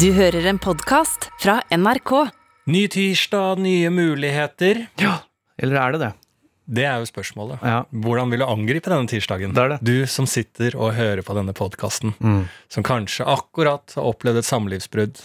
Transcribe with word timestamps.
Du 0.00 0.10
hører 0.12 0.44
en 0.50 0.58
podkast 0.60 1.30
fra 1.40 1.60
NRK. 1.72 2.12
Ny 2.68 2.84
tirsdag, 2.92 3.60
nye 3.62 3.90
muligheter. 3.94 4.86
Ja. 5.00 5.18
Eller 5.58 5.80
er 5.80 5.94
det 5.96 6.00
det? 6.02 6.12
Det 6.76 6.82
er 6.82 6.98
jo 6.98 7.06
spørsmålet. 7.06 7.60
Ja. 7.62 7.84
Hvordan 7.94 8.32
vil 8.32 8.40
du 8.42 8.46
angripe 8.48 8.90
denne 8.90 9.06
tirsdagen? 9.08 9.52
Det 9.54 9.62
er 9.62 9.70
det. 9.76 9.78
Du 9.86 10.06
som 10.10 10.26
sitter 10.26 10.74
og 10.74 10.96
hører 10.98 11.22
på 11.22 11.36
denne 11.38 11.54
podkasten, 11.54 12.12
Mm. 12.18 12.48
som 12.68 12.82
kanskje 12.82 13.24
akkurat 13.24 13.94
har 13.94 14.02
opplevd 14.10 14.38
et 14.42 14.48
samlivsbrudd, 14.48 15.20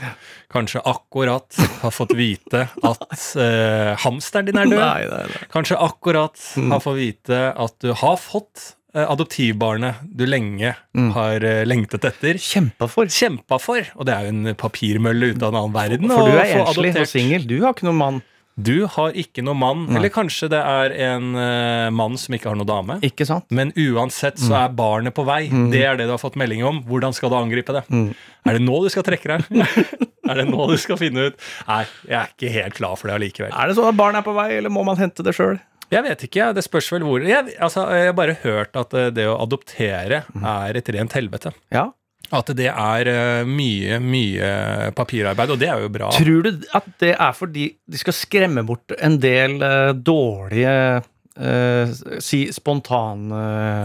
kanskje 0.53 0.83
akkurat 0.85 1.49
har 1.81 1.91
fått 1.91 2.13
vite 2.15 2.67
at 2.83 3.35
eh, 3.41 3.95
hamsteren 4.05 4.45
din 4.51 4.57
er 4.61 4.69
død, 4.69 4.77
Nei, 4.79 5.05
nei, 5.09 5.23
nei. 5.33 5.47
kanskje 5.49 5.79
akkurat 5.81 6.37
Mm. 6.57 6.71
har 6.71 6.79
fått 6.79 6.97
vite 7.01 7.41
at 7.57 7.79
du 7.79 7.91
har 7.93 8.17
fått 8.17 8.75
adoptivbarnet 8.93 10.01
du 10.03 10.25
lenge 10.27 10.73
Mm. 10.97 11.11
har 11.15 11.43
eh, 11.43 11.63
lengtet 11.65 12.03
etter. 12.03 12.35
Kjempa 12.41 12.87
for. 12.91 13.05
Kjempa 13.07 13.59
for, 13.61 13.85
og 13.95 14.05
det 14.05 14.13
er 14.13 14.27
jo 14.27 14.33
en 14.35 14.55
papirmølle 14.59 15.31
ut 15.35 15.43
av 15.43 15.53
en 15.53 15.61
annen 15.61 15.73
verden. 15.75 16.11
For 16.11 16.27
du 16.27 16.35
er 16.37 16.57
enslig 16.65 16.91
og 16.99 17.07
singel. 17.07 17.47
Du 17.47 17.61
har 17.63 17.73
ikke 17.73 17.87
noen 17.87 18.01
mann. 18.01 18.21
Du 18.61 18.85
har 18.85 19.15
ikke 19.15 19.41
noen 19.41 19.57
mann, 19.57 19.85
Nei. 19.87 19.95
eller 19.97 20.11
kanskje 20.11 20.49
det 20.51 20.59
er 20.59 20.91
en 21.07 21.29
uh, 21.39 21.87
mann 21.95 22.17
som 22.19 22.35
ikke 22.35 22.49
har 22.51 22.57
noen 22.59 22.67
dame. 22.67 22.97
Ikke 23.07 23.25
sant? 23.25 23.45
Men 23.49 23.71
uansett 23.79 24.37
så 24.43 24.53
er 24.65 24.73
barnet 24.75 25.15
på 25.15 25.23
vei. 25.25 25.45
Det 25.71 25.81
er 25.87 25.95
det 25.97 26.05
du 26.09 26.11
har 26.11 26.19
fått 26.21 26.35
melding 26.37 26.61
om. 26.67 26.81
Hvordan 26.83 27.15
skal 27.15 27.31
du 27.31 27.37
angripe 27.39 27.71
det? 27.73 27.85
Mm. 27.89 28.09
Er 28.45 28.59
det 28.59 28.61
nå 28.67 28.81
du 28.83 28.89
skal 28.91 29.07
trekke 29.07 29.37
deg? 29.39 29.47
er 30.29 30.35
det 30.43 30.45
nå 30.51 30.67
du 30.69 30.75
skal 30.77 30.99
finne 30.99 31.29
ut? 31.31 31.39
Nei, 31.71 31.85
jeg 32.11 32.17
er 32.19 32.35
ikke 32.35 32.51
helt 32.59 32.75
klar 32.77 32.99
for 32.99 33.07
det 33.09 33.15
allikevel. 33.21 33.55
Er 33.55 33.71
det 33.71 33.79
sånn 33.79 33.87
at 33.93 33.97
barn 34.03 34.19
er 34.19 34.27
på 34.27 34.35
vei, 34.35 34.49
eller 34.59 34.69
må 34.75 34.83
man 34.85 34.99
hente 34.99 35.23
det 35.25 35.33
sjøl? 35.39 35.55
Jeg 35.91 36.05
vet 36.05 36.21
ikke, 36.27 36.51
det 36.55 36.63
spørs 36.63 36.87
vel 36.93 37.03
hvor 37.03 37.23
Jeg, 37.27 37.55
altså, 37.59 37.83
jeg 37.91 38.11
har 38.11 38.15
bare 38.15 38.37
hørt 38.45 38.77
at 38.79 38.93
eh, 38.95 39.09
det 39.11 39.27
å 39.27 39.39
adoptere 39.43 40.23
er 40.23 40.79
et 40.79 40.91
rent 40.95 41.17
helvete. 41.17 41.51
Ja. 41.73 41.89
At 42.31 42.47
det 42.55 42.69
er 42.71 43.09
eh, 43.11 43.41
mye, 43.47 43.97
mye 43.99 44.51
papirarbeid, 44.95 45.51
og 45.51 45.59
det 45.59 45.67
er 45.67 45.83
jo 45.83 45.91
bra. 45.91 46.11
Tror 46.15 46.47
du 46.47 46.63
at 46.77 46.87
det 47.03 47.11
er 47.17 47.35
fordi 47.35 47.67
de 47.91 47.99
skal 47.99 48.15
skremme 48.15 48.63
bort 48.67 48.95
en 49.01 49.19
del 49.19 49.57
uh, 49.59 49.91
dårlige 49.91 50.75
uh, 51.01 51.91
Si 52.23 52.45
spontane 52.55 53.41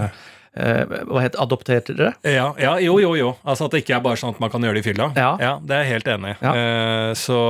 uh, 0.07 0.23
Hva 1.11 1.25
heter 1.25 1.91
dere? 1.99 2.13
Ja, 2.23 2.53
ja, 2.61 2.77
jo, 2.81 3.01
jo, 3.03 3.17
jo. 3.19 3.33
Altså 3.43 3.67
At 3.67 3.75
det 3.75 3.83
ikke 3.83 3.99
er 3.99 4.07
bare 4.07 4.21
sånn 4.21 4.37
at 4.37 4.39
man 4.41 4.53
kan 4.53 4.63
gjøre 4.63 4.79
det 4.79 4.85
i 4.85 4.89
fylla. 4.93 5.11
Ja. 5.19 5.35
ja 5.43 5.53
Det 5.59 5.75
er 5.75 5.83
jeg 5.83 5.97
helt 5.97 6.15
enig 6.15 6.37
i. 6.37 6.39
Ja. 6.47 6.55
Så 7.19 7.41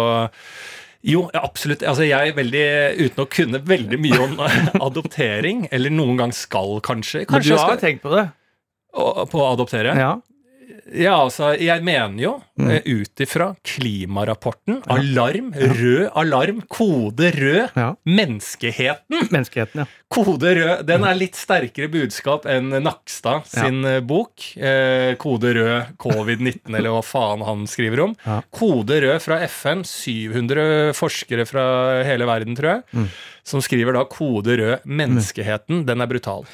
jo, 1.07 1.27
absolutt. 1.39 1.83
Altså, 1.87 2.03
jeg 2.09 2.33
er 2.33 2.37
veldig, 2.37 2.65
uten 3.07 3.23
å 3.25 3.29
kunne 3.31 3.61
veldig 3.63 3.99
mye 4.03 4.19
om 4.25 4.35
adoptering, 4.89 5.67
eller 5.71 5.95
noen 5.95 6.19
gang 6.19 6.33
skal, 6.35 6.81
kanskje 6.85 7.23
Men 7.25 7.31
Kanskje 7.37 7.53
du 7.53 7.57
jeg 7.57 7.63
har 7.71 7.81
tenkt 7.83 8.03
på 8.05 8.11
det? 8.17 8.27
å- 8.97 9.27
på 9.29 9.39
å 9.45 9.51
adoptere? 9.55 9.93
Ja. 9.99 10.15
Ja. 10.95 11.17
altså, 11.25 11.55
jeg 11.59 11.83
mener 11.83 12.21
jo, 12.23 12.43
Mm. 12.57 12.71
eh, 12.71 12.83
ut 12.87 13.21
ifra 13.21 13.51
klimarapporten, 13.67 14.79
alarm, 14.89 15.51
rød 15.53 16.11
alarm, 16.17 16.63
kode 16.73 17.31
rød, 17.35 17.69
ja. 17.77 17.91
menneskeheten 18.07 19.27
Menneskeheten, 19.31 19.83
ja. 19.83 19.87
Kode 20.09 20.53
rød. 20.57 20.87
Den 20.87 21.05
er 21.05 21.15
litt 21.19 21.35
sterkere 21.37 21.89
budskap 21.91 22.47
enn 22.47 22.71
Nakstad 22.83 23.45
sin 23.51 23.85
eh, 23.85 23.99
bok. 24.01 24.33
Eh, 24.57 25.17
Kode 25.21 25.53
rød 25.57 25.97
covid-19, 25.99 26.71
eller 26.77 26.95
hva 26.95 27.03
faen 27.05 27.43
han 27.45 27.67
skriver 27.67 28.05
om. 28.07 28.15
Ja. 28.25 28.41
Kode 28.55 29.01
rød 29.03 29.21
fra 29.25 29.41
FN. 29.51 29.83
700 29.85 30.93
forskere 30.97 31.45
fra 31.49 31.67
hele 32.07 32.25
verden, 32.29 32.57
tror 32.57 32.77
jeg. 32.77 32.83
Mm. 32.95 33.09
Som 33.47 33.61
skriver 33.65 33.99
da 33.99 34.05
kode 34.11 34.57
rød. 34.63 34.87
Menneskeheten, 34.87 35.85
den 35.89 36.01
er 36.01 36.07
brutal. 36.11 36.47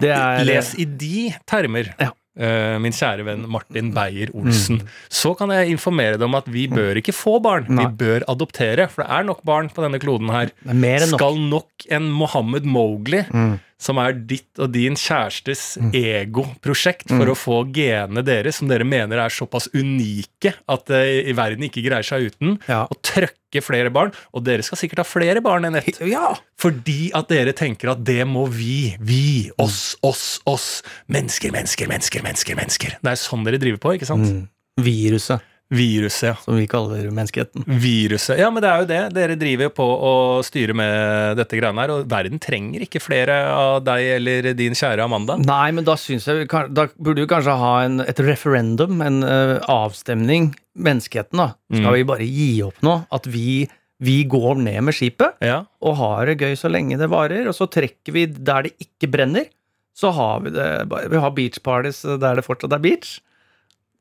Det 0.00 0.10
er 0.12 0.44
Les 0.44 0.74
i 0.80 0.84
de 0.84 1.28
termer. 1.48 1.92
Ja. 2.00 2.10
Eh, 2.38 2.76
Min 2.82 2.92
kjære 2.92 3.24
venn 3.26 3.44
Martin 3.50 3.92
Beyer-Olsen. 3.96 4.82
Så 5.08 5.34
kan 5.38 5.50
jeg 5.54 5.70
informere 5.74 6.18
deg 6.18 6.22
om 6.28 6.34
at 6.38 6.46
vi 6.52 6.66
bør 6.68 6.96
ikke 7.00 7.14
få 7.16 7.38
barn. 7.42 7.66
Mm. 7.68 7.74
Nei. 7.80 7.86
Vi 7.86 7.96
bør 8.04 8.26
adoptere, 8.28 8.88
for 8.92 9.02
det 9.04 9.10
er 9.18 9.24
nok 9.24 9.42
barn 9.44 9.68
på 9.72 9.82
denne 9.84 10.00
kloden 10.02 10.30
her 10.34 10.52
er 10.66 11.06
nok. 11.10 11.18
skal 11.20 11.38
nok 11.48 11.88
en 11.90 12.10
Mohammed 12.12 12.64
Mowgli, 12.64 13.24
Mm. 13.32 13.58
Som 13.78 13.98
er 14.00 14.14
ditt 14.16 14.56
og 14.58 14.70
din 14.72 14.94
kjærestes 14.96 15.76
egoprosjekt 15.92 17.08
for 17.10 17.26
Mm. 17.26 17.32
å 17.32 17.36
få 17.36 17.56
genene 17.72 18.22
deres, 18.24 18.56
som 18.56 18.68
dere 18.68 18.84
mener 18.84 19.18
er 19.20 19.28
såpass 19.28 19.68
unike 19.74 20.54
at 20.68 20.90
uh, 20.90 21.04
i 21.04 21.32
verden 21.36 21.64
ikke 21.68 21.84
greier 21.84 22.02
seg 22.06 22.30
uten, 22.30 22.58
Ja. 22.68 22.84
og 22.90 23.02
trøkke 23.02 23.62
flere 23.62 23.90
barn. 23.92 24.12
Og 24.34 24.44
dere 24.44 24.62
skal 24.62 24.78
sikkert 24.78 24.98
ha 24.98 25.04
flere 25.04 25.42
barn 25.42 25.64
enn 25.64 25.76
ett. 25.76 26.00
Ja! 26.00 26.34
Fordi 26.58 27.10
at 27.14 27.28
dere 27.28 27.52
tenker 27.52 27.90
at 27.92 28.02
det 28.04 28.26
må 28.26 28.46
vi, 28.48 28.96
vi, 29.00 29.50
oss, 29.58 29.96
oss, 30.02 30.40
oss. 30.46 30.82
Mennesker, 31.08 31.52
mennesker, 31.52 31.86
mennesker, 31.88 32.22
mennesker. 32.22 32.56
mennesker. 32.56 32.96
Det 33.02 33.12
er 33.12 33.20
sånn 33.20 33.44
dere 33.44 33.58
driver 33.60 33.78
på, 33.78 33.94
ikke 33.98 34.06
sant? 34.08 34.26
Mm. 34.26 34.48
Viruset, 34.80 35.40
Viruset, 35.74 36.28
ja. 36.28 36.34
som 36.44 36.54
vi 36.54 36.66
kaller 36.70 37.08
menneskeheten. 37.10 37.64
Viruset. 37.66 38.38
Ja, 38.38 38.50
men 38.54 38.62
det 38.62 38.68
er 38.70 38.82
jo 38.84 38.86
det. 38.90 38.98
Dere 39.16 39.34
driver 39.40 39.66
jo 39.66 39.72
på 39.74 39.86
å 40.08 40.12
styre 40.46 40.76
med 40.78 41.36
dette 41.40 41.58
greiene 41.58 41.82
her, 41.82 41.90
og 41.96 42.04
verden 42.12 42.38
trenger 42.42 42.84
ikke 42.86 43.02
flere 43.02 43.34
av 43.50 43.80
deg 43.86 44.10
eller 44.20 44.50
din 44.54 44.76
kjære 44.78 45.02
Amanda. 45.08 45.34
Nei, 45.42 45.72
men 45.74 45.84
da 45.88 45.96
syns 45.98 46.28
jeg 46.30 46.46
Da 46.46 46.86
burde 46.94 47.24
vi 47.24 47.26
kanskje 47.32 47.56
ha 47.58 47.72
en, 47.82 47.98
et 48.04 48.22
referendum, 48.22 49.00
en 49.02 49.18
uh, 49.26 49.56
avstemning. 49.66 50.52
Menneskeheten, 50.76 51.40
da. 51.40 51.48
Skal 51.72 51.88
Mm. 51.90 51.94
vi 51.96 52.04
bare 52.12 52.24
gi 52.30 52.48
opp 52.62 52.78
nå? 52.84 52.94
At 53.10 53.26
vi, 53.26 53.66
vi 53.98 54.16
går 54.28 54.58
ned 54.62 54.82
med 54.84 54.94
skipet 54.94 55.40
Ja. 55.42 55.64
og 55.82 55.96
har 55.96 56.26
det 56.26 56.38
gøy 56.38 56.52
så 56.54 56.68
lenge 56.70 56.98
det 57.00 57.08
varer, 57.10 57.48
og 57.48 57.54
så 57.56 57.66
trekker 57.66 58.12
vi 58.12 58.26
der 58.26 58.68
det 58.68 58.74
ikke 58.78 59.10
brenner. 59.10 59.48
Så 59.96 60.10
har 60.12 60.40
vi 60.44 60.50
det 60.52 60.68
Vi 61.10 61.16
har 61.16 61.30
beach 61.32 61.58
parties 61.64 62.02
der 62.04 62.36
det 62.36 62.44
fortsatt 62.44 62.72
er 62.76 62.78
beach. 62.84 63.20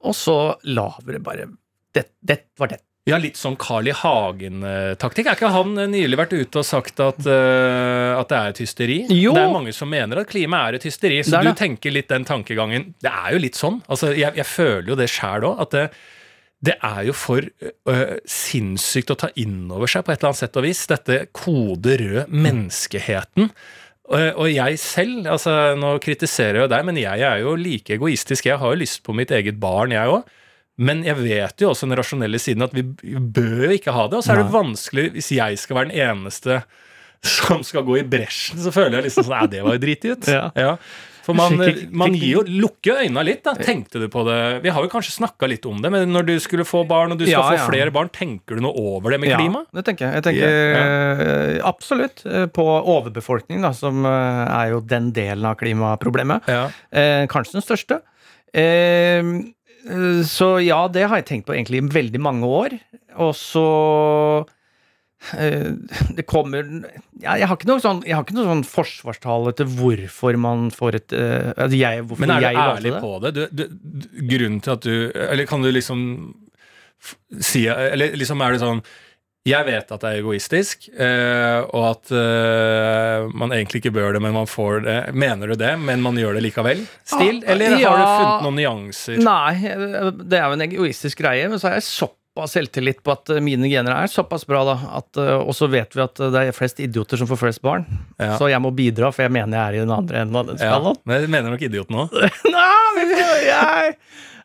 Og 0.06 0.16
så 0.18 0.36
lar 0.70 1.00
vi 1.04 1.16
det 1.18 1.24
bare 1.26 1.48
Det, 1.96 2.10
det 2.22 2.40
var 2.60 2.74
det. 2.74 2.82
ja, 3.06 3.20
litt 3.22 3.38
sånn 3.38 3.56
Carl 3.62 3.88
I. 3.88 3.94
Hagen-taktikk. 3.96 5.28
Er 5.30 5.38
ikke 5.38 5.52
han 5.54 5.78
eh, 5.78 5.88
nylig 5.92 6.18
vært 6.18 6.34
ute 6.34 6.62
og 6.62 6.66
sagt 6.66 7.00
at, 7.06 7.22
uh, 7.28 8.18
at 8.18 8.32
det 8.32 8.40
er 8.40 8.50
et 8.56 8.62
hysteri? 8.64 8.98
Jo. 9.14 9.36
Det 9.38 9.44
er 9.44 9.54
mange 9.54 9.74
som 9.78 9.92
mener 9.92 10.24
at 10.24 10.32
klima 10.32 10.64
er 10.66 10.80
et 10.80 10.88
hysteri, 10.88 11.22
så 11.24 11.44
du 11.46 11.52
tenker 11.56 11.94
litt 11.94 12.10
den 12.10 12.26
tankegangen. 12.26 12.94
Det 13.04 13.14
er 13.14 13.36
jo 13.36 13.44
litt 13.46 13.60
sånn. 13.60 13.80
Altså, 13.88 14.10
jeg, 14.18 14.34
jeg 14.40 14.50
føler 14.50 14.92
jo 14.92 15.00
det 15.00 15.10
sjæl 15.14 15.46
òg, 15.52 15.62
at 15.68 15.78
det, 15.78 15.86
det 16.66 16.76
er 16.82 17.02
jo 17.12 17.16
for 17.16 17.46
uh, 17.46 18.18
sinnssykt 18.26 19.14
å 19.14 19.20
ta 19.22 19.30
inn 19.38 19.70
over 19.70 19.92
seg 19.92 20.06
på 20.08 20.16
et 20.16 20.20
eller 20.20 20.34
annet 20.34 20.42
sett 20.42 20.60
og 20.60 20.66
vis, 20.66 20.86
dette 20.90 21.22
kode 21.36 22.00
rød 22.02 22.34
menneskeheten. 22.34 23.52
Og, 24.06 24.48
jeg 24.52 24.78
selv, 24.78 25.26
altså 25.34 25.74
nå 25.80 25.96
kritiserer 26.04 26.62
jeg 26.62 26.72
deg, 26.76 26.84
men 26.86 27.00
jeg 27.02 27.24
er 27.26 27.40
jo 27.42 27.56
like 27.58 27.96
egoistisk. 27.96 28.46
Jeg 28.46 28.60
har 28.62 28.74
jo 28.74 28.82
lyst 28.84 29.02
på 29.06 29.16
mitt 29.18 29.34
eget 29.34 29.58
barn, 29.62 29.96
jeg 29.96 30.12
òg. 30.12 30.28
Men 30.76 31.06
jeg 31.08 31.16
vet 31.22 31.64
jo 31.64 31.72
også 31.72 31.88
den 31.88 31.98
rasjonelle 31.98 32.40
siden 32.42 32.66
at 32.66 32.74
vi 32.76 32.84
bør 32.84 33.70
jo 33.70 33.78
ikke 33.78 33.96
ha 33.96 34.08
det. 34.12 34.20
Og 34.20 34.26
så 34.26 34.36
er 34.36 34.44
det 34.44 34.54
vanskelig 34.54 35.08
hvis 35.16 35.32
jeg 35.38 35.58
skal 35.62 35.80
være 35.80 35.90
den 35.94 36.04
eneste 36.10 36.60
som 37.26 37.64
skal 37.66 37.86
gå 37.88 37.98
i 38.02 38.06
bresjen, 38.06 38.60
så 38.62 38.70
føler 38.76 39.00
jeg 39.00 39.08
liksom 39.08 39.26
sånn 39.26 39.40
Nei, 39.40 39.52
det 39.56 39.62
var 39.66 39.78
jo 39.78 39.82
driti 39.82 40.12
ut. 40.14 40.28
Ja. 40.30 40.76
For 41.26 41.34
man, 41.38 41.58
man 41.90 42.14
gir 42.14 42.36
jo 42.36 42.42
lukker 42.46 43.00
øynene 43.02 43.24
litt, 43.26 43.42
da. 43.48 43.56
Tenkte 43.58 43.98
du 44.04 44.06
på 44.14 44.22
det? 44.28 44.38
Vi 44.62 44.70
har 44.76 44.86
jo 44.86 44.92
kanskje 44.92 45.16
snakka 45.16 45.50
litt 45.50 45.66
om 45.66 45.80
det, 45.82 45.90
men 45.94 46.12
når 46.14 46.28
du 46.28 46.34
skulle 46.44 46.66
få 46.68 46.84
barn, 46.86 47.16
og 47.16 47.18
du 47.22 47.26
skal 47.26 47.34
Ja, 47.34 47.64
få 47.66 47.72
flere 47.72 47.94
barn, 47.96 48.12
tenker 48.14 48.60
du 48.60 48.62
noe 48.66 48.78
over 48.78 49.16
det 49.16 49.22
med 49.24 49.34
klima? 49.34 49.64
Ja, 49.66 49.80
det 49.80 49.86
tenker 49.90 50.06
jeg. 50.06 50.20
Jeg 50.20 50.26
tenker 50.28 50.56
eh, 50.84 51.58
absolutt 51.66 52.22
eh, 52.30 52.46
på 52.54 52.66
overbefolkning, 52.94 53.66
da, 53.66 53.74
som 53.74 54.06
eh, 54.06 54.44
er 54.60 54.76
jo 54.76 54.84
den 54.86 55.10
delen 55.18 55.50
av 55.50 55.58
klimaproblemet. 55.62 56.46
Ja. 56.52 56.68
Eh, 56.94 57.26
kanskje 57.32 57.58
den 57.58 57.66
største. 57.66 58.02
Så 60.26 60.48
ja, 60.64 60.78
det 60.90 61.04
har 61.10 61.20
jeg 61.20 61.28
tenkt 61.30 61.50
på 61.50 61.54
egentlig 61.58 61.82
i 61.82 61.88
veldig 61.94 62.22
mange 62.24 62.48
år. 62.50 62.78
Og 63.22 63.34
så 63.38 63.66
Det 66.16 66.26
kommer 66.28 66.68
ja, 67.22 67.38
Jeg 67.40 67.48
har 67.50 67.56
ikke 67.58 67.70
noe 67.70 67.82
sånn, 67.82 68.02
jeg 68.06 68.14
har 68.18 68.26
ikke 68.26 68.36
noe 68.38 68.50
sånn 68.50 68.66
forsvarstale 68.68 69.56
til 69.58 69.72
hvorfor 69.80 70.38
man 70.38 70.68
får 70.76 71.00
et 71.00 71.16
eh, 71.18 71.54
altså 71.56 71.80
jeg, 71.80 72.04
hvorfor 72.06 72.26
Men 72.26 72.36
er 72.36 72.44
du 72.46 72.60
ærlig 72.66 72.92
det. 72.94 73.00
på 73.02 73.14
det? 73.24 73.32
Du, 73.34 73.64
du, 73.64 74.04
grunnen 74.36 74.60
til 74.62 74.76
at 74.76 74.86
du 74.86 74.94
Eller 75.26 75.50
kan 75.50 75.66
du 75.66 75.72
liksom 75.72 76.04
si 77.42 77.66
Eller 77.72 78.14
liksom 78.20 78.44
er 78.44 78.56
det 78.56 78.64
sånn 78.66 78.86
jeg 79.46 79.62
vet 79.68 79.92
at 79.94 80.02
det 80.02 80.10
er 80.10 80.20
egoistisk, 80.24 80.88
eh, 80.90 81.60
og 81.70 81.84
at 81.92 82.10
eh, 82.18 83.28
man 83.38 83.52
egentlig 83.54 83.84
ikke 83.84 83.92
bør 83.94 84.16
det, 84.16 84.22
men 84.26 84.34
man 84.34 84.50
får 84.50 84.80
det. 84.88 84.96
Mener 85.14 85.54
du 85.54 85.60
det, 85.62 85.76
men 85.78 86.02
man 86.02 86.18
gjør 86.18 86.40
det 86.40 86.48
likevel? 86.48 86.82
Stil? 87.06 87.44
Ah, 87.44 87.52
Eller 87.54 87.76
har 87.76 87.84
ja. 87.84 87.92
du 87.94 88.06
funnet 88.08 88.48
noen 88.48 88.58
nyanser? 88.58 89.22
Nei, 89.22 89.54
eh, 89.70 90.10
det 90.18 90.40
er 90.40 90.50
jo 90.50 90.58
en 90.58 90.66
egoistisk 90.66 91.22
greie, 91.22 91.46
men 91.52 91.62
så 91.62 91.70
er 91.70 91.78
jeg 91.78 91.86
såpass 91.92 92.25
selvtillit 92.52 93.00
på 93.06 93.14
at 93.16 93.32
eh, 93.32 93.42
mine 93.44 93.70
gener 93.72 93.96
er 93.96 94.12
såpass 94.12 94.44
bra, 94.48 94.66
da. 94.68 94.76
At, 95.00 95.10
eh, 95.22 95.34
og 95.40 95.56
så 95.56 95.70
vet 95.72 95.96
vi 95.96 96.04
at 96.04 96.20
eh, 96.20 96.32
det 96.34 96.44
er 96.50 96.56
flest 96.58 96.82
idioter 96.84 97.22
som 97.22 97.30
får 97.30 97.40
flest 97.46 97.64
barn. 97.64 97.88
Ja. 98.20 98.36
Så 98.40 98.50
jeg 98.52 98.60
må 98.64 98.74
bidra, 98.76 99.14
for 99.16 99.24
jeg 99.26 99.34
mener 99.36 99.56
jeg 99.56 99.66
er 99.66 99.80
i 99.80 99.84
den 99.86 99.96
andre 99.96 100.24
enden 100.26 100.40
av 100.42 100.52
den 100.52 100.60
Ja, 100.60 100.80
men 100.84 101.22
jeg 101.22 101.32
mener 101.32 101.56
nok 101.56 101.64
idioten 101.66 102.02
òg. 102.04 102.16
Nei, 102.56 103.06
jeg 103.48 103.96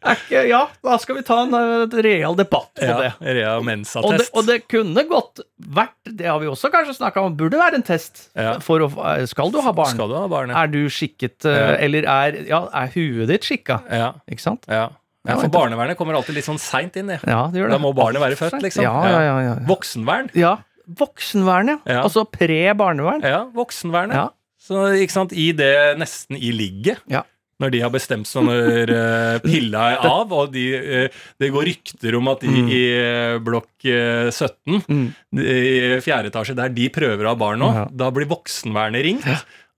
ikke 0.00 0.42
Ja, 0.48 0.62
da 0.80 0.96
skal 1.00 1.18
vi 1.18 1.22
ta 1.28 1.42
en 1.44 1.52
real 1.92 2.36
debatt 2.38 2.70
på 2.78 2.86
det. 2.86 3.10
Ja, 3.20 3.34
Rea 3.36 3.56
Og 3.60 4.14
det, 4.16 4.28
og 4.32 4.46
det 4.48 4.56
kunne 4.70 5.04
godt 5.08 5.42
vært, 5.60 5.92
det 6.08 6.24
har 6.30 6.40
vi 6.40 6.48
også 6.48 6.70
kanskje 6.72 6.96
snakka 6.96 7.26
om, 7.26 7.36
burde 7.36 7.60
være 7.60 7.80
en 7.80 7.84
test. 7.84 8.30
Ja. 8.38 8.54
For 8.64 8.80
å, 8.86 8.88
skal 9.28 9.52
du 9.52 9.60
ha 9.60 9.74
barn? 9.76 9.92
Skal 9.92 10.08
du 10.08 10.16
ha 10.16 10.24
barnet? 10.30 10.56
Er 10.56 10.72
du 10.72 10.80
skikket, 10.88 11.44
Ja. 11.44 11.74
eller 11.76 12.08
er, 12.08 12.40
ja, 12.48 12.62
er 12.72 12.94
huet 12.96 13.28
ditt 13.28 13.44
skikka? 13.44 13.82
Ja, 13.92 14.14
Ikke 14.30 14.46
sant? 14.46 14.64
ja. 14.70 14.88
Ja, 15.28 15.36
For 15.36 15.48
barnevernet 15.52 15.98
kommer 15.98 16.14
alltid 16.16 16.34
litt 16.38 16.46
sånn 16.48 16.58
seint 16.58 16.94
inn. 16.96 17.06
det. 17.12 17.18
Ja, 17.28 17.46
det 17.52 17.60
gjør 17.60 17.68
det. 17.68 17.76
Da 17.76 17.82
må 17.82 17.92
barnet 17.94 18.22
være 18.22 18.38
født, 18.40 18.62
liksom. 18.64 18.82
Ja, 18.86 18.94
ja, 19.04 19.20
ja. 19.26 19.34
ja. 19.50 19.54
Voksenvern. 19.68 20.30
ja. 20.34 20.56
Voksenvern, 20.90 21.68
ja. 21.68 21.76
Ja. 21.86 22.00
Altså 22.02 22.24
pre-barnevern. 22.26 23.22
Ja, 23.22 23.44
voksenvernet. 23.54 24.16
Ja. 24.16 24.28
Så 24.60 24.88
ikke 24.98 25.14
sant, 25.14 25.32
i 25.32 25.52
det 25.56 25.74
nesten 26.00 26.36
i 26.40 26.50
ligget. 26.56 26.98
Ja. 27.08 27.22
Når 27.60 27.70
de 27.74 27.80
har 27.84 27.92
bestemt 27.92 28.26
seg 28.26 28.42
når 28.48 28.90
uh, 28.90 29.38
pilla 29.44 29.84
er 29.92 30.06
av, 30.08 30.32
og 30.32 30.50
de, 30.54 30.64
eh, 30.80 31.18
det 31.38 31.50
går 31.52 31.66
rykter 31.68 32.16
om 32.16 32.30
at 32.32 32.40
de 32.40 32.48
Mm. 32.50 32.70
i 32.72 32.80
eh, 32.96 33.38
blokk 33.44 33.84
eh, 33.84 34.30
17, 34.32 34.80
Mm. 34.88 35.06
i 35.36 36.00
fjerde 36.02 36.32
etasje, 36.32 36.56
der 36.56 36.72
de 36.72 36.88
prøver 36.88 37.28
å 37.28 37.34
ha 37.34 37.38
barn 37.38 37.60
nå, 37.60 37.68
Ja. 37.76 37.84
da 37.92 38.08
blir 38.10 38.26
voksenvernet 38.32 39.04
ringt. 39.04 39.28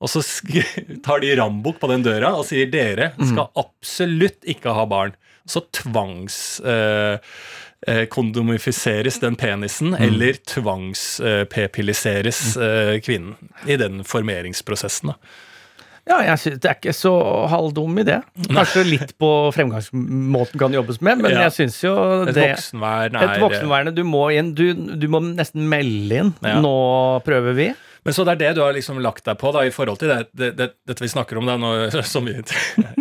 Og 0.03 0.09
så 0.11 0.23
tar 1.05 1.21
de 1.21 1.35
rambukk 1.37 1.79
på 1.83 1.91
den 1.91 2.03
døra 2.07 2.33
og 2.39 2.47
sier 2.49 2.71
dere 2.71 3.13
Mm. 3.19 3.33
skal 3.35 3.51
absolutt 3.59 4.47
ikke 4.47 4.73
ha 4.75 4.87
barn. 4.87 5.13
Så 5.47 5.61
tvangs... 5.75 6.61
eh, 6.61 7.19
eh, 7.87 8.07
den 9.21 9.37
penisen, 9.37 9.91
Mm. 9.97 10.03
eller 10.07 10.33
tvangspepilliseres 10.47 12.57
eh, 12.57 13.01
kvinnen 13.03 13.35
i 13.67 13.77
den 13.77 14.05
formeringsprosessen. 14.05 15.09
da. 15.13 15.17
Ja, 16.09 16.17
jeg 16.27 16.39
synes 16.43 16.59
Det 16.61 16.69
er 16.71 16.75
ikke 16.81 16.93
så 16.99 17.13
halvdum 17.49 17.95
idé. 18.03 18.17
Kanskje 18.51 18.83
litt 18.89 19.13
på 19.23 19.29
fremgangsmåten 19.55 20.59
kan 20.59 20.73
jobbes 20.75 20.99
med, 21.01 21.19
men 21.23 21.31
Ja. 21.31 21.43
jeg 21.47 21.53
syns 21.53 21.79
jo 21.85 21.93
Et 22.27 22.35
det 22.35 22.49
voksenvern 22.57 23.15
er 23.15 23.23
Et 23.37 23.41
voksenvern, 23.41 23.95
du 23.95 24.03
må 24.03 24.25
inn 24.35 24.53
du, 24.55 24.73
du 24.75 25.07
må 25.09 25.21
nesten 25.23 25.69
melde 25.69 26.17
inn. 26.25 26.35
Ja. 26.43 26.59
Nå 26.61 27.21
prøver 27.23 27.55
vi. 27.55 27.69
Men 28.05 28.15
så 28.17 28.25
det 28.27 28.33
er 28.35 28.41
det 28.41 28.51
du 28.57 28.61
har 28.65 28.73
liksom 28.75 28.99
lagt 29.05 29.25
deg 29.29 29.37
på 29.39 29.53
da, 29.55 29.61
i 29.63 29.71
forhold 29.71 30.01
til 30.01 30.11
det, 30.11 30.17
det, 30.35 30.49
det, 30.59 30.67
dette 30.91 31.05
vi 31.05 31.11
snakker 31.13 31.39
om 31.39 31.47
da, 31.47 31.55
nå, 31.61 31.69
som, 32.15 32.27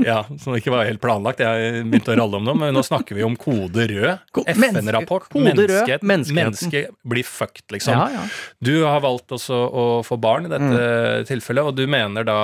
ja, 0.06 0.20
som 0.38 0.54
ikke 0.58 0.74
var 0.74 0.86
helt 0.86 1.02
planlagt. 1.02 1.42
Jeg 1.42 1.86
begynte 1.90 2.14
å 2.14 2.18
ralle 2.20 2.38
om 2.42 2.46
det, 2.52 2.56
men 2.62 2.76
nå 2.78 2.84
snakker 2.86 3.18
vi 3.18 3.26
om 3.26 3.34
kode 3.40 3.88
rød. 3.90 4.22
FN-rapport. 4.54 5.26
Menneske, 5.42 5.98
menneske, 6.06 6.84
blir 7.08 7.26
fucked, 7.26 7.66
liksom. 7.74 7.98
Ja, 7.98 8.10
ja. 8.22 8.26
Du 8.62 8.74
har 8.86 9.02
valgt 9.04 9.34
også 9.34 9.58
å 9.58 9.86
få 10.06 10.20
barn 10.22 10.46
i 10.46 10.54
dette 10.54 10.62
Mm. 10.72 11.26
tilfellet, 11.28 11.66
og 11.72 11.76
du 11.76 11.88
mener 11.90 12.24
da 12.28 12.38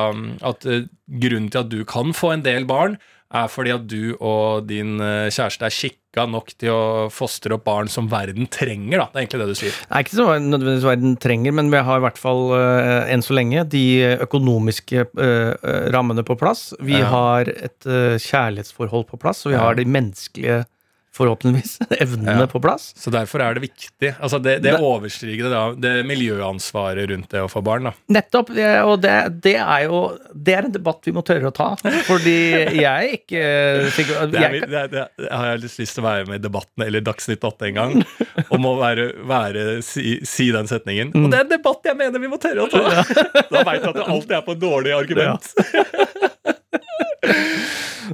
at 0.49 0.65
eh, 0.65 0.87
grunnen 1.21 1.51
til 1.53 1.61
at 1.61 1.69
du 1.69 1.83
kan 1.87 2.09
få 2.17 2.33
en 2.33 2.41
del 2.45 2.65
barn, 2.69 2.97
er 3.33 3.47
fordi 3.51 3.71
at 3.75 3.87
du 3.91 4.15
og 4.23 4.67
din 4.69 4.99
eh, 5.03 5.27
kjæreste 5.33 5.65
er 5.67 5.73
kikka 5.75 6.23
nok 6.31 6.53
til 6.57 6.71
å 6.71 6.83
fostre 7.13 7.53
opp 7.57 7.65
barn 7.67 7.89
som 7.91 8.07
verden 8.09 8.47
trenger, 8.47 9.01
da. 9.03 9.05
Det 9.11 9.19
er 9.19 9.25
egentlig 9.25 9.41
det 9.41 9.47
du 9.51 9.59
sier. 9.59 9.75
Det 9.75 9.91
er 9.97 10.05
ikke 10.05 10.17
så 10.17 10.27
nødvendigvis 10.39 10.87
verden 10.87 11.17
trenger, 11.21 11.51
men 11.59 11.69
vi 11.73 11.81
har 11.89 11.99
i 11.99 12.05
hvert 12.07 12.17
fall 12.21 12.45
eh, 12.57 13.11
enn 13.13 13.21
så 13.25 13.35
lenge 13.37 13.65
de 13.69 13.83
økonomiske 14.23 15.03
eh, 15.11 15.67
rammene 15.93 16.23
på 16.25 16.37
plass. 16.39 16.69
Vi 16.79 16.99
Ja. 17.01 17.11
har 17.11 17.51
et 17.51 17.83
kjærlighetsforhold 18.23 19.07
på 19.11 19.19
plass, 19.21 19.45
og 19.45 19.51
vi 19.51 19.57
Ja. 19.57 19.65
har 19.67 19.75
de 19.75 19.85
menneskelige, 19.85 20.65
forhåpentligvis, 21.17 21.77
evnene 22.03 22.39
Ja. 22.45 22.49
på 22.51 22.59
plass. 22.63 22.91
Så 22.97 23.11
derfor 23.13 23.41
er 23.43 23.51
det 23.57 23.61
viktig. 23.67 24.13
Altså 24.21 24.37
det, 24.41 24.59
det 24.63 24.71
Det- 24.77 24.81
overstiger 24.85 25.43
det, 25.47 25.51
da, 25.51 25.63
det 25.87 25.93
miljøansvaret 26.07 27.09
rundt 27.11 27.29
det 27.33 27.41
å 27.43 27.49
få 27.51 27.59
barn. 27.65 27.83
da. 27.89 27.93
Nettopp, 28.13 28.47
det- 28.55 28.81
og 28.85 29.01
det, 29.03 29.15
det 29.43 29.55
er 29.57 29.81
jo 29.87 29.97
Det 30.33 30.53
er 30.55 30.63
en 30.69 30.75
debatt 30.77 31.01
vi 31.05 31.11
må 31.15 31.21
tørre 31.25 31.47
å 31.49 31.53
ta. 31.55 31.69
Fordi 32.07 32.37
jeg 32.77 33.01
ikke 33.19 33.41
sikker 33.95 34.13
Det, 34.31 34.39
er, 34.41 34.53
jeg, 34.53 34.61
det, 34.69 34.77
er, 34.77 34.87
det 34.93 35.03
har 35.31 35.45
jeg 35.55 35.61
lyst 35.65 35.77
til 35.95 36.03
å 36.03 36.07
være 36.07 36.25
med 36.29 36.35
i 36.39 36.43
debatten 36.47 36.79
eller 36.85 37.01
Dagsnytt 37.01 37.43
8 37.43 37.65
en 37.71 37.75
gang. 37.81 37.93
Om 38.53 38.65
å 38.69 38.73
være, 38.79 39.09
være, 39.27 39.65
si, 39.85 40.19
si 40.27 40.51
den 40.53 40.67
setningen. 40.69 41.07
Og 41.17 41.31
det 41.31 41.37
er 41.41 41.45
en 41.47 41.53
debatt 41.57 41.81
jeg 41.89 41.97
mener 41.99 42.19
vi 42.23 42.29
må 42.31 42.37
tørre 42.41 42.61
å 42.67 42.69
ta! 42.71 42.79
Da 43.51 43.63
veit 43.63 43.81
du 43.83 43.89
at 43.89 43.95
det 43.97 44.05
alltid 44.07 44.31
er 44.37 44.41
på 44.45 44.51
et 44.57 44.61
dårlig 44.61 44.93
argument. 44.93 45.43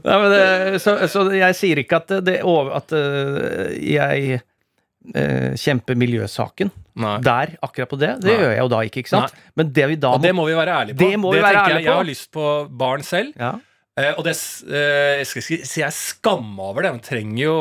Nei, 0.01 0.16
men 0.24 0.31
det, 0.34 0.81
så, 0.84 0.95
så 1.12 1.28
jeg 1.36 1.57
sier 1.60 1.84
ikke 1.84 2.00
at, 2.01 2.16
det 2.25 2.40
at 2.44 2.95
eh, 2.98 3.75
jeg 3.94 4.40
eh, 4.40 5.51
kjemper 5.60 6.00
miljøsaken 6.00 6.72
Nei. 7.04 7.18
der, 7.25 7.56
akkurat 7.66 7.92
på 7.92 8.00
det. 8.01 8.16
Det 8.24 8.31
Nei. 8.31 8.40
gjør 8.40 8.51
jeg 8.54 8.63
jo 8.63 8.72
da 8.74 8.81
ikke, 8.88 9.04
ikke 9.04 9.13
sant? 9.16 9.38
Men 9.60 9.74
det 9.75 9.90
vi 9.92 10.00
da 10.00 10.13
må, 10.13 10.22
Og 10.22 10.25
det 10.25 10.34
må 10.38 10.48
vi 10.48 10.57
være 10.57 10.80
ærlige 10.80 10.98
på. 10.98 11.06
Det 11.06 11.22
må 11.22 11.36
vi 11.36 11.44
være 11.44 11.60
tenker 11.60 11.75
ærlige 11.75 11.84
jeg. 11.84 11.92
Jeg 11.92 12.01
har 12.01 12.10
lyst 12.10 12.31
på 12.34 12.50
barn 12.84 13.06
selv. 13.07 13.38
ja. 13.40 13.54
Eh, 13.94 14.10
og 14.18 14.24
det 14.25 14.31
eh, 14.74 15.19
Jeg 15.19 15.28
skal 15.30 15.44
ikke 15.44 15.68
si 15.69 15.81
jeg 15.84 15.94
skammer 15.94 16.72
over 16.72 16.86
det. 16.86 16.94
Man 16.96 17.04
trenger 17.06 17.44
jo 17.44 17.57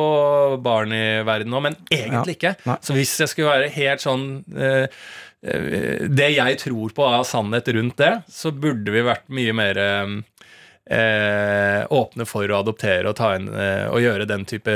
barn 0.65 0.95
i 0.97 1.03
verden 1.29 1.53
nå, 1.53 1.61
men 1.61 1.77
egentlig 1.93 2.39
ikke. 2.39 2.55
Nei. 2.69 2.79
Så 2.81 2.97
hvis 2.97 3.13
jeg 3.21 3.29
skulle 3.33 3.51
være 3.53 3.73
helt 3.75 4.05
sånn 4.05 4.25
eh, 4.57 4.87
eh, 5.45 6.07
Det 6.09 6.31
jeg 6.33 6.61
tror 6.63 6.95
på 6.97 7.05
av 7.05 7.27
sannhet 7.29 7.69
rundt 7.77 8.01
det, 8.01 8.15
så 8.33 8.53
burde 8.55 8.95
vi 8.95 9.05
vært 9.05 9.29
mye 9.29 9.57
mer 9.61 9.83
eh, 10.91 11.87
åpne 11.91 12.27
for 12.27 12.51
å 12.51 12.61
adoptere 12.63 13.11
og 13.11 13.23
inn 13.37 13.49
eh, 13.53 13.87
og 13.89 14.03
gjøre 14.03 14.27
den 14.29 14.45
type 14.49 14.75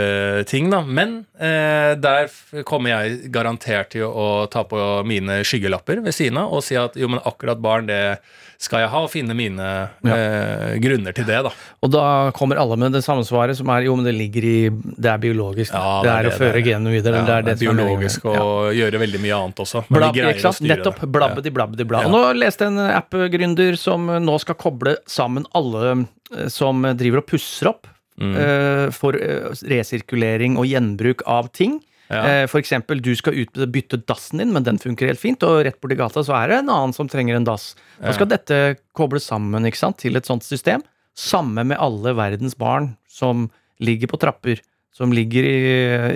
ting, 0.50 0.70
da. 0.72 0.82
Men 0.86 1.18
eh, 1.38 1.94
der 1.98 2.30
kommer 2.68 2.94
jeg 2.94 3.32
garantert 3.34 3.92
til 3.94 4.06
å 4.06 4.46
ta 4.52 4.64
på 4.68 4.80
mine 5.08 5.42
skyggelapper 5.46 6.04
ved 6.04 6.16
siden 6.16 6.40
av 6.42 6.54
og 6.56 6.64
si 6.66 6.78
at 6.78 6.98
jo, 6.98 7.10
men 7.10 7.24
akkurat 7.26 7.62
barn, 7.62 7.90
det 7.90 8.18
skal 8.58 8.80
jeg 8.84 8.88
ha, 8.92 9.00
og 9.04 9.10
finne 9.12 9.34
mine 9.36 9.66
eh, 10.04 10.76
grunner 10.82 11.12
til 11.16 11.26
det, 11.28 11.38
da. 11.44 11.50
Og 11.84 11.90
da 11.92 12.04
kommer 12.36 12.56
alle 12.60 12.76
med 12.80 12.92
det 12.96 13.02
samme 13.04 13.24
svaret, 13.26 13.56
som 13.58 13.68
er 13.74 13.84
jo, 13.86 13.96
men 13.98 14.06
det 14.08 14.14
ligger 14.16 14.46
i 14.48 14.56
Det 14.96 15.10
er 15.12 15.18
biologisk. 15.22 15.72
Ja, 15.74 16.00
det, 16.02 16.08
det 16.08 16.12
er 16.14 16.22
det 16.28 16.32
å 16.32 16.38
føre 16.40 16.62
genene 16.64 16.94
videre. 16.94 17.20
Ja, 17.20 17.26
det 17.28 17.34
er 17.36 17.42
det, 17.50 17.56
biologisk 17.60 18.24
og 18.30 18.36
Ja. 18.36 18.46
gjøre 18.82 19.02
veldig 19.04 19.20
mye 19.20 19.36
annet 19.42 19.64
også. 19.66 19.84
Men 19.88 19.98
Blab, 20.00 20.14
vi 20.14 20.20
greier 20.20 20.40
å 20.48 20.54
styre 20.56 20.72
Nettopp. 20.76 21.00
det. 21.00 21.10
Blabbedi, 21.18 21.50
blabbedi, 21.52 21.84
bla. 21.88 22.00
Ja. 22.02 22.08
Og 22.08 22.16
nå 22.16 22.22
leste 22.40 22.64
jeg 22.64 22.72
en 22.74 22.90
app-gründer 22.96 23.76
som 23.78 24.06
nå 24.06 24.38
skal 24.40 24.54
koble 24.56 24.96
sammen 25.06 25.44
alle 25.54 26.06
eh, 26.32 26.48
som 26.48 26.82
driver 26.96 27.24
og 27.24 27.26
pusser 27.34 27.68
opp 27.74 27.86
Mm. 28.16 28.32
uh, 28.32 28.90
for 28.96 29.12
eh, 29.12 29.50
resirkulering 29.68 30.54
og 30.56 30.64
gjenbruk 30.64 31.20
av 31.28 31.50
ting. 31.52 31.74
Ja. 32.08 32.22
F.eks. 32.44 32.50
For 32.52 32.60
eksempel, 32.62 33.00
du 33.02 33.10
skal 33.18 33.34
ut 33.40 33.58
bytte 33.74 33.98
dassen 34.06 34.38
din, 34.42 34.52
men 34.54 34.62
den 34.66 34.78
funker 34.78 35.08
helt 35.10 35.20
fint, 35.22 35.42
og 35.42 35.64
rett 35.66 35.80
borti 35.82 35.96
gata 35.98 36.22
så 36.26 36.36
er 36.38 36.48
det 36.52 36.58
en 36.62 36.70
annen 36.70 36.94
som 36.94 37.08
trenger 37.10 37.34
en 37.38 37.46
dass. 37.48 37.72
Da 38.00 38.12
skal 38.14 38.28
dette 38.30 38.60
kobles 38.96 39.26
sammen 39.26 39.66
ikke 39.66 39.80
sant, 39.80 39.98
til 40.04 40.16
et 40.16 40.26
sånt 40.28 40.46
system. 40.46 40.84
Samme 41.16 41.64
med 41.64 41.78
alle 41.80 42.12
verdens 42.14 42.54
barn 42.60 42.92
som 43.08 43.48
ligger 43.82 44.06
på 44.12 44.20
trapper. 44.22 44.60
Som 44.96 45.10
ligger 45.12 45.44
i 45.44 45.56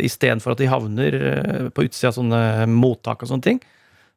Istedenfor 0.07 0.55
at 0.55 0.61
de 0.63 0.69
havner 0.73 1.17
eh, 1.21 1.67
på 1.75 1.83
utsida 1.85 2.09
av 2.09 2.17
sånne 2.17 2.41
mottak 2.73 3.21
og 3.27 3.29
sånne 3.29 3.45
ting. 3.45 3.59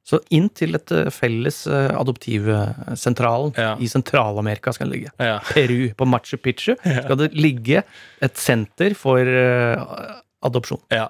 Så 0.08 0.20
inn 0.36 0.50
til 0.56 0.76
et 0.76 0.92
eh, 0.96 1.10
felles 1.12 1.62
eh, 1.68 1.90
adoptivsentralen 2.00 3.54
Ja. 3.58 3.74
i 3.80 3.88
Sentral-Amerika 3.92 4.74
skal 4.76 4.90
det 4.90 4.98
ligge. 4.98 5.12
Ja. 5.20 5.40
Peru, 5.52 5.94
på 5.96 6.06
Machu 6.08 6.38
Picchu, 6.38 6.76
skal 6.80 7.18
det 7.20 7.32
ligge 7.36 7.84
et 8.24 8.38
senter 8.40 8.96
for 8.96 9.20
eh, 9.20 9.84
adopsjon. 10.44 10.82
ja. 10.92 11.10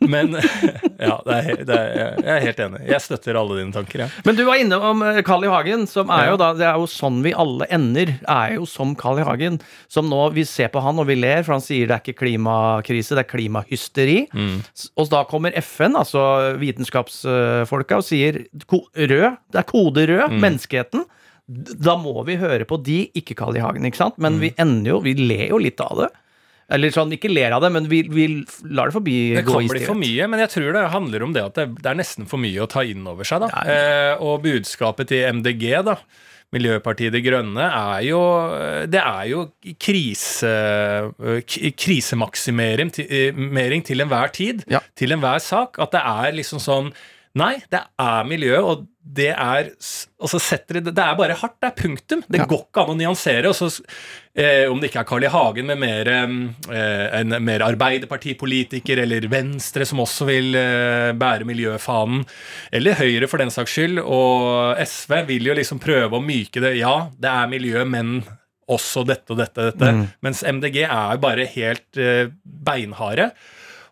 Men 0.00 0.34
ja, 1.08 1.16
det 1.26 1.36
er, 1.36 1.62
det 1.66 1.76
er, 1.76 2.16
jeg 2.22 2.32
er 2.34 2.44
helt 2.46 2.62
enig. 2.64 2.80
Jeg 2.88 3.04
støtter 3.04 3.38
alle 3.38 3.58
dine 3.60 3.74
tanker. 3.74 4.04
Ja. 4.04 4.08
Men 4.26 4.38
du 4.38 4.44
var 4.48 4.60
inne 4.60 4.78
om 4.90 5.04
eh, 5.06 5.20
Carl 5.26 5.46
I. 5.46 5.50
Hagen, 5.52 5.86
som 5.90 6.10
er 6.12 6.28
jo 6.32 6.38
da 6.40 6.50
Det 6.58 6.66
er 6.68 6.76
jo 6.80 6.88
sånn 6.90 7.20
vi 7.24 7.32
alle 7.36 7.68
ender. 7.74 8.14
Er 8.28 8.56
jo 8.58 8.66
som 8.68 8.94
Carl 8.98 9.20
I. 9.22 9.26
Hagen. 9.28 9.60
Som 9.92 10.10
nå 10.10 10.20
Vi 10.36 10.44
ser 10.48 10.72
på 10.72 10.82
han 10.84 11.00
og 11.00 11.08
vi 11.08 11.18
ler, 11.18 11.44
for 11.46 11.56
han 11.56 11.64
sier 11.64 11.88
det 11.88 11.96
er 11.96 12.04
ikke 12.04 12.24
klimakrise, 12.24 13.16
det 13.16 13.24
er 13.24 13.30
klimahysteri. 13.30 14.18
Mm. 14.34 14.58
Og 14.98 15.12
da 15.12 15.24
kommer 15.28 15.56
FN, 15.62 15.96
altså 15.98 16.22
vitenskapsfolka, 16.60 18.00
og 18.00 18.06
sier 18.06 18.44
rød. 18.68 19.38
Det 19.52 19.62
er 19.62 19.68
kode 19.68 20.08
rød. 20.10 20.26
Mm. 20.34 20.42
Menneskeheten. 20.44 21.06
Da 21.48 21.96
må 21.96 22.12
vi 22.28 22.36
høre 22.36 22.66
på 22.68 22.76
de, 22.84 23.06
ikke 23.16 23.36
Carl 23.38 23.56
I. 23.56 23.64
Hagen, 23.64 23.86
ikke 23.88 24.02
sant? 24.02 24.18
Mm. 24.18 24.26
Men 24.26 24.40
vi 24.42 24.54
ender 24.60 24.96
jo 24.96 25.04
Vi 25.06 25.14
ler 25.18 25.48
jo 25.54 25.60
litt 25.62 25.80
av 25.84 26.04
det. 26.04 26.10
Eller 26.68 26.92
sånn, 26.92 27.12
ikke 27.16 27.30
ler 27.32 27.54
av 27.56 27.62
det, 27.64 27.70
men 27.72 27.86
vi, 27.88 28.02
vi 28.12 28.26
lar 28.68 28.90
det 28.90 28.96
forbi 28.98 29.16
Det 29.38 29.44
gå 29.46 29.54
kan 29.54 29.62
bli 29.64 29.68
stillhet. 29.72 29.88
for 29.88 29.96
mye, 30.02 30.26
men 30.28 30.42
jeg 30.44 30.52
tror 30.52 30.74
det 30.76 30.82
handler 30.92 31.24
om 31.24 31.32
det 31.32 31.44
at 31.46 31.56
det, 31.56 31.66
det 31.80 31.88
er 31.88 32.00
nesten 32.00 32.28
for 32.28 32.42
mye 32.42 32.60
å 32.64 32.68
ta 32.68 32.84
inn 32.84 33.06
over 33.08 33.24
seg. 33.28 33.46
da. 33.46 33.62
Eh, 33.64 34.14
og 34.20 34.42
budskapet 34.44 35.08
til 35.14 35.24
MDG, 35.38 35.64
da, 35.86 35.96
Miljøpartiet 36.52 37.12
De 37.12 37.20
Grønne, 37.20 37.60
er 37.60 38.04
jo 38.06 38.20
Det 38.88 39.00
er 39.00 39.24
jo 39.28 39.42
krise, 39.80 40.52
krisemaksimering 41.76 42.92
til, 42.92 43.04
eh, 43.04 43.80
til 43.84 44.00
enhver 44.04 44.32
tid. 44.32 44.64
Ja. 44.68 44.80
Til 44.96 45.12
enhver 45.12 45.40
sak. 45.44 45.78
At 45.78 45.92
det 45.92 46.00
er 46.04 46.32
liksom 46.32 46.60
sånn 46.60 46.92
Nei, 47.38 47.58
det 47.70 47.80
er 48.00 48.24
miljø, 48.24 48.56
og 48.64 48.86
det 49.10 49.30
er 49.32 49.70
s- 49.80 50.06
Og 50.20 50.28
så 50.28 50.38
setter 50.42 50.80
det 50.82 50.92
er 50.98 51.14
bare 51.16 51.34
hardt. 51.38 51.54
Det 51.62 51.68
er 51.70 51.76
punktum. 51.82 52.22
Det 52.28 52.40
Ja. 52.40 52.46
går 52.46 52.64
ikke 52.66 52.82
an 52.82 52.90
å 52.92 52.96
nyansere. 52.98 53.52
Så, 53.54 53.68
eh, 54.34 54.66
om 54.70 54.80
det 54.80 54.90
ikke 54.90 55.00
er 55.00 55.04
Carl 55.08 55.24
I. 55.24 55.28
Hagen, 55.28 55.66
med 55.66 55.78
mer, 55.78 56.08
eh, 56.08 57.20
en 57.20 57.28
mer 57.44 57.60
Arbeiderpartipolitiker 57.62 58.98
eller 58.98 59.20
Venstre 59.30 59.86
som 59.86 59.98
også 60.02 60.26
vil 60.26 60.54
eh, 60.58 61.12
bære 61.12 61.46
miljøfanen, 61.46 62.26
eller 62.72 62.94
Høyre 62.98 63.28
for 63.28 63.38
den 63.38 63.50
saks 63.54 63.70
skyld, 63.76 64.00
og 64.04 64.76
SV 64.84 65.24
vil 65.28 65.46
jo 65.46 65.54
liksom 65.54 65.80
prøve 65.80 66.18
å 66.18 66.24
myke 66.24 66.60
det. 66.60 66.76
Ja, 66.78 67.08
det 67.18 67.30
er 67.30 67.48
miljø, 67.48 67.84
men 67.88 68.24
også 68.68 69.06
dette 69.06 69.30
og 69.32 69.38
dette 69.38 69.58
og 69.62 69.72
dette. 69.78 69.92
Mm. 69.94 70.08
Mens 70.22 70.42
MDG 70.42 70.82
er 70.84 71.14
jo 71.14 71.18
bare 71.22 71.46
helt 71.46 71.96
eh, 71.96 72.28
beinharde. 72.44 73.30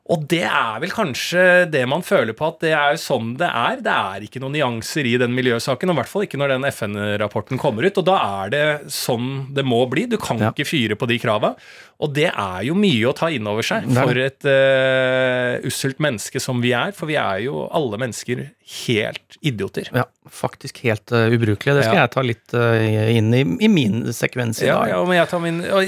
Og 0.07 0.23
det 0.31 0.45
er 0.47 0.77
vel 0.79 0.93
kanskje 0.95 1.41
det 1.67 1.81
man 1.91 2.05
føler 2.07 2.37
på 2.39 2.47
at 2.47 2.61
det 2.63 2.71
er 2.79 2.93
jo 2.95 3.01
sånn 3.03 3.33
det 3.41 3.49
er. 3.49 3.81
Det 3.83 3.91
er 3.91 4.27
ikke 4.29 4.39
noen 4.39 4.55
nyanser 4.55 5.09
i 5.11 5.17
den 5.19 5.35
miljøsaken, 5.35 5.91
og 5.91 5.97
i 5.97 5.99
hvert 5.99 6.13
fall 6.13 6.27
ikke 6.29 6.39
når 6.39 6.53
den 6.55 6.67
FN-rapporten 6.71 7.59
kommer 7.59 7.89
ut. 7.89 7.99
Og 7.99 8.07
da 8.07 8.15
er 8.45 8.53
det 8.55 8.63
sånn 8.95 9.49
det 9.57 9.65
må 9.67 9.81
bli. 9.91 10.05
Du 10.07 10.15
kan 10.23 10.39
Ja. 10.39 10.53
ikke 10.55 10.69
fyre 10.69 10.95
på 10.95 11.09
de 11.11 11.19
krava. 11.19 11.57
Og 11.99 12.13
det 12.15 12.29
er 12.31 12.63
jo 12.69 12.75
mye 12.79 13.09
å 13.09 13.15
ta 13.17 13.31
inn 13.35 13.47
over 13.51 13.65
seg 13.67 13.89
for 13.97 14.15
et 14.21 14.45
uh, 14.47 15.59
usselt 15.67 15.99
menneske 15.99 16.39
som 16.45 16.61
vi 16.63 16.71
er. 16.77 16.93
For 16.95 17.09
vi 17.11 17.17
er 17.19 17.43
jo 17.49 17.65
alle 17.75 17.99
mennesker 17.99 18.45
helt 18.87 19.39
idioter. 19.43 19.91
Ja, 19.97 20.05
faktisk 20.33 20.79
helt 20.85 21.13
uh, 21.15 21.27
ubrukelig. 21.33 21.75
Det 21.79 21.85
skal 21.87 21.97
Ja. 21.99 22.05
jeg 22.07 22.13
ta 22.17 22.23
litt 22.27 22.55
uh, 22.55 23.11
inn 23.17 23.33
i, 23.35 23.43
i 23.67 23.69
min 23.73 24.05
sekvens 24.13 24.63
i 24.63 24.67
Ja, 24.69 24.81
dag. 24.83 24.89
ja, 24.95 25.01
men 25.05 25.17
jeg 25.21 25.29
tar 25.33 25.43
min 25.45 25.61
og, 25.65 25.83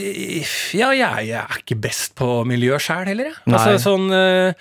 Ja, 0.79 0.91
jeg, 0.97 1.29
jeg 1.31 1.39
er 1.43 1.63
ikke 1.63 1.79
best 1.89 2.15
på 2.19 2.29
miljø 2.49 2.79
sjæl 2.83 3.07
heller, 3.13 3.33
jeg. 3.33 3.41
Nei. 3.47 3.57
Altså 3.59 3.79
sånn 3.91 4.07
uh, 4.13 4.53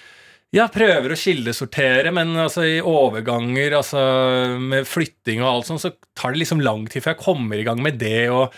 Jeg 0.55 0.71
prøver 0.71 1.11
å 1.11 1.19
kildesortere, 1.19 2.11
men 2.15 2.31
altså 2.39 2.63
i 2.63 2.77
overganger, 2.79 3.73
altså 3.81 3.99
med 4.63 4.87
flytting 4.87 5.41
og 5.43 5.49
alt 5.51 5.67
sånt, 5.69 5.83
så 5.83 5.91
tar 6.15 6.31
det 6.33 6.39
liksom 6.45 6.61
lang 6.63 6.85
tid 6.87 7.03
før 7.03 7.15
jeg 7.17 7.23
kommer 7.25 7.59
i 7.59 7.65
gang 7.67 7.81
med 7.83 7.99
det 7.99 8.29
og 8.31 8.53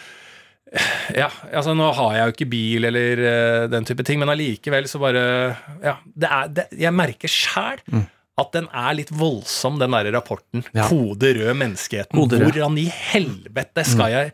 ja, 1.18 1.32
altså 1.50 1.74
Nå 1.74 1.88
har 1.98 2.12
jeg 2.14 2.28
jo 2.28 2.34
ikke 2.36 2.50
bil 2.52 2.86
eller 2.92 3.22
uh, 3.26 3.64
den 3.72 3.88
type 3.90 4.04
ting, 4.06 4.20
men 4.22 4.30
allikevel 4.30 4.86
så 4.86 5.02
bare 5.02 5.24
Ja, 5.82 5.96
det 6.14 6.30
er, 6.30 6.52
det, 6.60 6.66
jeg 6.78 6.94
merker 6.94 7.32
sjæl 7.34 7.82
at 8.40 8.56
den 8.56 8.70
er 8.72 8.96
litt 8.98 9.12
voldsom, 9.16 9.80
den 9.82 9.96
der 9.96 10.12
rapporten. 10.16 10.64
Ja. 10.74 10.88
Kode 10.90 11.34
rød 11.38 11.54
menneskeheten. 11.60 12.16
Kode 12.18 12.40
rød. 12.40 12.50
Hvordan 12.50 12.78
i 12.82 12.88
helvete 13.12 13.86
skal 13.88 14.14
jeg 14.16 14.34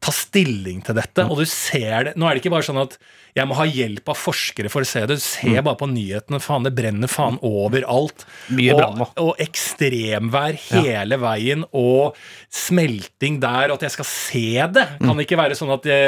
ta 0.00 0.12
stilling 0.14 0.82
til 0.86 0.94
dette? 0.98 1.24
Og 1.28 1.40
du 1.40 1.46
ser 1.50 2.10
det 2.10 2.16
Nå 2.18 2.26
er 2.28 2.36
det 2.36 2.42
ikke 2.44 2.52
bare 2.54 2.66
sånn 2.68 2.80
at 2.82 2.98
jeg 3.36 3.46
må 3.46 3.54
ha 3.54 3.64
hjelp 3.68 4.08
av 4.10 4.16
forskere 4.18 4.70
for 4.72 4.82
å 4.82 4.88
se 4.88 5.02
det. 5.06 5.14
Du 5.20 5.22
ser 5.22 5.60
bare 5.62 5.78
på 5.78 5.86
nyhetene. 5.86 6.40
Faen, 6.42 6.64
det 6.66 6.72
brenner 6.74 7.10
faen 7.12 7.36
overalt. 7.46 8.24
Mye 8.56 8.74
og, 8.74 9.02
og 9.20 9.38
ekstremvær 9.44 10.56
hele 10.72 11.18
veien, 11.22 11.62
og 11.76 12.16
smelting 12.50 13.36
der, 13.42 13.68
og 13.70 13.76
at 13.78 13.84
jeg 13.86 13.94
skal 13.94 14.08
se 14.08 14.44
det. 14.74 14.86
Kan 14.98 15.12
Mm. 15.12 15.16
det 15.20 15.26
ikke 15.28 15.38
være 15.38 15.56
sånn 15.58 15.70
at 15.74 15.82
det, 15.86 15.98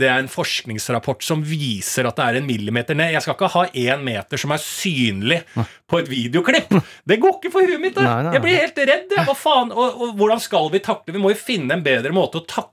det 0.00 0.08
er 0.08 0.22
en 0.22 0.30
forskningsrapport 0.32 1.22
som 1.26 1.42
viser 1.44 2.08
at 2.08 2.16
det 2.16 2.24
er 2.30 2.38
en 2.40 2.46
millimeter 2.48 2.96
ned? 2.96 3.12
Jeg 3.12 3.22
skal 3.26 3.36
ikke 3.36 3.52
ha 3.54 3.64
én 3.74 4.02
meter 4.06 4.40
som 4.40 4.54
er 4.54 4.62
synlig 4.62 5.42
på 5.90 6.00
et 6.00 6.08
videoklipp. 6.08 6.72
Det 7.04 7.18
går 7.20 7.36
ikke 7.40 7.52
for 7.52 7.66
huet 7.68 7.80
mitt! 7.82 7.94
Da. 7.98 8.32
Jeg 8.34 8.42
blir 8.44 8.56
helt 8.62 8.78
redd. 8.88 9.12
Hva 9.26 9.36
faen? 9.36 9.74
Og, 9.74 10.00
og 10.00 10.16
hvordan 10.18 10.40
skal 10.42 10.70
vi 10.72 10.80
takle? 10.84 11.12
Vi 11.14 11.20
må 11.22 11.34
jo 11.34 11.38
finne 11.44 11.76
en 11.76 11.84
bedre 11.84 12.14
måte 12.14 12.40
å 12.40 12.46
takle 12.46 12.70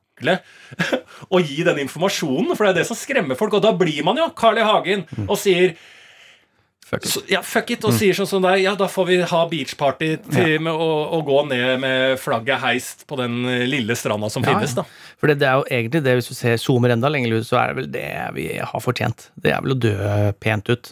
og 1.33 1.41
gi 1.47 1.63
den 1.67 1.79
informasjonen, 1.85 2.53
for 2.55 2.67
det 2.67 2.73
er 2.75 2.79
det 2.81 2.87
som 2.91 2.99
skremmer 2.99 3.39
folk. 3.39 3.53
Og 3.57 3.63
da 3.65 3.71
blir 3.77 4.03
man 4.07 4.19
jo 4.21 4.29
Carl 4.37 4.57
I. 4.61 4.67
Hagen 4.67 5.07
Mm. 5.17 5.25
og 5.29 5.37
sier 5.41 5.73
Fuck 6.91 7.05
it. 7.05 7.09
så, 7.13 7.21
ja, 7.31 7.39
fuck 7.41 7.69
it, 7.71 7.85
og 7.87 7.93
sier 7.95 8.11
sånn 8.17 8.27
som 8.27 8.41
deg, 8.43 8.65
ja, 8.65 8.73
da 8.75 8.87
får 8.91 9.05
vi 9.07 9.17
ha 9.23 9.41
beachparty 9.47 10.09
til, 10.27 10.57
med 10.59 10.73
å, 10.75 10.87
å 11.15 11.21
gå 11.23 11.37
ned 11.47 11.79
med 11.79 12.17
flagget 12.19 12.59
heist 12.59 13.05
på 13.07 13.15
den 13.19 13.37
lille 13.71 13.95
stranda 13.95 14.27
som 14.33 14.43
Ja, 14.43 14.51
finnes, 14.57 14.73
da. 14.75 14.83
For 15.21 15.31
det, 15.31 15.37
det 15.39 15.47
er 15.47 15.61
jo 15.61 15.67
egentlig 15.71 16.01
det, 16.03 16.15
hvis 16.19 16.27
du 16.27 16.35
ser 16.35 16.57
zoomer 16.59 16.91
enda 16.91 17.07
lenger 17.13 17.37
ut, 17.37 17.47
så 17.47 17.61
er 17.61 17.71
det 17.71 17.77
vel 17.79 17.87
det 17.93 18.09
vi 18.35 18.47
har 18.59 18.83
fortjent. 18.83 19.29
Det 19.39 19.53
er 19.55 19.63
vel 19.63 19.77
å 19.77 19.79
dø 19.87 19.95
pent 20.43 20.67
ut. 20.73 20.91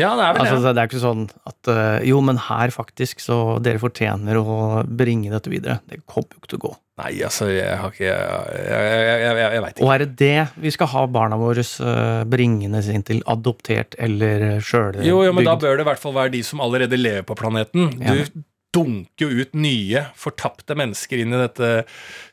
Ja, 0.00 0.14
det 0.16 0.24
er 0.24 0.32
vel 0.38 0.42
Altså, 0.46 0.56
det. 0.64 0.72
det 0.76 0.82
er 0.82 0.88
ikke 0.90 1.04
sånn 1.04 1.22
at 1.52 1.68
eh, 1.72 2.00
Jo, 2.08 2.18
men 2.24 2.40
her 2.48 2.72
faktisk, 2.72 3.20
så 3.24 3.38
dere 3.64 3.80
fortjener 3.80 4.40
å 4.40 4.56
bringe 4.88 5.32
dette 5.32 5.52
videre. 5.52 5.78
Det 5.88 6.00
kommer 6.08 6.32
jo 6.32 6.40
ikke 6.42 6.52
til 6.54 6.60
å 6.62 6.64
gå. 6.70 6.72
Nei, 6.96 7.10
altså, 7.26 7.50
jeg 7.52 7.76
har 7.76 7.92
ikke 7.92 8.06
Jeg, 8.06 8.18
jeg, 8.56 8.84
jeg, 9.04 9.20
jeg, 9.36 9.48
jeg 9.52 9.62
veit 9.66 9.80
Og 9.84 9.90
er 9.92 10.02
det 10.04 10.10
det 10.16 10.62
vi 10.64 10.72
skal 10.72 10.88
ha 10.94 11.02
barna 11.12 11.36
våre 11.36 11.60
eh, 11.60 12.22
bringende 12.32 12.80
inn 12.92 13.04
til? 13.04 13.20
Adoptert 13.28 13.98
eller 14.00 14.62
sjølbygd? 14.64 15.04
Jo, 15.04 15.20
jo, 15.26 15.34
men 15.36 15.44
da 15.44 15.58
bør 15.60 15.76
det 15.76 15.84
i 15.84 15.90
hvert 15.90 16.00
fall 16.00 16.16
være 16.16 16.32
de 16.38 16.40
som 16.46 16.62
allerede 16.64 16.96
lever 16.96 17.26
på 17.28 17.36
planeten. 17.36 17.90
Ja. 18.00 18.16
Du 18.16 18.40
dunker 18.76 19.28
jo 19.28 19.44
ut 19.44 19.54
nye, 19.56 20.02
fortapte 20.20 20.76
mennesker 20.76 21.20
inn 21.22 21.32
i 21.32 21.40
dette 21.40 21.70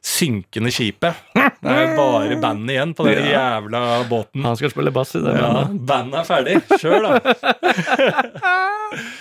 synkende 0.03 0.72
skipet. 0.75 1.22
Det 1.36 1.72
er 1.72 1.86
jo 1.86 1.93
bare 2.00 2.39
bandet 2.43 2.75
igjen 2.75 2.96
på 2.98 3.08
den 3.08 3.29
jævla 3.32 3.84
båten. 4.10 4.43
Han 4.48 4.60
skal 4.60 4.74
spille 4.74 4.91
bass 4.96 5.15
i 5.15 5.24
det. 5.24 5.36
Ja, 5.39 5.51
bandet. 5.63 5.86
bandet 5.91 6.20
er 6.20 6.27
ferdig. 6.27 6.55
Kjør, 6.84 7.08
da. 7.08 7.13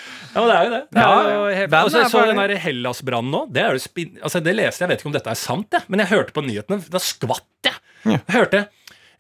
Ja, 0.33 0.41
men 0.41 0.49
det 0.49 0.57
er 0.57 0.65
jo 0.65 0.73
det. 0.73 0.83
det 0.97 1.03
er 1.05 1.31
jo 1.33 1.41
helt, 1.57 1.71
bandet 1.73 1.87
og 1.87 1.93
så 1.93 2.05
så 2.13 2.25
den 2.29 2.41
der 2.41 2.55
Hellas-brannen 2.63 3.35
nå. 3.35 3.43
Det, 3.53 3.65
spin, 3.85 4.15
altså 4.25 4.41
det 4.45 4.55
leste 4.57 4.83
jeg, 4.83 4.87
jeg 4.87 4.93
vet 4.93 5.03
ikke 5.03 5.11
om 5.11 5.17
dette 5.17 5.33
er 5.33 5.41
sant, 5.41 5.77
jeg, 5.77 5.89
men 5.93 6.03
jeg 6.03 6.13
hørte 6.15 6.37
på 6.37 6.45
nyhetene. 6.47 6.81
Da 6.93 7.03
skvatt 7.03 7.69
jeg. 7.69 7.77
Jeg 8.09 8.23
hørte 8.35 8.63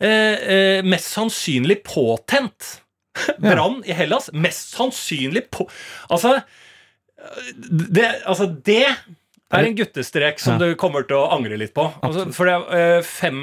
eh, 0.00 0.08
eh, 0.08 0.78
mest 0.86 1.12
sannsynlig 1.12 1.82
påtent. 1.86 2.76
Brann 3.44 3.82
i 3.84 3.96
Hellas. 3.96 4.30
Mest 4.32 4.72
sannsynlig 4.72 5.44
på 5.52 5.68
Altså 6.08 6.38
det, 7.54 8.08
altså 8.26 8.48
det 8.66 8.86
er 8.88 9.66
en 9.68 9.76
guttestrek 9.78 10.40
som 10.42 10.56
du 10.58 10.72
kommer 10.80 11.04
til 11.06 11.20
å 11.20 11.28
angre 11.34 11.58
litt 11.60 11.74
på. 11.76 11.84
Altså, 12.02 12.24
for 12.34 12.48
det 12.48 12.56
er 12.56 12.96
eh, 12.96 13.04
fem 13.06 13.38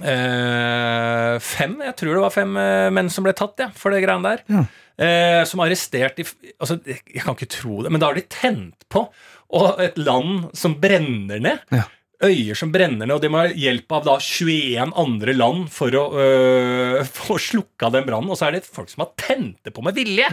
eh, 0.00 1.34
Fem, 1.42 1.76
jeg 1.84 1.96
tror 1.98 2.16
det 2.16 2.24
var 2.24 2.34
fem 2.34 2.56
eh, 2.60 2.88
menn 2.94 3.10
som 3.12 3.26
ble 3.26 3.34
tatt 3.36 3.60
ja, 3.60 3.68
for 3.76 3.94
det 3.94 4.02
greiene 4.04 4.32
der. 4.32 4.44
Ja. 4.52 4.64
Eh, 5.02 5.40
som 5.48 5.62
er 5.62 5.70
arrestert 5.70 6.20
i 6.20 6.24
altså, 6.60 6.76
Jeg 6.84 7.22
kan 7.24 7.34
ikke 7.34 7.48
tro 7.50 7.80
det, 7.82 7.90
men 7.92 8.02
da 8.02 8.10
har 8.10 8.18
de 8.18 8.26
tent 8.28 8.86
på. 8.92 9.06
Og 9.52 9.82
et 9.84 9.98
land 10.00 10.48
som 10.56 10.78
brenner 10.80 11.42
ned. 11.42 11.66
Ja. 11.74 11.84
Øyer 12.22 12.54
som 12.54 12.70
brenner 12.70 13.04
ned, 13.04 13.16
og 13.16 13.22
de 13.24 13.30
må 13.32 13.40
ha 13.42 13.48
hjelp 13.50 13.92
av 13.98 14.04
da 14.06 14.16
21 14.22 14.92
andre 15.02 15.34
land 15.34 15.66
for 15.74 15.94
å 15.98 16.04
øh, 16.14 16.98
få 17.18 17.38
slukka 17.50 17.90
den 17.92 18.06
brannen. 18.08 18.30
Og 18.32 18.38
så 18.38 18.48
er 18.48 18.58
det 18.58 18.68
folk 18.68 18.92
som 18.92 19.04
har 19.04 19.12
tent 19.20 19.58
det 19.66 19.74
på 19.74 19.84
med 19.84 19.98
vilje! 19.98 20.30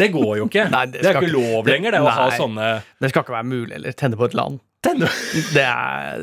Det 0.00 0.08
går 0.14 0.38
jo 0.38 0.46
ikke. 0.48 0.64
Nei, 0.72 0.86
det 0.88 1.02
det, 1.02 1.10
er 1.10 1.18
ikke 1.20 1.34
lov 1.34 1.66
lenger, 1.68 1.92
det 1.92 2.00
å 2.00 2.08
ha 2.08 2.30
sånne 2.32 2.68
Det 3.02 3.10
skal 3.10 3.24
ikke 3.26 3.34
være 3.34 3.48
mulig, 3.50 3.74
eller 3.76 3.96
tenne 4.00 4.16
på 4.16 4.30
et 4.30 4.36
land. 4.38 4.56
Tenne. 4.84 5.08
Det 5.54 5.62
er 5.64 6.22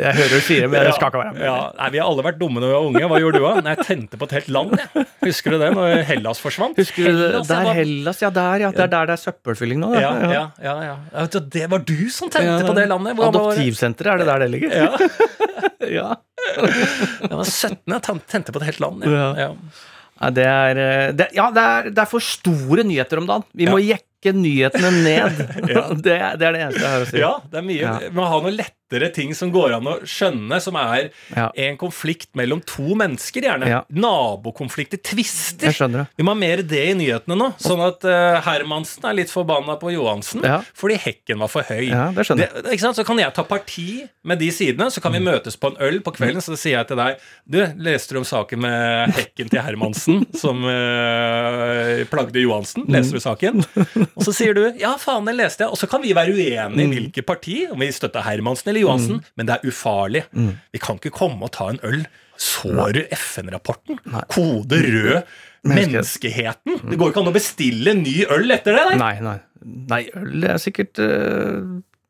Jeg 0.00 0.14
hører 0.16 0.32
du 0.32 0.40
sier 0.46 0.64
det, 0.64 0.70
men 0.72 0.84
det 0.86 0.94
skal 0.96 1.10
ikke 1.12 1.20
være 1.20 1.34
mulig. 1.36 1.44
Ja, 1.46 1.56
nei, 1.78 1.88
Vi 1.94 2.00
har 2.02 2.08
alle 2.10 2.24
vært 2.26 2.38
dumme 2.40 2.62
når 2.62 2.66
vi 2.70 2.74
var 2.76 2.86
unge. 2.88 3.02
Hva 3.12 3.20
gjorde 3.22 3.38
du 3.40 3.44
da? 3.46 3.52
Nei, 3.66 3.74
Jeg 3.76 3.86
tente 3.86 4.18
på 4.20 4.26
et 4.28 4.34
helt 4.38 4.48
land. 4.56 4.74
Jeg. 4.80 5.04
Husker 5.28 5.54
du 5.54 5.58
det, 5.62 5.68
når 5.76 6.02
Hellas 6.10 6.40
forsvant? 6.42 6.80
Husker 6.80 7.06
du 7.06 7.10
det? 7.10 7.28
Hellas, 7.30 7.48
Der 7.52 7.64
var- 7.68 7.78
Hellas, 7.80 8.22
ja. 8.24 8.30
Der, 8.40 8.64
ja. 8.66 8.70
Det 8.74 8.84
er 8.86 8.92
der 8.96 9.06
det 9.12 9.14
er 9.18 9.22
søppelfylling 9.24 9.80
nå. 9.84 9.92
ja, 10.00 10.10
ja, 10.34 10.42
ja, 10.64 10.74
ja. 10.90 11.26
Det 11.56 11.68
var 11.70 11.78
du 11.86 11.96
som 12.10 12.30
tente 12.32 12.66
på 12.66 12.74
det 12.80 12.88
landet. 12.90 13.18
Adoptivsenteret, 13.30 14.12
er 14.14 14.18
det 14.24 14.26
der 14.32 14.38
det 14.46 14.50
ligger? 14.56 14.74
Ja, 14.74 14.90
Ja. 16.00 16.08
jeg 16.60 17.36
var 17.36 17.44
17 17.48 17.94
jeg 17.94 18.02
tente 18.28 18.52
på 18.52 18.60
et 18.60 18.66
helt 18.70 18.80
land. 18.80 19.04
Ja. 19.06 19.30
Ja. 19.46 19.50
Det 20.36 20.44
er, 20.44 20.76
eh, 20.76 21.12
det, 21.16 21.26
ja, 21.32 21.46
det 21.54 21.62
er, 21.64 21.86
det 21.90 21.98
er 22.02 22.08
for 22.10 22.20
store 22.20 22.84
nyheter 22.84 23.18
om 23.22 23.26
dagen. 23.28 23.44
Vi 23.56 23.64
må 23.70 23.78
jekke 23.80 24.04
nyhetene 24.36 24.90
ned. 25.04 25.40
det, 26.04 26.16
er- 26.16 26.36
det 26.36 26.46
er 26.48 26.52
det 26.56 26.60
eneste 26.66 26.82
jeg 26.84 26.90
har 26.92 27.04
å 27.06 27.08
si. 27.10 27.20
Ja, 27.22 27.32
det 27.50 27.60
er 27.62 27.66
mye. 27.66 27.80
Ja. 27.80 27.94
Man 28.12 28.28
har 28.30 28.44
noe 28.44 28.52
noen 28.52 28.58
lettere 28.90 29.12
ting 29.14 29.34
som 29.34 29.50
går 29.52 29.76
an 29.76 29.86
å 29.86 29.96
skjønne, 30.02 30.60
som 30.60 30.76
er 30.76 31.10
Ja. 31.34 31.50
en 31.56 31.76
konflikt 31.76 32.28
mellom 32.34 32.60
to 32.64 32.94
mennesker, 32.94 33.42
gjerne. 33.42 33.66
Ja. 33.68 33.84
Nabokonflikter, 33.90 34.98
tvister. 35.02 35.70
Vi 36.16 36.22
må 36.24 36.30
ha 36.30 36.34
mer 36.34 36.62
det 36.62 36.90
i 36.90 36.94
nyhetene 36.94 37.36
nå, 37.36 37.54
sånn 37.58 37.80
at 37.86 38.04
uh, 38.04 38.40
Hermansen 38.40 39.04
er 39.08 39.14
litt 39.14 39.30
forbanna 39.30 39.78
på 39.78 39.92
Johansen 39.92 40.42
Ja. 40.42 40.60
fordi 40.74 40.96
hekken 40.98 41.38
var 41.38 41.48
for 41.48 41.62
høy. 41.62 41.88
Ja, 41.90 42.10
det 42.10 42.26
skjønner. 42.26 42.62
Det? 42.62 42.78
Så 42.80 43.04
kan 43.06 43.18
jeg 43.18 43.32
ta 43.34 43.42
parti 43.44 44.08
med 44.24 44.38
de 44.38 44.50
sidene, 44.50 44.90
så 44.90 45.00
kan 45.00 45.12
vi 45.12 45.20
møtes 45.20 45.56
på 45.56 45.70
en 45.70 45.76
øl 45.80 46.00
på 46.00 46.12
kvelden. 46.16 46.40
Så 46.42 46.56
sier 46.58 46.78
jeg 46.78 46.88
til 46.88 46.96
deg 46.96 47.18
Du, 47.48 47.58
leste 47.78 48.12
du 48.14 48.18
om 48.18 48.24
saken 48.24 48.58
med 48.60 49.10
hekken 49.14 49.48
til 49.50 49.60
Hermansen 49.62 50.26
som 50.36 50.64
uh, 50.64 52.04
plagde 52.10 52.40
Johansen? 52.42 52.84
Leser 52.88 53.12
du 53.18 53.20
saken? 53.22 53.62
Og 54.16 54.24
så 54.24 54.34
sier 54.34 54.54
du 54.54 54.64
ja, 54.80 54.96
faen, 54.98 55.24
den 55.28 55.36
leste 55.38 55.64
jeg. 55.64 55.70
Og 55.70 55.78
så 55.78 55.86
kan 55.90 56.02
vi 56.02 56.12
være 56.16 56.34
uenige 56.34 56.84
i 56.84 56.90
hvilket 56.90 57.26
parti, 57.26 57.66
om 57.70 57.78
vi 57.80 57.90
støtter 57.94 58.24
Hermansen 58.26 58.70
eller 58.72 58.79
Johansen, 58.82 59.20
men 59.36 59.46
det 59.48 59.58
er 59.58 59.68
ufarlig. 59.70 60.24
Vi 60.72 60.78
kan 60.82 60.98
ikke 61.00 61.12
komme 61.14 61.46
og 61.48 61.52
ta 61.56 61.68
en 61.72 61.80
øl. 61.86 62.02
Så 62.40 62.72
du 62.96 63.02
FN-rapporten? 63.12 63.98
Kode 64.32 64.78
rød. 64.80 65.22
Menneskehet. 65.60 65.76
Menneskeheten. 66.64 66.78
Det 66.88 66.96
går 66.98 67.10
ikke 67.12 67.20
an 67.20 67.28
å 67.28 67.34
bestille 67.36 67.92
ny 67.98 68.14
øl 68.32 68.50
etter 68.54 68.72
det. 68.78 68.84
der. 68.92 69.00
Nei, 69.02 69.14
nei. 69.20 69.38
Nei, 69.90 69.98
øl 70.16 70.46
er 70.48 70.56
sikkert 70.62 70.96
eh, 71.04 71.58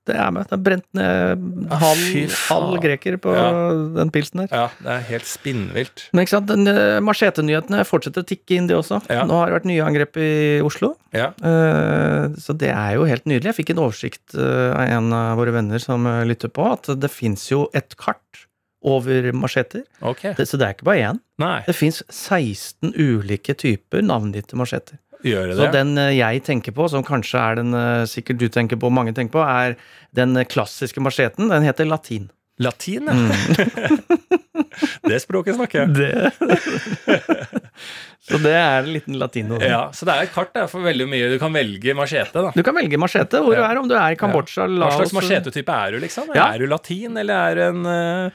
Det 0.09 0.15
er 0.17 0.31
med. 0.33 0.47
Det 0.49 0.57
er 0.57 0.63
brent 0.65 0.87
ned 0.97 1.43
halv, 1.83 2.33
halv 2.49 2.79
greker 2.83 3.19
på 3.21 3.35
Ja. 3.37 3.51
den 3.99 4.11
pilsen 4.11 4.41
der. 4.43 4.49
Ja, 4.51 4.63
det 4.81 4.91
er 4.95 5.03
helt 5.11 5.29
spinnvilt. 5.29 6.07
Men 6.17 6.25
ikke 6.25 6.33
sant, 6.39 6.49
den 6.49 6.67
uh, 6.67 6.99
machete-nyhetene 7.05 7.83
fortsetter 7.87 8.25
å 8.25 8.29
tikke 8.31 8.57
inn, 8.57 8.67
de 8.71 8.79
også. 8.79 9.03
Ja. 9.13 9.27
Nå 9.29 9.37
har 9.39 9.51
det 9.53 9.59
vært 9.59 9.69
nye 9.69 9.85
angrep 9.85 10.17
i 10.17 10.31
Oslo. 10.65 10.95
Ja. 11.15 11.31
Uh, 11.45 12.33
så 12.41 12.57
det 12.57 12.73
er 12.73 12.97
jo 12.97 13.05
helt 13.07 13.29
nydelig. 13.29 13.53
Jeg 13.53 13.59
fikk 13.61 13.75
en 13.77 13.83
oversikt 13.85 14.35
uh, 14.41 14.73
av 14.73 14.87
en 14.89 15.13
av 15.13 15.37
våre 15.39 15.53
venner 15.55 15.83
som 15.85 16.09
uh, 16.09 16.23
lytter 16.27 16.49
på, 16.49 16.65
at 16.73 16.89
det 16.97 17.13
fins 17.13 17.45
jo 17.53 17.67
et 17.77 17.93
kart 18.01 18.47
over 18.81 19.29
macheter. 19.37 19.85
Okay. 20.01 20.33
Det, 20.39 20.47
så 20.49 20.57
det 20.57 20.65
er 20.65 20.75
ikke 20.79 20.89
bare 20.89 21.11
én. 21.13 21.19
Nei, 21.45 21.59
Det 21.69 21.77
fins 21.77 22.01
16 22.09 22.95
ulike 22.97 23.53
typer 23.61 24.01
navngitte 24.01 24.57
macheter. 24.57 24.97
Gjør 25.27 25.51
det 25.51 25.57
Så 25.59 25.67
det? 25.67 25.73
den 25.77 25.99
eh, 25.99 26.17
jeg 26.19 26.43
tenker 26.47 26.75
på, 26.77 26.89
som 26.93 27.05
kanskje 27.07 27.39
er 27.41 27.61
den 27.61 27.75
eh, 27.77 28.05
sikkert 28.11 28.41
du 28.41 28.49
tenker 28.49 28.81
på, 28.81 28.91
mange 28.93 29.15
tenker 29.17 29.39
på, 29.39 29.45
er 29.45 29.77
den 30.17 30.37
eh, 30.37 30.47
klassiske 30.49 31.03
macheten. 31.03 31.51
Den 31.53 31.67
heter 31.67 31.89
latin. 31.89 32.31
Latin, 32.61 33.09
ja. 33.09 33.15
Det 35.11 35.19
språket 35.23 35.57
snakker 35.57 35.81
jeg. 35.81 35.89
Det. 35.97 36.31
så 38.29 38.39
det 38.43 38.53
er 38.55 38.83
en 38.85 38.91
liten 38.93 39.17
latino. 39.19 39.57
Ja, 39.65 39.81
så 39.97 40.07
det 40.07 40.15
er 40.15 40.27
et 40.29 40.33
kart 40.35 40.53
der 40.55 40.69
for 40.71 40.85
veldig 40.85 41.07
mye. 41.11 41.31
Du 41.33 41.39
kan 41.41 41.53
velge 41.57 41.95
machete, 41.97 42.43
da. 42.47 42.53
Du 42.55 42.61
kan 42.67 42.77
velge 42.77 42.99
machete 43.01 43.41
hvor 43.43 43.57
du 43.57 43.61
Ja. 43.61 43.71
er, 43.73 43.81
om 43.81 43.89
du 43.91 43.95
er 43.97 44.15
i 44.15 44.19
Kambodsja, 44.21 44.67
Hva 44.71 44.91
slags 44.95 45.15
machetetype 45.17 45.73
er 45.75 45.97
du, 45.97 45.99
liksom? 46.05 46.29
Ja. 46.37 46.51
Er 46.55 46.59
du 46.63 46.67
latin, 46.71 47.17
eller 47.21 47.35
er 47.51 47.55
du 47.59 47.63
en 47.71 47.81
eh, 47.87 48.31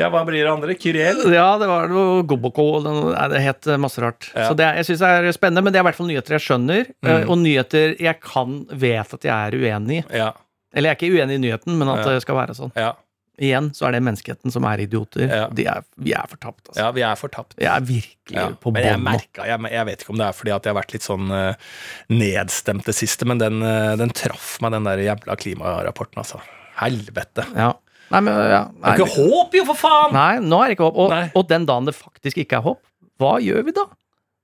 Ja, 0.00 0.08
hva 0.14 0.24
blir 0.28 0.44
det 0.46 0.52
andre? 0.54 0.74
Kyriel? 0.78 1.24
Ja, 1.34 1.48
det 1.60 1.68
var 1.68 1.88
noe 1.92 2.22
Goboko 2.30 2.68
det 2.84 3.42
het 3.44 3.66
eh, 3.66 3.76
masse 3.80 4.00
rart. 4.02 4.30
Ja. 4.34 4.48
Så 4.48 4.56
det 4.58 4.70
jeg 4.80 4.88
syns 4.92 5.02
det 5.04 5.12
er 5.18 5.32
spennende, 5.36 5.64
men 5.66 5.72
det 5.74 5.80
er 5.82 5.84
i 5.84 5.88
hvert 5.90 5.98
fall 6.00 6.08
nyheter 6.10 6.38
jeg 6.38 6.46
skjønner, 6.46 6.86
eh, 6.88 7.12
Mm. 7.14 7.28
og 7.30 7.38
nyheter 7.42 7.96
jeg 8.00 8.20
kan 8.24 8.64
vet 8.70 9.14
at 9.18 9.22
jeg 9.28 9.34
er 9.34 9.58
uenig 9.60 10.00
i. 10.00 10.04
Ja. 10.22 10.32
Eller 10.74 10.90
jeg 10.90 10.96
er 10.96 10.98
ikke 11.02 11.14
uenig 11.20 11.34
i 11.38 11.42
nyheten, 11.44 11.76
men 11.78 11.88
at 11.88 12.06
Ja. 12.06 12.12
det 12.14 12.22
skal 12.24 12.34
være 12.38 12.54
sånn. 12.56 12.72
Ja. 12.76 12.94
Igjen 13.42 13.72
så 13.74 13.88
er 13.88 13.96
det 13.96 14.00
menneskeheten 14.06 14.52
som 14.54 14.66
er 14.68 14.82
idioter. 14.84 15.24
Ja. 15.26 15.46
De 15.50 15.64
er, 15.66 15.82
vi 15.98 16.12
er 16.14 16.28
fortapt, 16.30 16.68
altså. 16.68 16.78
ja, 16.78 16.90
vi 16.94 17.02
er 17.02 17.16
fortapt. 17.18 17.56
Jeg 17.58 17.70
er 17.72 17.86
virkelig 17.88 18.38
Ja, 18.38 18.44
på 18.54 18.70
bånn. 18.70 18.84
jeg 18.86 19.30
jeg, 19.50 19.72
jeg 19.74 19.86
vet 19.88 20.04
ikke 20.04 20.12
om 20.14 20.20
det 20.20 20.28
er 20.28 20.36
fordi 20.38 20.52
at 20.54 20.68
jeg 20.68 20.70
har 20.74 20.78
vært 20.78 20.94
litt 20.94 21.06
sånn 21.06 21.32
uh, 21.34 21.72
nedstemt 22.14 22.86
det 22.86 22.94
siste, 22.94 23.26
men 23.26 23.42
den, 23.42 23.58
uh, 23.64 23.96
den 23.98 24.14
traff 24.14 24.54
meg, 24.62 24.76
den 24.76 24.86
der 24.86 25.02
jævla 25.02 25.36
klimarapporten, 25.40 26.22
altså. 26.22 26.38
Helvete. 26.78 27.46
Ja. 27.58 27.72
Nei, 28.12 28.20
men 28.22 28.38
ja. 28.38 28.62
Det 28.70 28.94
er 28.94 29.02
ikke 29.02 29.16
håp, 29.16 29.58
jo, 29.58 29.66
for 29.72 29.80
faen! 29.82 30.14
nei, 30.14 30.32
nå 30.44 30.62
er 30.62 30.70
det 30.70 30.78
ikke 30.78 30.88
håp. 30.90 31.02
Og, 31.04 31.36
og 31.40 31.46
den 31.50 31.66
dagen 31.66 31.90
det 31.90 31.96
faktisk 31.98 32.38
ikke 32.44 32.60
er 32.60 32.66
håp, 32.68 32.82
hva 33.22 33.36
gjør 33.42 33.66
vi 33.66 33.74
da? 33.74 33.88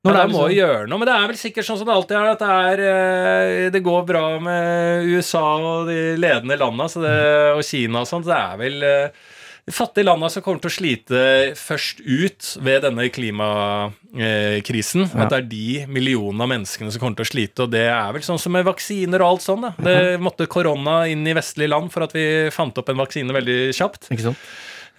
Ja, 0.00 0.12
det 0.12 0.16
da 0.16 0.22
er 0.22 0.28
må 0.28 0.38
liksom- 0.38 0.48
vi 0.48 0.56
gjøre 0.56 0.88
noe, 0.88 0.98
men 0.98 1.08
det 1.10 1.14
er 1.16 1.26
vel 1.28 1.36
sikkert 1.36 1.66
sånn 1.66 1.78
som 1.78 1.86
det 1.86 1.94
alltid 1.94 2.16
er, 2.16 2.30
at 2.30 2.38
det, 2.38 2.48
er, 2.48 3.66
eh, 3.66 3.70
det 3.70 3.82
går 3.84 4.06
bra 4.06 4.38
med 4.40 5.04
USA 5.12 5.42
og 5.60 5.86
de 5.88 6.16
ledende 6.16 6.56
landa 6.58 6.84
så 6.88 7.02
det, 7.04 7.18
og 7.56 7.62
Kina 7.62 8.00
og 8.00 8.08
sånn. 8.08 8.24
Det 8.24 8.32
er 8.32 8.56
vel 8.56 8.82
eh, 8.82 9.10
de 9.66 9.72
fattige 9.76 10.06
landa 10.08 10.30
som 10.32 10.42
kommer 10.42 10.62
til 10.62 10.70
å 10.70 10.78
slite 10.78 11.20
først 11.54 12.00
ut 12.00 12.56
ved 12.64 12.82
denne 12.82 13.10
klimakrisen. 13.12 15.04
Ja. 15.04 15.24
At 15.26 15.34
det 15.34 15.38
er 15.38 15.48
de 15.50 15.86
millionene 15.86 16.46
av 16.46 16.48
menneskene 16.48 16.90
som 16.90 17.02
kommer 17.02 17.20
til 17.20 17.26
å 17.26 17.32
slite. 17.32 17.66
Og 17.66 17.70
det 17.70 17.84
er 17.92 18.10
vel 18.16 18.24
sånn 18.24 18.40
som 18.40 18.52
med 18.56 18.64
vaksiner 18.64 19.20
og 19.20 19.34
alt 19.34 19.44
sånn. 19.44 19.68
Da. 19.68 19.74
Det 19.84 20.20
måtte 20.22 20.48
korona 20.50 21.04
inn 21.10 21.26
i 21.28 21.36
vestlige 21.36 21.68
land 21.68 21.92
for 21.92 22.06
at 22.08 22.16
vi 22.16 22.24
fant 22.54 22.80
opp 22.80 22.88
en 22.88 22.96
vaksine 23.04 23.36
veldig 23.36 23.60
kjapt. 23.76 24.08
Ikke 24.10 24.30
sant? 24.30 24.38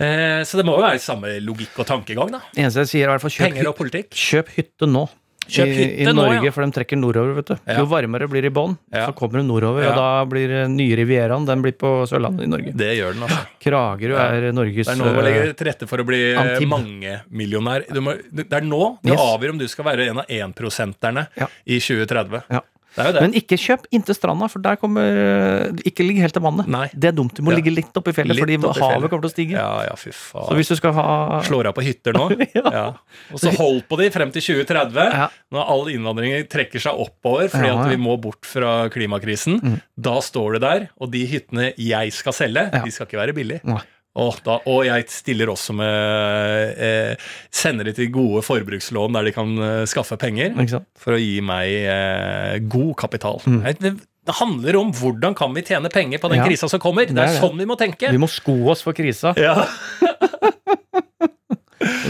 Eh, 0.01 0.41
så 0.49 0.57
det 0.57 0.65
må 0.65 0.75
jo 0.79 0.83
være 0.83 0.99
samme 1.03 1.35
logikk 1.45 1.77
og 1.83 1.85
tankegang, 1.93 2.31
da. 2.33 2.41
Eneste 2.57 2.85
jeg 2.87 2.93
sier, 2.95 3.05
er 3.07 3.11
i 3.11 3.15
hvert 3.17 3.25
fall 3.27 3.35
kjøp, 3.37 3.47
Penger 3.51 3.67
og 3.71 3.75
politikk. 3.77 4.09
kjøp 4.17 4.55
hytte 4.57 4.89
nå. 4.89 5.07
Kjøp 5.51 5.67
I, 5.67 5.73
hytte 5.75 6.03
I 6.03 6.05
nå, 6.05 6.13
Norge, 6.15 6.45
ja. 6.45 6.51
for 6.53 6.63
de 6.63 6.71
trekker 6.75 6.99
nordover, 7.01 7.33
vet 7.39 7.47
du. 7.49 7.55
Ja. 7.67 7.79
Jo 7.81 7.87
varmere 7.89 8.27
blir 8.29 8.45
det 8.45 8.51
i 8.51 8.55
bånn, 8.55 8.75
Ja. 8.93 9.07
så 9.09 9.15
kommer 9.17 9.41
det 9.41 9.47
nordover, 9.49 9.87
og 9.89 9.95
da 9.97 10.05
blir 10.29 10.53
eh, 10.61 10.67
nye 10.71 10.95
Rivieraen 10.95 11.45
den 11.49 11.63
blir 11.65 11.73
på 11.81 11.89
Sørlandet 12.07 12.45
i 12.45 12.49
Norge. 12.51 12.71
Det 12.77 12.91
gjør 12.97 13.17
den, 13.17 13.25
altså. 13.25 13.41
Kragerø 13.65 14.19
er 14.21 14.51
Norges 14.55 14.87
Det 14.87 14.93
er 14.93 14.99
nå 15.01 15.09
du 15.09 15.17
må 15.17 15.23
eh, 15.25 15.27
legge 15.27 15.53
til 15.59 15.67
rette 15.67 15.89
for 15.89 15.97
å 16.03 16.05
bli 16.07 16.21
eh, 16.31 16.65
mangemillionær. 16.71 17.87
Det 17.89 18.45
er 18.61 18.61
nå 18.69 18.83
du 19.03 19.11
Yes. 19.11 19.19
avgjør 19.19 19.55
om 19.57 19.57
du 19.59 19.67
skal 19.67 19.85
være 19.89 20.07
en 20.13 20.21
av 20.23 20.25
énprosenterne 20.29 21.27
Ja. 21.41 21.47
i 21.65 21.79
2030. 21.79 22.43
Ja. 22.49 22.61
Men 22.97 23.31
ikke 23.37 23.55
kjøp 23.55 23.85
inntil 23.95 24.15
stranda, 24.17 24.49
for 24.51 24.59
der 24.63 24.75
kommer 24.81 25.05
eh, 25.21 25.81
Ikke 25.87 26.03
ligg 26.03 26.17
helt 26.19 26.33
til 26.35 26.43
vannet. 26.43 26.67
Nei. 26.71 26.87
Det 26.91 27.11
er 27.11 27.15
dumt. 27.15 27.33
Du 27.37 27.43
må 27.45 27.53
ligge 27.55 27.71
litt 27.71 27.95
oppi 27.95 28.11
fjellet, 28.15 28.35
Litt 28.35 28.43
fordi 28.43 28.57
oppi 28.59 28.67
havet 28.67 28.81
fjellet. 28.83 29.09
kommer 29.13 29.23
til 29.25 29.31
å 29.31 29.35
stige. 29.35 29.55
Ja, 29.55 29.69
ja, 29.87 29.95
fy 29.99 30.11
Så 30.11 30.57
hvis 30.57 30.71
du 30.73 30.75
skal 30.79 30.95
ha 30.97 31.39
Slår 31.47 31.69
av 31.71 31.77
på 31.77 31.85
hytter 31.85 32.17
nå. 32.17 32.25
Ja. 32.71 32.83
Og 33.31 33.39
så 33.41 33.53
hold 33.55 33.83
på 33.89 33.97
de 34.01 34.09
frem 34.13 34.31
til 34.35 34.43
2030, 34.43 34.99
Ja. 35.15 35.29
når 35.55 35.71
all 35.75 35.87
innvandringen 35.93 36.45
trekker 36.51 36.83
seg 36.83 36.99
oppover 36.99 37.49
fordi 37.51 37.71
at 37.71 37.89
vi 37.93 37.97
må 38.01 38.17
bort 38.21 38.45
fra 38.47 38.89
klimakrisen. 38.91 39.59
Mm. 39.63 39.79
Da 39.95 40.17
står 40.23 40.57
du 40.57 40.59
der, 40.65 40.85
og 40.99 41.11
de 41.15 41.23
hyttene 41.31 41.71
jeg 41.79 42.11
skal 42.15 42.35
selge, 42.35 42.67
de 42.75 42.91
skal 42.91 43.07
ikke 43.07 43.19
være 43.23 43.35
billige. 43.37 43.81
Og, 44.19 44.41
da, 44.43 44.57
og 44.67 44.81
jeg 44.83 45.05
stiller 45.07 45.47
også 45.53 45.71
med 45.77 46.79
eh, 46.83 47.13
Sender 47.47 47.87
de 47.87 47.93
til 47.95 48.09
gode 48.11 48.41
forbrukslån 48.43 49.15
der 49.15 49.29
de 49.29 49.31
kan 49.35 49.53
eh, 49.63 49.83
skaffe 49.87 50.17
penger. 50.19 50.51
For 50.99 51.15
å 51.15 51.19
gi 51.21 51.37
meg 51.45 51.71
eh, 51.87 52.57
god 52.67 52.91
kapital. 52.99 53.39
Mm. 53.47 53.61
Det, 53.79 53.93
det 54.27 54.35
handler 54.41 54.81
om 54.81 54.91
hvordan 54.99 55.37
kan 55.37 55.55
vi 55.55 55.63
tjene 55.65 55.89
penger 55.93 56.19
på 56.21 56.29
den 56.33 56.41
Ja, 56.41 56.49
krisa 56.49 56.67
som 56.71 56.83
kommer. 56.83 57.07
Det 57.07 57.15
det 57.15 57.23
er, 57.23 57.31
er 57.31 57.39
det. 57.39 57.43
sånn 57.45 57.57
vi 57.63 57.69
må 57.71 57.79
tenke. 57.79 58.11
Vi 58.11 58.19
må 58.21 58.27
sko 58.31 58.57
oss 58.73 58.83
for 58.85 58.97
krisa. 58.97 59.31
Ja. 59.39 59.61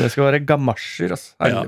Det 0.01 0.07
skal 0.09 0.25
være 0.25 0.39
gamasjer, 0.43 1.13
altså. 1.13 1.35
Ja. 1.45 1.61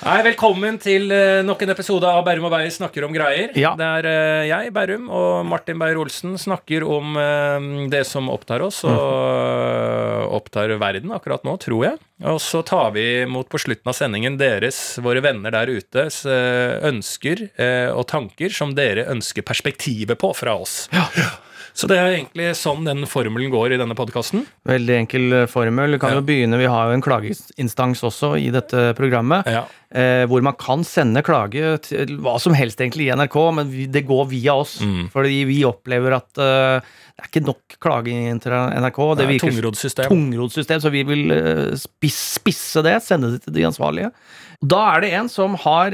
Nei, 0.00 0.16
velkommen 0.24 0.78
til 0.80 1.10
eh, 1.12 1.40
nok 1.44 1.60
en 1.64 1.72
episode 1.74 2.08
av 2.08 2.22
Bærum 2.24 2.46
og 2.48 2.54
Beyer 2.54 2.72
snakker 2.72 3.04
om 3.04 3.12
greier. 3.12 3.52
Ja. 3.58 3.74
Det 3.76 3.88
er 4.00 4.08
eh, 4.08 4.44
jeg, 4.48 4.72
Bærum, 4.72 5.10
og 5.12 5.44
Martin 5.48 5.80
Beyer-Olsen 5.80 6.38
snakker 6.40 6.86
om 6.88 7.18
eh, 7.20 7.66
det 7.92 8.02
som 8.08 8.30
opptar 8.32 8.64
oss, 8.64 8.80
og 8.88 8.94
eh, 8.96 10.24
opptar 10.40 10.72
verden 10.80 11.12
akkurat 11.16 11.44
nå, 11.44 11.58
tror 11.60 11.84
jeg. 11.90 12.00
Og 12.30 12.40
så 12.44 12.62
tar 12.66 12.94
vi 12.96 13.04
imot 13.26 13.48
på 13.52 13.60
slutten 13.60 13.92
av 13.92 13.96
sendingen 13.96 14.40
deres, 14.40 14.80
våre 15.04 15.22
venner 15.24 15.52
der 15.54 15.70
ute, 15.72 16.08
ønsker 16.90 17.46
og 17.96 18.02
tanker 18.10 18.52
som 18.52 18.74
dere 18.76 19.06
ønsker 19.08 19.44
perspektivet 19.46 20.20
på 20.20 20.34
fra 20.36 20.58
oss. 20.60 20.82
Så 21.74 21.86
det 21.90 21.96
er 21.98 22.12
egentlig 22.16 22.50
sånn 22.58 22.84
den 22.84 23.04
formelen 23.06 23.50
går 23.52 23.74
i 23.74 23.78
denne 23.80 23.94
podkasten. 23.98 24.44
Veldig 24.68 24.96
enkel 25.04 25.32
eh, 25.42 25.46
formel. 25.50 25.92
Vi 25.96 25.98
kan 26.02 26.10
Ja. 26.14 26.20
jo 26.20 26.26
begynne, 26.26 26.58
Vi 26.58 26.66
har 26.66 26.88
jo 26.90 26.96
en 26.98 27.02
klageinstans 27.04 28.02
også 28.02 28.34
i 28.40 28.50
dette 28.50 28.94
programmet. 28.98 29.46
Ja. 29.46 29.64
eh, 29.94 30.24
hvor 30.26 30.42
man 30.42 30.54
kan 30.54 30.84
sende 30.84 31.22
klage 31.26 31.80
til 31.82 32.18
hva 32.22 32.38
som 32.40 32.54
helst 32.54 32.78
egentlig 32.78 33.08
i 33.08 33.14
NRK, 33.16 33.36
men 33.54 33.70
vi, 33.70 33.86
det 33.86 34.04
går 34.06 34.28
via 34.30 34.54
oss. 34.54 34.80
Mm. 34.80 35.08
Fordi 35.10 35.44
vi 35.48 35.64
opplever 35.64 36.14
at 36.18 36.38
eh, 36.38 36.80
det 37.20 37.24
er 37.24 37.28
ikke 37.30 37.46
nok 37.46 37.78
klaging 37.80 38.40
til 38.40 38.52
NRK. 38.52 39.00
Det 39.00 39.16
Det 39.18 39.24
er 39.26 39.32
virker 39.34 39.50
tungrodssystem. 39.50 40.08
tungrodssystem, 40.08 40.80
så 40.80 40.90
vi 40.94 41.02
vil 41.04 41.30
eh, 41.30 41.74
spisse 42.06 42.82
det, 42.86 43.02
sende 43.02 43.32
det 43.34 43.42
til 43.44 43.52
de 43.58 43.66
ansvarlige. 43.68 44.12
Da 44.62 44.96
er 44.96 45.00
det 45.04 45.12
en 45.16 45.28
som 45.28 45.54
har 45.56 45.90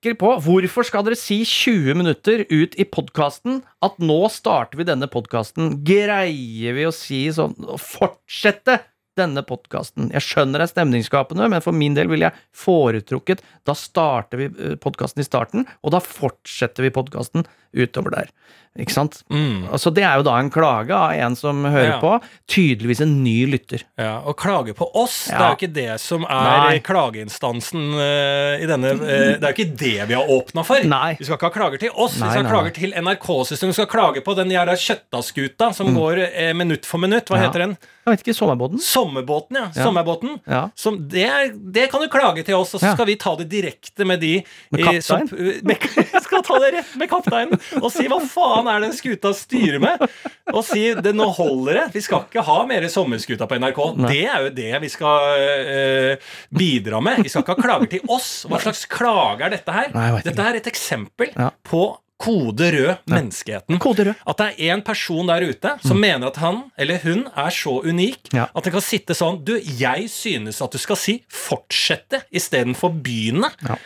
klikker 0.00 0.16
på 0.16 0.32
Hvorfor 0.40 0.86
skal 0.86 1.04
dere 1.04 1.18
si 1.18 1.42
20 1.44 1.98
minutter 1.98 2.46
ut 2.48 2.76
i 2.80 2.86
podkasten 2.88 3.60
at 3.84 3.98
nå 4.00 4.22
starter 4.32 4.80
vi 4.80 4.86
denne 4.88 5.08
podkasten? 5.12 5.82
Greier 5.84 6.76
vi 6.76 6.86
å 6.88 6.94
si 6.94 7.26
sånn 7.34 7.52
fortsette 7.76 8.78
denne 9.18 9.42
podkasten? 9.46 10.10
Jeg 10.14 10.22
skjønner 10.22 10.60
det 10.62 10.68
er 10.68 10.74
stemningsskapende, 10.74 11.48
men 11.50 11.60
for 11.64 11.72
min 11.76 11.94
del 11.98 12.08
ville 12.08 12.28
jeg 12.30 12.38
foretrukket 12.56 13.42
Da 13.66 13.74
starter 13.76 14.36
vi 14.40 14.48
podkasten 14.82 15.20
i 15.22 15.26
starten, 15.26 15.66
og 15.84 15.92
da 15.96 16.00
fortsetter 16.04 16.86
vi 16.86 16.90
podkasten 16.94 17.44
utover 17.76 18.10
der. 18.10 18.30
Ikke 18.78 18.94
sant? 18.94 19.20
Mm. 19.30 19.68
Altså, 19.70 19.90
det 19.94 20.02
er 20.06 20.16
jo 20.18 20.24
da 20.26 20.36
en 20.40 20.48
klage 20.50 20.94
av 20.94 21.12
en 21.14 21.36
som 21.38 21.62
hører 21.66 21.92
Ja. 21.92 21.98
på. 22.02 22.16
Tydeligvis 22.50 23.00
en 23.02 23.22
ny 23.22 23.46
lytter. 23.46 23.82
Ja, 23.98 24.20
Å 24.26 24.34
klage 24.34 24.74
på 24.74 24.86
oss, 24.94 25.26
det 25.26 25.34
er 25.38 25.48
jo 25.54 25.58
ikke 25.58 25.72
det 25.74 26.00
som 26.00 26.24
er 26.24 26.58
Nei. 26.66 26.78
klageinstansen 26.86 27.94
uh, 27.98 28.58
i 28.62 28.66
denne 28.70 28.92
uh, 28.94 29.02
Det 29.02 29.42
er 29.42 29.52
jo 29.52 29.54
ikke 29.56 29.76
det 29.78 30.08
vi 30.10 30.14
har 30.18 30.26
åpna 30.34 30.64
for. 30.66 30.82
Nei. 30.86 31.16
Vi 31.18 31.26
skal 31.26 31.38
ikke 31.38 31.50
ha 31.50 31.54
klager 31.58 31.82
til 31.82 31.90
oss, 31.94 32.18
Nei, 32.18 32.26
vi 32.28 32.32
skal 32.38 32.46
ha 32.46 32.50
klager 32.54 32.74
til 32.78 32.94
NRK-systemet. 32.94 33.74
Vi 33.74 33.78
skal 33.80 33.90
klage 33.90 34.24
på 34.26 34.36
den 34.38 34.50
jævla 34.54 34.74
kjøttaskuta 34.86 35.70
som 35.76 35.92
går 35.94 36.22
uh, 36.26 36.52
minutt 36.58 36.86
for 36.86 36.98
minutt. 37.02 37.26
Hva 37.30 37.38
Mm. 37.40 37.42
Ja. 37.42 37.48
heter 37.50 37.58
den? 37.66 37.76
Jeg 38.06 38.12
vet 38.16 38.22
ikke, 38.26 38.34
Sommerbåten? 38.38 38.80
Sommerbåten, 39.10 39.56
ja. 39.58 39.66
Ja. 39.74 39.84
Sommerbåten. 39.84 40.36
Ja. 40.46 40.60
Som, 40.78 40.98
det, 41.10 41.24
er, 41.26 41.50
det 41.54 41.88
kan 41.92 42.02
du 42.04 42.08
klage 42.12 42.44
til 42.46 42.54
oss, 42.58 42.74
og 42.76 42.82
så 42.82 42.92
skal 42.94 43.08
vi 43.08 43.16
ta 43.20 43.34
det 43.40 43.48
direkte 43.52 44.06
med 44.06 44.20
de 44.22 44.32
Med 44.74 45.02
som- 45.04 45.26
kaptein? 45.26 46.22
skal 46.26 46.44
ta 46.46 46.58
det 46.62 46.72
rett 46.76 46.92
med 47.00 47.10
kapteinen 47.10 47.56
og 47.80 47.88
si 47.92 48.06
hva 48.10 48.20
faen 48.22 48.68
er 48.70 48.84
den 48.84 48.92
skuta 48.96 49.32
styrer 49.36 49.80
med? 49.82 50.04
Og 50.52 50.62
si 50.66 50.84
det 50.94 51.12
nå 51.16 51.26
holder 51.36 51.80
det. 51.80 51.86
Vi 51.94 52.02
skal 52.04 52.24
ikke 52.28 52.44
ha 52.46 52.58
mer 52.68 52.86
sommerskuta 52.92 53.46
på 53.50 53.58
NRK. 53.60 53.80
Nei. 54.00 54.10
Det 54.12 54.20
er 54.30 54.46
jo 54.46 54.52
det 54.60 54.70
vi 54.84 54.90
skal 54.92 55.40
øh, 55.40 56.30
bidra 56.54 57.00
med. 57.04 57.22
Vi 57.24 57.32
skal 57.32 57.44
ikke 57.44 57.56
ha 57.58 57.64
klager 57.66 57.90
til 57.96 58.06
oss. 58.10 58.30
Hva 58.50 58.60
slags 58.62 58.84
klage 58.90 59.46
er 59.46 59.54
dette 59.56 59.74
her? 59.74 59.90
Nei, 59.94 60.10
dette 60.26 60.46
er 60.50 60.60
et 60.60 60.70
eksempel 60.70 61.34
på 61.66 61.84
kode 62.20 62.66
rød 62.74 62.90
menneskeheten. 63.10 63.78
Kode 63.82 64.04
rød. 64.10 64.14
At 64.28 64.36
det 64.42 64.48
er 64.68 64.74
en 64.76 64.82
person 64.86 65.26
der 65.30 65.46
ute 65.48 65.72
som 65.86 66.00
mener 66.00 66.28
at 66.28 66.36
han 66.42 66.62
eller 66.78 67.00
hun 67.04 67.24
er 67.34 67.50
så 67.50 67.78
unik 67.84 68.34
Ja. 68.36 68.46
at 68.54 68.64
det 68.64 68.72
kan 68.74 68.84
sitte 68.84 69.16
sånn 69.16 69.40
Du, 69.44 69.54
jeg 69.56 70.10
synes 70.12 70.60
at 70.62 70.70
du 70.72 70.78
skal 70.78 70.96
si 70.96 71.22
'fortsette' 71.30 72.22
istedenfor 72.32 72.92
'begynne'. 72.92 73.50
Ja. 73.68 73.76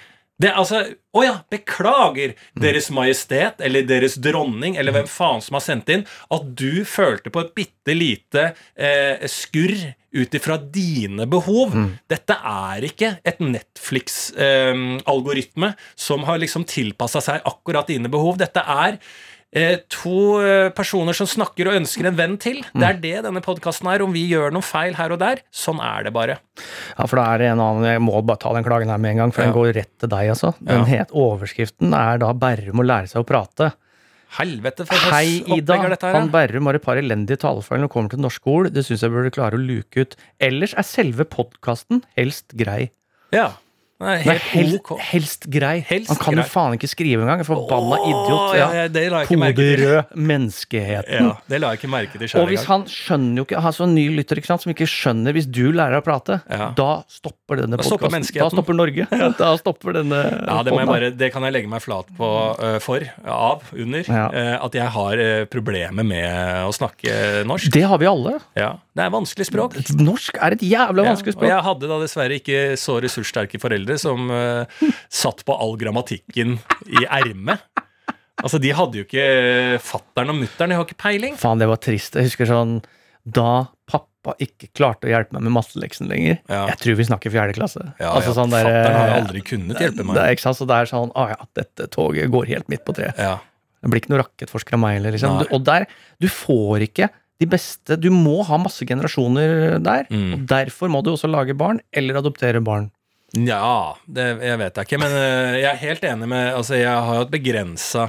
Det 0.41 0.49
er 0.51 0.57
altså 0.59 0.81
Å 1.15 1.23
ja, 1.23 1.35
beklager, 1.53 2.33
Deres 2.59 2.91
Majestet 2.95 3.61
eller 3.63 3.83
Deres 3.87 4.15
Dronning 4.19 4.77
eller 4.81 4.93
hvem 4.97 5.07
faen 5.11 5.43
som 5.45 5.55
har 5.55 5.63
sendt 5.63 5.89
inn, 5.95 6.03
at 6.35 6.43
du 6.59 6.85
følte 6.89 7.31
på 7.31 7.41
et 7.45 7.53
bitte 7.55 7.95
lite 7.95 8.43
eh, 8.75 9.27
skurr 9.31 9.93
ut 10.15 10.35
ifra 10.35 10.57
dine 10.59 11.27
behov. 11.31 11.75
Dette 12.11 12.35
er 12.51 12.85
ikke 12.87 13.19
et 13.27 13.41
Netflix-algoritme 13.43 15.75
som 15.95 16.25
har 16.27 16.39
liksom 16.43 16.65
tilpassa 16.71 17.21
seg 17.23 17.41
akkurat 17.47 17.87
dine 17.91 18.09
behov. 18.11 18.39
Dette 18.43 18.61
er 18.63 18.99
eh, 19.55 19.77
to 19.89 20.41
eh, 20.43 20.69
personer 20.75 21.17
som 21.17 21.29
snakker 21.31 21.71
og 21.71 21.79
ønsker 21.81 22.09
en 22.11 22.17
venn 22.19 22.35
til. 22.43 22.61
Det 22.75 22.89
er 22.89 22.99
det 23.01 23.15
denne 23.29 23.43
podkasten 23.45 23.89
er. 23.93 24.03
Om 24.05 24.13
vi 24.13 24.27
gjør 24.33 24.53
noen 24.55 24.67
feil 24.67 24.97
her 24.99 25.15
og 25.15 25.21
der, 25.23 25.41
sånn 25.55 25.81
er 25.83 26.09
det 26.09 26.13
bare. 26.17 26.39
Ja, 26.99 27.07
for 27.07 27.17
da 27.21 27.29
er 27.35 27.39
det 27.45 27.49
en 27.53 27.63
annen 27.63 27.85
Jeg 27.89 28.03
må 28.03 28.19
bare 28.27 28.43
ta 28.43 28.53
den 28.57 28.67
klagen 28.67 28.91
her 28.93 28.99
med 28.99 29.15
en 29.15 29.23
gang, 29.25 29.33
for 29.33 29.43
Ja. 29.43 29.49
den 29.53 29.57
går 29.57 29.73
rett 29.75 29.93
til 29.99 30.09
deg, 30.09 30.29
altså. 30.35 30.55
Den 30.61 30.85
Ja. 30.85 30.85
het, 30.99 31.11
overskriften 31.15 31.95
er 31.95 32.19
da 32.19 32.33
'Berrum 32.33 32.77
må 32.77 32.85
lære 32.85 33.09
seg 33.09 33.25
å 33.25 33.27
prate'. 33.27 33.73
Helvete, 34.35 34.85
for 34.87 34.95
Hei, 35.15 35.45
Ida. 35.47 35.77
dette 35.89 36.03
her? 36.09 36.15
Han? 36.15 36.29
Berrum 36.33 36.67
har 36.67 36.75
et 36.75 36.83
par 36.83 36.97
elendige 36.97 37.39
talefeil 37.39 37.79
når 37.79 37.87
det 37.89 37.93
kommer 37.95 38.11
til 38.11 38.19
norske 38.19 38.47
ord. 38.51 38.73
Det 38.75 38.85
syns 38.85 39.01
jeg 39.03 39.11
burde 39.11 39.31
klare 39.31 39.55
å 39.55 39.63
luke 39.65 39.97
ut. 40.03 40.17
Ellers 40.41 40.75
er 40.75 40.83
selve 40.83 41.25
podkasten 41.25 42.03
helst 42.17 42.49
grei. 42.57 42.91
Ja. 43.33 43.53
Nei, 44.05 44.17
helt 44.25 44.47
helst, 44.53 44.79
ok. 44.85 45.01
helst 45.11 45.47
grei. 45.53 45.75
Helst 45.89 46.11
Han 46.13 46.19
kan 46.21 46.39
jo 46.39 46.45
faen 46.49 46.77
ikke 46.77 46.91
skrive 46.91 47.25
engang. 47.25 47.41
En 47.43 47.49
Forbanna 47.49 47.99
Åh, 47.99 48.09
idiot. 48.11 48.55
Ja, 48.55 48.59
Ja. 48.65 48.69
ja, 48.83 48.89
det 48.93 49.05
la 49.13 49.23
jeg 49.23 49.31
ikke 49.31 49.41
merke 49.41 49.57
til. 49.57 49.83
Poderød 49.85 50.15
menneskeheten. 50.31 51.29
Ja, 51.29 51.33
det 51.51 51.61
la 51.63 51.73
jeg 51.73 51.81
ikke 51.81 51.91
merke 51.93 52.21
til 52.21 52.41
Og 52.41 52.49
hvis 52.51 52.65
han 52.69 52.85
skjønner 52.91 53.41
jo 53.41 53.47
ikke 53.49 53.61
Han 53.65 53.73
er 53.73 53.77
så 53.79 53.89
ny 53.89 54.05
lytter 54.17 54.41
ikke 54.41 54.51
sant, 54.51 54.65
som 54.65 54.73
ikke 54.75 54.89
skjønner 54.91 55.35
Hvis 55.37 55.49
du 55.51 55.65
lærer 55.73 55.99
å 56.01 56.05
prate, 56.05 56.41
Ja. 56.51 56.71
da 56.77 56.91
stopper 57.09 57.63
denne 57.63 57.79
podkasten. 57.81 58.29
Da 58.39 58.49
stopper 58.53 58.75
Norge. 58.77 59.07
Da 59.41 59.57
stopper 59.61 59.97
denne 59.99 60.21
Ja, 60.47 60.63
det, 60.63 60.73
bare, 60.87 61.11
det 61.11 61.33
kan 61.33 61.43
jeg 61.47 61.53
legge 61.57 61.69
meg 61.71 61.83
flat 61.83 62.07
på 62.17 62.29
uh, 62.61 62.79
for, 62.85 63.03
av, 63.25 63.63
under, 63.73 64.05
øh, 64.05 64.55
at 64.65 64.75
jeg 64.77 64.87
har 64.95 65.21
uh, 65.21 65.45
problemer 65.51 66.05
med 66.07 66.65
å 66.69 66.73
snakke 66.75 67.45
norsk. 67.49 67.71
Det 67.75 67.83
har 67.89 67.99
vi 67.99 68.07
alle. 68.11 68.39
Ja, 68.59 68.75
Det 68.95 69.03
er 69.03 69.11
vanskelig 69.11 69.47
språk. 69.49 69.73
Norsk 69.99 70.37
er 70.39 70.55
et 70.55 70.61
jævla 70.63 71.03
Ja, 71.03 71.11
vanskelig 71.11 71.33
og 71.35 71.39
språk. 71.41 71.49
jeg 71.51 71.63
hadde 71.67 71.89
da 71.91 71.97
dessverre 71.99 72.37
ikke 72.39 72.59
så 72.79 73.01
ressurssterke 73.03 73.59
foreldre 73.59 73.97
som 73.99 74.29
uh, 74.31 74.91
satt 75.11 75.43
på 75.49 75.57
all 75.59 75.75
grammatikken 75.81 76.59
i 76.87 77.03
ermet. 77.09 77.59
Altså, 78.43 78.61
De 78.63 78.71
hadde 78.75 79.01
jo 79.01 79.05
ikke 79.07 79.81
fattern 79.83 80.31
og 80.31 80.39
mutter'n, 80.43 80.71
de 80.71 80.79
har 80.79 80.87
ikke 80.87 80.99
peiling. 81.01 81.35
Faen, 81.41 81.59
det 81.63 81.67
var 81.71 81.81
trist. 81.83 82.15
Jeg 82.19 82.29
husker 82.31 82.47
sånn 82.51 82.77
Da 83.25 83.65
pappa 83.91 84.35
ikke 84.43 84.69
klarte 84.77 85.09
å 85.09 85.11
hjelpe 85.13 85.35
meg 85.37 85.43
med 85.47 85.55
matteleksen 85.57 86.07
lenger. 86.11 86.39
Ja. 86.49 86.63
Jeg 86.71 86.79
tror 86.85 86.99
vi 87.01 87.07
snakker 87.09 87.33
fjerde 87.35 87.57
klasse. 87.57 87.83
Ja, 87.99 88.13
altså, 88.15 88.31
ja, 88.31 88.37
sånn 88.39 88.53
der, 88.55 88.69
Fattern 88.69 88.99
har 89.01 89.13
aldri 89.19 89.43
kunnet 89.45 89.81
hjelpe 89.83 90.01
Det 90.03 90.07
meg. 90.07 90.21
er, 90.23 90.37
ikke 90.37 90.45
sant? 90.47 90.59
Så 90.61 90.67
det 90.71 90.79
er 90.79 90.91
sånn 90.93 91.11
Å 91.19 91.27
ja, 91.35 91.41
dette 91.59 91.89
toget 91.93 92.31
går 92.33 92.47
helt 92.53 92.71
midt 92.73 92.85
på 92.87 92.95
treet. 92.97 93.19
Ja, 93.19 93.39
Det 93.83 93.91
blir 93.93 94.01
ikke 94.05 94.15
noe 94.15 94.23
rakettforsker 94.23 94.79
av 94.79 94.81
meg 94.87 94.99
heller, 95.01 95.13
liksom. 95.19 95.43
Og 95.51 95.65
der 95.67 95.87
Du 96.23 96.29
får 96.31 96.87
ikke 96.87 97.11
de 97.43 97.49
beste 97.51 97.97
Du 97.99 98.11
må 98.15 98.43
ha 98.47 98.59
masse 98.61 98.87
generasjoner 98.87 99.79
der. 99.83 100.07
Mm. 100.11 100.33
Og 100.37 100.45
derfor 100.51 100.91
må 100.93 101.03
du 101.03 101.13
også 101.15 101.31
lage 101.31 101.57
barn, 101.59 101.81
eller 101.93 102.21
adoptere 102.21 102.63
barn. 102.65 102.91
ja 103.35 103.95
det 104.07 104.27
jeg 104.47 104.59
vet 104.61 104.77
jeg 104.79 104.87
ikke, 104.87 105.01
men 105.03 105.11
øh, 105.19 105.57
jeg 105.59 105.71
er 105.73 105.81
helt 105.81 106.05
enig 106.07 106.29
med 106.31 106.53
Altså, 106.55 106.77
jeg 106.79 106.93
har 106.93 107.17
jo 107.19 107.27
et 107.27 107.33
begrensa 107.35 108.09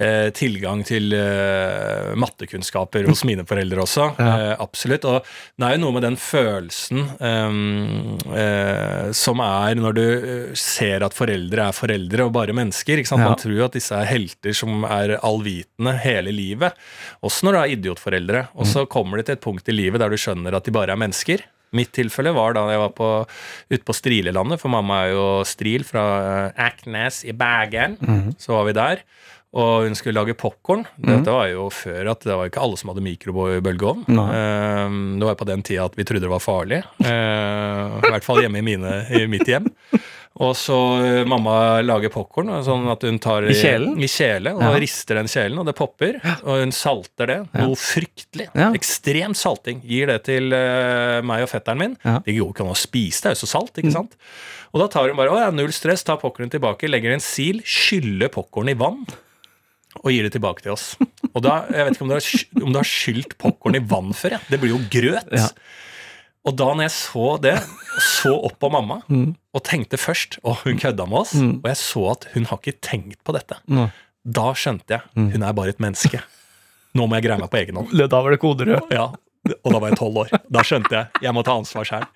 eh, 0.00 0.28
tilgang 0.36 0.82
til 0.86 1.12
eh, 1.16 2.12
mattekunnskaper 2.18 3.06
hos 3.08 3.22
mine 3.28 3.44
foreldre 3.48 3.84
også. 3.84 4.06
Ja. 4.18 4.30
Eh, 4.30 4.54
absolutt. 4.62 5.06
Og 5.08 5.28
det 5.60 5.68
er 5.68 5.76
jo 5.76 5.82
noe 5.84 5.96
med 5.96 6.06
den 6.08 6.18
følelsen 6.20 7.04
eh, 7.20 7.60
eh, 8.44 9.12
som 9.16 9.44
er 9.44 9.80
når 9.80 9.98
du 9.98 10.04
eh, 10.06 10.58
ser 10.58 11.06
at 11.06 11.16
foreldre 11.16 11.68
er 11.68 11.76
foreldre 11.76 12.26
og 12.28 12.34
bare 12.36 12.56
mennesker. 12.56 13.02
Ikke? 13.02 13.14
Ja. 13.14 13.22
Man 13.30 13.38
tror 13.40 13.66
at 13.68 13.78
disse 13.78 13.96
er 13.96 14.10
helter 14.10 14.56
som 14.56 14.84
er 14.88 15.18
allvitende 15.20 15.96
hele 16.02 16.34
livet. 16.34 16.76
Også 17.26 17.46
når 17.46 17.56
du 17.56 17.62
har 17.62 17.78
idiotforeldre. 17.78 18.44
Og 18.58 18.68
så 18.68 18.86
kommer 18.90 19.20
det 19.20 19.28
til 19.28 19.38
et 19.38 19.44
punkt 19.44 19.68
i 19.70 19.76
livet 19.76 20.02
der 20.02 20.12
du 20.12 20.20
skjønner 20.20 20.56
at 20.56 20.66
de 20.66 20.74
bare 20.74 20.94
er 20.96 21.00
mennesker. 21.00 21.44
Mitt 21.76 21.92
tilfelle 21.94 22.32
var 22.34 22.56
da 22.56 22.64
jeg 22.72 22.80
var 22.82 22.90
på, 22.96 23.08
ute 23.70 23.84
på 23.86 23.94
Strilelandet, 23.94 24.58
for 24.58 24.72
mamma 24.72 25.04
er 25.04 25.12
jo 25.12 25.26
stril 25.46 25.84
fra 25.86 26.02
Aknes 26.58 27.20
i 27.22 27.34
Bergen. 27.36 27.94
Så 28.42 28.56
var 28.56 28.66
vi 28.66 28.74
der. 28.74 29.04
Og 29.50 29.82
hun 29.88 29.96
skulle 29.98 30.14
lage 30.14 30.36
popkorn. 30.38 30.84
Dette 31.02 31.32
var 31.34 31.48
jo 31.50 31.64
før 31.74 32.12
at 32.12 32.22
det 32.22 32.36
var 32.38 32.46
ikke 32.46 32.60
alle 32.62 32.76
som 32.78 32.92
hadde 32.92 33.02
mikrobølgeovn. 33.02 34.04
Eh, 34.06 34.92
det 35.18 35.26
var 35.26 35.34
på 35.40 35.48
den 35.48 35.64
tida 35.66 35.88
at 35.90 35.96
vi 35.98 36.04
trodde 36.06 36.22
det 36.22 36.30
var 36.30 36.42
farlig. 36.44 36.78
Eh, 37.02 37.98
I 38.06 38.12
hvert 38.14 38.26
fall 38.28 38.44
hjemme 38.44 38.60
i, 38.62 38.66
mine, 38.68 38.92
i 39.10 39.24
mitt 39.26 39.48
hjem. 39.50 39.66
Og 40.40 40.54
så 40.56 40.76
eh, 41.02 41.24
mamma 41.28 41.80
lager 41.82 42.12
popkorn, 42.14 42.52
sånn 42.64 42.86
at 42.92 43.02
hun 43.04 43.18
tar 43.20 43.48
I 43.50 43.56
kjelen? 43.58 43.96
I 43.98 44.06
kjele, 44.08 44.52
og 44.54 44.62
Ja. 44.62 44.70
rister 44.80 45.18
den 45.18 45.26
kjelen, 45.28 45.58
og 45.58 45.66
det 45.66 45.74
popper. 45.76 46.20
Og 46.46 46.60
hun 46.62 46.70
salter 46.72 47.26
det. 47.32 47.38
Noe 47.58 47.74
fryktelig. 47.76 48.46
Ja. 48.54 48.68
Ekstrem 48.78 49.34
salting. 49.36 49.82
Gir 49.82 50.06
det 50.12 50.20
til 50.30 50.54
eh, 50.54 51.18
meg 51.26 51.42
og 51.44 51.50
fetteren 51.50 51.82
min. 51.82 51.96
Det 52.22 52.36
går 52.38 52.54
ikke 52.54 52.62
an 52.68 52.70
å 52.70 52.78
spise, 52.78 53.24
det 53.26 53.32
er 53.32 53.34
jo 53.34 53.42
så 53.42 53.50
salt, 53.56 53.82
ikke 53.82 53.92
sant? 53.98 54.14
Og 54.70 54.78
da 54.84 54.86
tar 54.94 55.10
hun 55.10 55.18
bare 55.18 55.34
å 55.34 55.42
ja, 55.42 55.50
null 55.50 55.74
stress, 55.74 56.06
tar 56.06 56.22
popkornen 56.22 56.54
tilbake, 56.54 56.86
legger 56.88 57.18
en 57.18 57.26
sil, 57.26 57.58
skyller 57.66 58.30
popkorn 58.30 58.70
i 58.70 58.78
vann. 58.78 59.02
Og 60.00 60.14
gir 60.14 60.24
det 60.24 60.32
tilbake 60.32 60.62
til 60.64 60.72
oss. 60.72 60.94
Og 61.34 61.42
da, 61.44 61.66
Jeg 61.70 61.84
vet 61.86 61.94
ikke 61.98 62.06
om 62.06 62.10
du 62.10 62.16
har, 62.16 62.26
om 62.64 62.72
du 62.72 62.78
har 62.80 62.88
skylt 62.88 63.36
popkorn 63.38 63.76
i 63.76 63.82
vann 63.84 64.12
før. 64.16 64.38
Ja. 64.38 64.40
Det 64.50 64.58
blir 64.62 64.72
jo 64.74 64.80
grøt. 64.90 65.28
Ja. 65.36 65.48
Og 66.48 66.54
da 66.56 66.70
når 66.72 66.86
jeg 66.86 66.94
så 66.96 67.24
det, 67.44 67.54
så 68.00 68.32
opp 68.48 68.56
på 68.62 68.70
mamma 68.72 69.00
Mm. 69.12 69.34
og 69.52 69.62
tenkte 69.66 69.98
først 70.00 70.38
Å, 70.46 70.54
hun 70.64 70.78
kødda 70.80 71.04
med 71.10 71.18
oss. 71.20 71.34
Og 71.36 71.66
jeg 71.68 71.76
så 71.82 72.04
at 72.14 72.28
hun 72.32 72.46
har 72.48 72.60
ikke 72.62 72.78
tenkt 72.80 73.20
på 73.26 73.34
dette. 73.36 73.58
Mm. 73.68 73.90
Da 74.24 74.46
skjønte 74.56 74.96
jeg 74.96 75.02
Mm. 75.16 75.30
hun 75.34 75.42
er 75.44 75.52
bare 75.58 75.74
et 75.74 75.82
menneske. 75.84 76.22
Nå 76.96 77.04
må 77.06 77.18
jeg 77.20 77.28
greie 77.28 77.38
meg 77.38 77.50
på 77.52 77.60
egen 77.60 77.76
hånd. 77.82 77.92
Da 78.10 78.22
var 78.24 78.32
det 78.32 78.40
koderød. 78.42 78.88
Ja, 78.96 79.10
Og 79.64 79.72
da 79.72 79.78
var 79.80 79.88
jeg 79.92 79.98
tolv 80.00 80.16
år. 80.24 80.32
Da 80.52 80.64
skjønte 80.64 80.90
jeg 80.96 81.22
jeg 81.28 81.32
må 81.36 81.44
ta 81.44 81.54
ansvar 81.60 81.84
sjøl. 81.88 82.08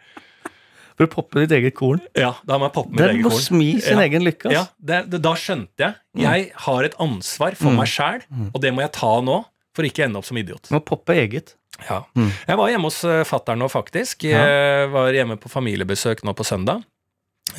For 0.94 1.08
å 1.08 1.10
poppe 1.10 1.42
ditt 1.42 1.50
eget 1.56 1.74
korn. 1.74 2.00
Ja, 2.14 2.34
da 2.46 2.58
må 2.60 2.68
jeg 2.68 2.74
poppe 2.76 2.92
mitt 2.94 3.02
Den 3.02 3.22
må 3.24 3.30
smi 3.34 3.80
sin 3.82 3.98
Ja. 3.98 4.04
egen 4.06 4.22
lykke. 4.22 4.52
Ja, 4.54 4.66
det, 4.78 5.10
det, 5.10 5.20
Da 5.24 5.32
skjønte 5.34 5.78
jeg. 5.82 5.94
Jeg 6.22 6.52
har 6.68 6.84
et 6.86 6.94
ansvar 7.02 7.56
for 7.58 7.74
meg 7.74 7.90
sjæl, 7.90 8.22
og 8.52 8.60
det 8.62 8.70
må 8.74 8.84
jeg 8.84 8.92
ta 8.92 9.20
nå. 9.20 9.44
For 9.74 9.82
ikke 9.82 10.04
ende 10.06 10.20
opp 10.20 10.26
som 10.28 10.38
idiot. 10.38 10.68
Må 10.70 10.78
poppe 10.86 11.16
eget. 11.18 11.56
Ja. 11.88 12.04
Jeg 12.14 12.56
var 12.60 12.68
hjemme 12.70 12.86
hos 12.86 13.00
uh, 13.02 13.24
fatter'n 13.26 13.58
nå, 13.58 13.66
faktisk. 13.66 14.22
Jeg 14.30 14.90
var 14.92 15.10
hjemme 15.10 15.34
på 15.42 15.50
familiebesøk 15.50 16.22
nå 16.22 16.30
på 16.38 16.46
søndag. 16.46 16.84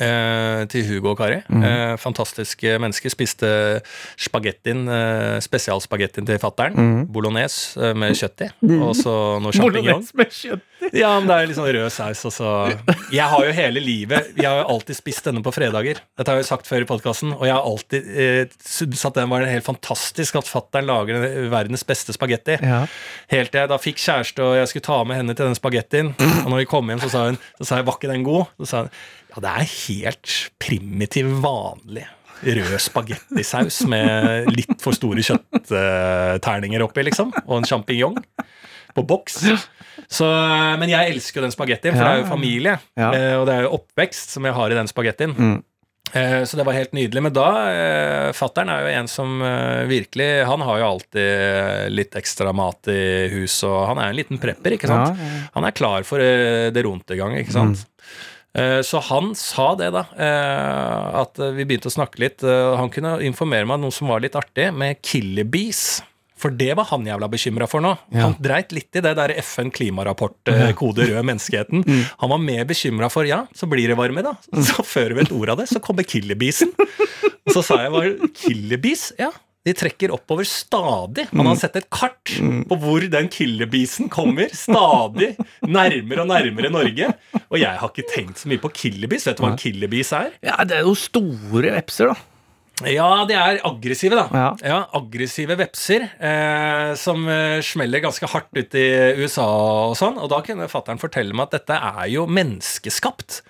Eh, 0.02 0.62
til 0.72 0.86
Hugo 0.88 1.12
og 1.12 1.18
Kari. 1.20 1.40
Eh, 1.40 1.94
fantastiske 2.00 2.76
mennesker. 2.82 3.12
Spiste 3.12 3.50
spagettien, 4.20 4.84
uh, 4.88 5.36
spesialspagettien 5.44 6.26
til 6.28 6.40
fatter'n. 6.42 7.06
Bolognese 7.12 7.80
eh, 7.80 7.94
med 7.96 8.16
kjøtt 8.18 8.46
i. 8.46 8.50
Og 8.78 8.94
så 8.98 9.14
noe 9.42 9.54
sjampinjong. 9.54 10.06
Bolognese. 10.12 10.60
Ja, 10.94 11.14
men 11.18 11.28
det 11.28 11.36
er 11.36 11.48
litt 11.48 11.56
sånn 11.58 11.70
rød 11.72 11.92
saus. 11.92 12.22
Og 12.28 12.34
så 12.34 12.50
Jeg 13.14 13.26
har 13.32 13.44
jo 13.46 13.52
hele 13.56 13.80
livet 13.82 14.36
Jeg 14.36 14.44
har 14.44 14.60
jo 14.60 14.66
alltid 14.74 14.98
spist 14.98 15.24
denne 15.26 15.42
på 15.44 15.52
fredager. 15.54 16.00
Dette 16.18 16.30
har 16.30 16.38
jeg 16.38 16.46
jo 16.46 16.50
sagt 16.50 16.68
før 16.68 16.84
i 16.84 16.88
podkasten. 16.88 17.32
Og 17.36 17.46
jeg 17.48 17.56
har 17.56 17.66
alltid 17.66 18.10
eh, 18.12 18.56
syntes 18.62 19.04
at 19.08 19.18
den 19.18 19.32
var 19.32 19.46
helt 19.48 19.66
fantastisk 19.66 20.38
at 20.40 20.50
fatter'n 20.50 20.88
lager 20.88 21.28
verdens 21.52 21.84
beste 21.86 22.14
spagetti. 22.16 22.58
Ja. 22.62 22.84
Helt 23.32 23.52
til 23.52 23.62
jeg 23.62 23.72
da 23.72 23.80
fikk 23.80 24.00
kjæreste, 24.02 24.44
og 24.44 24.58
jeg 24.60 24.70
skulle 24.70 24.86
ta 24.86 25.00
med 25.08 25.20
henne 25.20 25.36
til 25.36 25.48
den 25.48 25.58
spagettien. 25.58 26.12
Og 26.44 26.50
når 26.52 26.64
vi 26.64 26.70
kom 26.70 26.92
hjem, 26.92 27.02
så 27.02 27.12
sa 27.12 27.28
hun 27.30 27.40
så 27.58 27.68
sa 27.68 27.80
jeg, 27.80 27.88
var 27.88 27.98
ikke 27.98 28.12
den 28.12 28.26
god? 28.26 28.52
Så 28.60 28.70
sa 28.70 28.84
hun 28.84 28.92
ja, 29.36 29.42
det 29.44 29.52
er 29.54 29.72
helt 29.86 30.34
primitiv, 30.62 31.28
vanlig 31.44 32.06
rød 32.46 32.74
spagettisaus 32.84 33.78
med 33.88 34.50
litt 34.52 34.74
for 34.82 34.92
store 34.96 35.22
kjøttterninger 35.24 36.84
oppi, 36.84 37.04
liksom. 37.06 37.30
Og 37.46 37.60
en 37.60 37.68
sjampinjong 37.68 38.18
på 38.96 39.04
boks. 39.08 39.38
Så, 40.08 40.26
men 40.80 40.88
jeg 40.92 41.14
elsker 41.14 41.40
jo 41.40 41.46
den 41.46 41.54
spagettien, 41.54 41.96
for 41.96 42.04
det 42.04 42.12
er 42.12 42.20
jo 42.22 42.28
familie. 42.30 42.76
Ja. 42.96 43.08
eh, 43.12 43.34
Og 43.40 43.46
det 43.48 43.54
er 43.56 43.66
jo 43.66 43.74
oppvekst 43.80 44.36
som 44.36 44.44
jeg 44.48 44.56
har 44.56 44.72
i 44.72 44.78
den 44.78 44.88
spagettien. 44.88 45.34
Mm. 45.36 45.56
Eh, 46.14 46.44
Så 46.48 46.56
det 46.56 46.64
var 46.68 46.76
helt 46.76 46.92
nydelig. 46.96 47.22
Men 47.26 47.34
da 47.36 47.46
eh, 47.72 48.32
Fattern 48.36 48.70
er 48.72 48.84
jo 48.86 48.92
en 49.00 49.08
som 49.10 49.40
virkelig 49.90 50.46
Han 50.46 50.60
har 50.64 50.78
jo 50.80 50.86
alltid 50.92 51.90
litt 51.92 52.16
ekstra 52.16 52.52
mat 52.56 52.88
i 52.92 53.28
hus, 53.34 53.58
og 53.68 53.86
han 53.90 53.98
er 54.00 54.12
en 54.12 54.16
liten 54.20 54.38
prepper, 54.40 54.76
ikke 54.78 54.88
sant? 54.92 55.16
Ja, 55.18 55.28
ja. 55.32 55.42
Han 55.58 55.64
er 55.68 55.76
klar 55.76 56.04
for 56.08 56.20
det 56.20 56.84
rundt 56.86 57.10
i 57.12 57.18
gang, 57.20 57.36
ikke 57.40 57.52
sant? 57.56 57.82
Mm. 57.84 57.92
Eh, 58.56 58.80
Så 58.86 59.00
han 59.10 59.34
sa 59.36 59.74
det, 59.76 59.90
da. 59.92 60.06
eh, 60.16 61.20
At 61.22 61.36
vi 61.56 61.64
begynte 61.68 61.90
å 61.90 61.96
snakke 61.96 62.18
litt. 62.22 62.42
eh, 62.42 62.76
Han 62.80 62.90
kunne 62.90 63.18
informere 63.26 63.66
meg 63.68 63.74
om 63.80 63.86
noe 63.88 63.92
som 63.94 64.08
var 64.08 64.20
litt 64.24 64.36
artig, 64.38 64.72
med 64.74 65.02
killer 65.02 65.44
bees. 65.44 66.02
For 66.36 66.52
det 66.52 66.74
var 66.76 66.84
han 66.90 67.04
jævla 67.08 67.30
bekymra 67.32 67.64
for 67.66 67.80
nå. 67.80 67.94
Ja. 68.12 68.26
Han 68.26 68.34
dreit 68.44 68.70
litt 68.76 68.92
i 68.98 69.00
det 69.00 69.14
der 69.16 69.32
FN 69.40 69.70
klimarapport, 69.72 70.36
kode 70.76 71.06
rød 71.08 71.24
menneskeheten. 71.24 71.80
Mm. 71.86 72.02
Han 72.20 72.28
var 72.34 72.38
mer 72.44 72.64
bekymra 72.68 73.08
for 73.10 73.24
ja, 73.24 73.46
så 73.56 73.64
blir 73.66 73.88
det 73.88 73.96
varme, 73.96 74.20
da. 74.22 74.34
Så 74.52 74.84
før 74.84 75.14
vi 75.14 75.22
vet 75.22 75.32
ordet 75.32 75.54
av 75.54 75.62
det, 75.62 75.68
så 75.72 75.80
kommer 75.80 76.04
killerbisen. 76.04 76.74
Og 76.76 77.54
så 77.56 77.62
sa 77.64 77.78
jeg 77.86 77.92
bare 77.94 78.28
killerbees? 78.36 79.12
Ja. 79.18 79.30
De 79.66 79.74
trekker 79.74 80.12
oppover 80.14 80.46
stadig. 80.46 81.26
Man 81.34 81.48
har 81.50 81.58
sett 81.58 81.74
et 81.80 81.88
kart 81.90 82.30
på 82.70 82.78
hvor 82.78 83.02
den 83.10 83.26
killerbisen 83.32 84.06
kommer. 84.12 84.52
Stadig 84.54 85.32
nærmere 85.66 86.22
og 86.22 86.30
nærmere 86.30 86.70
Norge. 86.70 87.10
Og 87.48 87.58
jeg 87.58 87.74
har 87.80 87.90
ikke 87.90 88.06
tenkt 88.12 88.42
så 88.42 88.50
mye 88.52 88.62
på 88.62 88.70
killerbis. 88.76 89.26
Vet 89.26 89.40
du 89.40 89.44
hva 89.46 89.52
en 89.56 89.60
killerbis 89.60 90.14
er? 90.14 90.32
ja, 90.46 90.60
det 90.62 90.78
er 90.78 90.86
jo 90.86 90.94
store 90.98 91.74
vepser, 91.80 92.12
da. 92.14 92.32
Ja, 92.84 93.24
de 93.24 93.32
er 93.32 93.58
aggressive, 93.64 94.18
da. 94.18 94.52
Ja. 94.60 94.78
aggressive 94.94 95.56
vepser 95.56 96.02
eh, 96.20 96.90
som 97.00 97.24
eh, 97.32 97.62
smeller 97.64 98.02
ganske 98.04 98.28
hardt 98.28 98.52
ut 98.52 98.76
i 98.76 98.86
USA 99.22 99.46
og 99.88 99.96
sånn. 99.96 100.18
Og 100.20 100.28
da 100.30 100.42
kunne 100.44 100.68
fattern 100.68 101.00
fortelle 101.00 101.32
meg 101.32 101.48
at 101.48 101.56
dette 101.62 101.78
er 101.80 102.04
jo 102.12 102.26
menneskeskapt. 102.28 103.40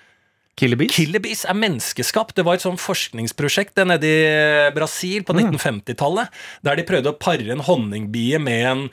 Killer 0.57 1.21
bees 1.21 1.43
er 1.45 1.57
menneskeskapt. 1.57 2.33
Det 2.37 2.45
var 2.47 2.57
et 2.57 2.65
sånn 2.65 2.79
forskningsprosjekt 2.81 3.77
nede 3.85 4.09
i 4.09 4.19
eh, 4.25 4.73
Brasil 4.73 5.25
på 5.27 5.35
1950-tallet, 5.37 6.33
der 6.65 6.79
de 6.79 6.85
prøvde 6.87 7.13
å 7.13 7.19
pare 7.19 7.51
en 7.53 7.61
honningbie 7.67 8.39
med 8.41 8.63
en 8.71 8.85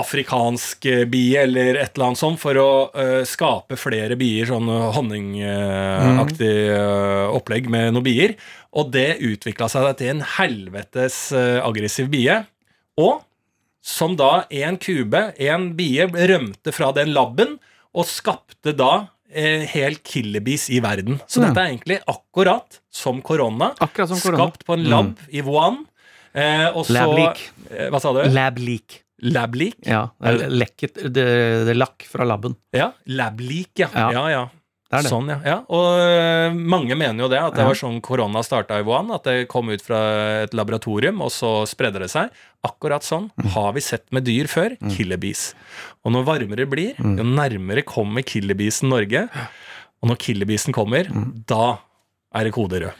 afrikansk 0.00 0.86
eh, 0.90 1.06
bie 1.10 1.40
eller 1.40 1.78
et 1.80 1.94
eller 1.94 2.10
annet 2.10 2.20
sånt 2.20 2.40
for 2.40 2.56
å 2.60 2.70
uh, 2.92 3.22
skape 3.28 3.78
flere 3.80 4.16
bier, 4.20 4.46
sånn 4.48 4.68
honningaktig 4.96 6.52
uh, 6.72 7.32
opplegg 7.36 7.70
med 7.72 7.94
noen 7.96 8.06
bier. 8.06 8.36
Og 8.76 8.92
det 8.94 9.22
utvikla 9.24 9.70
seg 9.72 9.88
til 9.98 10.14
en 10.14 10.24
helvetes 10.36 11.30
uh, 11.36 11.64
aggressiv 11.64 12.10
bie. 12.12 12.36
Og 13.00 13.22
som 13.80 14.12
da 14.20 14.44
en 14.52 14.76
kube, 14.80 15.30
en 15.40 15.70
bie, 15.76 16.04
rømte 16.04 16.76
fra 16.76 16.92
den 16.96 17.14
laben 17.16 17.56
og 17.96 18.06
skapte 18.06 18.76
da 18.76 19.08
helt 19.32 20.02
killerbees 20.06 20.68
i 20.70 20.80
verden. 20.82 21.20
Så 21.30 21.42
dette 21.44 21.60
er 21.62 21.70
egentlig 21.74 22.00
akkurat 22.10 22.80
som 22.90 23.20
korona. 23.22 23.72
Akkurat 23.78 24.08
som 24.10 24.18
korona. 24.18 24.46
Skapt 24.48 24.66
på 24.66 24.74
en 24.78 24.84
lab 24.90 25.12
i 25.30 25.42
Wuhan. 25.46 25.84
Eh, 26.32 26.66
og 26.74 26.84
så 26.86 26.94
Lab 26.94 27.14
leak. 27.18 27.40
Eh, 27.70 27.88
Hva 27.90 28.00
sa 28.02 28.12
du? 28.14 28.20
Lab 28.30 28.58
leak. 28.62 29.00
Lab 29.22 29.54
leak? 29.58 29.76
Ja, 29.84 30.06
lekket 30.48 31.02
det, 31.12 31.26
det 31.66 31.74
lakk 31.76 32.06
fra 32.08 32.24
laben. 32.24 32.54
Ja, 32.72 32.92
lab 33.06 33.40
leak, 33.42 33.74
ja. 33.82 33.88
Ja. 33.94 34.06
ja, 34.14 34.22
ja. 34.30 34.44
Det 34.90 35.04
det. 35.06 35.10
Sånn, 35.12 35.28
ja. 35.30 35.36
ja. 35.46 35.56
Og 35.70 36.00
øh, 36.02 36.54
mange 36.74 36.96
mener 36.98 37.22
jo 37.22 37.28
det, 37.30 37.38
at 37.38 37.54
det 37.54 37.62
var 37.68 37.78
sånn 37.78 38.00
korona 38.02 38.42
starta 38.42 38.80
i 38.80 38.82
Wuhan. 38.82 39.12
At 39.14 39.22
det 39.28 39.46
kom 39.52 39.70
ut 39.70 39.82
fra 39.86 40.00
et 40.42 40.52
laboratorium, 40.56 41.20
og 41.22 41.30
så 41.30 41.62
spredde 41.70 42.02
det 42.02 42.08
seg. 42.10 42.32
Akkurat 42.66 43.06
sånn 43.06 43.30
Mm. 43.38 43.50
har 43.54 43.72
vi 43.76 43.80
sett 43.80 44.04
med 44.12 44.24
dyr 44.26 44.48
før. 44.50 44.74
Killerbees. 44.90 45.54
Og 46.04 46.12
når 46.12 46.26
varmere 46.26 46.64
det 46.64 46.70
blir, 46.70 46.94
Mm. 46.98 47.16
jo 47.18 47.24
nærmere 47.24 47.84
kommer 47.86 48.22
killerbeesen 48.26 48.88
Norge. 48.90 49.28
Og 50.02 50.10
når 50.10 50.16
killerbeesen 50.18 50.72
kommer, 50.74 51.06
Mm. 51.06 51.44
da 51.46 51.78
er 52.34 52.44
det 52.44 52.52
kode 52.52 52.80
rød. 52.82 52.92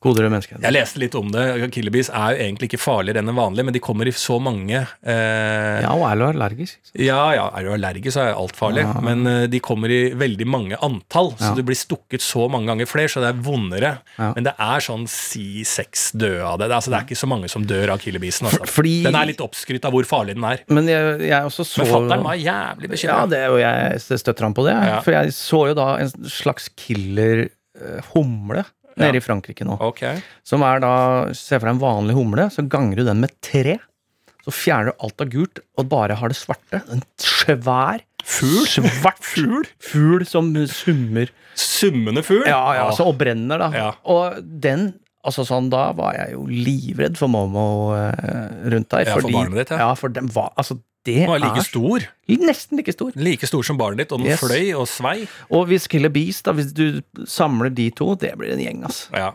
Kodere 0.00 0.30
mennesker. 0.32 0.56
Jeg 0.64 0.72
leste 0.72 0.96
litt 1.02 1.12
om 1.18 1.26
det. 1.28 1.42
Killebees 1.76 2.08
er 2.08 2.32
jo 2.32 2.38
egentlig 2.46 2.70
ikke 2.70 2.78
farligere 2.80 3.20
enn 3.20 3.28
en 3.28 3.36
vanlig, 3.36 3.66
men 3.68 3.74
de 3.76 3.82
kommer 3.84 4.08
i 4.08 4.12
så 4.16 4.38
mange 4.40 4.78
eh, 4.80 5.80
Ja, 5.84 5.90
og 5.92 6.06
er 6.08 6.16
du 6.16 6.22
allergisk? 6.30 6.78
ja, 6.96 7.18
ja, 7.36 7.42
er 7.52 7.66
du 7.66 7.72
allergisk, 7.74 8.14
så 8.16 8.22
er 8.24 8.38
alt 8.40 8.56
farlig. 8.56 8.86
Ja. 8.86 8.94
Men 9.04 9.26
eh, 9.28 9.42
de 9.52 9.60
kommer 9.60 9.92
i 9.92 9.98
veldig 10.16 10.46
mange 10.48 10.78
antall, 10.80 11.34
så 11.36 11.50
Ja. 11.50 11.54
du 11.58 11.60
blir 11.68 11.76
stukket 11.76 12.24
så 12.24 12.46
mange 12.48 12.70
ganger 12.72 12.88
flere, 12.88 13.12
så 13.12 13.20
det 13.20 13.28
er 13.34 13.42
vondere. 13.44 13.92
Ja. 14.16 14.30
Men 14.38 14.48
det 14.48 14.54
er 14.56 14.80
sånn 14.88 15.04
si 15.06 15.64
seks 15.68 16.12
døde 16.16 16.48
av 16.48 16.56
det. 16.64 16.70
Altså, 16.72 16.94
det 16.94 16.98
er 17.02 17.04
ikke 17.10 17.20
så 17.20 17.28
mange 17.34 17.52
som 17.52 17.68
dør 17.68 17.92
av 17.92 18.00
killebeesen. 18.00 18.48
Altså. 18.48 18.64
Fordi- 18.72 19.02
Den 19.04 19.20
er 19.20 19.26
litt 19.34 19.44
oppskrytt 19.44 19.84
av 19.84 19.92
hvor 19.92 20.08
farlig 20.08 20.34
den 20.40 20.48
er. 20.48 20.64
Men 20.72 20.88
jeg, 20.88 21.20
jeg 21.28 21.44
også 21.44 21.68
så 21.68 21.84
Men 21.84 21.92
fatter'n 21.92 22.24
var 22.24 22.40
jævlig 22.40 23.04
Ja, 23.04 23.20
det, 23.26 23.44
og 23.52 23.60
jeg 23.60 24.00
støtter 24.00 24.48
ham 24.48 24.54
på 24.56 24.64
det. 24.64 24.78
For 25.04 25.12
jeg 25.12 25.28
så 25.36 25.66
jo 25.68 25.74
da 25.76 25.90
en 26.00 26.08
slags 26.24 26.70
killer-humle 26.80 28.64
nede 29.02 29.20
i 29.20 29.24
Frankrike 29.24 29.66
nå. 29.66 29.78
Okay. 29.90 30.20
Som 30.46 30.64
er 30.66 30.82
da 30.84 30.92
Se 31.36 31.58
for 31.58 31.66
deg 31.66 31.76
en 31.76 31.82
vanlig 31.82 32.16
humle, 32.18 32.48
så 32.52 32.64
ganger 32.68 33.00
du 33.00 33.06
den 33.08 33.22
med 33.24 33.34
tre. 33.44 33.78
Så 34.44 34.54
fjerner 34.56 34.92
du 34.92 35.04
alt 35.04 35.20
av 35.20 35.32
gult, 35.32 35.60
og 35.76 35.90
bare 35.90 36.16
har 36.16 36.32
det 36.32 36.38
svarte. 36.38 36.80
En 36.92 37.04
svær 37.20 38.00
Fugl? 38.20 38.66
Svart 38.68 39.22
fugl. 39.24 39.68
Fugl 39.80 40.24
som 40.28 40.50
summer. 40.68 41.30
Summende 41.56 42.22
fugl? 42.24 42.44
Ja, 42.48 42.60
ja, 42.76 42.88
altså, 42.90 43.08
og 43.10 43.16
brenner, 43.20 43.60
da. 43.60 43.70
Ja. 43.76 43.92
Og 44.08 44.42
den 44.42 44.92
Altså 45.20 45.42
sånn, 45.44 45.66
Da 45.68 45.90
var 45.92 46.14
jeg 46.16 46.32
jo 46.32 46.46
livredd 46.48 47.18
for 47.20 47.28
Momo 47.28 47.92
eh, 47.92 48.70
rundt 48.72 48.88
der. 48.88 49.04
Ja, 49.04 49.18
for 49.18 49.28
barnet 49.28 49.58
ditt, 49.58 49.72
ja. 49.74 49.90
ja. 49.90 49.96
for 49.98 50.12
den 50.16 50.30
var 50.32 50.54
Altså, 50.56 50.78
det 51.04 51.14
Den 51.22 51.28
var 51.30 51.38
like 51.40 51.58
er 51.62 51.64
stor. 51.64 52.00
nesten 52.28 52.76
like 52.76 52.92
stor. 52.92 53.12
Like 53.16 53.46
stor 53.48 53.62
som 53.64 53.78
barnet 53.78 53.98
ditt, 54.04 54.12
og 54.12 54.18
den 54.20 54.28
Yes. 54.32 54.40
fløy 54.40 54.74
og 54.76 54.86
svei. 54.86 55.26
Og 55.50 55.66
hvis 55.68 55.88
Killer 55.88 56.10
Beast, 56.12 56.44
da, 56.44 56.52
hvis 56.52 56.72
du 56.74 57.00
samler 57.26 57.70
de 57.74 57.90
to, 57.90 58.14
det 58.14 58.34
blir 58.36 58.52
en 58.52 58.58
gjeng, 58.60 58.82
altså. 58.84 59.08
Ja. 59.16 59.32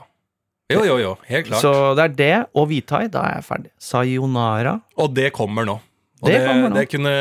Jo, 0.71 0.83
jo, 0.83 0.97
jo. 0.97 1.17
Helt 1.27 1.47
klart. 1.47 1.61
Så 1.61 1.95
det 1.95 2.03
er 2.03 2.15
det 2.15 2.47
og 2.55 2.67
hvithai. 2.69 3.07
Da 3.11 3.21
er 3.21 3.35
jeg 3.39 3.43
ferdig. 3.45 3.69
Sayonara. 3.79 4.81
Og 4.97 5.13
det 5.13 5.31
kommer 5.33 5.65
nå. 5.65 5.79
Og 6.23 6.29
Det 6.31 6.39
det, 6.41 6.73
det 6.73 6.89
kunne 6.89 7.11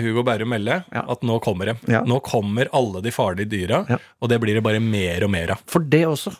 Hugo 0.00 0.22
Berrum 0.24 0.48
melde, 0.48 0.84
Ja. 0.94 1.02
at 1.12 1.20
nå 1.20 1.40
kommer 1.42 1.66
det. 1.66 1.76
Ja. 1.88 2.00
Nå 2.04 2.20
kommer 2.22 2.68
alle 2.72 3.02
de 3.02 3.10
farlige 3.10 3.48
dyra, 3.50 3.84
Ja. 3.90 3.98
og 4.22 4.28
det 4.30 4.40
blir 4.40 4.54
det 4.54 4.62
bare 4.62 4.80
mer 4.80 5.24
og 5.24 5.30
mer 5.30 5.50
av. 5.50 5.58
For 5.66 5.80
det 5.80 6.06
også. 6.06 6.32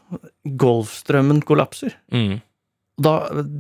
Golfstrømmen 0.57 1.43
kollapser. 1.45 1.93
Mm. 2.13 2.41
Da, 3.01 3.13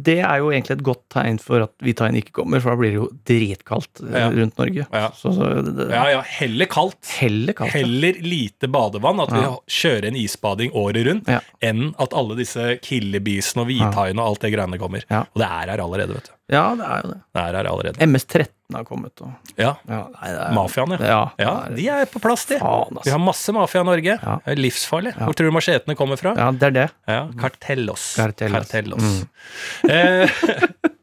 det 0.05 0.19
er 0.21 0.43
jo 0.43 0.51
egentlig 0.53 0.75
et 0.77 0.83
godt 0.85 1.03
tegn 1.15 1.39
for 1.41 1.65
at 1.65 1.73
Vitain 1.85 2.19
ikke 2.19 2.35
kommer, 2.41 2.61
for 2.61 2.75
da 2.75 2.81
blir 2.81 2.91
det 2.93 2.99
jo 2.99 3.07
dritkaldt 3.31 4.03
eh, 4.05 4.19
Ja. 4.19 4.27
rundt 4.37 4.59
Norge. 4.61 4.85
Ja. 4.93 5.09
Så, 5.17 5.33
så 5.37 5.49
det, 5.65 5.87
Ja, 5.95 6.03
ja, 6.13 6.21
heller 6.41 6.69
kaldt. 6.71 6.99
Heller 7.23 7.57
kaldt. 7.57 7.73
Heller 7.79 8.21
lite 8.21 8.69
badevann, 8.69 9.23
at 9.25 9.33
vi 9.33 9.43
kjører 9.81 10.11
en 10.11 10.21
isbading 10.21 10.75
året 10.77 11.07
rundt, 11.09 11.31
enn 11.65 11.95
at 11.99 12.13
alle 12.21 12.37
disse 12.37 12.77
killebisene 12.85 13.65
og 13.65 13.71
hvithaiene 13.73 14.21
og 14.21 14.35
alt 14.35 14.45
det 14.45 14.53
greiene 14.55 14.79
kommer. 14.83 15.09
Og 15.09 15.41
det 15.41 15.49
er 15.49 15.73
her 15.75 15.85
allerede, 15.89 16.19
vet 16.21 16.29
du. 16.31 16.37
Ja, 16.51 16.65
det 16.77 16.87
er 16.93 17.05
jo 17.07 17.13
det. 17.15 17.21
Det 17.35 17.43
er 17.47 17.57
her 17.61 17.71
allerede. 17.73 18.07
MS-13 18.11 18.49
har 18.79 18.85
kommet. 18.85 19.13
Og, 19.21 19.31
Ja, 19.59 19.75
ja, 19.89 20.01
nei, 20.15 20.29
er, 20.31 20.53
Mafiaen, 20.55 20.95
ja. 20.99 21.01
Ja, 21.11 21.21
Ja, 21.39 21.55
de 21.75 21.89
er 21.89 22.07
på 22.07 22.21
plass, 22.23 22.45
de. 22.47 22.59
Faen, 22.59 22.89
Vi 22.95 22.97
altså. 23.01 23.11
har 23.17 23.19
masse 23.19 23.53
mafia 23.53 23.81
i 23.81 23.85
Norge. 23.91 24.19
Det 24.23 24.55
er 24.55 24.57
livsfarlig. 24.61 25.15
Hvor 25.19 25.35
tror 25.35 25.51
du 25.51 25.57
machetene 25.59 25.97
kommer 25.99 26.17
fra? 26.21 26.35
ja, 26.37 26.51
det 26.53 26.63
er 26.71 26.77
det. 26.79 26.89
Ja, 27.09 27.21
Kartellos. 27.41 28.15
Kartellos. 28.17 28.71
Kartellos. 28.71 29.27
Eh, 29.91 30.29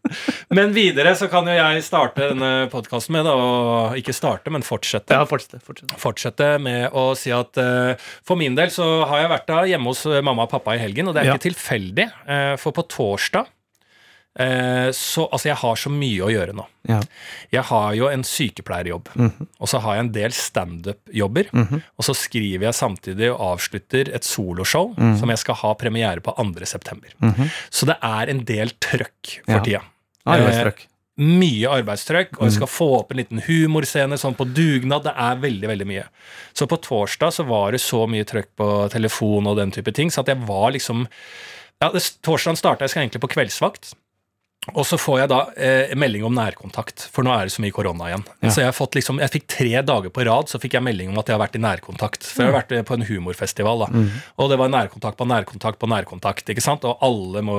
men 0.56 0.72
videre 0.72 1.12
så 1.20 1.28
kan 1.32 1.48
jo 1.50 1.52
jeg 1.58 1.82
starte 1.84 2.30
denne 2.32 2.70
podkasten 2.72 3.12
med, 3.18 3.26
da, 3.28 3.34
og 3.36 3.98
ikke 4.00 4.14
starte, 4.16 4.52
men 4.54 4.64
fortsette. 4.64 5.12
Ja, 5.18 5.26
fortsette, 5.28 5.60
fortsette. 5.66 5.98
Fortsette 6.00 6.48
med 6.64 6.96
å 6.96 7.10
si 7.20 7.34
at 7.36 7.60
uh, 7.60 7.92
for 8.26 8.40
min 8.40 8.56
del 8.56 8.72
så 8.74 8.86
har 9.10 9.26
jeg 9.26 9.32
vært 9.34 9.48
da 9.52 9.60
hjemme 9.68 9.92
hos 9.92 10.06
mamma 10.24 10.46
og 10.48 10.54
pappa 10.54 10.78
i 10.78 10.82
helgen, 10.82 11.10
og 11.12 11.18
det 11.18 11.26
er 11.26 11.34
Ja. 11.34 11.36
ikke 11.36 11.50
tilfeldig, 11.50 12.08
uh, 12.30 12.56
for 12.62 12.72
på 12.78 12.86
torsdag 12.88 13.50
så 14.38 15.28
Altså, 15.32 15.46
jeg 15.50 15.56
har 15.58 15.76
så 15.76 15.90
mye 15.90 16.22
å 16.22 16.30
gjøre 16.32 16.54
nå. 16.54 16.66
Ja. 16.88 17.00
Jeg 17.52 17.64
har 17.64 17.94
jo 17.98 18.08
en 18.08 18.24
sykepleierjobb, 18.24 19.10
Mhm. 19.16 19.48
og 19.60 19.68
så 19.68 19.80
har 19.82 19.96
jeg 19.96 20.06
en 20.06 20.12
del 20.12 20.32
standup-jobber. 20.32 21.50
Og 21.98 22.06
så 22.06 22.14
skriver 22.16 22.68
jeg 22.68 22.74
samtidig 22.78 23.32
og 23.34 23.40
avslutter 23.60 24.14
et 24.14 24.24
soloshow 24.24 24.94
Mhm. 24.98 25.20
som 25.20 25.30
jeg 25.30 25.40
skal 25.40 25.56
ha 25.56 25.74
premiere 25.74 26.22
på 26.22 26.34
2.9. 26.38 27.50
Så 27.72 27.86
det 27.86 27.98
er 28.02 28.30
en 28.30 28.44
del 28.46 28.70
trøkk 28.80 29.42
for 29.46 29.52
Ja. 29.58 29.60
tida. 29.64 29.82
Arbeidstrøkk. 30.26 30.86
Mye 31.20 31.66
arbeidstrøkk, 31.68 32.38
og 32.38 32.44
jeg 32.46 32.52
Mm. 32.52 32.56
skal 32.56 32.68
få 32.68 33.00
opp 33.00 33.12
en 33.12 33.18
liten 33.18 33.42
humorscene 33.42 34.14
sånn 34.20 34.36
på 34.38 34.46
dugnad. 34.54 35.02
Det 35.04 35.14
er 35.18 35.36
veldig, 35.36 35.68
veldig 35.68 35.88
mye. 35.88 36.04
Så 36.54 36.68
på 36.68 36.78
torsdag 36.80 37.34
så 37.34 37.44
var 37.48 37.72
det 37.72 37.82
så 37.82 38.08
mye 38.08 38.24
trøkk 38.24 38.46
på 38.56 38.90
telefon 38.92 39.48
og 39.48 39.58
den 39.58 39.72
type 39.72 39.92
ting, 39.94 40.10
så 40.12 40.20
at 40.20 40.28
jeg 40.28 40.46
var 40.46 40.72
liksom 40.72 41.08
ja, 41.82 41.90
det, 41.92 42.02
Torsdagen 42.24 42.56
starta 42.58 42.80
jeg 42.82 42.90
skal 42.90 43.04
egentlig 43.08 43.22
på 43.22 43.30
kveldsvakt. 43.36 43.94
Og 44.76 44.84
så 44.84 44.98
får 45.00 45.22
jeg 45.22 45.30
da 45.32 45.38
eh, 45.56 45.94
melding 45.96 46.26
om 46.28 46.34
nærkontakt, 46.36 47.06
for 47.14 47.24
nå 47.24 47.32
er 47.32 47.48
det 47.48 47.54
så 47.54 47.64
mye 47.64 47.76
korona 47.76 48.10
igjen. 48.10 48.26
Ja. 48.44 48.50
Så 48.52 48.62
jeg, 48.62 48.68
har 48.68 48.76
fått 48.76 48.98
liksom, 48.98 49.22
jeg 49.24 49.32
fikk 49.32 49.46
tre 49.54 49.70
dager 49.88 50.12
på 50.12 50.26
rad 50.28 50.52
så 50.52 50.60
fikk 50.60 50.76
jeg 50.76 50.84
melding 50.84 51.14
om 51.14 51.22
at 51.22 51.30
jeg 51.30 51.38
har 51.38 51.44
vært 51.46 51.56
i 51.56 51.62
nærkontakt. 51.64 52.28
For 52.28 52.44
jeg 52.44 52.52
har 52.52 52.58
vært 52.58 52.74
eh, 52.76 52.84
på 52.88 52.98
en 52.98 53.08
humorfestival, 53.08 53.86
da. 53.86 53.88
Mm. 53.94 54.10
Og 54.44 54.52
det 54.52 54.60
var 54.60 54.74
nærkontakt 54.74 55.20
på 55.20 55.30
nærkontakt 55.30 55.80
på 55.80 55.92
nærkontakt. 55.92 56.52
ikke 56.52 56.66
sant? 56.66 56.88
Og 56.88 57.00
alle 57.06 57.44
må 57.48 57.58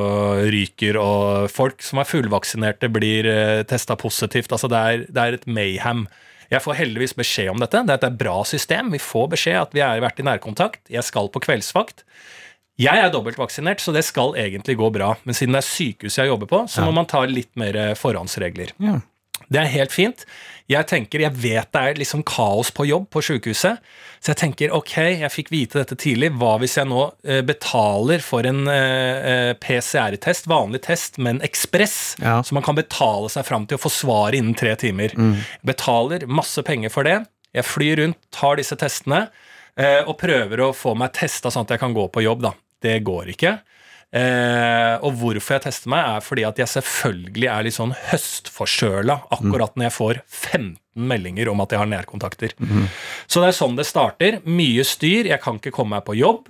ryker, 0.53 1.01
og 1.01 1.49
folk 1.53 1.81
som 1.87 2.03
er 2.03 2.11
fullvaksinerte, 2.11 2.93
blir 2.93 3.29
eh, 3.33 3.63
testa 3.69 3.97
positivt. 3.97 4.53
Altså 4.53 4.69
det 4.69 4.83
er, 4.91 5.07
det 5.09 5.25
er 5.25 5.39
et 5.39 5.49
mayhem. 5.49 6.05
Jeg 6.53 6.65
får 6.65 6.77
heldigvis 6.77 7.17
beskjed 7.17 7.55
om 7.55 7.61
dette. 7.61 7.87
Det 7.89 7.97
er 7.97 8.05
et 8.09 8.21
bra 8.21 8.37
system. 8.49 8.93
Vi 8.93 9.01
får 9.01 9.33
beskjed 9.33 9.63
at 9.63 9.75
vi 9.77 9.85
har 9.85 10.01
vært 10.05 10.21
i 10.21 10.29
nærkontakt. 10.29 10.85
Jeg 10.93 11.05
skal 11.09 11.33
på 11.33 11.41
kveldsvakt. 11.45 12.05
Jeg 12.79 12.95
er 13.03 13.11
dobbeltvaksinert, 13.11 13.81
så 13.83 13.91
det 13.93 14.05
skal 14.07 14.37
egentlig 14.39 14.77
gå 14.79 14.89
bra. 14.95 15.15
Men 15.27 15.35
siden 15.35 15.57
det 15.57 15.65
er 15.65 15.69
sykehuset 15.69 16.21
jeg 16.23 16.31
jobber 16.31 16.47
på, 16.51 16.61
så 16.71 16.85
må 16.87 16.93
man 16.95 17.09
ta 17.11 17.25
litt 17.27 17.51
mer 17.59 17.75
eh, 17.77 17.95
forhåndsregler. 17.99 18.71
Ja. 18.79 19.01
Det 19.49 19.59
er 19.63 19.71
helt 19.73 19.93
fint. 19.95 20.23
Jeg 20.69 20.85
tenker, 20.91 21.23
jeg 21.25 21.33
vet 21.41 21.71
det 21.73 21.81
er 21.81 21.95
liksom 21.97 22.21
kaos 22.29 22.69
på 22.75 22.85
jobb 22.85 23.07
på 23.15 23.23
sykehuset, 23.25 23.79
så 24.21 24.31
jeg 24.35 24.37
tenker 24.43 24.75
ok, 24.77 24.93
jeg 25.23 25.31
fikk 25.33 25.49
vite 25.55 25.79
dette 25.81 25.97
tidlig. 25.97 26.29
Hva 26.37 26.59
hvis 26.61 26.75
jeg 26.77 26.87
nå 26.91 27.01
eh, 27.25 27.41
betaler 27.49 28.21
for 28.23 28.45
en 28.47 28.67
eh, 28.69 29.55
PCR-test, 29.63 30.47
vanlig 30.51 30.83
test, 30.85 31.17
men 31.23 31.41
ekspress, 31.47 31.97
Ja. 32.21 32.43
så 32.45 32.55
man 32.59 32.67
kan 32.67 32.77
betale 32.79 33.31
seg 33.33 33.47
fram 33.49 33.67
til 33.67 33.79
å 33.79 33.83
få 33.87 33.91
svar 33.95 34.37
innen 34.37 34.55
tre 34.59 34.77
timer. 34.77 35.15
Betaler 35.67 36.27
masse 36.29 36.63
penger 36.67 36.93
for 36.95 37.09
det. 37.09 37.23
Jeg 37.57 37.65
flyr 37.65 38.03
rundt, 38.05 38.21
tar 38.35 38.59
disse 38.61 38.77
testene 38.79 39.29
og 39.79 40.17
prøver 40.19 40.61
å 40.67 40.73
få 40.75 40.93
meg 40.99 41.13
testa 41.15 41.51
sånn 41.55 41.65
at 41.65 41.71
jeg 41.77 41.81
kan 41.81 41.95
gå 41.97 42.09
på 42.13 42.23
jobb. 42.27 42.43
da. 42.43 42.51
Det 42.85 42.99
går 43.07 43.33
ikke. 43.35 43.59
Eh, 44.09 44.95
og 45.05 45.19
hvorfor 45.21 45.59
jeg 45.59 45.67
tester 45.67 45.91
meg, 45.93 46.07
er 46.17 46.25
fordi 46.25 46.45
at 46.49 46.61
jeg 46.63 46.73
selvfølgelig 46.79 47.49
er 47.53 47.67
litt 47.67 47.77
sånn 47.77 47.93
høstforkjøla 48.09 49.19
akkurat 49.37 49.75
når 49.77 49.89
jeg 49.91 49.97
får 49.99 50.21
15 50.25 50.79
meldinger 51.09 51.51
om 51.53 51.61
at 51.61 51.75
jeg 51.75 51.83
har 51.83 51.91
nærkontakter. 51.91 52.55
Så 53.29 53.43
det 53.43 53.51
er 53.51 53.59
sånn 53.59 53.77
det 53.79 53.87
starter. 53.87 54.41
Mye 54.49 54.87
styr. 54.87 55.29
Jeg 55.29 55.43
kan 55.45 55.61
ikke 55.61 55.75
komme 55.77 55.99
meg 55.99 56.07
på 56.09 56.17
jobb. 56.19 56.49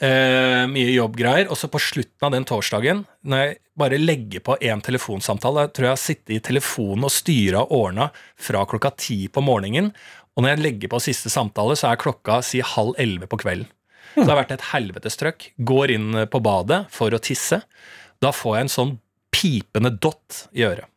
Eh, 0.00 0.64
mye 0.72 0.94
jobbgreier. 0.94 1.50
Og 1.52 1.60
så 1.60 1.68
på 1.68 1.82
slutten 1.82 2.26
av 2.26 2.32
den 2.34 2.48
torsdagen, 2.48 3.04
når 3.22 3.44
jeg 3.44 3.58
bare 3.78 4.00
legger 4.00 4.42
på 4.44 4.56
én 4.60 4.82
telefonsamtale 4.84 5.66
Jeg 5.66 5.72
tror 5.72 5.86
jeg 5.86 5.92
har 5.94 6.00
sittet 6.00 6.34
i 6.36 6.40
telefonen 6.44 7.06
og 7.08 7.12
styra 7.12 7.62
og 7.66 7.72
ordna 7.72 8.08
fra 8.36 8.64
klokka 8.68 8.94
ti 8.96 9.28
på 9.28 9.44
morgenen. 9.44 9.92
Og 10.36 10.42
når 10.42 10.54
jeg 10.54 10.64
legger 10.64 10.88
på 10.92 11.04
siste 11.04 11.28
samtale, 11.32 11.76
så 11.76 11.92
er 11.92 12.00
klokka 12.00 12.40
si 12.44 12.64
halv 12.64 12.96
elleve 13.00 13.28
på 13.28 13.38
kvelden. 13.44 13.68
Så 14.14 14.24
det 14.24 14.30
har 14.32 14.40
vært 14.44 14.54
et 14.56 14.68
helvetes 14.72 15.16
trøkk. 15.20 15.50
Går 15.72 15.90
inn 15.96 16.12
på 16.30 16.40
badet 16.44 16.84
for 16.92 17.10
å 17.16 17.20
tisse. 17.22 17.62
Da 18.22 18.30
får 18.34 18.56
jeg 18.58 18.66
en 18.68 18.72
sånn 18.76 18.92
pipende 19.32 19.90
dott 19.98 20.46
i 20.52 20.64
øret. 20.68 20.88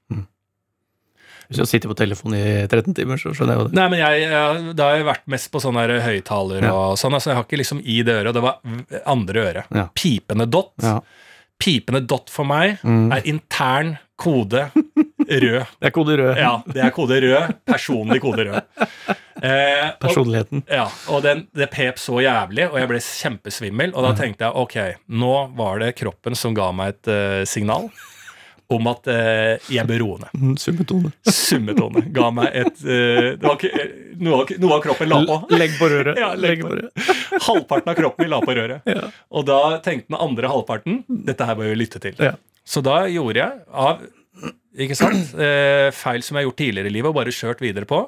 Hvis 1.45 1.59
du 1.61 1.65
sitter 1.69 1.91
på 1.91 1.93
telefonen 1.99 2.39
i 2.39 2.53
13 2.65 2.95
timer, 2.97 3.19
så 3.21 3.29
skjønner 3.37 3.53
jeg 3.53 3.61
jo 3.61 3.65
det. 3.69 3.75
Nei, 3.77 3.83
men 3.93 3.99
jeg, 4.01 4.21
jeg, 4.31 4.71
Da 4.79 4.87
har 4.89 4.95
jeg 4.97 5.05
vært 5.05 5.27
mest 5.29 5.51
på 5.53 5.59
sånne 5.61 5.83
høyttaler 6.01 6.63
Ja. 6.65 6.71
og 6.73 6.95
sånn. 6.97 7.13
Altså, 7.13 7.29
jeg 7.29 7.37
har 7.37 7.45
ikke 7.45 7.59
liksom 7.61 7.81
i 7.85 7.99
det 8.01 8.15
øret. 8.17 8.33
Det 8.33 8.41
var 8.41 9.03
andre 9.05 9.43
øret. 9.51 9.67
Ja. 9.77 9.83
Pipende 9.93 10.47
dott. 10.49 10.73
Ja. 10.81 10.95
Pipende 11.61 12.01
dott 12.09 12.33
for 12.33 12.49
meg 12.49 12.79
Mm. 12.81 13.11
er 13.13 13.21
intern 13.29 13.93
kode 14.17 14.71
rød. 14.73 15.67
Det 15.77 15.85
er 15.85 15.93
kode 15.93 16.17
rød. 16.17 16.33
Ja, 16.41 16.55
det 16.65 16.81
er 16.81 16.89
kode 16.97 17.21
rød. 17.21 17.53
Personlig 17.69 18.21
kode 18.25 18.47
rød. 18.49 19.15
Eh, 19.41 19.89
og, 19.89 19.99
Personligheten. 19.99 20.63
ja, 20.71 20.87
og 21.11 21.23
den, 21.25 21.45
det 21.55 21.67
pep 21.73 21.99
så 21.99 22.21
jævlig, 22.23 22.69
og 22.69 22.79
jeg 22.79 22.91
ble 22.91 23.01
kjempesvimmel. 23.03 23.95
Og 23.95 24.07
da 24.07 24.13
tenkte 24.17 24.47
jeg 24.47 24.65
ok, 24.65 24.77
nå 25.11 25.33
var 25.57 25.81
det 25.83 25.95
kroppen 25.99 26.37
som 26.39 26.55
ga 26.55 26.69
meg 26.75 26.95
et 26.95 27.11
uh, 27.11 27.41
signal 27.49 27.89
om 28.73 28.87
at 28.89 29.07
eh, 29.11 29.67
jeg 29.69 29.85
bør 29.85 30.01
roe 30.01 30.21
ned. 30.23 30.39
Mm, 30.41 30.55
Summetone. 30.57 31.11
Summetone 31.29 32.01
ga 32.15 32.29
meg 32.33 32.55
et 32.63 32.81
eh, 32.81 33.27
ikke, 33.37 33.69
eh, 33.69 33.93
noe, 34.17 34.41
av, 34.41 34.53
noe 34.61 34.77
av 34.77 34.81
kroppen 34.85 35.11
la 35.11 35.19
på. 35.27 35.37
Legg 35.53 35.77
på 35.77 35.89
røret. 35.91 36.17
Ja, 36.23 36.31
legg 36.39 36.63
på 36.65 36.71
røret. 36.73 37.05
Halvparten 37.45 37.93
av 37.93 37.97
kroppen 37.99 38.25
min 38.25 38.33
la 38.33 38.41
på 38.41 38.57
røret. 38.57 38.89
Ja. 38.89 39.09
Og 39.37 39.45
da 39.49 39.59
tenkte 39.85 40.09
den 40.09 40.19
andre 40.21 40.49
halvparten 40.49 41.03
dette 41.27 41.45
her 41.47 41.57
bør 41.59 41.69
vi 41.73 41.79
lytte 41.83 42.01
til. 42.01 42.17
Ja. 42.17 42.33
Så 42.65 42.81
da 42.85 43.03
gjorde 43.11 43.43
jeg 43.43 43.65
av 43.69 44.05
ikke 44.81 44.97
sant, 44.97 45.35
eh, 45.39 45.87
feil 45.95 46.25
som 46.25 46.35
jeg 46.35 46.43
har 46.43 46.49
gjort 46.49 46.59
tidligere 46.59 46.89
i 46.89 46.95
livet, 46.97 47.11
og 47.11 47.19
bare 47.19 47.33
kjørt 47.35 47.61
videre 47.63 47.87
på. 47.87 48.01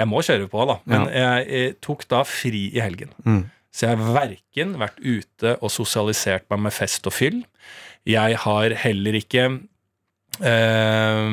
Jeg 0.00 0.08
må 0.08 0.22
kjøre 0.24 0.48
på, 0.48 0.62
da, 0.68 0.78
men 0.88 1.08
jeg, 1.12 1.48
jeg, 1.52 1.74
tok 1.84 2.06
da 2.10 2.22
fri 2.24 2.68
i 2.72 2.80
helgen. 2.80 3.12
Mm. 3.26 3.42
Så 3.72 3.86
jeg 3.86 3.98
har 3.98 4.14
verken 4.14 4.76
vært 4.80 5.00
ute 5.00 5.56
og 5.60 5.72
sosialisert 5.72 6.48
meg 6.52 6.66
med 6.68 6.74
fest 6.76 7.08
og 7.08 7.14
fyll. 7.16 7.42
Jeg 8.08 8.36
har 8.42 8.74
heller 8.82 9.16
ikke 9.16 9.44
eh, 10.40 11.28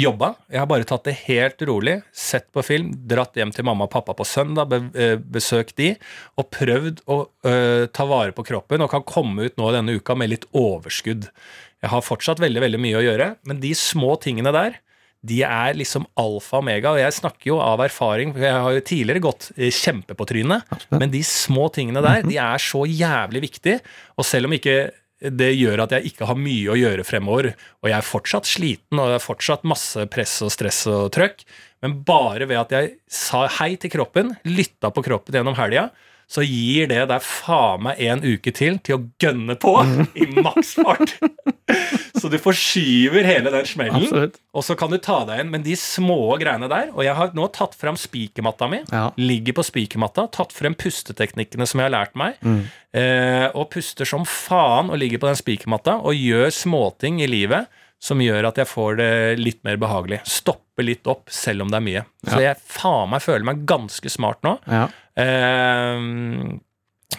jobba. 0.00 0.32
Jeg 0.52 0.60
har 0.62 0.68
bare 0.70 0.88
tatt 0.88 1.06
det 1.08 1.16
helt 1.26 1.62
rolig, 1.68 1.98
sett 2.12 2.48
på 2.52 2.64
film, 2.66 2.90
dratt 3.08 3.36
hjem 3.38 3.52
til 3.56 3.68
mamma 3.68 3.88
og 3.88 3.92
pappa 3.94 4.16
på 4.16 4.26
søndag, 4.28 4.72
be, 4.72 4.82
eh, 4.98 5.14
besøkt 5.20 5.78
de, 5.80 5.94
og 6.40 6.50
prøvd 6.54 7.04
å 7.08 7.20
eh, 7.48 7.86
ta 7.92 8.08
vare 8.08 8.36
på 8.36 8.44
kroppen, 8.50 8.84
og 8.84 8.92
kan 8.92 9.06
komme 9.08 9.48
ut 9.48 9.56
nå 9.60 9.72
denne 9.76 9.96
uka 10.00 10.16
med 10.18 10.32
litt 10.34 10.48
overskudd. 10.56 11.30
Jeg 11.78 11.92
har 11.94 12.04
fortsatt 12.04 12.42
veldig, 12.42 12.64
veldig 12.66 12.82
mye 12.82 13.00
å 13.00 13.06
gjøre, 13.06 13.32
men 13.48 13.64
de 13.64 13.72
små 13.78 14.16
tingene 14.20 14.52
der, 14.54 14.80
de 15.26 15.40
er 15.42 15.74
liksom 15.74 16.06
alfa 16.20 16.58
og 16.58 16.62
omega, 16.62 16.92
og 16.92 17.00
jeg 17.00 17.16
snakker 17.16 17.50
jo 17.50 17.58
av 17.62 17.82
erfaring, 17.82 18.30
for 18.34 18.44
jeg 18.44 18.62
har 18.64 18.76
jo 18.76 18.84
tidligere 18.86 19.24
gått 19.24 19.48
eh, 19.56 19.72
kjempe 19.74 20.14
på 20.14 20.26
trynet, 20.30 20.78
men 20.94 21.10
de 21.10 21.24
små 21.26 21.66
tingene 21.74 22.02
der, 22.04 22.22
de 22.26 22.38
er 22.38 22.62
så 22.62 22.84
jævlig 22.86 23.42
viktige, 23.48 23.80
og 24.14 24.26
selv 24.28 24.48
om 24.48 24.54
ikke 24.54 24.78
det 25.18 25.50
gjør 25.58 25.82
at 25.82 25.96
jeg 25.96 26.12
ikke 26.12 26.28
har 26.30 26.38
mye 26.38 26.70
å 26.70 26.78
gjøre 26.78 27.06
fremover, 27.06 27.50
og 27.82 27.90
jeg 27.90 27.96
er 27.96 28.06
fortsatt 28.06 28.46
sliten, 28.46 29.00
og 29.00 29.10
det 29.10 29.16
er 29.18 29.24
fortsatt 29.24 29.66
masse 29.66 30.04
press 30.12 30.36
og 30.46 30.52
stress 30.54 30.84
og 30.90 31.08
trøkk, 31.16 31.42
men 31.82 31.96
bare 32.06 32.46
ved 32.46 32.60
at 32.60 32.74
jeg 32.74 32.92
sa 33.10 33.46
hei 33.58 33.72
til 33.80 33.90
kroppen, 33.96 34.36
lytta 34.46 34.92
på 34.94 35.02
kroppen 35.06 35.34
gjennom 35.34 35.58
helga, 35.58 35.88
så 36.28 36.42
gir 36.44 36.90
det 36.90 37.06
deg 37.08 37.24
faen 37.24 37.86
meg 37.86 38.00
en 38.04 38.20
uke 38.20 38.52
til 38.52 38.76
til 38.84 38.98
å 38.98 39.04
gønne 39.22 39.54
på 39.60 39.72
i 40.12 40.26
maksfart. 40.36 41.14
Så 42.18 42.28
du 42.28 42.36
forskyver 42.42 43.24
hele 43.24 43.52
den 43.54 43.66
smellen, 43.68 44.02
Absolutt. 44.02 44.36
og 44.52 44.64
så 44.66 44.76
kan 44.76 44.92
du 44.92 44.98
ta 45.00 45.22
deg 45.28 45.38
igjen. 45.38 45.52
Men 45.54 45.64
de 45.64 45.76
små 45.78 46.36
greiene 46.40 46.68
der 46.70 46.90
Og 46.94 47.02
jeg 47.04 47.14
har 47.16 47.32
nå 47.36 47.46
tatt 47.54 47.76
fram 47.78 47.96
spikermatta 48.00 48.68
mi. 48.68 48.82
Ja. 48.92 49.08
Ligger 49.20 49.56
på 49.58 49.64
spikermatta, 49.68 50.26
tatt 50.34 50.52
frem 50.56 50.76
pusteteknikkene 50.78 51.68
som 51.68 51.80
jeg 51.80 51.88
har 51.88 51.96
lært 51.96 52.16
meg. 52.18 52.36
Mm. 52.44 52.62
Eh, 52.98 53.46
og 53.54 53.70
puster 53.72 54.08
som 54.08 54.24
faen 54.28 54.92
og 54.92 55.00
ligger 55.00 55.22
på 55.22 55.30
den 55.30 55.38
spikermatta 55.38 55.98
og 56.02 56.16
gjør 56.16 56.52
småting 56.54 57.22
i 57.24 57.30
livet 57.30 57.68
som 58.02 58.20
gjør 58.22 58.46
at 58.50 58.60
jeg 58.60 58.70
får 58.70 58.98
det 59.00 59.10
litt 59.40 59.60
mer 59.66 59.78
behagelig. 59.80 60.20
Stopper 60.28 60.86
litt 60.86 61.08
opp, 61.10 61.26
selv 61.34 61.64
om 61.64 61.72
det 61.72 61.80
er 61.80 61.86
mye. 61.86 62.04
Så 62.28 62.38
jeg 62.44 62.60
faen 62.62 63.10
meg 63.10 63.24
føler 63.24 63.46
meg 63.48 63.64
ganske 63.68 64.12
smart 64.12 64.40
nå. 64.46 64.54
Ja. 64.70 64.86
Eh, 65.18 66.06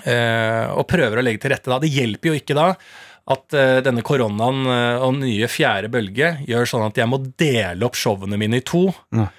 eh, 0.08 0.65
og 0.72 0.88
prøver 0.89 1.20
å 1.20 1.26
legge 1.26 1.44
til 1.44 1.54
rette 1.56 1.72
da. 1.72 1.82
Det 1.84 1.92
hjelper 1.92 2.32
jo 2.32 2.39
ikke 2.39 2.58
da 2.58 2.72
at 3.30 3.54
eh, 3.54 3.80
denne 3.86 4.04
koronaen 4.06 4.63
eh, 4.65 5.04
og 5.06 5.20
nye 5.20 5.50
fjerde 5.52 5.92
bølge 5.94 6.34
gjør 6.50 6.72
sånn 6.72 6.88
at 6.88 6.98
jeg 6.98 7.10
må 7.12 7.22
dele 7.38 7.86
opp 7.86 7.98
showene 8.00 8.39
mine 8.42 8.62
i 8.62 8.65
to. 8.65 8.88
Ja. 9.15 9.30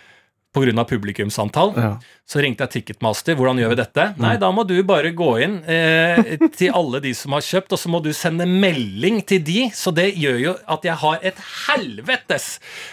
Av 0.50 0.84
publikumsantall. 0.84 1.70
Ja. 1.78 1.90
Så 2.26 2.40
ringte 2.42 2.66
jeg 2.66 2.72
Ticketmaster. 2.72 3.36
Hvordan 3.38 3.60
gjør 3.62 3.70
vi 3.70 3.76
dette? 3.78 4.06
Nei, 4.18 4.32
da 4.42 4.48
må 4.50 4.64
du 4.66 4.74
bare 4.82 5.12
gå 5.14 5.28
inn 5.44 5.60
eh, 5.62 6.32
til 6.58 6.74
alle 6.74 6.98
de 7.04 7.12
som 7.14 7.36
har 7.36 7.44
kjøpt, 7.46 7.76
og 7.76 7.78
så 7.78 7.90
må 7.92 8.00
du 8.02 8.10
sende 8.10 8.48
melding 8.50 9.20
til 9.30 9.44
de. 9.46 9.68
Så 9.70 9.92
det 9.94 10.08
gjør 10.18 10.40
jo 10.42 10.56
at 10.74 10.88
jeg 10.90 10.98
har 11.04 11.22
et 11.30 11.38
helvetes 11.68 12.48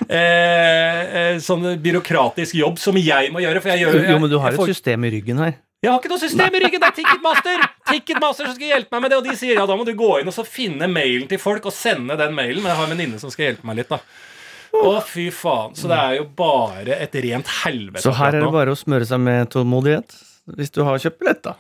eh, 0.06 0.22
eh, 0.22 1.40
sånn 1.42 1.66
byråkratisk 1.82 2.60
jobb 2.62 2.78
som 2.78 3.02
jeg 3.02 3.34
må 3.34 3.42
gjøre. 3.42 3.66
For 3.66 3.74
jeg 3.74 3.88
gjør 3.88 4.00
Jo, 4.06 4.20
men 4.22 4.30
du 4.30 4.38
har 4.38 4.54
får... 4.54 4.70
et 4.70 4.78
system 4.78 5.10
i 5.10 5.14
ryggen 5.18 5.42
her. 5.42 5.58
jeg 5.82 5.92
har 5.92 5.98
ikke 5.98 6.14
noe 6.14 6.26
system 6.28 6.62
i 6.62 6.64
ryggen, 6.68 6.86
det 6.86 6.92
er 6.94 6.98
Ticketmaster! 7.02 7.68
Ticketmaster 7.90 8.52
som 8.52 8.56
skal 8.62 8.74
hjelpe 8.76 8.94
meg 8.94 9.08
med 9.08 9.16
det, 9.16 9.18
og 9.24 9.28
de 9.32 9.38
sier 9.42 9.58
ja, 9.58 9.66
da 9.66 9.82
må 9.82 9.90
du 9.90 9.96
gå 9.98 10.14
inn 10.22 10.30
og 10.30 10.38
så 10.38 10.46
finne 10.46 10.86
mailen 10.94 11.26
til 11.30 11.42
folk 11.42 11.66
og 11.66 11.74
sende 11.74 12.22
den 12.22 12.38
mailen. 12.38 12.62
Men 12.62 12.76
jeg 12.76 12.84
har 12.84 12.86
en 12.92 12.94
venninne 13.00 13.22
som 13.26 13.34
skal 13.34 13.50
hjelpe 13.50 13.66
meg 13.66 13.82
litt, 13.82 13.90
da. 13.90 14.04
Å, 14.84 14.94
fy 15.08 15.30
faen. 15.34 15.76
Så 15.78 15.90
det 15.92 15.98
er 15.98 16.20
jo 16.20 16.28
bare 16.38 17.00
et 17.02 17.18
rent 17.26 17.50
helvete. 17.64 18.04
Så 18.06 18.14
her 18.18 18.36
er 18.36 18.46
det 18.46 18.54
bare 18.54 18.76
å 18.76 18.80
smøre 18.80 19.08
seg 19.10 19.22
med 19.24 19.50
tålmodighet. 19.54 20.16
Hvis 20.58 20.72
du 20.76 20.84
har 20.88 21.00
kjøpt 21.02 21.20
billett, 21.24 21.44
da. 21.48 21.58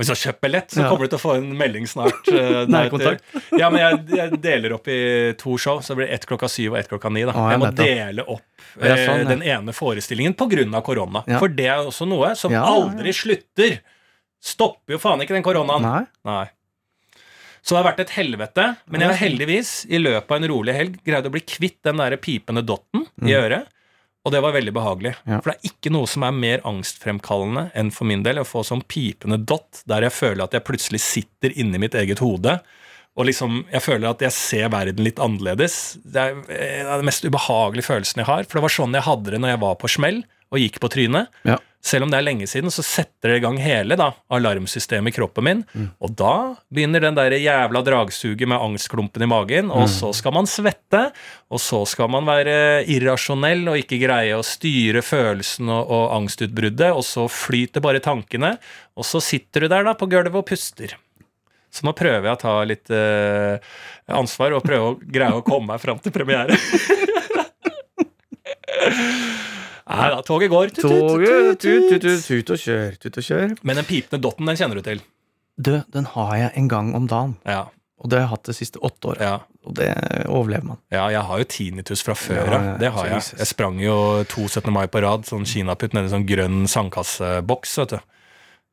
Hvis 0.00 0.08
du 0.08 0.14
har 0.14 0.20
kjøpt 0.22 0.40
billett, 0.40 0.70
så 0.72 0.84
kommer 0.88 1.04
du 1.04 1.12
til 1.12 1.18
å 1.18 1.20
få 1.20 1.34
en 1.36 1.48
melding 1.60 1.84
snart. 1.90 2.28
eh, 2.32 2.62
Nærkontakt. 2.72 3.26
Ja, 3.60 3.68
men 3.68 3.82
jeg, 3.82 3.98
jeg 4.16 4.38
deler 4.40 4.78
opp 4.78 4.88
i 4.88 5.00
to 5.40 5.58
show, 5.60 5.82
så 5.84 5.92
det 5.92 5.98
blir 6.00 6.14
ett 6.14 6.24
klokka 6.28 6.48
syv 6.48 6.72
og 6.72 6.78
ett 6.80 6.88
klokka 6.88 7.10
ni. 7.12 7.26
da. 7.28 7.34
Å, 7.34 7.42
jeg, 7.50 7.52
Jeg 7.52 7.60
må 7.60 7.68
nettopp. 7.68 7.90
dele 7.90 8.24
opp 8.24 8.64
eh, 8.80 9.02
sånn, 9.04 9.20
ja. 9.26 9.28
den 9.28 9.44
ene 9.44 9.74
forestillingen 9.76 10.38
av 10.72 10.80
korona. 10.86 11.24
Ja. 11.28 11.42
For 11.42 11.52
det 11.52 11.68
er 11.68 11.84
også 11.84 12.08
noe 12.08 12.32
som 12.38 12.54
ja. 12.54 12.64
aldri 12.64 13.12
slutter. 13.12 13.76
Stopper 14.40 14.96
jo 14.96 15.02
faen 15.02 15.20
ikke 15.20 15.36
den 15.36 15.44
koronaen. 15.44 15.84
Nei. 15.84 16.02
Nei. 16.24 16.46
Så 17.70 17.76
det 17.76 17.84
har 17.84 17.92
vært 17.92 18.00
et 18.02 18.12
helvete, 18.16 18.62
men 18.90 19.04
jeg 19.04 19.12
har 19.12 19.18
heldigvis 19.20 19.68
i 19.86 20.00
løpet 20.00 20.32
av 20.34 20.40
en 20.40 20.50
rolig 20.50 20.72
helg 20.74 20.96
greid 21.06 21.28
å 21.28 21.30
bli 21.30 21.42
kvitt 21.46 21.76
den 21.86 22.00
der 22.02 22.16
pipende 22.18 22.64
dotten 22.66 23.04
i 23.22 23.36
øret. 23.38 23.68
Og 24.26 24.34
det 24.34 24.40
var 24.42 24.56
veldig 24.56 24.72
behagelig. 24.74 25.12
Mm. 25.22 25.30
Ja. 25.30 25.38
For 25.38 25.52
det 25.52 25.54
er 25.54 25.70
ikke 25.70 25.92
noe 25.94 26.08
som 26.10 26.26
er 26.26 26.34
mer 26.34 26.64
angstfremkallende 26.66 27.68
enn 27.78 27.92
for 27.94 28.10
min 28.10 28.26
del 28.26 28.42
å 28.42 28.48
få 28.48 28.64
sånn 28.66 28.82
pipende 28.90 29.38
dott 29.38 29.84
der 29.86 30.08
jeg 30.08 30.16
føler 30.16 30.42
at 30.48 30.58
jeg 30.58 30.66
plutselig 30.66 31.00
sitter 31.04 31.54
inni 31.54 31.78
mitt 31.78 31.94
eget 31.94 32.24
hode. 32.24 32.58
Og 33.14 33.30
liksom, 33.30 33.62
jeg 33.70 33.86
føler 33.86 34.10
at 34.10 34.26
jeg 34.26 34.34
ser 34.34 34.74
verden 34.74 35.06
litt 35.06 35.22
annerledes. 35.22 35.78
Det 36.02 36.26
er 36.26 36.42
den 36.42 36.90
av 36.90 36.98
de 36.98 37.06
mest 37.06 37.22
ubehagelige 37.22 37.86
følelsen 37.86 38.24
jeg 38.24 38.32
har. 38.32 38.50
For 38.50 38.58
det 38.58 38.66
var 38.66 38.78
sånn 38.80 38.98
jeg 38.98 39.06
hadde 39.06 39.36
det 39.36 39.44
når 39.46 39.54
jeg 39.54 39.62
var 39.68 39.78
på 39.78 39.94
smell 39.94 40.24
og 40.50 40.58
gikk 40.58 40.82
på 40.82 40.90
trynet. 40.90 41.30
Ja. 41.46 41.62
Selv 41.80 42.04
om 42.04 42.10
det 42.12 42.18
er 42.18 42.24
lenge 42.26 42.44
siden, 42.44 42.68
så 42.72 42.82
setter 42.84 43.32
det 43.32 43.38
i 43.38 43.42
gang 43.44 43.56
hele 43.60 43.96
da, 43.96 44.10
alarmsystemet 44.36 45.14
i 45.14 45.16
kroppen 45.16 45.46
min. 45.46 45.62
Og 46.04 46.12
da 46.18 46.32
begynner 46.68 47.06
den 47.06 47.16
der 47.16 47.32
jævla 47.40 47.80
dragsuget 47.86 48.44
med 48.50 48.60
angstklumpen 48.60 49.24
i 49.24 49.30
magen, 49.30 49.72
og 49.72 49.88
så 49.88 50.12
skal 50.16 50.34
man 50.36 50.50
svette, 50.50 51.06
og 51.48 51.62
så 51.64 51.80
skal 51.88 52.12
man 52.12 52.28
være 52.28 52.84
irrasjonell 52.84 53.64
og 53.72 53.80
ikke 53.80 54.02
greie 54.04 54.36
å 54.36 54.44
styre 54.44 55.00
følelsen 55.00 55.72
og, 55.72 55.88
og 55.88 56.12
angstutbruddet, 56.20 56.92
og 56.92 57.04
så 57.06 57.24
flyter 57.32 57.84
bare 57.84 58.04
tankene, 58.04 58.58
og 58.92 59.08
så 59.08 59.22
sitter 59.24 59.64
du 59.64 59.72
der 59.72 59.88
da 59.88 59.96
på 59.96 60.10
gulvet 60.10 60.36
og 60.36 60.48
puster. 60.52 60.98
Så 61.72 61.86
nå 61.86 61.94
prøver 61.96 62.26
jeg 62.26 62.34
å 62.34 62.40
ta 62.40 62.54
litt 62.66 62.90
uh, 62.92 63.56
ansvar 64.20 64.52
og 64.56 64.64
prøve 64.66 64.90
å 64.90 64.98
greie 65.00 65.38
å 65.38 65.46
komme 65.46 65.72
meg 65.72 65.80
fram 65.80 65.98
til 66.02 66.12
premiere. 66.12 66.58
Nei 69.90 70.08
da, 70.12 70.20
toget 70.22 70.50
går. 70.52 70.70
Tut, 70.76 70.84
tut, 70.84 70.90
Toget, 70.90 71.28
tut, 71.28 71.60
tut, 71.60 71.90
tut. 71.90 72.00
tut, 72.00 72.02
tut, 72.02 72.24
tut 72.46 72.50
og 72.54 72.62
kjør, 72.62 72.96
tut 73.02 73.16
og 73.18 73.24
kjør. 73.26 73.54
Men 73.66 73.80
den 73.80 73.88
pipende 73.88 74.20
dotten, 74.22 74.46
den 74.46 74.56
kjenner 74.60 74.78
du 74.78 74.82
til. 74.86 75.00
Du, 75.60 75.74
den 75.92 76.06
har 76.14 76.34
jeg 76.38 76.50
en 76.56 76.68
gang 76.70 76.94
om 76.96 77.06
dagen. 77.10 77.36
Ja, 77.44 77.66
Og 78.00 78.08
det 78.08 78.16
har 78.16 78.22
jeg 78.28 78.30
hatt 78.32 78.48
de 78.48 78.52
siste 78.56 78.78
åtte 78.80 79.10
åra. 79.14 79.20
ja. 79.20 79.38
Og 79.68 79.74
det 79.76 79.90
overlever 80.24 80.64
man. 80.64 80.78
Ja, 80.88 81.02
jeg 81.12 81.20
har 81.20 81.38
jo 81.42 81.44
tinnitus 81.44 82.00
fra 82.00 82.14
før 82.16 82.46
av. 82.48 82.62
ja, 82.64 82.76
det 82.80 82.88
har 82.94 83.06
jeg. 83.10 83.14
Jesus. 83.18 83.38
Jeg 83.42 83.46
sprang 83.50 83.76
jo 83.82 83.96
to 84.24 84.46
17. 84.48 84.72
mai 84.72 84.86
på 84.88 85.02
rad, 85.04 85.26
sånn 85.28 85.44
kinaputt 85.44 85.92
nedi 85.92 86.08
sånn 86.08 86.24
grønn 86.24 86.62
sandkasseboks, 86.66 87.74
vet 87.82 87.92
du. 87.92 87.98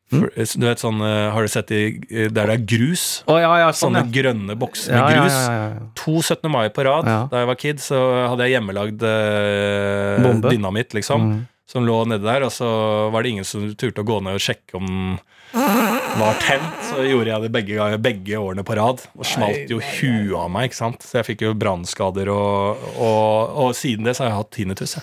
For, 0.07 0.31
du 0.31 0.63
vet 0.63 0.79
sånn, 0.79 1.01
eh, 1.03 1.25
Har 1.35 1.43
du 1.43 1.51
sett 1.51 1.67
de 1.67 1.81
eh, 2.07 2.29
der 2.31 2.47
det 2.47 2.55
er 2.55 2.63
grus? 2.63 3.25
Oh, 3.27 3.35
ja, 3.41 3.51
ja, 3.59 3.67
sånn, 3.73 3.91
Sånne 3.91 4.05
ja. 4.05 4.11
grønne 4.21 4.55
bokser 4.59 4.95
med 4.95 5.19
grus. 5.19 5.91
To 5.99 6.21
17. 6.21 6.47
mai 6.53 6.69
på 6.71 6.85
rad 6.87 7.07
da 7.07 7.41
jeg 7.41 7.49
var 7.49 7.59
kid, 7.59 7.83
så 7.83 7.99
hadde 8.31 8.47
jeg 8.47 8.55
hjemmelagd 8.55 9.03
eh, 9.03 10.27
dynamitt, 10.47 10.95
liksom. 10.95 11.27
Mm. 11.27 11.45
Som 11.67 11.83
lå 11.83 11.97
nedi 12.07 12.23
der, 12.23 12.45
og 12.47 12.53
så 12.55 12.67
var 13.11 13.25
det 13.25 13.33
ingen 13.33 13.47
som 13.47 13.65
turte 13.75 13.99
å 13.99 14.07
gå 14.07 14.21
ned 14.23 14.37
og 14.39 14.43
sjekke 14.43 14.79
om 14.79 15.17
den 15.51 16.21
var 16.21 16.39
tent. 16.39 16.79
Så 16.87 17.03
gjorde 17.03 17.33
jeg 17.33 17.43
det 17.43 17.51
begge, 17.51 17.89
begge 17.99 18.39
årene 18.39 18.63
på 18.63 18.77
rad, 18.79 19.03
og 19.11 19.27
smalt 19.27 19.71
jo 19.71 19.81
huet 19.83 20.31
av 20.39 20.47
meg. 20.53 20.69
ikke 20.69 20.79
sant? 20.79 21.03
Så 21.03 21.19
jeg 21.19 21.27
fikk 21.33 21.43
jo 21.43 21.53
brannskader, 21.59 22.31
og, 22.31 22.87
og, 22.95 23.59
og 23.65 23.75
siden 23.75 24.07
det 24.07 24.15
så 24.15 24.23
har 24.23 24.31
jeg 24.31 24.39
hatt 24.39 24.53
tinnitus. 24.55 24.97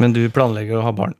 Men 0.00 0.16
du 0.16 0.22
planlegger 0.32 0.80
å 0.80 0.86
ha 0.88 0.94
barn? 0.96 1.16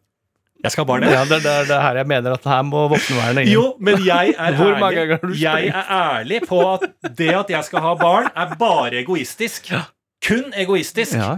Jeg 0.64 0.72
skal 0.74 0.82
ha 0.82 0.88
barn. 0.90 1.04
Ja, 1.06 1.20
det 1.28 1.36
er 1.38 1.42
det, 1.68 1.70
er 1.70 1.80
her 1.84 1.96
jeg 2.00 2.08
mener 2.10 2.34
at 2.34 2.46
her 2.50 2.62
må 2.66 2.80
voksne 2.90 3.28
inn. 3.30 3.46
Jo, 3.52 3.76
men 3.78 4.00
jeg 4.02 4.32
er, 4.34 4.56
Hvor 4.58 4.72
mange 4.80 4.98
ærlig, 4.98 5.08
ganger 5.08 5.20
har 5.22 5.28
du 5.30 5.34
jeg 5.38 5.68
er 5.70 5.92
ærlig 5.98 6.40
på 6.48 6.58
at 6.72 6.86
det 7.20 7.28
at 7.38 7.52
jeg 7.54 7.64
skal 7.68 7.84
ha 7.84 7.92
barn, 8.00 8.26
er 8.34 8.56
bare 8.58 8.98
egoistisk. 9.04 9.70
Kun 10.26 10.50
egoistisk. 10.58 11.14
Ja, 11.14 11.36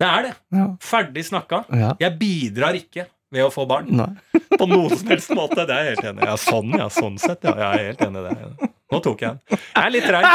Det 0.00 0.06
er 0.08 0.22
det. 0.28 0.32
ja, 0.56 0.64
Ferdig 0.80 1.24
snakka. 1.28 1.64
ja. 1.72 1.92
Jeg 2.00 2.16
bidrar 2.18 2.74
ikke 2.80 3.04
ved 3.34 3.44
å 3.44 3.50
få 3.52 3.66
barn. 3.68 3.86
Nei. 3.90 4.08
På 4.58 4.66
noen 4.70 4.96
som 4.96 5.08
helst 5.12 5.30
måte. 5.36 5.66
Det 5.68 5.74
er 5.76 5.84
jeg 5.90 5.96
helt 5.96 6.08
enig 6.12 6.22
i. 6.24 6.26
Ja, 6.30 6.36
sånn, 6.40 6.72
ja. 6.78 6.88
Sånn 6.88 7.18
sett, 7.20 7.44
ja. 7.44 7.52
Jeg 7.58 7.68
er 7.68 7.84
helt 7.92 8.02
enig 8.08 8.20
i 8.20 8.24
det. 8.30 8.70
Nå 8.94 9.00
tok 9.04 9.20
jeg 9.26 9.30
den. 9.34 9.40
Jeg 9.60 9.84
er 9.84 9.90
litt 9.92 10.06
treig. 10.08 10.24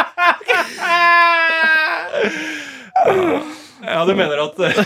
Ja, 3.80 4.02
du 4.06 4.12
mener 4.16 4.42
at 4.44 4.58
eh, 4.60 4.80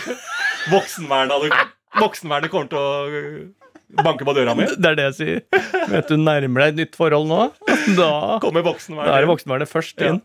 voksenvernet, 0.72 1.34
hadde, 1.34 1.66
voksenvernet 2.00 2.50
kommer 2.54 2.70
til 2.72 2.80
å 2.80 4.04
banke 4.04 4.26
på 4.26 4.34
døra 4.34 4.56
mi? 4.58 4.66
Det 4.66 4.90
er 4.92 4.96
det 4.98 5.04
jeg 5.12 5.16
sier. 5.20 5.42
Vet 5.92 6.08
du 6.10 6.16
nærmer 6.18 6.64
deg 6.66 6.74
et 6.74 6.80
nytt 6.84 6.96
forhold 6.98 7.28
nå, 7.30 7.42
da, 7.98 8.40
Kommer 8.42 8.62
da 8.64 8.64
er 8.64 8.64
det 8.64 8.70
voksenvernet? 8.72 9.28
voksenvernet 9.30 9.70
først 9.70 10.02
inn. 10.08 10.22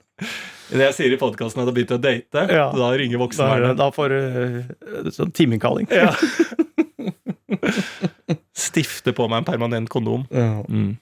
Det 0.68 0.84
jeg 0.84 0.94
sier 0.98 1.12
i 1.14 1.18
podkasten 1.20 1.60
at 1.62 1.64
jeg 1.64 1.70
har 1.70 1.76
begynt 1.76 1.92
å 1.96 2.00
date, 2.00 2.46
Ja. 2.52 2.66
da 2.76 2.90
ringer 2.96 3.16
Da, 3.16 3.20
er 3.20 3.26
voksenvernet. 3.26 3.76
da 3.80 3.90
får 3.90 4.08
du 4.12 4.18
uh, 5.06 5.10
sånn 5.16 5.32
timeinnkalling. 5.32 5.88
Ja. 5.92 6.12
Stifte 8.58 9.12
på 9.16 9.28
meg 9.30 9.42
en 9.42 9.46
permanent 9.48 9.88
kondom. 9.92 10.24
Mm. 10.30 10.96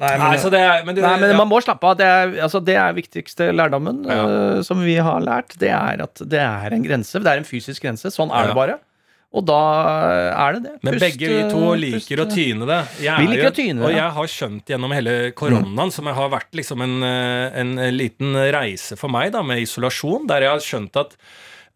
Nei, 0.00 0.10
Nei, 0.16 0.36
det 0.54 0.60
men 0.86 0.94
du, 0.96 1.00
Nei, 1.02 1.16
men 1.20 1.32
ja. 1.32 1.36
man 1.36 1.48
må 1.50 1.58
slappe 1.60 1.84
av. 1.90 1.96
Det 1.98 2.06
er, 2.06 2.30
altså, 2.46 2.60
det 2.64 2.76
er 2.78 2.94
viktigste 2.96 3.50
lærdommen 3.52 4.04
Ja. 4.08 4.20
uh, 4.24 4.60
som 4.64 4.80
vi 4.86 4.94
har 5.02 5.20
lært. 5.24 5.56
Det 5.60 5.68
er 5.74 6.00
at 6.06 6.22
det 6.30 6.40
er 6.40 6.72
en 6.76 6.84
grense. 6.86 7.20
Det 7.20 7.26
er 7.34 7.42
en 7.42 7.48
fysisk 7.48 7.82
grense. 7.84 8.08
Sånn 8.14 8.30
er 8.30 8.46
Ja. 8.46 8.52
det 8.52 8.56
bare. 8.56 8.78
Og 9.30 9.44
da 9.46 9.56
er 10.34 10.56
det 10.56 10.62
det. 10.64 10.72
Men 10.82 10.96
Pust, 10.96 11.04
begge 11.04 11.28
vi 11.30 11.42
to 11.52 11.60
eh, 11.70 11.76
liker 11.84 12.18
pust, 12.18 12.24
å 12.24 12.34
tyne 12.34 12.66
det. 12.66 12.78
Jeg 13.04 13.14
Vi 13.20 13.26
er 13.26 13.30
liker 13.30 13.44
jo- 13.46 13.50
å 13.52 13.54
tyne, 13.60 13.78
det. 13.78 13.84
Og 13.86 13.92
jeg 13.94 14.10
har 14.16 14.26
skjønt 14.32 14.72
gjennom 14.72 14.94
hele 14.96 15.14
koronaen, 15.38 15.92
som 15.94 16.06
har 16.06 16.32
vært 16.32 16.50
liksom 16.58 16.82
en, 16.82 16.96
eh, 17.06 17.60
en 17.60 17.70
liten 17.94 18.34
reise 18.50 18.98
for 18.98 19.08
meg 19.08 19.30
da, 19.32 19.42
med 19.46 19.62
isolasjon, 19.62 20.26
der 20.26 20.40
jeg 20.42 20.50
har 20.50 20.58
skjønt 20.66 20.96
at 21.04 21.14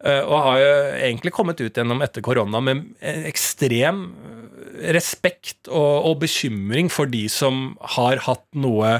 eh, 0.03 0.19
Og 0.27 0.43
har 0.43 0.57
jo 0.59 0.73
egentlig 0.99 1.31
kommet 1.31 1.61
ut 1.63 1.73
gjennom 1.73 2.01
etter 2.03 2.21
korona 2.21 2.59
med 2.61 2.83
ekstrem 3.31 4.03
eh, 4.11 4.91
respekt 4.91 5.69
og, 5.71 6.11
og 6.11 6.19
bekymring 6.25 6.91
for 6.91 7.05
de 7.07 7.23
som 7.31 7.77
har 7.95 8.17
hatt 8.27 8.43
noe 8.53 8.97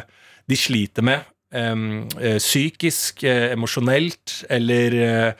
de 0.47 0.55
sliter 0.55 1.03
med. 1.03 1.19
eh, 1.51 2.37
psykisk, 2.39 3.23
eh, 3.27 3.51
emosjonelt 3.53 4.45
eller 4.49 5.35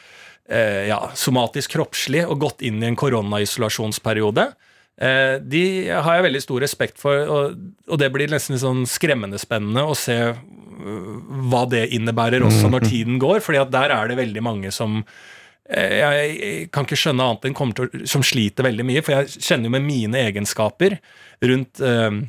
eh, 0.50 0.58
eh, 0.58 0.88
ja, 0.90 1.00
somatisk 1.16 1.76
kroppslig 1.76 2.26
og 2.28 2.40
gått 2.44 2.66
inn 2.66 2.82
i 2.84 2.90
en 2.90 3.00
koronaisolasjonsperiode. 3.00 4.50
Eh, 4.96 5.38
de 5.44 5.64
har 5.92 6.18
jeg 6.18 6.28
veldig 6.30 6.44
stor 6.44 6.64
respekt 6.64 7.02
for, 7.02 7.28
og, 7.28 7.56
og 7.92 8.00
det 8.00 8.12
blir 8.14 8.32
nesten 8.32 8.56
litt 8.56 8.64
sånn 8.64 8.86
skremmende 8.88 9.40
spennende 9.42 9.84
å 9.84 9.96
se 9.98 10.16
øh, 10.32 11.10
hva 11.52 11.66
det 11.72 11.90
innebærer 11.98 12.46
også 12.48 12.72
når 12.72 12.88
tiden 12.88 13.20
går, 13.20 13.42
fordi 13.44 13.60
at 13.60 13.74
der 13.76 13.92
er 13.96 14.08
det 14.12 14.20
veldig 14.22 14.46
mange 14.46 14.72
som 14.72 15.02
eh, 15.02 16.00
jeg, 16.00 16.70
kan 16.72 16.88
ikke 16.88 17.02
skjønne 17.02 17.28
annet 17.28 17.50
enn 17.50 17.58
kommer 17.58 17.76
til, 17.76 18.08
som 18.08 18.24
sliter 18.24 18.70
veldig 18.70 18.88
mye, 18.88 19.04
for 19.04 19.18
jeg 19.18 19.44
kjenner 19.50 19.68
jo 19.68 19.76
med 19.76 19.88
mine 19.90 20.24
egenskaper 20.30 20.96
rundt 21.44 21.84
eh, 21.84 22.24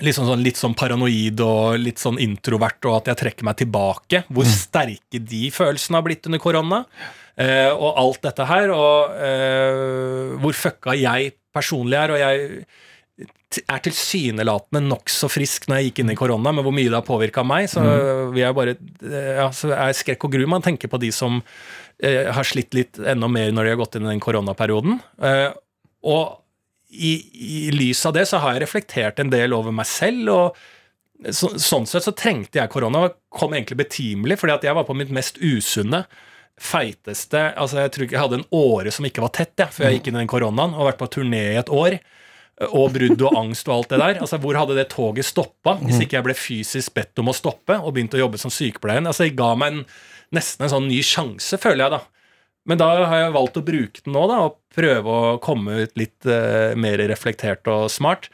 litt 0.00 0.16
sånn, 0.16 0.28
sånn, 0.28 0.44
litt 0.44 0.60
sånn 0.60 0.76
paranoid 0.76 1.40
og 1.44 1.80
litt 1.80 2.00
sånn 2.00 2.20
introvert, 2.20 2.80
og 2.88 3.00
at 3.00 3.12
jeg 3.12 3.22
trekker 3.24 3.48
meg 3.48 3.58
tilbake. 3.60 4.22
Hvor 4.32 4.48
sterke 4.48 5.20
de 5.20 5.48
følelsene 5.52 5.98
har 5.98 6.06
blitt 6.06 6.28
under 6.28 6.40
korona. 6.40 6.84
Eh, 7.40 7.70
og 7.72 7.96
alt 7.96 8.24
dette 8.26 8.46
her, 8.48 8.72
og 8.76 9.14
eh, 9.16 10.32
hvor 10.42 10.56
fucka 10.56 10.96
jeg 10.98 11.32
personlig 11.52 11.96
er. 11.96 12.12
Og 12.12 12.20
jeg 12.20 13.62
er 13.68 13.82
tilsynelatende 13.84 14.82
nokså 14.88 15.28
frisk 15.32 15.68
når 15.68 15.78
jeg 15.78 15.88
gikk 15.90 16.02
inn 16.02 16.12
i 16.14 16.18
korona, 16.18 16.52
men 16.54 16.64
hvor 16.64 16.74
mye 16.74 16.88
det 16.90 16.98
har 16.98 17.06
påvirka 17.06 17.44
meg, 17.46 17.68
så 17.72 17.82
vil 18.32 18.42
jeg 18.42 18.56
bare 18.56 18.76
eh, 18.76 19.32
ja, 19.40 19.48
så 19.54 19.72
er 19.76 19.96
skrekk 19.96 20.28
og 20.28 20.36
gru 20.36 20.46
man 20.50 20.64
tenker 20.64 20.92
på 20.92 21.00
de 21.02 21.12
som 21.14 21.40
eh, 22.02 22.28
har 22.32 22.48
slitt 22.48 22.76
litt 22.76 23.00
enda 23.00 23.28
mer 23.32 23.52
når 23.52 23.68
de 23.68 23.74
har 23.74 23.82
gått 23.82 23.98
inn 23.98 24.08
i 24.08 24.12
den 24.12 24.22
koronaperioden. 24.24 25.00
Eh, 25.24 25.50
og 26.08 26.38
i, 26.92 27.14
i 27.32 27.72
lys 27.72 28.04
av 28.08 28.16
det 28.16 28.26
så 28.28 28.40
har 28.42 28.56
jeg 28.56 28.66
reflektert 28.66 29.20
en 29.22 29.32
del 29.32 29.54
over 29.56 29.74
meg 29.74 29.88
selv. 29.88 30.28
og 30.32 31.32
så, 31.32 31.52
Sånn 31.60 31.88
sett 31.88 32.04
så 32.04 32.14
trengte 32.16 32.60
jeg 32.60 32.72
korona, 32.72 33.06
og 33.06 33.18
kom 33.32 33.56
egentlig 33.56 33.80
betimelig, 33.84 34.40
fordi 34.40 34.56
at 34.56 34.66
jeg 34.68 34.76
var 34.76 34.88
på 34.88 34.96
mitt 34.98 35.12
mest 35.14 35.40
usunne, 35.40 36.04
feiteste 36.62 37.40
altså 37.58 37.82
Jeg 37.82 37.92
tror 37.92 38.06
ikke 38.06 38.16
jeg 38.16 38.24
hadde 38.24 38.40
en 38.40 38.50
åre 38.54 38.92
som 38.94 39.06
ikke 39.08 39.24
var 39.24 39.32
tett, 39.34 39.54
jeg, 39.58 39.74
før 39.74 39.88
jeg 39.88 39.98
gikk 39.98 40.10
inn 40.10 40.18
i 40.18 40.22
den 40.22 40.30
koronaen, 40.30 40.76
og 40.76 40.88
vært 40.90 41.00
på 41.00 41.10
turné 41.18 41.42
i 41.52 41.60
et 41.60 41.72
år. 41.72 41.98
Og 42.68 42.92
brudd 42.94 43.24
og 43.26 43.36
angst 43.40 43.66
og 43.66 43.74
alt 43.74 43.94
det 43.94 43.98
der. 44.02 44.20
Altså, 44.22 44.38
Hvor 44.38 44.58
hadde 44.60 44.76
det 44.78 44.90
toget 44.92 45.26
stoppa 45.26 45.74
hvis 45.80 46.02
ikke 46.04 46.18
jeg 46.20 46.26
ble 46.28 46.36
fysisk 46.38 46.94
bedt 46.94 47.18
om 47.22 47.32
å 47.32 47.36
stoppe 47.36 47.78
og 47.80 47.94
begynte 47.96 48.20
å 48.20 48.24
jobbe 48.24 48.40
som 48.40 48.52
sykepleier? 48.52 49.02
Altså, 49.02 49.26
Jeg 49.26 49.36
ga 49.40 49.52
meg 49.58 49.72
en, 49.72 49.84
nesten 50.36 50.66
en 50.66 50.74
sånn 50.76 50.90
ny 50.90 51.00
sjanse, 51.06 51.58
føler 51.58 51.86
jeg, 51.86 51.96
da. 51.96 52.02
Men 52.68 52.78
da 52.78 52.92
har 53.10 53.24
jeg 53.24 53.34
valgt 53.34 53.58
å 53.58 53.64
bruke 53.66 54.04
den 54.04 54.14
nå, 54.14 54.22
da, 54.30 54.38
og 54.46 54.60
prøve 54.76 55.16
å 55.18 55.38
komme 55.42 55.80
ut 55.82 55.96
litt 55.98 56.28
uh, 56.30 56.78
mer 56.78 57.02
reflektert 57.10 57.66
og 57.72 57.88
smart. 57.90 58.28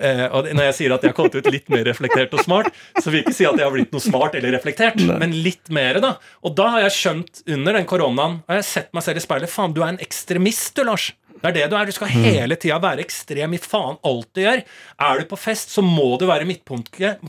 Eh, 0.00 0.24
og 0.32 0.48
når 0.48 0.70
jeg 0.70 0.76
sier 0.78 0.94
at 0.94 1.04
jeg 1.04 1.12
har 1.12 1.16
kommet 1.18 1.36
ut 1.36 1.50
litt 1.52 1.68
mer 1.72 1.84
reflektert 1.88 2.34
og 2.36 2.42
smart, 2.44 2.70
så 2.98 3.10
vil 3.10 3.20
jeg 3.20 3.28
ikke 3.28 3.36
si 3.36 3.48
at 3.48 3.58
jeg 3.60 3.66
har 3.66 3.74
blitt 3.74 3.92
noe 3.94 4.04
smart 4.04 4.36
eller 4.38 4.54
reflektert, 4.56 5.00
men 5.20 5.34
litt 5.44 5.70
mer, 5.74 6.00
da. 6.02 6.14
Og 6.46 6.56
da 6.56 6.70
har 6.76 6.86
jeg 6.86 6.96
skjønt, 6.96 7.42
under 7.50 7.76
den 7.76 7.88
koronaen, 7.90 8.40
har 8.48 8.60
jeg 8.62 8.68
sett 8.70 8.94
meg 8.96 9.04
selv 9.06 9.20
i 9.20 9.24
speilet 9.24 9.52
Faen, 9.52 9.74
du 9.76 9.82
er 9.84 9.92
en 9.92 10.02
ekstremist, 10.02 10.72
du, 10.78 10.84
Lars. 10.88 11.10
Det 11.40 11.48
er 11.50 11.56
det 11.56 11.68
du 11.70 11.76
er. 11.78 11.88
Du 11.88 11.96
skal 11.96 12.12
hele 12.12 12.56
tida 12.60 12.78
være 12.82 13.04
ekstrem 13.04 13.56
i 13.56 13.62
faen 13.62 13.96
alt 14.06 14.28
du 14.36 14.42
gjør. 14.44 14.62
Er 15.08 15.20
du 15.22 15.30
på 15.30 15.38
fest, 15.40 15.72
så 15.74 15.82
må 15.84 16.18
du 16.20 16.26
være 16.28 16.48
midtpunktet. 16.48 17.22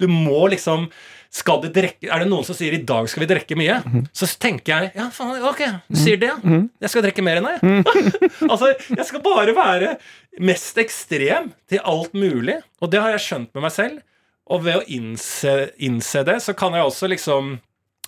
Du 0.00 0.08
må 0.08 0.46
liksom 0.52 0.88
skal 1.36 1.60
det 1.60 1.72
drekke, 1.74 2.08
Er 2.08 2.22
det 2.22 2.30
noen 2.30 2.44
som 2.46 2.56
sier 2.56 2.72
'i 2.72 2.84
dag 2.86 3.08
skal 3.10 3.26
vi 3.26 3.28
drikke 3.34 3.56
mye', 3.58 4.06
så 4.14 4.28
tenker 4.40 4.72
jeg 4.72 4.92
ja, 4.96 5.10
faen, 5.12 5.42
ok, 5.44 5.62
du 5.90 5.98
sier 5.98 6.16
det, 6.16 6.30
ja. 6.32 6.36
Jeg 6.80 6.88
skal 6.88 7.02
drikke 7.04 7.22
mer 7.22 7.36
enn 7.36 7.48
deg. 7.50 7.60
altså, 8.52 8.72
jeg 8.96 9.04
skal 9.04 9.20
bare 9.20 9.52
være 9.52 9.96
mest 10.40 10.78
ekstrem 10.78 11.52
til 11.68 11.80
alt 11.84 12.14
mulig. 12.14 12.56
Og 12.80 12.90
det 12.90 13.00
har 13.02 13.10
jeg 13.10 13.20
skjønt 13.26 13.50
med 13.54 13.62
meg 13.66 13.72
selv. 13.72 14.00
Og 14.48 14.62
ved 14.64 14.76
å 14.78 14.84
innse, 14.86 15.72
innse 15.82 16.22
det, 16.24 16.38
så 16.42 16.54
kan 16.54 16.72
jeg 16.72 16.86
også 16.86 17.08
liksom 17.10 17.58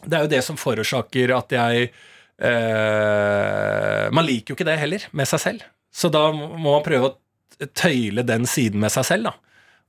Det 0.06 0.14
er 0.14 0.22
jo 0.22 0.30
det 0.30 0.44
som 0.44 0.56
forårsaker 0.56 1.32
at 1.34 1.50
jeg 1.50 1.90
eh, 2.40 4.06
Man 4.14 4.26
liker 4.26 4.52
jo 4.52 4.58
ikke 4.58 4.68
det 4.68 4.78
heller, 4.80 5.04
med 5.12 5.28
seg 5.30 5.42
selv. 5.42 5.66
Så 5.94 6.10
da 6.12 6.28
må 6.34 6.48
man 6.54 6.86
prøve 6.86 7.10
å 7.10 7.68
tøyle 7.74 8.22
den 8.26 8.46
siden 8.46 8.80
med 8.82 8.94
seg 8.94 9.06
selv, 9.08 9.30
da. 9.30 9.34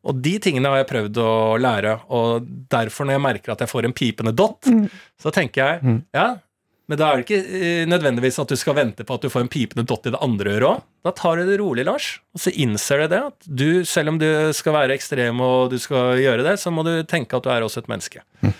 Og 0.09 0.21
de 0.23 0.37
tingene 0.39 0.69
har 0.71 0.79
jeg 0.79 0.91
prøvd 0.93 1.17
å 1.19 1.31
lære, 1.59 1.97
og 2.15 2.45
derfor 2.71 3.05
når 3.05 3.17
jeg 3.17 3.23
merker 3.25 3.51
at 3.51 3.63
jeg 3.65 3.71
får 3.71 3.87
en 3.89 3.95
pipende 3.97 4.31
dott, 4.31 4.69
så 5.19 5.33
tenker 5.35 5.59
jeg 5.59 5.97
ja, 6.15 6.29
men 6.89 6.97
da 6.97 7.11
er 7.11 7.19
det 7.19 7.25
ikke 7.27 7.57
eh, 7.59 7.83
nødvendigvis 7.85 8.39
at 8.41 8.49
du 8.49 8.57
skal 8.57 8.73
vente 8.79 9.05
på 9.05 9.13
at 9.13 9.25
du 9.25 9.29
får 9.29 9.43
en 9.45 9.51
pipende 9.51 9.85
dott 9.85 10.07
i 10.09 10.13
det 10.15 10.21
andre 10.25 10.55
øret 10.55 10.69
òg. 10.71 10.79
Da 11.05 11.11
tar 11.13 11.37
du 11.37 11.45
det 11.45 11.59
rolig, 11.61 11.83
Lars, 11.85 12.07
og 12.33 12.41
så 12.41 12.53
innser 12.63 13.03
du 13.03 13.11
det 13.11 13.19
at 13.27 13.45
du, 13.45 13.67
selv 13.85 14.15
om 14.15 14.17
du 14.21 14.25
skal 14.57 14.73
være 14.73 14.95
ekstrem 14.97 15.43
og 15.45 15.69
du 15.69 15.77
skal 15.81 16.17
gjøre 16.17 16.47
det, 16.47 16.55
så 16.57 16.73
må 16.73 16.81
du 16.87 16.95
tenke 17.05 17.37
at 17.37 17.45
du 17.45 17.51
er 17.53 17.65
også 17.65 17.83
et 17.83 17.91
menneske. 17.91 18.25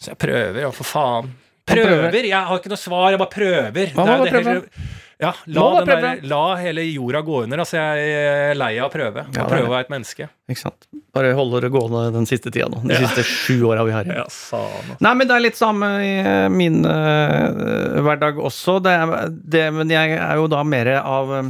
Så 0.00 0.14
jeg 0.14 0.16
prøver, 0.16 0.56
ja, 0.62 0.68
for 0.72 0.88
faen. 0.88 1.26
Prøver. 1.74 2.18
Jeg 2.30 2.46
har 2.50 2.58
ikke 2.60 2.72
noe 2.72 2.80
svar, 2.80 3.10
jeg 3.14 3.18
bare 3.22 3.34
prøver. 3.34 3.94
Man 3.94 4.06
må 4.06 4.24
Det 4.24 4.32
bare 4.32 4.42
prøve. 4.42 4.54
hele- 4.54 4.96
Ja, 5.20 5.34
la, 5.52 5.60
Må 5.60 5.84
den 5.84 6.00
der, 6.00 6.20
la 6.30 6.54
hele 6.56 6.80
jorda 6.94 7.20
gå 7.20 7.42
under. 7.42 7.58
Altså, 7.60 7.76
jeg 7.76 8.12
er 8.50 8.54
lei 8.56 8.70
av 8.80 8.86
å 8.88 8.92
prøve. 8.94 9.26
Ja, 9.36 9.42
Å 9.44 9.48
prøve 9.50 9.66
å 9.68 9.72
være 9.74 9.84
et 9.84 9.90
menneske. 9.92 10.28
Ikke 10.48 10.62
sant? 10.62 10.86
Bare 11.12 11.32
holder 11.34 11.64
det 11.66 11.72
gående 11.74 12.04
den 12.14 12.26
siste 12.30 12.52
tida 12.54 12.68
nå. 12.70 12.82
De 12.86 12.94
Ja. 12.94 13.00
siste 13.08 13.24
sju 13.26 13.64
åra 13.66 13.82
vi 13.84 13.92
har 13.96 14.04
igjen. 14.06 14.22
Ja. 14.22 14.60
Nei, 15.02 15.14
men 15.18 15.26
det 15.26 15.34
er 15.36 15.40
litt 15.42 15.56
samme 15.58 15.88
i 16.04 16.12
eh, 16.22 16.48
min 16.48 16.84
uh, 16.86 18.00
hverdag 18.04 18.38
også. 18.38 18.76
Det 18.84 18.92
er, 18.94 19.14
det, 19.30 19.64
men 19.74 19.90
jeg 19.90 20.14
er 20.20 20.36
jo 20.38 20.46
da 20.52 20.62
mer 20.62 20.92
av 21.00 21.32
eh, 21.40 21.48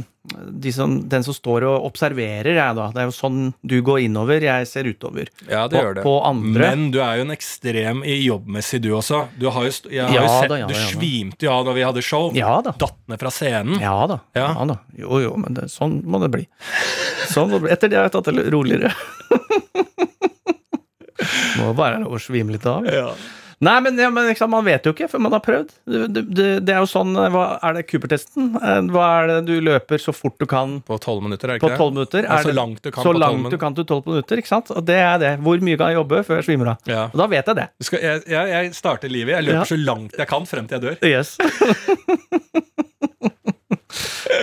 de 0.53 0.71
som, 0.73 0.95
den 1.09 1.23
som 1.25 1.33
står 1.33 1.63
og 1.69 1.85
observerer, 1.91 2.51
jeg 2.57 2.75
da. 2.77 2.87
Det 2.93 3.01
er 3.03 3.07
jo 3.09 3.13
sånn 3.15 3.39
du 3.65 3.75
går 3.85 4.03
innover, 4.07 4.41
jeg 4.45 4.67
ser 4.69 4.89
utover. 4.89 5.29
Ja, 5.49 5.67
det 5.67 5.77
På- 5.77 5.83
gjør 5.85 5.95
det. 5.99 6.03
på 6.05 6.15
andre. 6.25 6.69
Men 6.73 6.91
du 6.93 6.99
er 7.01 7.17
jo 7.21 7.25
en 7.27 7.35
ekstrem 7.37 8.03
i 8.05 8.17
jobbmessig, 8.25 8.81
du 8.85 8.91
også. 8.97 9.23
Du 9.37 9.47
har 9.53 9.65
jo, 9.69 9.71
jeg 9.89 10.01
har 10.05 10.13
Ja 10.17 10.25
jo 10.25 10.33
sett, 10.41 10.49
da, 10.53 10.59
ja 10.63 10.67
du 10.69 10.73
svimte 10.77 11.45
jo 11.45 11.53
av 11.53 11.65
da 11.69 11.73
vi 11.77 11.85
hadde 11.85 12.01
show. 12.05 12.29
Ja 12.37 12.57
da. 12.65 12.73
Datt 12.81 12.97
ned 13.09 13.21
fra 13.21 13.29
scenen. 13.33 13.77
Ja 13.81 13.95
da. 14.09 14.19
Ja. 14.37 14.49
Ja, 14.57 14.65
da. 14.73 14.79
Jo, 14.97 15.21
jo, 15.21 15.35
men 15.41 15.53
det, 15.57 15.69
sånn 15.73 15.99
må 16.05 16.21
det 16.25 16.29
bli. 16.33 16.45
Sånn 17.31 17.49
må 17.49 17.57
det 17.59 17.65
bli. 17.67 17.73
Etter 17.77 17.89
det 17.93 17.97
har 18.01 18.09
jeg 18.09 18.17
tatt 18.17 18.29
det 18.33 18.49
roligere. 18.53 18.93
må 21.61 21.75
bare 21.77 22.01
lov 22.01 22.17
å 22.17 22.21
svime 22.21 22.55
litt 22.55 22.65
av. 22.69 22.87
Ja. 22.89 23.11
Nei, 23.61 23.75
men, 23.85 23.99
ja, 23.99 24.07
men 24.09 24.25
liksom, 24.25 24.49
man 24.49 24.65
vet 24.65 24.87
jo 24.87 24.91
ikke 24.95 25.05
før 25.11 25.21
man 25.21 25.35
har 25.35 25.41
prøvd. 25.45 25.73
Det, 25.85 26.07
det, 26.09 26.45
det, 26.65 26.73
er 26.73 26.79
jo 26.81 26.87
sånn 26.89 27.11
eh, 27.13 27.27
hva, 27.29 27.43
Er 27.61 27.75
det 27.77 27.83
Cooper-testen? 27.91 28.47
Eh, 28.57 28.79
Hva 28.89 29.09
er 29.19 29.29
det 29.29 29.35
du 29.51 29.61
løper 29.61 30.01
så 30.01 30.15
fort 30.17 30.33
du 30.41 30.47
kan 30.49 30.79
På 30.87 30.97
tolv 31.01 31.21
minutter, 31.27 31.45
er 31.45 31.59
det 31.59 31.61
ikke 31.61 31.75
på 31.75 31.83
tolv 31.83 31.99
minutter? 31.99 32.25
Ja, 32.25 32.39
så 32.41 32.55
langt 32.57 32.81
du 32.81 32.89
kan 32.89 33.05
så 33.05 33.13
på 33.13 33.21
langt 33.21 33.53
du 33.53 33.59
kan 33.61 33.77
til 33.77 33.85
tolv 33.91 34.09
minutter, 34.09 34.41
ikke 34.41 34.49
sant? 34.49 34.73
Og 34.73 34.81
det 34.87 34.97
er 34.97 35.21
det. 35.21 35.35
Hvor 35.45 35.61
mye 35.61 35.77
kan 35.77 35.93
jeg 35.93 36.01
jobbe 36.01 36.23
før 36.25 36.41
jeg 36.41 36.49
svimer 36.49 36.73
av? 36.73 36.89
Ja. 36.89 37.05
Og 37.11 37.21
da 37.21 37.29
vet 37.35 37.53
jeg 37.53 37.61
det. 37.61 37.67
Skal, 37.85 38.07
jeg, 38.07 38.25
jeg, 38.33 38.55
jeg 38.55 38.73
starter 38.79 39.13
livet. 39.13 39.37
Jeg 39.37 39.51
løper 39.51 39.73
så 39.75 39.79
langt 39.83 40.17
jeg 40.17 40.33
kan 40.33 40.49
frem 40.49 40.71
til 40.71 40.79
jeg 40.79 40.87
dør. 40.87 40.97
Yes. 41.05 41.37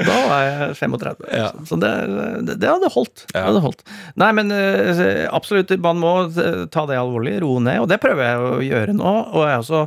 da 0.07 0.16
var 0.28 0.43
jeg 0.45 0.74
35. 0.78 1.28
Ja. 1.32 1.49
Så 1.66 1.78
det, 1.80 1.93
det, 2.47 2.59
det 2.62 2.70
hadde 2.70 2.91
holdt. 2.93 3.24
Det 3.30 3.43
hadde 3.43 3.62
holdt. 3.64 3.84
Nei, 4.20 4.30
men 4.36 4.53
eh, 4.55 5.24
absolutt, 5.32 5.72
man 5.84 6.01
må 6.03 6.12
eh, 6.28 6.66
ta 6.72 6.84
det 6.89 6.99
alvorlig, 7.01 7.39
roe 7.45 7.62
ned, 7.64 7.82
og 7.82 7.89
det 7.91 8.01
prøver 8.03 8.26
jeg 8.26 8.45
å 8.45 8.53
gjøre 8.66 8.97
nå. 8.99 9.14
Og 9.32 9.45
jeg 9.45 9.55
er 9.55 9.64
også 9.64 9.82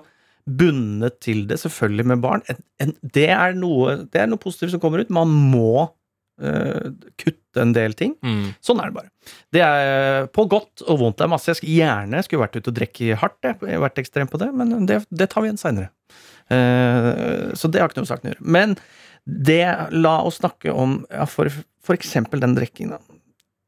bundet 0.61 1.19
til 1.23 1.45
det, 1.49 1.59
selvfølgelig 1.61 2.07
med 2.13 2.23
barn. 2.23 2.45
En, 2.51 2.61
en, 2.83 2.93
det, 3.17 3.29
er 3.35 3.57
noe, 3.57 4.01
det 4.11 4.23
er 4.23 4.31
noe 4.31 4.41
positivt 4.41 4.73
som 4.73 4.81
kommer 4.83 5.03
ut. 5.03 5.13
Man 5.13 5.29
må 5.53 5.85
uh, 5.85 6.87
kutte 7.21 7.61
en 7.61 7.75
del 7.77 7.93
ting. 7.97 8.15
Mm. 8.25 8.55
Sånn 8.65 8.81
er 8.81 8.89
det 8.89 8.97
bare. 8.97 9.11
Det 9.53 9.61
er 9.61 10.25
på 10.33 10.47
godt 10.49 10.83
og 10.87 10.97
vondt. 11.03 11.19
Det 11.21 11.27
er 11.27 11.33
masse. 11.35 11.51
Jeg 11.51 11.61
skulle 11.61 11.77
gjerne 11.77 12.23
skulle 12.25 12.43
vært 12.47 12.57
ute 12.57 12.73
og 12.73 12.79
drikke 12.79 13.19
hardt, 13.21 13.37
jeg. 13.45 13.59
jeg 13.69 13.77
har 13.77 13.85
vært 13.85 14.01
ekstrem 14.01 14.31
på 14.31 14.41
det, 14.41 14.49
men 14.57 14.89
det, 14.89 15.03
det 15.13 15.29
tar 15.31 15.45
vi 15.45 15.51
igjen 15.51 15.61
seinere. 15.61 15.91
så 16.51 17.69
det 17.71 17.79
har 17.79 17.87
ikke 17.87 18.01
noe 18.01 18.07
med 18.07 18.13
saken 18.15 18.27
å 18.27 18.33
gjøre. 18.33 18.49
Men 18.57 18.75
det, 19.25 19.65
la 19.91 20.21
oss 20.21 20.39
snakke 20.41 20.71
om 20.71 21.05
ja, 21.09 21.25
for, 21.29 21.51
for 21.83 21.97
eksempel 21.97 22.41
den 22.41 22.55
drikkingen. 22.57 22.99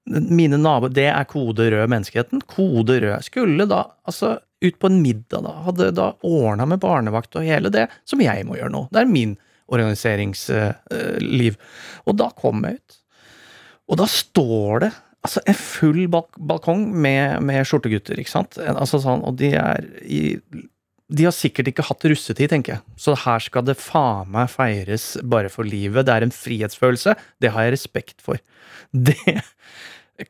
Mine 0.10 0.58
naboer, 0.60 0.92
det 0.92 1.08
er 1.12 1.30
kode 1.30 1.70
rød 1.72 1.92
menneskeheten. 1.92 2.42
Kode 2.50 3.00
rød. 3.00 3.24
Skulle 3.24 3.68
da, 3.70 3.86
altså, 4.04 4.36
ut 4.66 4.80
på 4.80 4.90
en 4.90 5.00
middag, 5.04 5.46
da, 5.46 5.54
hadde 5.68 5.92
da 5.96 6.10
ordna 6.28 6.68
med 6.68 6.82
barnevakt 6.84 7.38
og 7.40 7.48
hele 7.48 7.72
det, 7.74 7.88
som 8.10 8.22
jeg 8.24 8.44
må 8.48 8.58
gjøre 8.60 8.74
nå. 8.74 8.86
Det 8.92 9.04
er 9.04 9.14
min 9.14 9.38
organiseringsliv. 9.74 11.58
Og 12.04 12.20
da 12.20 12.30
kom 12.36 12.66
jeg 12.68 12.82
ut, 12.82 13.00
og 13.92 14.00
da 14.00 14.08
står 14.10 14.86
det 14.86 14.92
altså 15.24 15.42
en 15.48 15.56
full 15.56 16.02
balkong 16.12 16.86
med, 16.92 17.40
med 17.48 17.68
skjortegutter, 17.68 18.20
ikke 18.20 18.32
sant. 18.32 18.58
Altså 18.60 19.00
sånn, 19.04 19.24
og 19.24 19.38
de 19.40 19.54
er 19.60 19.86
i 20.04 20.22
de 21.12 21.26
har 21.28 21.36
sikkert 21.36 21.70
ikke 21.70 21.86
hatt 21.86 22.06
russetid, 22.08 22.50
tenker 22.52 22.78
jeg. 22.78 22.84
Så 23.00 23.16
her 23.26 23.44
skal 23.44 23.66
det 23.68 23.76
faen 23.82 24.32
meg 24.34 24.52
feires 24.54 25.14
bare 25.20 25.52
for 25.52 25.68
livet. 25.68 26.08
Det 26.08 26.16
er 26.16 26.26
en 26.26 26.34
frihetsfølelse. 26.34 27.16
Det 27.44 27.52
har 27.54 27.68
jeg 27.68 27.76
respekt 27.76 28.24
for. 28.24 28.40
Det 28.94 29.42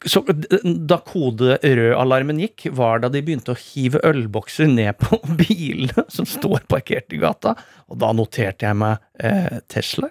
så 0.07 0.21
Da 0.23 0.97
kode 1.03 1.57
rød-alarmen 1.59 2.39
gikk, 2.39 2.69
var 2.71 3.01
da 3.03 3.09
de 3.11 3.21
begynte 3.25 3.51
å 3.51 3.59
hive 3.59 3.99
ølbokser 4.07 4.69
ned 4.71 4.95
på 5.01 5.19
bilene 5.41 6.05
som 6.11 6.27
står 6.27 6.63
parkert 6.71 7.13
i 7.13 7.19
gata. 7.21 7.57
Og 7.91 7.99
da 8.01 8.13
noterte 8.15 8.65
jeg 8.69 8.79
meg 8.79 9.03
eh, 9.19 9.59
Tesla. 9.71 10.09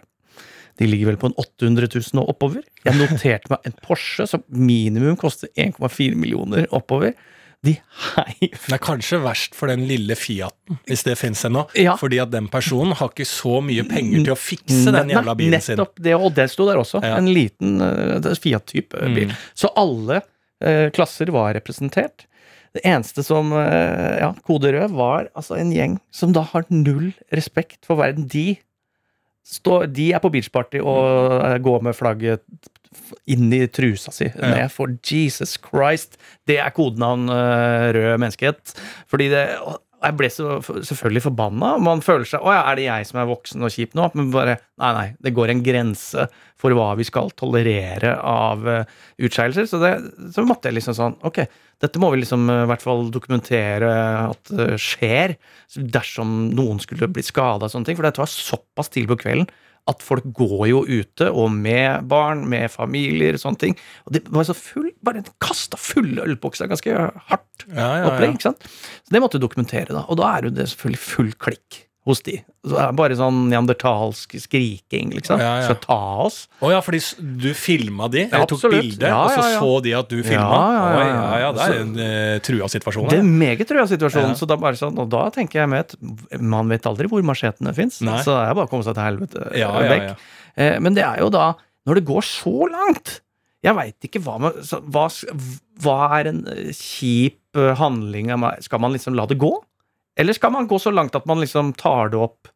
De 0.80 0.88
ligger 0.88 1.12
vel 1.12 1.20
på 1.20 1.30
en 1.30 1.36
800 1.40 1.88
000 1.88 2.20
og 2.22 2.34
oppover. 2.34 2.64
Jeg 2.84 2.98
noterte 2.98 3.52
meg 3.52 3.68
en 3.68 3.76
Porsche 3.84 4.28
som 4.28 4.44
minimum 4.48 5.16
koster 5.20 5.50
1,4 5.56 6.16
millioner 6.20 6.68
oppover. 6.74 7.16
De 7.62 7.76
heiv 7.78 8.56
Det 8.56 8.74
er 8.74 8.82
kanskje 8.82 9.20
verst 9.22 9.54
for 9.54 9.70
den 9.70 9.84
lille 9.86 10.16
Fiaten, 10.18 10.80
hvis 10.88 11.04
det 11.06 11.14
fins 11.20 11.44
ennå. 11.46 11.62
Ja. 11.78 11.94
Fordi 12.00 12.18
at 12.22 12.32
den 12.32 12.48
personen 12.50 12.96
har 12.98 13.12
ikke 13.12 13.28
så 13.28 13.60
mye 13.62 13.84
penger 13.86 14.24
til 14.24 14.34
å 14.34 14.38
fikse 14.38 14.90
den 14.94 15.12
jævla 15.14 15.36
bilen 15.38 15.62
sin. 15.62 15.78
Nettopp 15.78 16.02
det, 16.02 16.16
og 16.18 16.34
det 16.34 16.48
sto 16.50 16.66
der 16.66 16.80
også. 16.82 17.04
Ja. 17.06 17.14
En 17.20 17.30
liten 17.30 17.78
uh, 17.78 18.32
Fiat-type 18.42 19.06
bil. 19.14 19.30
Mm. 19.30 19.38
Så 19.54 19.70
alle 19.78 20.24
eh, 20.64 20.88
klasser 20.94 21.30
var 21.34 21.54
representert. 21.54 22.26
Det 22.72 22.82
eneste 22.88 23.22
som 23.26 23.52
eh, 23.54 24.18
ja, 24.22 24.32
kode 24.46 24.72
rød 24.72 24.94
var 24.96 25.28
altså 25.36 25.58
en 25.60 25.72
gjeng 25.74 25.98
som 26.14 26.32
da 26.32 26.44
har 26.54 26.64
null 26.72 27.10
respekt 27.34 27.84
for 27.86 28.00
verden. 28.00 28.26
De, 28.32 28.56
står, 29.44 29.90
de 29.92 30.12
er 30.16 30.22
på 30.24 30.32
beachparty 30.32 30.80
og 30.80 31.36
eh, 31.36 31.58
går 31.62 31.84
med 31.84 31.98
flagget 31.98 32.44
inn 33.30 33.52
i 33.54 33.64
trusa 33.70 34.12
si. 34.14 34.28
Ned 34.38 34.68
for 34.74 34.92
Jesus 35.06 35.56
Christ. 35.60 36.18
Det 36.48 36.58
er 36.62 36.74
kodenavn 36.74 37.30
eh, 37.32 37.88
rød 37.96 38.20
menneskehet. 38.22 38.76
Fordi 39.10 39.30
det 39.32 39.46
jeg 40.02 40.16
ble 40.18 40.28
så 40.32 40.56
selvfølgelig 40.62 41.22
forbanna. 41.28 41.76
Man 41.82 42.02
føler 42.02 42.26
seg 42.26 42.42
Å 42.42 42.54
ja, 42.54 42.62
er 42.66 42.78
det 42.78 42.86
jeg 42.88 43.08
som 43.08 43.20
er 43.22 43.28
voksen 43.30 43.62
og 43.62 43.70
kjip 43.74 43.94
nå? 43.98 44.08
Men 44.18 44.32
bare 44.34 44.56
Nei, 44.82 44.90
nei. 44.96 45.04
Det 45.22 45.34
går 45.36 45.52
en 45.52 45.62
grense 45.62 46.26
for 46.58 46.74
hva 46.74 46.88
vi 46.98 47.06
skal 47.06 47.30
tolerere 47.38 48.16
av 48.18 48.66
uh, 48.66 48.80
utskeielser. 49.22 49.68
Så, 49.70 49.78
det, 49.82 49.92
så 50.34 50.42
måtte 50.46 50.70
jeg 50.70 50.80
liksom 50.80 50.96
sånn 50.98 51.14
Ok, 51.28 51.44
dette 51.82 52.02
må 52.02 52.10
vi 52.14 52.22
liksom 52.22 52.50
eh, 52.50 52.64
i 52.64 52.70
hvert 52.70 52.82
fall 52.82 53.06
dokumentere 53.14 53.92
at 54.32 54.50
det 54.50 54.72
skjer. 54.82 55.36
Dersom 55.94 56.48
noen 56.50 56.82
skulle 56.82 57.10
bli 57.10 57.22
skada 57.26 57.68
og 57.68 57.74
sånne 57.74 57.90
ting. 57.90 57.98
For 57.98 58.08
dette 58.08 58.22
var 58.22 58.32
såpass 58.32 58.90
tidlig 58.90 59.14
på 59.14 59.22
kvelden 59.22 59.50
at 59.90 60.02
folk 60.04 60.28
går 60.38 60.66
jo 60.70 60.82
ute, 60.86 61.26
og 61.34 61.50
med 61.50 62.04
barn, 62.10 62.44
med 62.48 62.70
familier, 62.70 63.34
sånne 63.40 63.58
ting. 63.58 63.72
Og 64.06 64.12
det 64.14 64.24
var 64.30 64.46
så 64.46 64.54
full 64.54 64.92
Bare 65.02 65.24
kasta 65.42 65.76
fulle 65.80 66.22
ølbokser 66.22 66.70
ganske 66.70 66.94
hardt 67.28 67.64
Ja, 67.66 67.88
ja, 67.98 68.04
opplegg. 68.12 68.36
ikke 68.36 68.46
sant? 68.52 68.62
Så 69.02 69.10
det 69.16 69.22
måtte 69.24 69.40
du 69.40 69.46
dokumentere, 69.48 69.90
da. 69.90 70.04
Og 70.06 70.20
da 70.20 70.28
er 70.36 70.46
jo 70.46 70.54
det 70.54 70.68
selvfølgelig 70.70 71.02
full 71.02 71.32
klikk 71.42 71.80
hos 72.08 72.18
de. 72.26 72.34
Så 72.66 72.72
det 72.74 72.82
er 72.82 72.94
bare 72.98 73.14
sånn 73.18 73.36
neandertalsk 73.50 74.34
skriking, 74.42 75.12
liksom. 75.14 75.38
Ja, 75.38 75.52
ja. 75.60 75.66
Skal 75.68 75.78
ta 75.84 75.98
oss. 76.24 76.38
Å 76.58 76.72
ja, 76.72 76.80
fordi 76.82 76.98
du 77.44 77.48
filma 77.54 78.08
de? 78.10 78.24
Eller 78.26 78.48
tok 78.50 78.64
bilde, 78.72 79.06
Ja, 79.06 79.20
og 79.22 79.36
så 79.36 79.44
så 79.54 79.70
de 79.84 79.94
at 79.98 80.10
du 80.10 80.18
filma? 80.26 80.58
Ja, 80.98 81.28
ja, 81.44 81.50
det 81.54 81.68
er 81.68 81.76
en 81.78 81.94
uh, 82.00 82.36
trua 82.42 82.70
situasjon. 82.72 83.06
Det 83.12 83.20
er 83.20 83.24
en 83.24 83.32
meget 83.38 83.70
trua 83.70 83.86
situasjon, 83.90 84.34
så 84.38 84.48
da 84.50 84.58
bare 84.58 84.78
sånn, 84.80 84.98
og 84.98 85.10
da 85.14 85.28
tenker 85.34 85.62
jeg 85.62 85.70
med 85.70 85.86
at 85.86 86.40
Man 86.42 86.70
vet 86.72 86.86
aldri 86.90 87.10
hvor 87.10 87.22
machetene 87.26 87.74
fins, 87.76 88.00
så 88.02 88.34
det 88.34 88.38
er 88.50 88.56
bare 88.58 88.66
å 88.66 88.72
komme 88.72 88.86
seg 88.86 88.98
til 88.98 89.06
helvete 89.06 89.46
vekk. 89.52 90.24
Eh, 90.58 90.78
Men 90.82 90.98
det 90.98 91.04
er 91.06 91.22
jo 91.22 91.30
da, 91.32 91.52
når 91.88 92.00
det 92.00 92.08
går 92.10 92.26
så 92.26 92.66
langt 92.70 93.20
Jeg 93.64 93.76
veit 93.78 94.08
ikke 94.08 94.20
hva 94.26 94.36
hva, 94.42 95.06
hva 95.86 95.98
er 96.18 96.32
en 96.32 96.42
eh, 96.50 96.72
kjip 96.76 97.38
eh, 97.58 97.72
handling 97.78 98.32
av 98.34 98.42
meg? 98.42 98.64
Skal 98.66 98.82
man 98.82 98.92
liksom 98.94 99.14
la 99.18 99.26
det 99.30 99.38
gå? 99.40 99.52
Eller 100.18 100.36
skal 100.36 100.52
man 100.52 100.68
gå 100.68 100.78
så 100.82 100.92
langt 100.92 101.14
at 101.16 101.26
man 101.26 101.40
liksom 101.40 101.72
tar 101.78 102.12
det 102.12 102.20
opp 102.20 102.50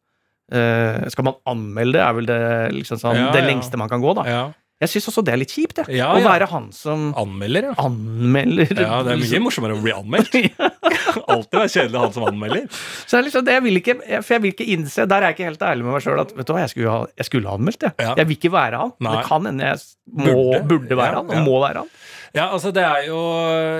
eh, 0.53 1.07
Skal 1.09 1.25
man 1.25 1.39
anmelde 1.49 1.97
det, 1.97 2.05
er 2.05 2.15
vel 2.19 2.29
det 2.29 2.39
liksom 2.77 3.01
sånn 3.01 3.17
Ja, 3.17 3.31
det 3.33 3.43
ja. 3.45 3.49
lengste 3.49 3.79
man 3.81 3.89
kan 3.91 4.03
gå, 4.03 4.13
da. 4.19 4.27
ja. 4.29 4.45
Jeg 4.77 4.91
syns 4.91 5.07
også 5.09 5.23
det 5.25 5.31
er 5.33 5.39
litt 5.41 5.49
kjipt, 5.55 5.79
jeg. 5.81 5.95
Ja, 5.97 6.11
Å 6.13 6.19
være 6.21 6.45
han 6.51 6.67
som 6.75 7.07
Anmelder, 7.17 7.71
ja. 7.71 7.73
anmelder 7.81 8.69
Ja, 8.77 8.99
Det 9.01 9.15
er 9.15 9.21
mye 9.23 9.39
morsommere 9.41 9.73
å 9.73 9.81
bli 9.81 9.89
anmeldt. 9.95 10.35
Alltid 11.33 11.55
være 11.57 11.71
kjedelig 11.73 12.01
han 12.03 12.13
som 12.13 12.27
anmelder. 12.29 12.67
Så 13.09 13.17
er 13.17 13.25
liksom 13.25 13.47
det 13.47 13.55
jeg 13.55 13.63
vil 13.65 13.79
ikke 13.81 13.95
For 14.05 14.35
jeg 14.35 14.43
vil 14.43 14.53
ikke 14.53 14.67
innse 14.75 15.07
Der 15.09 15.17
er 15.25 15.31
jeg 15.31 15.37
ikke 15.39 15.47
helt 15.49 15.65
ærlig 15.65 15.87
med 15.87 15.95
meg 15.97 16.05
sjøl 16.05 16.21
at 16.21 16.35
vet 16.37 16.45
du 16.45 16.53
hva, 16.53 16.61
jeg 16.61 16.73
skulle 16.75 16.93
ha, 16.93 16.99
jeg 17.17 17.29
skulle 17.31 17.49
ha 17.49 17.57
anmeldt, 17.57 17.87
jeg. 17.87 17.97
Jeg 18.21 18.29
vil 18.29 18.37
ikke 18.37 18.51
være 18.53 18.83
han. 18.83 18.93
Nei. 19.07 19.15
det 19.17 19.23
kan 19.31 19.49
hende 19.49 19.71
jeg 19.71 19.81
må, 20.13 20.27
Burde. 20.29 20.61
burde, 20.69 20.99
være 21.01 21.15
han, 21.23 21.33
og 21.33 21.49
må 21.49 21.57
være 21.65 21.81
han. 21.81 21.89
Ja, 22.37 22.45
altså 22.51 22.69
det 22.77 22.85
er 22.85 23.07
jo 23.09 23.17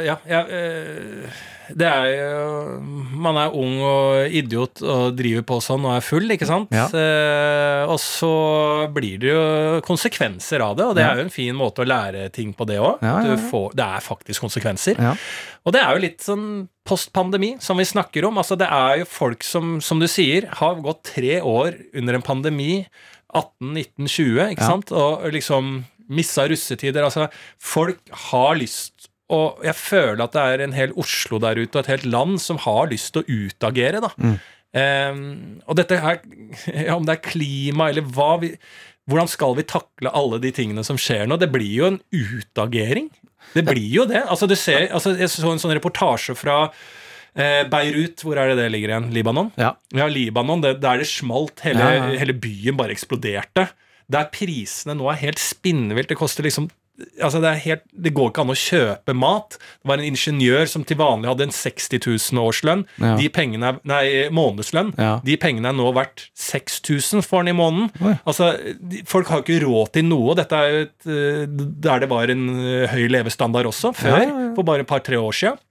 Ja, 0.07 0.17
jeg 0.25 0.57
eh, 0.63 1.45
det 1.75 1.87
er 1.87 2.07
jo 2.15 2.79
Man 3.17 3.35
er 3.41 3.53
ung 3.57 3.79
og 3.81 4.31
idiot 4.31 4.81
og 4.85 5.15
driver 5.17 5.43
på 5.49 5.57
sånn 5.63 5.85
og 5.87 5.95
er 5.97 6.05
full, 6.05 6.27
ikke 6.31 6.47
sant? 6.47 6.69
Ja. 6.71 6.85
Eh, 6.93 7.83
og 7.89 7.97
så 7.99 8.29
blir 8.93 9.17
det 9.19 9.31
jo 9.33 9.81
konsekvenser 9.87 10.61
av 10.63 10.77
det, 10.77 10.85
og 10.85 10.95
det 10.95 11.03
Ja. 11.03 11.11
er 11.11 11.15
jo 11.17 11.25
en 11.27 11.33
fin 11.33 11.55
måte 11.55 11.83
å 11.83 11.87
lære 11.87 12.31
ting 12.31 12.53
på 12.53 12.65
det 12.67 12.77
òg. 12.79 13.01
Ja. 13.01 13.21
Det 13.23 13.83
er 13.83 13.99
faktisk 14.05 14.41
konsekvenser. 14.45 14.95
Og 15.65 15.73
det 15.73 15.81
er 15.81 15.93
jo 15.95 16.01
litt 16.05 16.19
sånn 16.23 16.67
post-pandemi, 16.85 17.57
som 17.61 17.77
vi 17.77 17.83
snakker 17.83 18.25
om. 18.27 18.37
Altså 18.37 18.57
Det 18.57 18.67
er 18.69 18.99
jo 18.99 19.05
folk 19.05 19.43
som, 19.43 19.81
som 19.81 19.99
du 19.99 20.07
sier, 20.07 20.47
har 20.61 20.75
gått 20.75 21.03
tre 21.03 21.41
år 21.41 21.75
under 21.93 22.13
en 22.15 22.21
pandemi. 22.21 22.85
18, 23.35 23.73
19, 23.73 24.07
20, 24.07 24.51
ikke 24.55 24.63
sant? 24.65 24.91
Og 24.91 25.25
liksom 25.33 25.83
missa 26.09 26.47
russetider. 26.47 27.03
Altså, 27.03 27.27
folk 27.59 27.99
har 28.31 28.55
lyst 28.55 29.09
og 29.33 29.63
jeg 29.65 29.75
føler 29.75 30.21
at 30.23 30.35
det 30.35 30.43
er 30.43 30.61
en 30.63 30.75
hel 30.77 30.93
Oslo 30.99 31.39
der 31.43 31.59
ute, 31.59 31.73
og 31.75 31.81
et 31.83 31.91
helt 31.91 32.05
land, 32.07 32.37
som 32.39 32.59
har 32.63 32.87
lyst 32.91 33.13
til 33.15 33.23
å 33.25 33.47
utagere, 33.47 33.99
da. 34.03 34.11
Mm. 34.15 34.37
Um, 34.77 35.21
og 35.65 35.77
dette 35.79 35.97
her, 36.03 36.19
ja, 36.87 36.95
om 36.95 37.05
det 37.07 37.15
er 37.17 37.23
klima 37.31 37.87
eller 37.89 38.05
hva 38.13 38.33
vi 38.43 38.53
Hvordan 39.07 39.29
skal 39.31 39.53
vi 39.55 39.63
takle 39.63 40.11
alle 40.11 40.35
de 40.43 40.49
tingene 40.51 40.83
som 40.83 40.97
skjer 40.99 41.29
nå? 41.31 41.37
Det 41.39 41.47
blir 41.47 41.69
jo 41.71 41.85
en 41.87 41.99
utagering. 42.11 43.05
Det 43.53 43.61
blir 43.63 43.85
jo 43.87 44.03
det. 44.03 44.19
Altså, 44.27 44.49
du 44.51 44.55
ser, 44.59 44.89
altså, 44.91 45.13
jeg 45.15 45.31
så 45.31 45.47
en 45.47 45.61
sånn 45.63 45.71
reportasje 45.77 46.35
fra 46.35 46.57
eh, 47.31 47.61
Beirut, 47.71 48.19
hvor 48.19 48.35
er 48.35 48.51
det 48.51 48.57
det 48.59 48.65
ligger 48.73 48.91
igjen? 48.91 49.07
Libanon? 49.15 49.53
Ja. 49.55 49.69
Ja, 49.95 50.09
Libanon, 50.11 50.59
det, 50.65 50.73
der 50.83 50.99
det 50.99 51.07
smalt. 51.07 51.63
Hele, 51.63 51.79
Ja, 51.87 51.93
ja. 52.01 52.19
hele 52.19 52.35
byen 52.35 52.75
bare 52.75 52.91
eksploderte. 52.97 53.69
Der 54.11 54.27
prisene 54.35 54.97
nå 54.99 55.07
er 55.13 55.21
helt 55.23 55.39
spinnvilt. 55.39 56.11
Det 56.11 56.19
koster 56.19 56.43
liksom 56.43 56.67
Altså 56.97 57.37
det, 57.43 57.51
helt, 57.61 57.83
det 57.93 58.11
går 58.17 58.31
ikke 58.31 58.43
an 58.43 58.51
å 58.53 58.57
kjøpe 58.57 59.13
mat. 59.17 59.57
Det 59.59 59.89
var 59.89 60.01
en 60.01 60.07
ingeniør 60.07 60.65
som 60.69 60.85
til 60.87 60.97
vanlig 60.97 61.29
hadde 61.29 61.45
en 61.45 61.53
60 61.53 61.99
000 62.01 62.41
årslønn. 62.41 62.83
Ja. 62.97 63.11
De 63.19 63.27
pengene 63.33 63.75
nei, 63.87 64.03
månedslønn. 64.33 64.95
Ja. 64.97 65.11
De 65.25 65.37
pengene 65.41 65.69
er 65.69 65.77
nå 65.77 65.91
verdt 65.93 66.27
6000 66.41 67.21
for 67.25 67.43
han 67.43 67.51
i 67.51 67.55
måneden. 67.57 67.91
Oi. 68.01 68.15
Altså, 68.25 68.49
de, 68.81 69.03
Folk 69.09 69.29
har 69.29 69.45
ikke 69.45 69.61
råd 69.67 69.93
til 69.93 70.07
noe. 70.09 70.33
Dette 70.39 70.57
er 70.57 70.79
et, 70.87 70.97
eh, 71.05 71.45
der 71.85 72.01
det 72.01 72.09
var 72.11 72.33
en 72.33 72.49
eh, 72.57 72.89
høy 72.89 73.05
levestandard 73.13 73.69
også, 73.69 73.93
før. 73.97 74.19
Ja. 74.25 74.49
For 74.57 74.65
bare 74.67 74.85
et 74.85 74.89
par-tre 74.89 75.21
år 75.21 75.37
siden. 75.37 75.61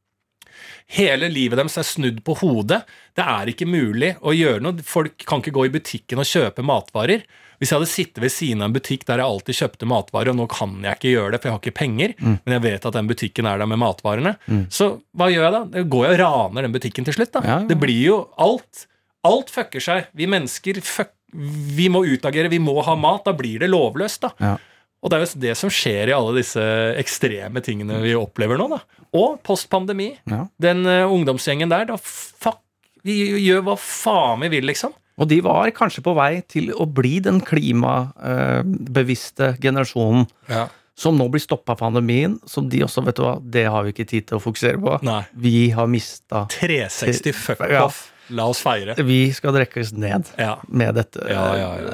Hele 0.94 1.26
livet 1.32 1.58
deres 1.58 1.74
er 1.80 1.86
snudd 1.86 2.20
på 2.26 2.36
hodet. 2.38 2.84
Det 3.18 3.24
er 3.26 3.50
ikke 3.50 3.66
mulig 3.66 4.12
å 4.22 4.34
gjøre 4.36 4.62
noe. 4.62 4.86
Folk 4.86 5.26
kan 5.26 5.42
ikke 5.42 5.54
gå 5.56 5.66
i 5.66 5.74
butikken 5.74 6.22
og 6.22 6.28
kjøpe 6.30 6.62
matvarer. 6.62 7.26
Hvis 7.58 7.70
jeg 7.72 7.78
hadde 7.78 7.88
sittet 7.90 8.20
ved 8.22 8.32
siden 8.34 8.62
av 8.62 8.68
en 8.70 8.74
butikk 8.76 9.04
der 9.08 9.22
jeg 9.22 9.26
alltid 9.26 9.58
kjøpte 9.60 9.88
matvarer, 9.88 10.30
og 10.32 10.36
nå 10.36 10.46
kan 10.52 10.74
jeg 10.84 10.98
ikke 10.98 11.12
gjøre 11.14 11.30
det, 11.32 11.40
for 11.42 11.48
jeg 11.48 11.54
har 11.56 11.62
ikke 11.64 11.78
penger, 11.78 12.14
Mm. 12.20 12.38
men 12.44 12.52
jeg 12.56 12.62
vet 12.66 12.86
at 12.86 12.92
den 12.98 13.08
butikken 13.08 13.46
er 13.46 13.58
der 13.58 13.66
med 13.66 13.78
matvarene, 13.78 14.36
så 14.70 15.00
hva 15.16 15.30
gjør 15.32 15.44
jeg 15.46 15.52
da? 15.56 15.64
Da 15.76 15.82
går 15.82 16.06
jeg 16.06 16.14
og 16.14 16.20
raner 16.24 16.62
den 16.68 16.72
butikken 16.76 17.04
til 17.04 17.14
slutt. 17.14 17.32
da. 17.32 17.40
Ja, 17.44 17.58
ja. 17.60 17.66
Det 17.66 17.78
blir 17.80 18.02
jo 18.04 18.18
alt. 18.38 18.86
Alt 19.24 19.50
fucker 19.50 19.80
seg. 19.82 20.06
Vi 20.14 20.26
mennesker 20.26 20.80
fuck, 20.82 21.10
Vi 21.36 21.88
må 21.88 22.04
utagere, 22.06 22.48
vi 22.48 22.58
må 22.62 22.82
ha 22.84 22.94
mat. 22.96 23.24
Da 23.26 23.32
blir 23.36 23.58
det 23.60 23.68
lovløst, 23.68 24.20
da. 24.22 24.30
Ja. 24.40 24.56
Og 25.02 25.10
det 25.10 25.16
er 25.18 25.24
jo 25.26 25.40
det 25.40 25.56
som 25.58 25.68
skjer 25.70 26.08
i 26.08 26.14
alle 26.16 26.32
disse 26.38 26.62
ekstreme 26.96 27.60
tingene 27.62 27.98
vi 28.02 28.14
opplever 28.16 28.56
nå, 28.58 28.68
da. 28.70 28.78
Og 29.14 29.42
post 29.44 29.68
pandemi. 29.70 30.16
Ja. 30.26 30.46
Den 30.58 30.86
uh, 30.86 31.04
ungdomsgjengen 31.12 31.68
der, 31.68 31.84
da 31.90 31.96
fuck 32.00 32.62
Vi 33.06 33.18
gjør 33.44 33.62
hva 33.68 33.76
faen 33.78 34.40
vi 34.42 34.48
vil, 34.56 34.64
liksom. 34.66 34.94
Og 35.18 35.28
de 35.28 35.40
var 35.40 35.70
kanskje 35.72 36.02
på 36.04 36.12
vei 36.16 36.42
til 36.48 36.72
å 36.76 36.84
bli 36.92 37.20
den 37.24 37.40
klimabevisste 37.40 39.56
generasjonen 39.62 40.26
Ja. 40.48 40.66
som 40.96 41.16
nå 41.18 41.28
blir 41.30 41.40
stoppa 41.40 41.72
av 41.72 41.78
pandemien. 41.78 42.38
Som 42.46 42.68
de 42.68 42.80
også, 42.84 43.02
vet 43.04 43.16
du 43.16 43.22
hva, 43.22 43.40
det 43.42 43.64
har 43.66 43.82
vi 43.84 43.88
ikke 43.92 44.06
tid 44.08 44.26
til 44.28 44.36
å 44.38 44.40
fokusere 44.42 44.78
på. 44.80 44.98
Nei. 45.02 45.22
Vi 45.36 45.70
har 45.70 45.86
mista 45.86 46.46
360 46.48 47.32
fuck 47.34 47.60
Ja. 47.70 47.84
off. 47.84 48.12
La 48.28 48.44
oss 48.48 48.60
feire. 48.60 48.94
Vi 48.96 49.30
skal 49.32 49.52
drekkes 49.52 49.92
ned 49.92 50.24
Ja. 50.36 50.56
med 50.68 50.94
dette. 50.96 51.20
Ja, 51.28 51.54
ja, 51.54 51.76
ja. 51.78 51.90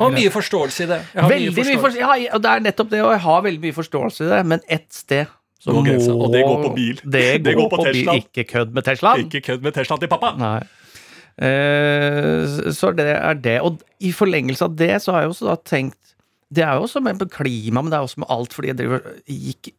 Og 0.00 0.12
mye 0.14 0.30
forståelse 0.30 0.80
i 0.84 0.86
det. 0.86 1.00
Veldig 1.14 1.54
mye 1.54 1.78
forståelse. 1.78 1.98
Ja, 1.98 2.14
og 2.34 2.42
det 2.42 2.50
er 2.50 2.60
nettopp 2.60 2.88
det, 2.90 3.00
og 3.02 3.10
jeg 3.12 3.20
har 3.20 3.42
veldig 3.42 3.60
mye 3.60 3.72
forståelse 3.74 4.20
i 4.24 4.28
det, 4.30 4.46
men 4.46 4.60
ett 4.68 4.92
sted 4.92 5.26
må 5.66 5.78
og 5.78 5.84
det 6.32 6.42
går 6.44 6.62
på 6.64 6.74
bil. 6.74 7.00
Det 7.04 7.42
Det 7.42 7.54
går, 7.54 7.68
på, 7.70 7.76
på 7.76 7.84
Tesla. 7.84 8.12
bil. 8.12 8.20
Ikke 8.22 8.44
kødd 8.48 8.72
med 8.72 8.84
Teslaen. 8.84 9.18
Ikke 9.30 9.40
kødd 9.42 9.62
med 9.62 9.72
Teslaen 9.74 10.00
til 10.00 10.08
pappa! 10.08 10.36
Nei. 10.38 10.60
Eh, 11.34 12.70
så 12.74 12.92
det 12.94 13.08
er 13.14 13.38
det. 13.42 13.58
Og 13.66 13.80
i 14.04 14.12
forlengelse 14.14 14.68
av 14.68 14.76
det 14.78 14.92
så 15.02 15.14
har 15.14 15.24
jeg 15.24 15.34
også 15.34 15.48
da 15.50 15.56
tenkt 15.66 16.14
Det 16.54 16.62
er 16.62 16.76
jo 16.76 16.84
også 16.86 17.02
med 17.02 17.24
klima, 17.32 17.82
men 17.82 17.90
det 17.90 17.98
er 17.98 18.06
også 18.06 18.22
med 18.22 18.30
alt, 18.30 18.52
fordi 18.54 18.70
jeg 18.70 18.78
driver 18.82 19.08
gikk 19.26 19.72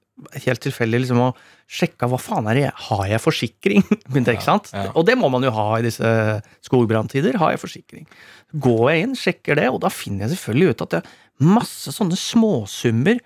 helt 0.45 0.61
tilfeldig 0.63 1.01
liksom 1.03 1.19
og 1.25 1.39
sjekka 1.67 2.07
hva 2.07 2.17
faen 2.21 2.47
er 2.47 2.55
det 2.55 2.63
jeg 2.63 2.83
Har 2.87 3.05
jeg 3.09 3.23
forsikring? 3.23 3.85
Men 4.13 4.23
det, 4.25 4.37
ikke 4.37 4.47
sant? 4.47 4.71
ja. 4.71 4.89
Og 4.95 5.05
det 5.07 5.17
må 5.19 5.29
man 5.31 5.43
jo 5.43 5.53
ha 5.55 5.67
i 5.77 5.85
disse 5.85 6.09
skogbranntider. 6.65 7.39
Har 7.41 7.55
jeg 7.55 7.63
forsikring? 7.63 8.07
Går 8.63 8.85
jeg 8.91 9.05
inn, 9.05 9.15
sjekker 9.19 9.59
det, 9.59 9.69
og 9.71 9.81
da 9.83 9.91
finner 9.91 10.25
jeg 10.25 10.37
selvfølgelig 10.37 10.75
ut 10.75 10.85
at 10.85 10.95
det 10.95 11.01
er 11.03 11.15
masse 11.55 11.91
sånne 11.91 12.19
småsummer 12.19 13.19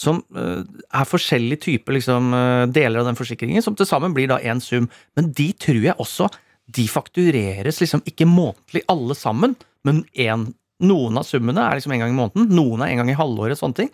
som 0.00 0.20
eh, 0.34 0.62
er 0.66 1.06
forskjellige 1.06 1.62
typer 1.68 1.96
liksom, 1.96 2.32
eh, 2.34 2.64
deler 2.74 3.00
av 3.00 3.08
den 3.08 3.18
forsikringen, 3.18 3.62
som 3.62 3.76
til 3.78 3.88
sammen 3.88 4.14
blir 4.16 4.28
da 4.30 4.40
én 4.42 4.60
sum. 4.62 4.88
Men 5.16 5.30
de 5.36 5.52
tror 5.54 5.80
jeg 5.80 5.96
også 6.02 6.28
de 6.64 6.86
faktureres 6.88 7.80
liksom 7.82 8.02
ikke 8.08 8.26
månedlig 8.28 8.84
alle 8.90 9.16
sammen, 9.18 9.54
men 9.84 10.02
en, 10.24 10.48
noen 10.84 11.20
av 11.20 11.26
summene 11.28 11.60
er 11.60 11.78
liksom 11.78 11.92
en 11.94 12.04
gang 12.04 12.14
i 12.14 12.18
måneden, 12.18 12.50
noen 12.56 12.84
er 12.84 12.92
en 12.92 13.02
gang 13.02 13.12
i 13.12 13.18
halvåret, 13.18 13.60
sånne 13.60 13.82
ting. 13.82 13.90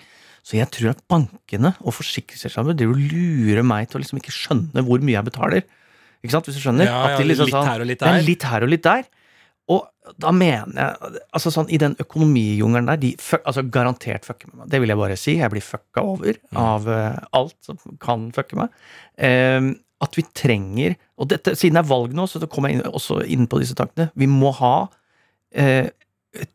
Så 0.46 0.56
jeg 0.56 0.70
tror 0.72 0.94
at 0.94 1.02
bankene 1.10 1.74
og 1.84 1.94
forsikringsselskapene 1.98 2.88
lurer 2.88 3.64
meg 3.66 3.90
til 3.90 3.98
å 3.98 4.02
liksom 4.04 4.20
ikke 4.22 4.34
skjønne 4.34 4.84
hvor 4.86 5.02
mye 5.04 5.18
jeg 5.18 5.28
betaler. 5.28 5.66
Ikke 6.20 6.34
sant, 6.34 6.48
hvis 6.48 6.56
du 6.56 6.62
skjønner? 6.62 6.88
Ja, 6.88 7.00
At 7.10 7.20
de 7.20 7.26
liksom 7.28 7.48
litt 7.48 7.56
sånn, 7.56 7.68
her 7.68 7.82
og 7.82 7.90
litt 7.90 8.04
er 8.04 8.16
der. 8.16 8.24
litt 8.24 8.46
her 8.48 8.64
og 8.64 8.72
litt 8.72 8.86
der. 8.86 9.04
Og 9.70 10.16
da 10.18 10.32
mener 10.34 10.72
jeg 10.74 11.20
Altså 11.36 11.52
sånn 11.54 11.68
i 11.70 11.78
den 11.78 11.92
økonomijungelen 12.02 12.88
der, 12.90 12.98
de 13.00 13.12
altså 13.38 13.62
garantert 13.72 14.26
fucker 14.26 14.50
med 14.50 14.62
meg. 14.62 14.72
Det 14.72 14.80
vil 14.82 14.92
jeg 14.92 15.00
bare 15.00 15.20
si. 15.20 15.36
Jeg 15.38 15.52
blir 15.52 15.64
fucka 15.64 16.04
over 16.14 16.40
av 16.58 16.88
uh, 16.88 17.20
alt 17.36 17.56
som 17.64 17.78
kan 18.02 18.28
fucke 18.34 18.58
meg. 18.58 18.74
Uh, 19.20 19.76
at 20.00 20.16
vi 20.16 20.24
trenger 20.32 20.96
Og 21.20 21.28
dette, 21.28 21.54
siden 21.58 21.76
det 21.76 21.84
er 21.84 21.90
valg 21.90 22.14
nå, 22.16 22.26
så 22.28 22.40
kommer 22.46 22.70
jeg 22.70 22.80
inn, 22.80 22.86
også 22.88 23.20
inn 23.28 23.48
på 23.50 23.60
disse 23.60 23.76
tankene. 23.78 24.08
Vi 24.18 24.28
må 24.30 24.52
ha 24.56 24.74
eh, 25.52 25.90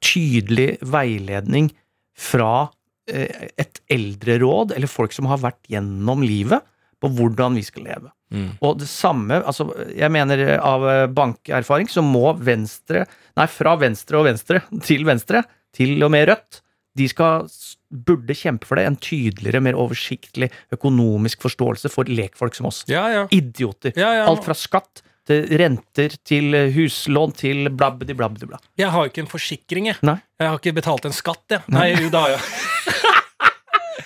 tydelig 0.04 0.76
veiledning 0.82 1.70
fra 2.16 2.68
eh, 3.12 3.50
et 3.62 3.82
eldreråd, 3.92 4.74
eller 4.76 4.92
folk 4.92 5.14
som 5.16 5.30
har 5.30 5.44
vært 5.44 5.62
gjennom 5.72 6.26
livet, 6.26 6.66
på 7.04 7.12
hvordan 7.12 7.58
vi 7.60 7.66
skal 7.68 7.86
leve. 7.90 8.12
Mm. 8.34 8.56
Og 8.66 8.80
det 8.82 8.88
samme, 8.90 9.38
altså 9.46 9.68
jeg 9.94 10.10
mener 10.14 10.42
av 10.58 10.86
eh, 10.90 11.06
bankerfaring, 11.14 11.92
så 11.92 12.04
må 12.06 12.34
venstre 12.42 13.06
Nei, 13.36 13.50
fra 13.52 13.74
venstre 13.76 14.16
og 14.16 14.30
venstre 14.30 14.62
til 14.88 15.02
venstre, 15.04 15.42
til 15.76 16.00
og 16.06 16.14
med 16.14 16.30
rødt, 16.30 16.62
de 16.96 17.08
skal 17.12 17.50
burde 17.90 18.36
kjempe 18.36 18.68
for 18.68 18.80
det. 18.80 18.86
En 18.90 19.00
tydeligere, 19.00 19.62
mer 19.64 19.80
oversiktlig 19.80 20.52
økonomisk 20.76 21.44
forståelse 21.46 21.92
for 21.92 22.10
lekfolk 22.12 22.56
som 22.58 22.70
oss. 22.72 22.84
Ja, 22.92 23.08
ja. 23.12 23.26
Idioter. 23.36 23.96
Ja, 24.00 24.14
ja. 24.22 24.30
Alt 24.30 24.46
fra 24.48 24.56
skatt 24.58 25.04
til 25.26 25.48
renter 25.58 26.14
til 26.28 26.54
eh, 26.54 26.72
huslån 26.76 27.34
til 27.38 27.70
blabbedi 27.74 28.14
blabbedi 28.18 28.50
bla. 28.50 28.60
Jeg 28.78 28.94
har 28.94 29.06
jo 29.06 29.14
ikke 29.14 29.24
en 29.26 29.32
forsikring, 29.32 29.90
jeg. 29.90 30.02
Nei. 30.06 30.20
Jeg 30.42 30.52
har 30.52 30.60
ikke 30.62 30.76
betalt 30.78 31.08
en 31.10 31.16
skatt, 31.16 31.44
jeg. 31.50 31.66
Nei, 31.74 31.90
jo, 31.96 32.12
da 32.14 32.28
jeg. 32.36 32.44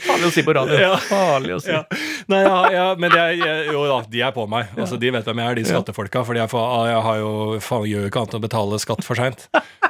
Farlig 0.05 0.29
å 0.29 0.31
si 0.33 0.43
på 0.47 0.53
radio. 0.55 0.77
Ja. 0.79 0.93
Farlig 1.09 1.55
å 1.57 1.59
si. 1.63 1.71
Ja. 1.73 1.83
Nei, 2.29 2.41
ja, 2.45 2.59
ja, 2.73 2.85
men 2.99 3.13
er, 3.17 3.33
jo 3.71 3.83
da, 3.89 3.99
de 4.09 4.21
er 4.23 4.33
på 4.35 4.45
meg. 4.49 4.69
Altså, 4.77 4.99
De 5.01 5.11
vet 5.13 5.25
hvem 5.27 5.41
jeg 5.41 5.51
er, 5.51 5.59
de 5.59 5.65
skattefolka. 5.67 6.23
For 6.27 6.37
jeg, 6.37 6.49
jeg 6.49 7.01
har 7.07 7.19
jo, 7.19 7.31
faen, 7.63 7.87
gjør 7.89 8.05
jo 8.05 8.11
ikke 8.11 8.23
annet 8.23 8.35
enn 8.35 8.41
å 8.41 8.45
betale 8.45 8.79
skatt 8.83 9.05
for 9.07 9.19
seint. 9.19 9.47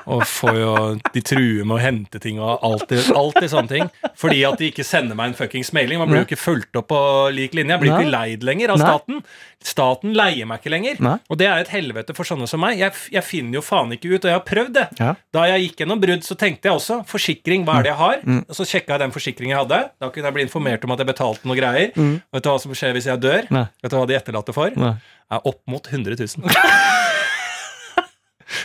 Og 0.10 0.24
får 0.26 0.56
jo, 0.58 0.74
de 1.14 1.22
truer 1.26 1.68
med 1.68 1.76
å 1.76 1.82
hente 1.84 2.22
ting 2.24 2.40
og 2.42 2.64
alltid, 2.66 3.12
alltid 3.14 3.52
sånne 3.52 3.72
ting. 3.74 3.90
Fordi 4.18 4.42
at 4.48 4.62
de 4.62 4.72
ikke 4.72 4.86
sender 4.88 5.18
meg 5.20 5.32
en 5.32 5.38
fuckings 5.38 5.74
mailing. 5.76 6.02
Man 6.02 6.10
blir 6.10 6.24
jo 6.24 6.30
ikke 6.30 6.40
fulgt 6.40 6.80
opp 6.80 6.90
på 6.90 7.02
lik 7.36 7.54
linje. 7.58 7.76
Jeg 7.76 7.84
blir 7.84 7.94
ikke 7.94 8.14
leid 8.16 8.46
lenger 8.48 8.74
av 8.74 8.82
staten. 8.82 9.22
Staten 9.60 10.16
leier 10.18 10.48
meg 10.50 10.64
ikke 10.64 10.74
lenger. 10.74 11.02
Nei. 11.04 11.18
Og 11.30 11.40
det 11.42 11.50
er 11.52 11.62
et 11.62 11.72
helvete 11.74 12.16
for 12.18 12.28
sånne 12.28 12.48
som 12.50 12.62
meg. 12.64 12.80
Jeg, 12.80 12.96
jeg 13.14 13.26
finner 13.28 13.60
jo 13.60 13.64
faen 13.66 13.92
ikke 13.94 14.14
ut, 14.14 14.24
og 14.24 14.32
jeg 14.32 14.38
har 14.38 14.46
prøvd 14.48 14.74
det. 14.80 14.88
Ja. 15.02 15.14
Da 15.36 15.46
jeg 15.52 15.68
gikk 15.68 15.84
gjennom 15.84 16.02
brudd, 16.02 16.26
så 16.26 16.38
tenkte 16.40 16.72
jeg 16.72 16.80
også 16.80 17.02
forsikring, 17.10 17.68
hva 17.68 17.80
er 17.80 17.90
det 17.90 17.92
jeg 17.94 18.00
har? 18.00 18.24
Mm. 18.24 18.42
Og 18.48 18.58
så 18.58 18.68
sjekka 18.70 18.96
jeg 18.96 19.04
den 19.04 19.16
forsikringen 19.16 19.54
jeg 19.54 19.62
hadde. 19.66 19.82
Da 20.00 20.08
kunne 20.14 20.30
jeg 20.30 20.36
bli 20.38 20.44
informert 20.48 20.86
om 20.88 20.94
at 20.96 21.02
jeg 21.04 21.10
betalte 21.10 21.48
noe 21.50 21.58
greier. 21.60 21.90
Vet 21.96 22.46
du 22.46 22.50
hva 22.50 22.60
som 22.64 22.72
skjer 22.78 22.94
hvis 22.96 23.10
jeg 23.10 23.20
dør? 23.20 23.50
Mm. 23.50 23.56
Nei. 23.58 23.66
Vet 23.84 23.92
du 23.92 23.98
hva 24.00 24.06
de 24.08 24.16
etterlatte 24.16 24.56
får? 24.56 24.78
Nei. 24.80 24.94
Er 25.30 25.48
opp 25.52 25.60
mot 25.70 25.86
100 25.92 26.16
000. 26.16 26.48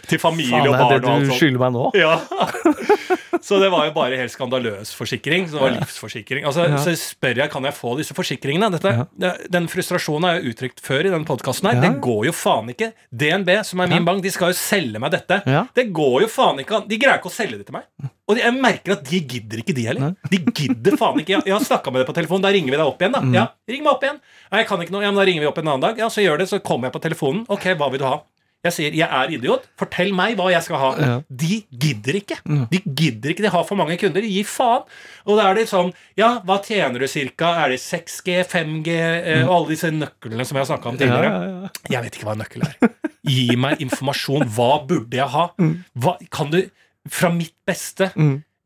Til 0.08 0.20
familie 0.22 0.50
Faen, 0.60 0.68
og 0.68 0.74
er 0.74 0.98
det 0.98 1.06
barn 1.08 1.24
og 1.24 1.30
alt 1.30 1.38
skylder 1.38 1.62
meg 1.64 1.72
nå? 1.74 1.84
Ja. 1.98 2.14
Så 3.44 3.58
det 3.60 3.68
var 3.72 3.84
jo 3.88 3.92
bare 3.92 4.16
helt 4.16 4.32
skandaløs 4.32 4.92
forsikring. 4.96 5.46
Så 5.50 5.58
det 5.58 5.62
var 5.64 5.74
livsforsikring. 5.74 6.46
Altså, 6.48 6.64
Ja. 6.70 6.78
Så 6.80 6.94
spør 6.96 7.36
jeg 7.42 7.50
kan 7.52 7.66
jeg 7.66 7.74
få 7.76 7.92
disse 7.98 8.14
forsikringene. 8.16 8.70
Dette, 8.72 8.92
Ja. 9.20 9.32
Den 9.50 9.66
frustrasjonen 9.68 10.24
har 10.28 10.38
jeg 10.40 10.54
uttrykt 10.54 10.80
før 10.80 11.04
i 11.04 11.12
den 11.12 11.26
podkasten 11.28 11.68
her. 11.68 11.76
Ja. 11.76 11.90
Det 11.90 12.00
går 12.00 12.24
jo 12.30 12.32
faen 12.32 12.70
ikke. 12.72 12.92
DNB, 13.12 13.50
som 13.68 13.80
er 13.84 13.88
min 13.92 14.04
bank, 14.06 14.22
de 14.24 14.30
skal 14.32 14.52
jo 14.54 14.56
selge 14.56 14.98
meg 15.02 15.10
dette. 15.12 15.42
Det 15.74 15.86
går 15.92 16.22
jo 16.24 16.28
faen 16.32 16.62
ikke. 16.64 16.84
De 16.88 16.96
greier 16.98 17.18
ikke 17.20 17.28
å 17.32 17.36
selge 17.36 17.58
det 17.60 17.66
til 17.68 17.76
meg. 17.76 17.84
Og 18.24 18.38
jeg 18.40 18.54
merker 18.56 18.92
at 18.96 19.04
de 19.04 19.20
gidder 19.20 19.60
ikke, 19.60 19.74
de 19.76 19.82
heller. 19.90 20.14
De 20.30 20.38
gidder 20.56 20.96
faen 20.96 21.20
ikke. 21.20 21.42
Jeg 21.44 21.52
har 21.52 21.60
snakka 21.60 21.92
med 21.92 22.00
deg 22.00 22.08
på 22.08 22.16
telefon. 22.16 22.40
Da 22.40 22.48
ringer 22.54 22.72
vi 22.72 22.78
deg 22.80 22.86
opp 22.86 23.02
igjen, 23.02 23.12
da. 23.12 23.20
Mm. 23.20 23.34
Ja, 23.36 23.46
ring 23.68 23.82
meg 23.84 23.92
opp 23.92 24.06
igjen. 24.06 24.20
Nei, 24.50 24.62
jeg 24.62 24.68
kan 24.70 24.80
ikke 24.80 24.94
noe. 24.96 25.02
Ja, 25.04 25.10
men 25.12 25.20
da 25.20 25.26
ringer 25.28 25.44
vi 25.44 25.50
opp 25.50 25.58
en 25.60 25.68
annen 25.68 25.84
dag. 25.84 25.98
Ja, 26.00 26.08
så 26.08 26.24
gjør 26.24 26.40
det. 26.40 26.48
Så 26.48 26.62
kommer 26.64 26.88
jeg 26.88 26.96
på 26.96 27.02
telefonen. 27.04 27.44
Ok, 27.52 27.68
hva 27.76 27.90
vil 27.92 28.00
du 28.00 28.06
ha? 28.08 28.22
Jeg 28.64 28.72
sier 28.72 28.94
jeg 28.96 29.08
er 29.08 29.32
idiot. 29.36 29.66
Fortell 29.80 30.12
meg 30.16 30.38
hva 30.38 30.46
jeg 30.54 30.64
skal 30.64 30.80
ha. 30.80 30.90
Ja. 31.00 31.16
De 31.28 31.58
gidder 31.84 32.16
ikke. 32.20 32.38
De 32.72 32.80
gidder 32.84 33.34
ikke, 33.34 33.44
de 33.44 33.52
har 33.52 33.66
for 33.68 33.76
mange 33.80 33.98
kunder. 34.00 34.24
Gi 34.24 34.40
faen. 34.48 34.86
Og 35.28 35.36
da 35.40 35.50
er 35.50 35.58
det 35.60 35.66
sånn 35.70 35.92
Ja, 36.20 36.38
hva 36.46 36.56
tjener 36.64 37.02
du 37.02 37.06
cirka? 37.10 37.50
Er 37.64 37.74
det 37.74 37.80
6G, 37.82 38.38
5G 38.48 38.94
eh, 38.94 39.42
og 39.44 39.52
alle 39.58 39.74
disse 39.74 39.90
nøklene 39.92 40.46
som 40.48 40.56
jeg 40.56 40.64
har 40.64 40.70
snakka 40.72 40.92
om 40.94 41.00
tidligere? 41.00 41.32
ja, 41.34 41.50
ja. 41.64 41.74
Jeg 41.92 42.06
vet 42.06 42.16
ikke 42.18 42.28
hva 42.30 42.36
en 42.38 42.42
nøkkel 42.44 42.64
er. 42.70 42.94
Gi 43.34 43.46
meg 43.60 43.84
informasjon. 43.84 44.48
Hva 44.56 44.70
burde 44.88 45.20
jeg 45.20 45.28
ha? 45.36 45.44
Hva, 46.00 46.16
kan 46.32 46.50
du, 46.52 46.62
fra 47.12 47.28
mitt 47.32 47.54
beste, 47.68 48.10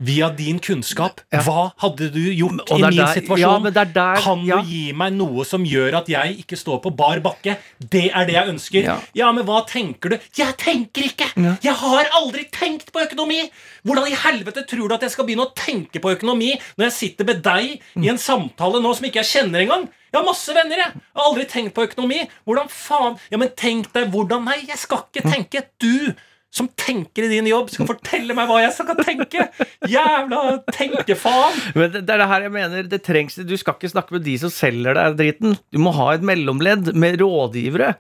via 0.01 0.29
din 0.31 0.61
kunnskap, 0.63 1.21
Ja. 1.33 1.41
hva 1.43 1.73
hadde 1.83 2.13
du 2.13 2.21
gjort 2.31 2.71
i 2.71 2.75
min 2.81 2.97
der- 2.97 3.15
situasjon? 3.15 3.39
ja, 3.39 3.81
er 3.83 3.85
der- 3.85 4.21
kan 4.23 4.45
ja. 4.47 4.57
du 4.61 4.69
gi 4.69 4.93
meg 4.93 5.13
noe 5.13 5.45
som 5.45 5.65
gjør 5.65 5.97
at 5.99 6.07
jeg 6.09 6.39
ikke 6.45 6.57
står 6.57 6.81
på 6.83 6.95
bar 6.97 7.19
bakke? 7.21 7.57
Det 7.81 8.11
er 8.15 8.25
det 8.27 8.35
jeg 8.35 8.49
ønsker. 8.49 9.01
Ja. 9.15 9.33
Men 9.33 9.45
hva 9.45 9.67
tenker 9.67 10.11
du? 10.11 10.19
Jeg 10.37 10.57
tenker 10.57 11.03
ikke! 11.03 11.59
Jeg 11.63 11.75
har 11.75 12.05
aldri 12.15 12.45
tenkt 12.51 12.93
på 12.93 13.01
økonomi! 13.05 13.51
Hvordan 13.85 14.07
i 14.07 14.15
helvete 14.15 14.67
tror 14.69 14.89
du 14.89 14.95
at 14.95 15.01
jeg 15.01 15.11
skal 15.11 15.25
begynne 15.27 15.47
å 15.47 15.55
tenke 15.55 15.99
på 16.01 16.15
økonomi 16.17 16.55
når 16.79 16.85
jeg 16.91 16.93
sitter 16.93 17.25
med 17.25 17.43
deg 17.43 17.81
i 17.97 18.09
en 18.09 18.19
samtale 18.19 18.81
nå 18.81 18.95
som 18.95 19.05
ikke 19.05 19.23
jeg 19.25 19.45
kjenner 19.45 19.61
engang? 19.67 19.89
Jeg 20.13 20.23
har 20.23 20.25
masse 20.25 20.49
venner, 20.55 20.77
jeg. 20.77 20.93
Jeg 20.95 21.03
har 21.17 21.25
aldri 21.29 21.45
tenkt 21.45 21.75
på 21.75 21.85
økonomi. 21.87 22.23
Hvordan 22.47 22.69
faen? 22.71 23.19
Ja, 23.31 23.37
men 23.37 23.51
tenk 23.51 23.93
deg 23.93 24.11
hvordan 24.11 24.45
Nei, 24.45 24.65
jeg 24.67 24.79
skal 24.79 25.03
ikke 25.13 25.29
tenke. 25.31 25.65
Du 25.79 26.15
som 26.55 26.69
tenker 26.81 27.27
i 27.27 27.31
din 27.33 27.49
jobb, 27.51 27.69
skal 27.73 27.89
fortelle 27.91 28.35
meg 28.37 28.49
hva 28.49 28.63
jeg 28.63 28.75
skal 28.77 29.03
tenke! 29.05 29.49
Jævla 29.89 30.43
tenkefaen! 30.73 31.59
Men 31.77 31.93
det, 31.93 32.07
det 32.09 32.15
er 32.15 32.23
det 32.23 32.31
her 32.31 32.47
jeg 32.47 32.55
mener. 32.55 32.89
Det 32.89 33.03
trengs, 33.05 33.37
du 33.37 33.57
skal 33.61 33.77
ikke 33.77 33.93
snakke 33.93 34.17
med 34.17 34.25
de 34.27 34.39
som 34.41 34.53
selger 34.53 34.97
deg 34.97 35.19
dritten. 35.21 35.59
Du 35.75 35.83
må 35.83 35.93
ha 35.99 36.15
et 36.15 36.25
mellomledd 36.25 36.95
med 36.97 37.21
rådgivere 37.21 37.93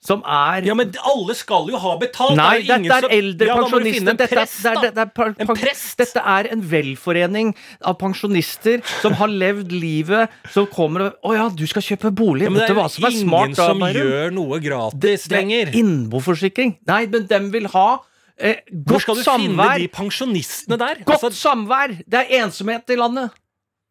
som 0.00 0.22
er 0.24 0.62
Ja, 0.64 0.74
men 0.78 0.92
alle 1.04 1.34
skal 1.34 1.66
jo 1.68 1.76
ha 1.82 1.96
betalt. 1.98 2.36
Nei, 2.36 2.60
Det 2.62 2.70
er 2.70 2.78
dette 2.84 3.08
er 3.08 3.14
eldre 3.18 3.46
pensjonister. 3.48 4.06
Ja, 4.06 4.12
Dette, 4.12 4.22
er- 4.38 4.46
det 4.46 4.66
er- 4.84 4.90
det 4.94 4.98
er 4.98 5.06
par- 5.06 5.34
En 5.38 5.46
prest. 5.48 5.96
Dette 5.98 6.22
er 6.24 6.48
en 6.52 6.62
velforening 6.62 7.54
av 7.82 7.98
pensjonister 7.98 8.80
som 9.02 9.12
har 9.14 9.28
levd 9.28 9.72
livet, 9.72 10.30
som 10.50 10.66
kommer 10.66 11.00
og 11.08 11.14
Å 11.24 11.34
ja, 11.34 11.48
du 11.48 11.66
skal 11.66 11.82
kjøpe 11.82 12.14
bolig. 12.14 12.42
Ja, 12.46 12.50
men 12.50 12.60
Vet 12.60 12.68
det 12.68 12.74
du 12.76 12.80
hva 12.80 12.88
som 12.90 13.04
er 13.04 13.10
ingen 13.10 13.28
smart 13.28 13.56
da, 13.56 13.66
som 13.68 13.80
gjør 13.80 14.32
noe 14.32 14.60
gratis 14.60 15.24
Det 15.28 15.32
er 15.32 15.42
lenger. 15.42 15.72
innboforsikring. 15.74 16.76
Nei, 16.86 17.06
men 17.06 17.26
dem 17.26 17.50
vil 17.50 17.66
ha 17.66 18.00
eh, 18.40 18.54
Hvor 18.72 18.94
godt 18.94 19.02
skal 19.02 19.14
du 19.16 19.22
samvær. 19.22 19.74
finne 19.74 19.78
de 19.78 19.88
pensjonistene 19.88 20.78
der? 20.78 20.94
Godt 21.04 21.22
Altså, 21.24 21.30
samvær! 21.50 21.96
Det 22.08 22.14
er 22.30 22.44
ensomhet 22.44 22.88
i 22.88 22.94
landet. 22.94 23.30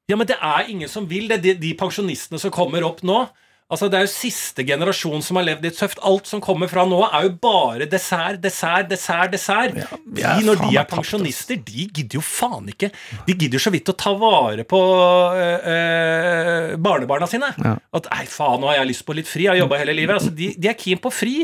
ja, 0.10 0.16
men 0.16 0.26
det 0.26 0.38
er 0.41 0.64
ingen 0.70 0.88
som 0.88 1.05
vil 1.05 1.28
det. 1.28 1.41
De, 1.43 1.53
de 1.53 1.74
pensjonistene 1.76 2.39
som 2.39 2.49
kommer 2.49 2.82
opp 2.88 3.01
nå 3.03 3.28
Altså, 3.68 3.89
Det 3.91 3.97
er 3.99 4.05
jo 4.05 4.11
siste 4.13 4.63
generasjon 4.63 5.24
som 5.26 5.36
har 5.39 5.43
levd 5.49 5.65
litt 5.68 5.76
tøft. 5.76 5.99
Alt 6.07 6.30
som 6.30 6.39
kommer 6.43 6.70
fra 6.72 6.86
nå, 6.88 7.01
er 7.03 7.26
jo 7.26 7.34
bare 7.43 7.88
dessert, 7.91 8.39
dessert, 8.39 8.88
dessert. 8.88 9.34
dessert. 9.34 9.76
er 10.24 10.39
de, 10.39 10.45
når 10.47 10.61
de 10.61 10.70
er 10.72 10.86
ass. 10.86 10.91
pensjonister, 10.93 11.59
de 11.68 11.88
gidder 11.89 12.15
jo 12.15 12.24
faen 12.24 12.70
ikke. 12.72 12.89
De 13.28 13.36
gidder 13.36 13.59
så 13.59 13.74
vidt 13.74 13.91
å 13.91 13.95
ta 13.99 14.13
vare 14.15 14.63
på 14.68 14.80
øh, 14.80 15.68
øh, 15.74 16.78
barnebarna 16.80 17.28
sine. 17.28 17.49
Ja. 17.59 17.74
At 17.99 18.07
nei, 18.13 18.24
faen, 18.32 18.61
nå 18.63 18.72
har 18.72 18.80
jeg 18.80 18.91
lyst 18.93 19.03
på 19.07 19.18
litt 19.18 19.28
fri. 19.28 19.49
Jeg 19.49 19.57
har 19.57 19.59
jobba 19.65 19.82
hele 19.82 19.97
livet. 19.97 20.15
Altså, 20.15 20.32
de, 20.38 20.53
de 20.55 20.70
er 20.72 20.78
keen 20.80 21.01
på 21.03 21.11
fri. 21.11 21.36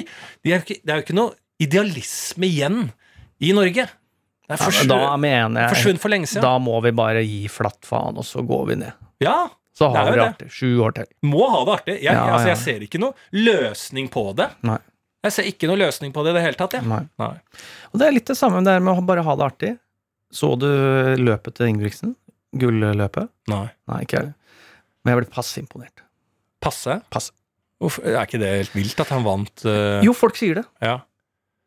De 0.47 0.55
er, 0.55 0.63
det 0.63 0.79
er 0.87 1.01
jo 1.01 1.07
ikke 1.07 1.17
noe 1.17 1.35
idealisme 1.63 2.47
igjen 2.47 2.85
i 3.43 3.51
Norge. 3.51 3.89
Det 4.43 4.55
er 4.55 4.63
forsvunnet 4.63 4.95
ja, 4.95 5.11
for 5.99 6.11
lenge 6.11 6.31
siden. 6.31 6.45
Da 6.47 6.55
må 6.59 6.79
vi 6.87 6.95
bare 6.95 7.23
gi 7.27 7.43
flatt 7.51 7.83
faen, 7.87 8.15
og 8.19 8.27
så 8.27 8.43
går 8.47 8.65
vi 8.71 8.79
ned. 8.85 9.03
Ja, 9.23 9.41
Så 9.73 9.87
har 9.89 10.09
vi 10.11 10.17
det 10.19 10.25
artig. 10.27 10.47
Sju 10.53 10.67
år 10.85 10.93
til. 10.99 11.07
må 11.25 11.47
ha 11.49 11.61
det 11.65 11.75
artig. 11.79 11.95
Jeg, 12.03 12.13
Ja, 12.13 12.25
altså, 12.35 12.47
jeg 12.51 12.59
ser 12.61 12.83
ikke 12.85 12.99
noe 13.01 13.13
løsning 13.33 14.09
på 14.13 14.25
det. 14.37 14.49
Nei. 14.69 14.77
Jeg 15.23 15.31
ser 15.37 15.47
ikke 15.49 15.69
noe 15.71 15.79
løsning 15.79 16.11
på 16.13 16.23
det 16.25 16.33
i 16.33 16.37
det 16.37 16.43
hele 16.45 16.59
tatt. 16.59 16.75
Ja. 16.77 16.83
Nei. 16.85 17.01
Nei. 17.21 17.31
Og 17.93 17.99
det 18.01 18.07
er 18.09 18.15
litt 18.17 18.27
det 18.29 18.35
samme 18.37 18.61
der 18.67 18.83
med 18.83 18.99
å 18.99 19.05
bare 19.07 19.23
ha 19.25 19.35
det 19.39 19.45
artig. 19.47 19.71
Så 20.33 20.51
du 20.59 20.67
løpet 21.21 21.55
til 21.57 21.71
Ingebrigtsen? 21.71 22.15
Gulløpet? 22.59 23.29
Nei. 23.49 23.67
Nei, 23.89 24.01
ikke 24.05 24.19
jeg. 24.21 24.33
Men 25.03 25.13
jeg 25.15 25.21
ble 25.23 25.31
passe 25.33 25.61
imponert. 25.61 26.03
Passe? 26.63 26.99
Passe. 27.13 27.33
Uff, 27.83 27.97
er 28.03 28.21
ikke 28.21 28.39
det 28.39 28.51
helt 28.53 28.75
vilt 28.77 28.99
at 29.03 29.09
han 29.11 29.25
vant 29.25 29.65
uh... 29.67 29.99
Jo, 30.05 30.13
folk 30.15 30.37
sier 30.39 30.61
det, 30.61 30.63
Ja. 30.85 30.99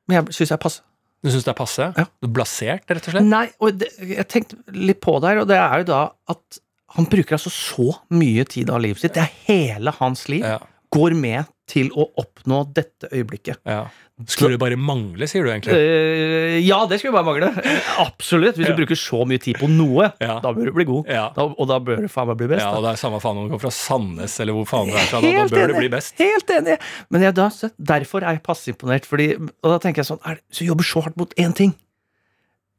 men 0.09 0.21
jeg 0.21 0.37
syns 0.39 0.53
jeg 0.53 0.57
er 0.57 0.63
passe. 0.63 0.85
Du 1.25 1.29
syns 1.33 1.45
det 1.45 1.51
er 1.53 1.59
passe? 1.59 1.89
Ja. 1.99 2.05
Blasert, 2.23 2.87
rett 2.89 3.09
og 3.11 3.17
slett? 3.17 3.27
Nei, 3.27 3.47
og 3.61 3.77
det, 3.83 3.91
jeg 4.01 4.25
tenkte 4.31 4.57
litt 4.73 5.01
på 5.05 5.17
det 5.21 5.33
her, 5.33 5.41
og 5.43 5.51
det 5.51 5.59
er 5.59 5.83
jo 5.83 5.89
da 5.91 6.01
at 6.33 6.61
han 6.97 7.07
bruker 7.13 7.37
altså 7.39 7.53
så 7.53 7.91
mye 8.17 8.45
tid 8.49 8.71
av 8.73 8.81
livet 8.85 9.03
sitt. 9.05 9.15
Det 9.17 9.23
er 9.27 9.33
hele 9.51 9.93
hans 10.01 10.27
liv. 10.33 10.45
Ja. 10.45 10.59
Går 10.97 11.15
med 11.19 11.47
til 11.69 11.89
å 11.99 12.07
oppnå 12.23 12.63
dette 12.75 13.09
øyeblikket. 13.13 13.59
ja. 13.67 13.87
Skulle 14.33 14.55
det 14.55 14.61
bare 14.63 14.77
mangle, 14.81 15.27
sier 15.29 15.45
du 15.45 15.51
egentlig? 15.53 15.75
Uh, 15.77 16.55
ja, 16.65 16.79
det 16.89 16.97
skulle 17.03 17.13
bare 17.13 17.27
mangle. 17.27 17.51
Absolutt. 18.01 18.57
Hvis 18.57 18.65
Ja. 18.71 18.73
du 18.73 18.79
bruker 18.81 18.97
så 18.97 19.27
mye 19.29 19.37
tid 19.45 19.59
på 19.61 19.69
noe, 19.69 20.07
Ja. 20.23 20.39
da 20.41 20.53
bør 20.57 20.65
du 20.65 20.73
bli 20.73 20.87
god. 20.89 21.05
Da, 21.05 21.45
og 21.45 21.69
da 21.69 21.77
bør 21.79 22.01
du 22.01 22.09
faen 22.09 22.29
meg 22.31 22.39
bli 22.39 22.47
best. 22.55 22.63
ja, 22.65 22.71
og 22.73 22.81
det 22.87 22.95
er 22.95 22.97
samme 23.03 23.21
faen 23.21 23.37
om 23.37 23.45
du 23.45 23.51
kommer 23.53 23.67
fra 23.67 23.75
Sandnes 23.77 24.41
eller 24.41 24.57
hvor 24.57 24.65
faen 24.71 24.89
du 24.89 24.95
er 24.97 25.05
fra. 25.11 25.21
Da, 25.21 25.33
da 25.37 25.45
bør 25.53 25.69
du 25.69 25.75
bli 25.83 25.91
best. 25.93 26.15
Helt 26.17 26.49
enig. 26.49 26.79
Men 27.11 27.27
jeg, 27.27 27.35
da, 27.37 27.51
derfor 27.93 28.23
er 28.25 28.33
jeg 28.39 28.43
passe 28.43 28.73
imponert. 28.73 29.05
Fordi, 29.05 29.35
og 29.37 29.69
da 29.75 29.79
tenker 29.85 30.01
jeg 30.01 30.09
sånn 30.09 30.23
er 30.25 30.39
det, 30.41 30.43
Så 30.51 30.65
jobber 30.65 30.85
så 30.89 31.03
hardt 31.05 31.17
mot 31.21 31.35
én 31.37 31.53
ting. 31.55 31.75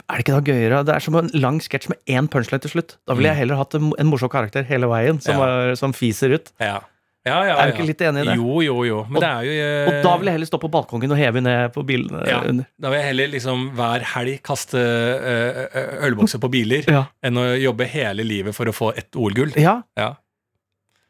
Er 0.09 0.17
det 0.21 0.23
ikke 0.25 0.37
da 0.37 0.51
gøyere? 0.53 0.83
Det 0.87 0.93
er 0.95 0.99
som 1.03 1.15
en 1.19 1.27
lang 1.35 1.57
sketsj 1.59 1.89
med 1.91 1.97
én 2.07 2.27
punchline 2.31 2.61
til 2.63 2.71
slutt. 2.71 2.97
Da 3.07 3.13
ville 3.17 3.27
jeg 3.33 3.41
heller 3.41 3.57
hatt 3.59 3.73
en, 3.75 3.89
en 3.99 4.07
morsom 4.07 4.29
karakter 4.31 4.63
hele 4.69 4.87
veien, 4.87 5.19
som, 5.21 5.35
Mm. 5.35 5.39
Ja. 5.39 5.45
var, 5.45 5.75
som 5.75 5.91
fiser 5.93 6.31
ut. 6.37 6.51
Ja. 6.63 6.77
Ja, 7.27 7.41
ja, 7.43 7.55
Er 7.59 7.67
du 7.67 7.73
ikke 7.75 7.87
litt 7.89 7.99
enig 8.07 8.21
i 8.23 8.27
det? 8.29 8.35
Jo, 8.39 8.61
jo, 8.63 8.75
jo. 8.87 9.01
Men 9.09 9.17
Og- 9.17 9.23
det 9.25 9.29
er 9.29 9.41
jo 9.43 9.51
eh, 9.51 9.87
Og 9.89 10.03
da 10.05 10.11
vil 10.17 10.25
jeg 10.29 10.35
heller 10.37 10.47
stå 10.47 10.59
på 10.63 10.69
balkongen 10.71 11.11
og 11.11 11.17
heve 11.19 11.41
ned 11.43 11.73
på 11.75 11.83
bilene 11.83 12.21
ja, 12.25 12.37
under. 12.47 12.65
Da 12.79 12.87
vil 12.93 12.99
jeg 13.01 13.07
heller 13.09 13.27
liksom 13.33 13.65
hver 13.75 14.05
helg 14.13 14.37
kaste 14.47 14.79
eh, 14.79 15.59
eh, 15.75 16.07
ølbokser 16.07 16.39
på 16.39 16.49
biler 16.53 16.87
Ja. 16.87 17.01
enn 17.21 17.35
å 17.35 17.43
jobbe 17.59 17.83
hele 17.91 18.23
livet 18.23 18.55
for 18.55 18.63
å 18.71 18.71
få 18.71 18.93
ett 18.95 19.11
OL-gull. 19.19 19.51
Ja. 19.59 19.81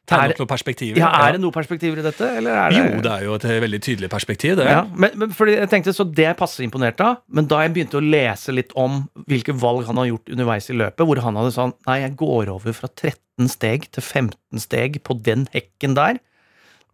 Ja. 0.08 0.16
Tegne 0.16 0.32
opp 0.32 0.40
noen 0.40 0.50
perspektiver. 0.54 1.00
ja, 1.02 1.08
er 1.26 1.34
det 1.36 1.42
noen 1.44 1.52
perspektiver 1.52 2.00
i 2.00 2.04
dette, 2.06 2.28
eller 2.40 2.70
det 2.72 2.78
Jo, 2.78 3.02
det 3.04 3.12
er 3.12 3.24
jo 3.26 3.34
et 3.36 3.48
veldig 3.66 3.80
tydelig 3.84 4.10
perspektiv, 4.10 4.54
det. 4.56 4.68
Ja, 4.72 4.86
men, 4.96 5.12
men 5.20 5.34
fordi 5.36 5.58
jeg 5.58 5.68
tenkte, 5.74 5.92
så 5.96 6.06
det 6.08 6.30
passer 6.40 6.64
imponert 6.64 7.02
av, 7.04 7.18
men 7.28 7.50
da 7.52 7.60
jeg 7.66 7.74
begynte 7.76 8.00
å 8.00 8.04
lese 8.06 8.56
litt 8.56 8.72
om 8.80 9.02
hvilke 9.28 9.52
valg 9.60 9.84
han 9.90 10.00
har 10.00 10.08
gjort 10.08 10.32
underveis 10.32 10.70
i 10.72 10.78
løpet, 10.80 11.04
hvor 11.04 11.20
han 11.26 11.36
hadde 11.42 11.52
sånn 11.58 11.76
Nei, 11.90 11.98
jeg 12.06 12.16
går 12.24 12.54
over 12.56 12.78
fra 12.78 12.88
13 12.88 13.52
steg 13.52 13.90
til 13.92 14.04
15 14.06 14.64
steg 14.64 15.02
på 15.04 15.18
den 15.28 15.44
hekken 15.52 15.98
der. 16.00 16.22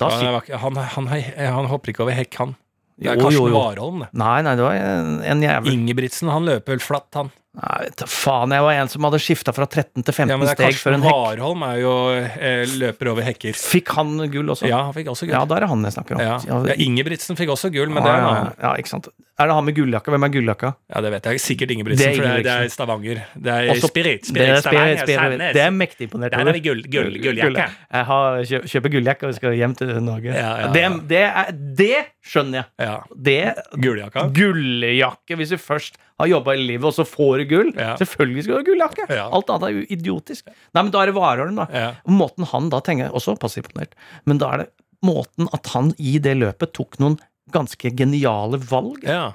Da 0.01 0.09
Han, 0.09 0.19
sitter 0.41 0.57
han, 0.65 0.81
han, 0.97 1.07
han 1.13 1.69
hopper 1.69 1.93
ikke 1.93 2.07
over 2.07 2.17
hekk, 2.17 2.33
han. 2.41 2.55
Det 2.97 3.09
er 3.13 3.17
Jo, 3.21 3.27
Karsten. 3.29 3.53
Warholm, 3.53 4.01
det. 4.03 4.09
Nei, 4.17 4.41
nei, 4.45 4.57
det 4.57 4.65
var 4.65 4.75
en, 4.81 5.15
en 5.21 5.41
jævel 5.45 5.73
Ingebrigtsen, 5.77 6.29
han 6.33 6.45
løper 6.49 6.75
vel 6.75 6.81
flatt, 6.83 7.09
han. 7.17 7.29
Nei, 7.53 7.83
vet 7.85 7.99
du 8.01 8.07
faen, 8.09 8.49
jeg 8.55 8.63
var 8.65 8.77
en 8.81 8.89
som 8.89 9.05
hadde 9.05 9.19
skifta 9.21 9.53
fra 9.53 9.67
13 9.69 10.01
til 10.01 10.09
15 10.15 10.31
Ja, 10.31 10.37
men 10.41 10.47
det 10.49 10.53
er 10.55 10.57
steg 10.71 10.79
før 10.81 10.95
en 10.97 11.03
hekk. 11.05 11.17
Warholm 11.19 11.65
er 11.67 11.75
jo 11.83 11.91
eh, 12.17 12.63
løper 12.81 13.11
over 13.11 13.27
hekker. 13.27 13.53
Fikk 13.53 13.91
han 13.93 14.15
gull 14.33 14.49
også? 14.55 14.65
Ja, 14.71 14.79
han 14.87 14.95
fikk 14.95 15.11
også 15.13 15.27
gull. 15.27 15.35
Ja, 15.37 15.43
da 15.45 15.59
er 15.59 15.67
det 15.67 15.69
han 15.69 15.85
jeg 15.85 15.93
snakker 15.93 16.17
om. 16.17 16.23
Ja. 16.25 16.39
Ja, 16.49 16.77
Ingebrigtsen 16.81 17.37
fikk 17.37 17.53
også 17.53 17.69
gull, 17.75 17.93
men 17.93 18.01
ah, 18.01 18.07
det 18.07 18.15
er 18.15 18.23
en 18.23 18.29
annen. 18.31 18.57
ja, 18.65 18.73
ikke 18.81 18.93
sant. 18.95 19.11
Er 19.37 19.49
det 19.49 19.53
han 19.57 19.65
med 19.65 19.73
gulljakka? 19.77 20.11
Hvem 20.13 20.25
er 20.27 20.31
gulljakka? 20.33 20.69
Ja, 20.93 21.01
det 21.01 21.11
vet 21.13 21.27
jeg. 21.29 21.39
Sikkert 21.41 21.69
Det 21.69 21.75
Ingebrigtsen, 21.77 22.11
for 22.17 22.25
det 22.25 22.33
er, 22.33 22.43
det 22.45 22.53
er 22.53 22.73
Stavanger. 22.73 23.21
Det 23.33 23.53
er 23.53 23.69
Også- 23.73 23.89
Spirit. 23.89 24.21
Det 24.21 24.29
Spirit 24.33 24.49
er, 24.49 24.59
Stavanger, 24.61 24.97
spirit, 25.01 25.21
spirit, 25.21 25.53
det 25.57 25.63
er 25.63 25.71
mektig 25.73 26.07
imponert 26.07 26.31
Der 26.35 26.43
har 26.45 26.53
vi 26.57 26.61
gull, 26.67 26.83
gull, 26.93 27.17
gulljakke. 27.23 27.65
Jeg 27.97 28.05
har 28.09 28.37
kjøper 28.73 28.93
gulljakke 28.97 29.29
og 29.29 29.37
skal 29.37 29.57
hjem 29.57 29.73
til 29.77 29.93
Norge. 30.05 30.33
Ja, 30.37 30.51
ja, 30.61 30.67
Det, 30.73 30.85
det, 31.09 31.23
er, 31.29 31.49
det 31.81 32.01
skjønner 32.25 32.61
jeg. 32.61 32.67
Ja. 32.85 32.97
Det 33.29 33.39
Gulljakka. 33.81 34.27
Gulljakke, 34.37 35.37
hvis 35.41 35.53
du 35.53 35.57
først 35.61 35.97
har 36.23 36.31
jobba 36.31 36.55
i 36.57 36.63
livet, 36.65 36.85
og 36.89 36.95
så 36.95 37.05
får 37.07 37.43
du 37.43 37.45
gull. 37.51 37.69
Ja. 37.77 37.93
Selvfølgelig 38.01 38.45
skal 38.45 38.55
du 38.55 38.59
ha 38.61 38.67
gulljakke! 38.71 39.07
Ja. 39.13 39.25
Alt 39.37 39.51
annet 39.53 39.67
er 39.69 39.75
jo 39.77 39.83
idiotisk. 39.97 40.47
Nei, 40.73 40.81
men 40.83 40.91
da 40.95 41.03
er 41.03 41.11
det 41.11 41.17
Warholm, 41.17 41.59
da. 41.61 41.67
Ja. 41.73 41.89
Måten 42.09 42.47
han 42.51 42.71
da 42.73 42.79
tenker 42.85 43.13
også 43.15 43.35
passe 43.41 43.61
imponert, 43.61 43.93
men 44.29 44.41
da 44.41 44.53
er 44.55 44.63
det 44.65 44.69
måten 45.03 45.49
at 45.53 45.67
han 45.75 45.91
i 45.99 46.15
det 46.23 46.37
løpet 46.39 46.71
tok 46.77 46.97
noen 47.03 47.19
ganske 47.53 47.91
geniale 47.99 48.57
valg, 48.69 49.03
ja. 49.03 49.33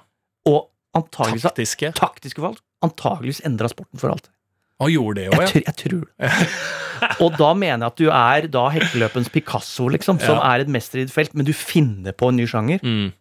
og 0.48 0.70
antageligvis 0.96 1.44
Taktiske. 1.44 1.90
taktiske 1.98 2.40
valg, 2.42 2.56
antageligvis 2.82 3.42
endra 3.46 3.68
sporten 3.70 4.00
for 4.00 4.10
alltid. 4.14 4.32
Han 4.80 4.92
gjorde 4.94 5.18
det 5.20 5.26
òg, 5.34 5.42
ja. 5.42 5.62
jeg 5.66 5.74
tror 5.80 6.04
det. 6.06 6.32
Og 7.22 7.34
da 7.38 7.52
mener 7.54 7.84
jeg 7.84 7.92
at 7.92 8.00
du 8.00 8.08
er 8.10 8.46
da 8.50 8.64
hekkeløpens 8.74 9.28
Picasso, 9.34 9.86
liksom, 9.90 10.18
som 10.22 10.38
Ja. 10.38 10.52
er 10.54 10.64
et 10.64 10.70
mester 10.70 10.98
i 10.98 11.04
et 11.06 11.12
felt, 11.14 11.34
men 11.34 11.46
du 11.46 11.52
finner 11.54 12.14
på 12.14 12.30
en 12.32 12.38
ny 12.38 12.46
sjanger. 12.50 12.80
Mm. 12.82 13.12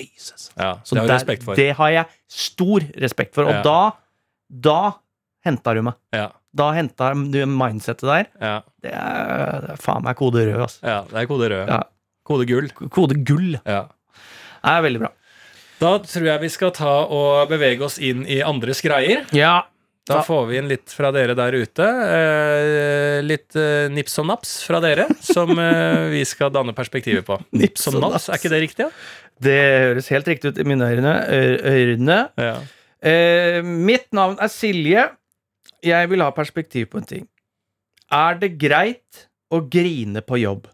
Jesus. 0.00 0.50
ja. 0.56 0.74
Så 0.84 0.94
det 0.94 1.00
har 1.02 1.08
der- 1.08 1.14
respekt 1.20 1.42
for. 1.44 1.54
det 1.54 1.72
har 1.76 1.90
jeg 1.90 2.06
stor 2.28 2.80
respekt 2.96 3.34
for. 3.34 3.44
Og 3.44 3.52
Ja. 3.54 3.62
da, 3.62 3.92
da 4.48 4.92
henta 5.44 5.74
du 5.74 5.82
meg. 5.82 5.94
Ja. 6.12 6.30
Da 6.54 6.72
henta 6.72 7.12
du 7.14 7.46
mindsettet 7.46 8.02
der. 8.08 8.26
Ja. 8.40 8.60
Det 8.82 8.92
er, 8.92 9.60
det 9.66 9.70
er 9.70 9.76
faen 9.80 10.02
meg 10.04 10.16
kode 10.16 10.44
rød, 10.46 10.60
altså. 10.60 10.80
ja, 10.82 11.02
det 11.08 11.22
er 11.22 11.26
kode 11.26 11.48
rød. 11.50 11.68
Ja. 11.68 11.82
Kode 12.24 12.46
gull. 12.46 12.68
Kode 12.90 13.16
gull. 13.24 13.58
Ja. 13.66 13.86
Det 14.62 14.70
er 14.76 14.82
veldig 14.82 15.00
bra. 15.00 15.08
Da 15.80 15.98
tror 15.98 16.24
jeg 16.28 16.40
vi 16.40 16.48
skal 16.48 16.70
ta 16.70 16.92
og 17.10 17.48
bevege 17.50 17.82
oss 17.82 17.98
inn 17.98 18.24
i 18.30 18.40
andres 18.46 18.80
greier. 18.84 19.24
Ja. 19.34 19.62
Da 20.06 20.20
får 20.22 20.48
vi 20.48 20.56
inn 20.58 20.68
litt 20.68 20.90
fra 20.90 21.10
dere 21.14 21.34
der 21.34 21.52
ute. 21.54 21.82
Eh, 21.86 23.20
litt 23.22 23.54
eh, 23.58 23.88
nips 23.90 24.16
og 24.18 24.26
naps 24.30 24.54
fra 24.66 24.80
dere, 24.82 25.06
som 25.22 25.50
eh, 25.58 26.08
vi 26.12 26.22
skal 26.28 26.50
danne 26.54 26.74
perspektivet 26.74 27.24
på. 27.26 27.38
Nips 27.58 27.86
og 27.90 28.00
naps, 28.02 28.28
er 28.28 28.38
ikke 28.40 28.50
det 28.52 28.60
riktig? 28.64 28.86
Ja? 28.86 28.90
Det 29.42 29.58
høres 29.58 30.10
helt 30.12 30.28
riktig 30.30 30.52
ut 30.52 30.60
i 30.62 30.66
mine 30.68 30.86
ørene. 30.86 32.18
Ja. 32.38 32.54
Eh, 33.02 33.58
mitt 33.62 34.08
navn 34.14 34.38
er 34.42 34.50
Silje. 34.52 35.08
Jeg 35.82 36.10
vil 36.12 36.22
ha 36.22 36.30
perspektiv 36.34 36.92
på 36.92 37.00
en 37.00 37.08
ting. 37.08 37.26
Er 38.12 38.38
det 38.38 38.54
greit 38.60 39.26
å 39.52 39.62
grine 39.66 40.22
på 40.22 40.38
jobb? 40.42 40.68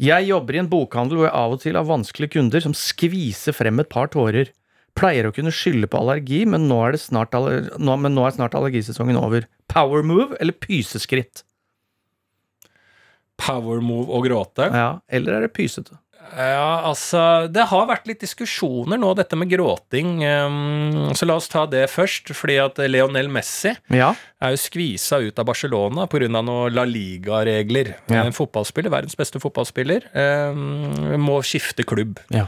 Jeg 0.00 0.30
jobber 0.30 0.56
i 0.56 0.60
en 0.62 0.70
bokhandel 0.70 1.18
hvor 1.18 1.28
jeg 1.28 1.36
av 1.36 1.54
og 1.54 1.60
til 1.60 1.76
har 1.76 1.88
vanskelige 1.88 2.34
kunder 2.38 2.64
som 2.64 2.76
skviser 2.76 3.56
frem 3.56 3.82
et 3.82 3.90
par 3.92 4.08
tårer. 4.12 4.48
Pleier 4.96 5.28
å 5.28 5.34
kunne 5.34 5.52
skylde 5.54 5.88
på 5.90 6.00
allergi, 6.00 6.42
men 6.48 6.66
nå 6.68 6.78
er, 6.86 6.96
det 6.96 7.02
snart, 7.02 7.36
aller, 7.36 7.68
nå, 7.78 7.96
men 8.00 8.16
nå 8.16 8.24
er 8.26 8.34
snart 8.34 8.56
allergisesongen 8.58 9.18
over. 9.20 9.46
Power 9.70 10.04
move 10.04 10.36
eller 10.40 10.56
pyseskritt? 10.56 11.44
Power 13.40 13.84
move 13.84 14.08
og 14.12 14.26
gråte. 14.26 14.66
Ja, 14.72 14.90
eller 15.08 15.38
er 15.38 15.46
det 15.46 15.52
pysete? 15.56 15.96
Ja, 16.36 16.82
altså 16.86 17.50
Det 17.52 17.64
har 17.70 17.86
vært 17.90 18.06
litt 18.06 18.20
diskusjoner 18.22 18.98
nå, 19.00 19.12
dette 19.18 19.36
med 19.38 19.50
gråting. 19.50 20.20
Så 21.16 21.26
la 21.26 21.36
oss 21.40 21.48
ta 21.50 21.66
det 21.66 21.86
først. 21.90 22.30
Fordi 22.36 22.58
at 22.62 22.78
Leonel 22.90 23.28
Messi 23.32 23.72
Ja. 23.90 24.12
er 24.40 24.50
jo 24.54 24.60
skvisa 24.60 25.20
ut 25.20 25.38
av 25.38 25.46
Barcelona 25.46 26.06
pga. 26.06 26.28
noen 26.30 26.74
La 26.74 26.84
Liga-regler. 26.84 27.94
Ja. 28.08 28.22
En 28.24 28.32
fotballspiller, 28.32 28.90
verdens 28.90 29.16
beste 29.16 29.40
fotballspiller, 29.42 30.06
må 31.18 31.40
skifte 31.42 31.84
klubb. 31.84 32.18
Ja. 32.30 32.46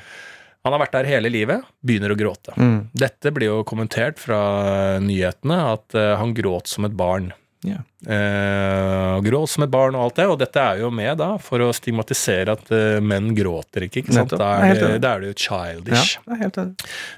Han 0.65 0.73
har 0.77 0.79
vært 0.85 0.93
der 0.95 1.09
hele 1.11 1.31
livet, 1.33 1.65
begynner 1.85 2.13
å 2.15 2.17
gråte. 2.19 2.55
Mm. 2.57 2.91
Dette 2.95 3.33
blir 3.35 3.49
jo 3.51 3.65
kommentert 3.67 4.21
fra 4.23 4.99
nyhetene, 5.03 5.57
at 5.75 5.97
eh, 5.99 6.13
han 6.21 6.35
gråt 6.39 6.71
som 6.71 6.87
et 6.87 6.95
barn. 6.95 7.33
Ja. 7.67 7.81
Eh, 8.03 9.21
grå 9.23 9.47
som 9.47 9.63
et 9.65 9.71
barn 9.71 9.95
og 9.95 10.07
alt 10.09 10.17
det, 10.19 10.27
og 10.27 10.39
dette 10.41 10.59
er 10.63 10.81
jo 10.83 10.91
med 10.95 11.19
da 11.21 11.37
for 11.43 11.63
å 11.63 11.69
stigmatisere 11.77 12.57
at 12.57 12.73
uh, 12.75 12.99
menn 13.05 13.31
gråter 13.37 13.87
ikke. 13.87 14.03
ikke 14.03 14.17
sant? 14.17 14.35
Da 14.39 14.49
er 14.67 14.75
det, 14.79 14.89
da 15.05 15.13
er 15.15 15.23
det 15.23 15.31
jo 15.31 15.35
ja, 15.37 15.41
childish. 15.45 16.17
jeg 16.27 16.49
er. 16.51 16.73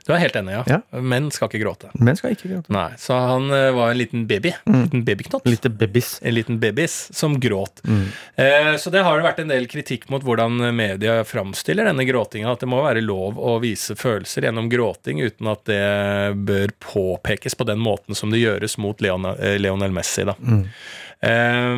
Du 0.04 0.12
er 0.12 0.20
helt 0.20 0.36
enig, 0.40 0.56
ja? 0.58 0.64
Ja. 0.74 1.00
Menn 1.00 1.30
skal 1.34 1.48
ikke 1.48 1.62
gråte. 1.62 1.90
Menn 1.96 2.18
skal 2.20 2.34
ikke 2.36 2.50
gråte. 2.52 2.72
Nei, 2.74 2.90
Så 3.00 3.16
han 3.16 3.48
uh, 3.52 3.70
var 3.76 3.94
en 3.94 4.00
liten 4.00 4.26
baby. 4.28 4.52
En 4.68 4.82
liten 4.84 5.04
babyknott. 5.06 5.48
Lite 5.48 5.72
babys. 5.72 6.18
En 6.22 6.36
liten 6.36 6.60
babys 6.60 6.98
som 7.16 7.38
gråt. 7.40 7.80
Mm. 7.88 8.04
Eh, 8.44 8.70
så 8.80 8.92
det 8.92 9.04
har 9.06 9.16
det 9.18 9.26
vært 9.26 9.40
en 9.44 9.52
del 9.54 9.68
kritikk 9.70 10.08
mot 10.12 10.24
hvordan 10.24 10.60
media 10.76 11.16
framstiller 11.26 11.88
denne 11.88 12.04
gråtinga. 12.08 12.52
At 12.52 12.64
det 12.64 12.68
må 12.70 12.82
være 12.84 13.02
lov 13.04 13.40
å 13.40 13.56
vise 13.62 13.96
følelser 13.98 14.48
gjennom 14.48 14.68
gråting 14.72 15.22
uten 15.24 15.48
at 15.52 15.64
det 15.70 15.82
bør 16.44 16.74
påpekes 16.84 17.56
på 17.56 17.66
den 17.68 17.80
måten 17.82 18.16
som 18.18 18.32
det 18.34 18.42
gjøres 18.42 18.76
mot 18.82 19.00
Leon- 19.04 19.32
eh, 19.38 19.56
Lionel 19.58 19.94
Messi. 19.94 20.24
da. 20.28 20.36
Mm. 20.40 20.64
Eh, 21.24 21.76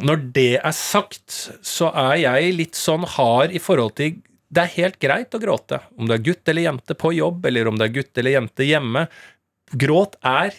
når 0.00 0.24
det 0.34 0.52
er 0.58 0.76
sagt, 0.76 1.36
så 1.62 1.90
er 1.94 2.16
jeg 2.24 2.56
litt 2.58 2.78
sånn 2.78 3.06
hard 3.16 3.54
i 3.54 3.62
forhold 3.62 3.96
til 4.00 4.18
Det 4.50 4.64
er 4.64 4.72
helt 4.80 4.96
greit 4.98 5.34
å 5.34 5.38
gråte. 5.38 5.78
Om 5.94 6.08
det 6.10 6.16
er 6.16 6.24
gutt 6.26 6.50
eller 6.50 6.64
jente 6.66 6.96
på 6.98 7.12
jobb, 7.14 7.44
eller 7.46 7.68
om 7.70 7.76
det 7.78 7.86
er 7.86 7.92
gutt 8.00 8.18
eller 8.18 8.34
jente 8.34 8.66
hjemme. 8.66 9.04
Gråt 9.78 10.16
er 10.26 10.56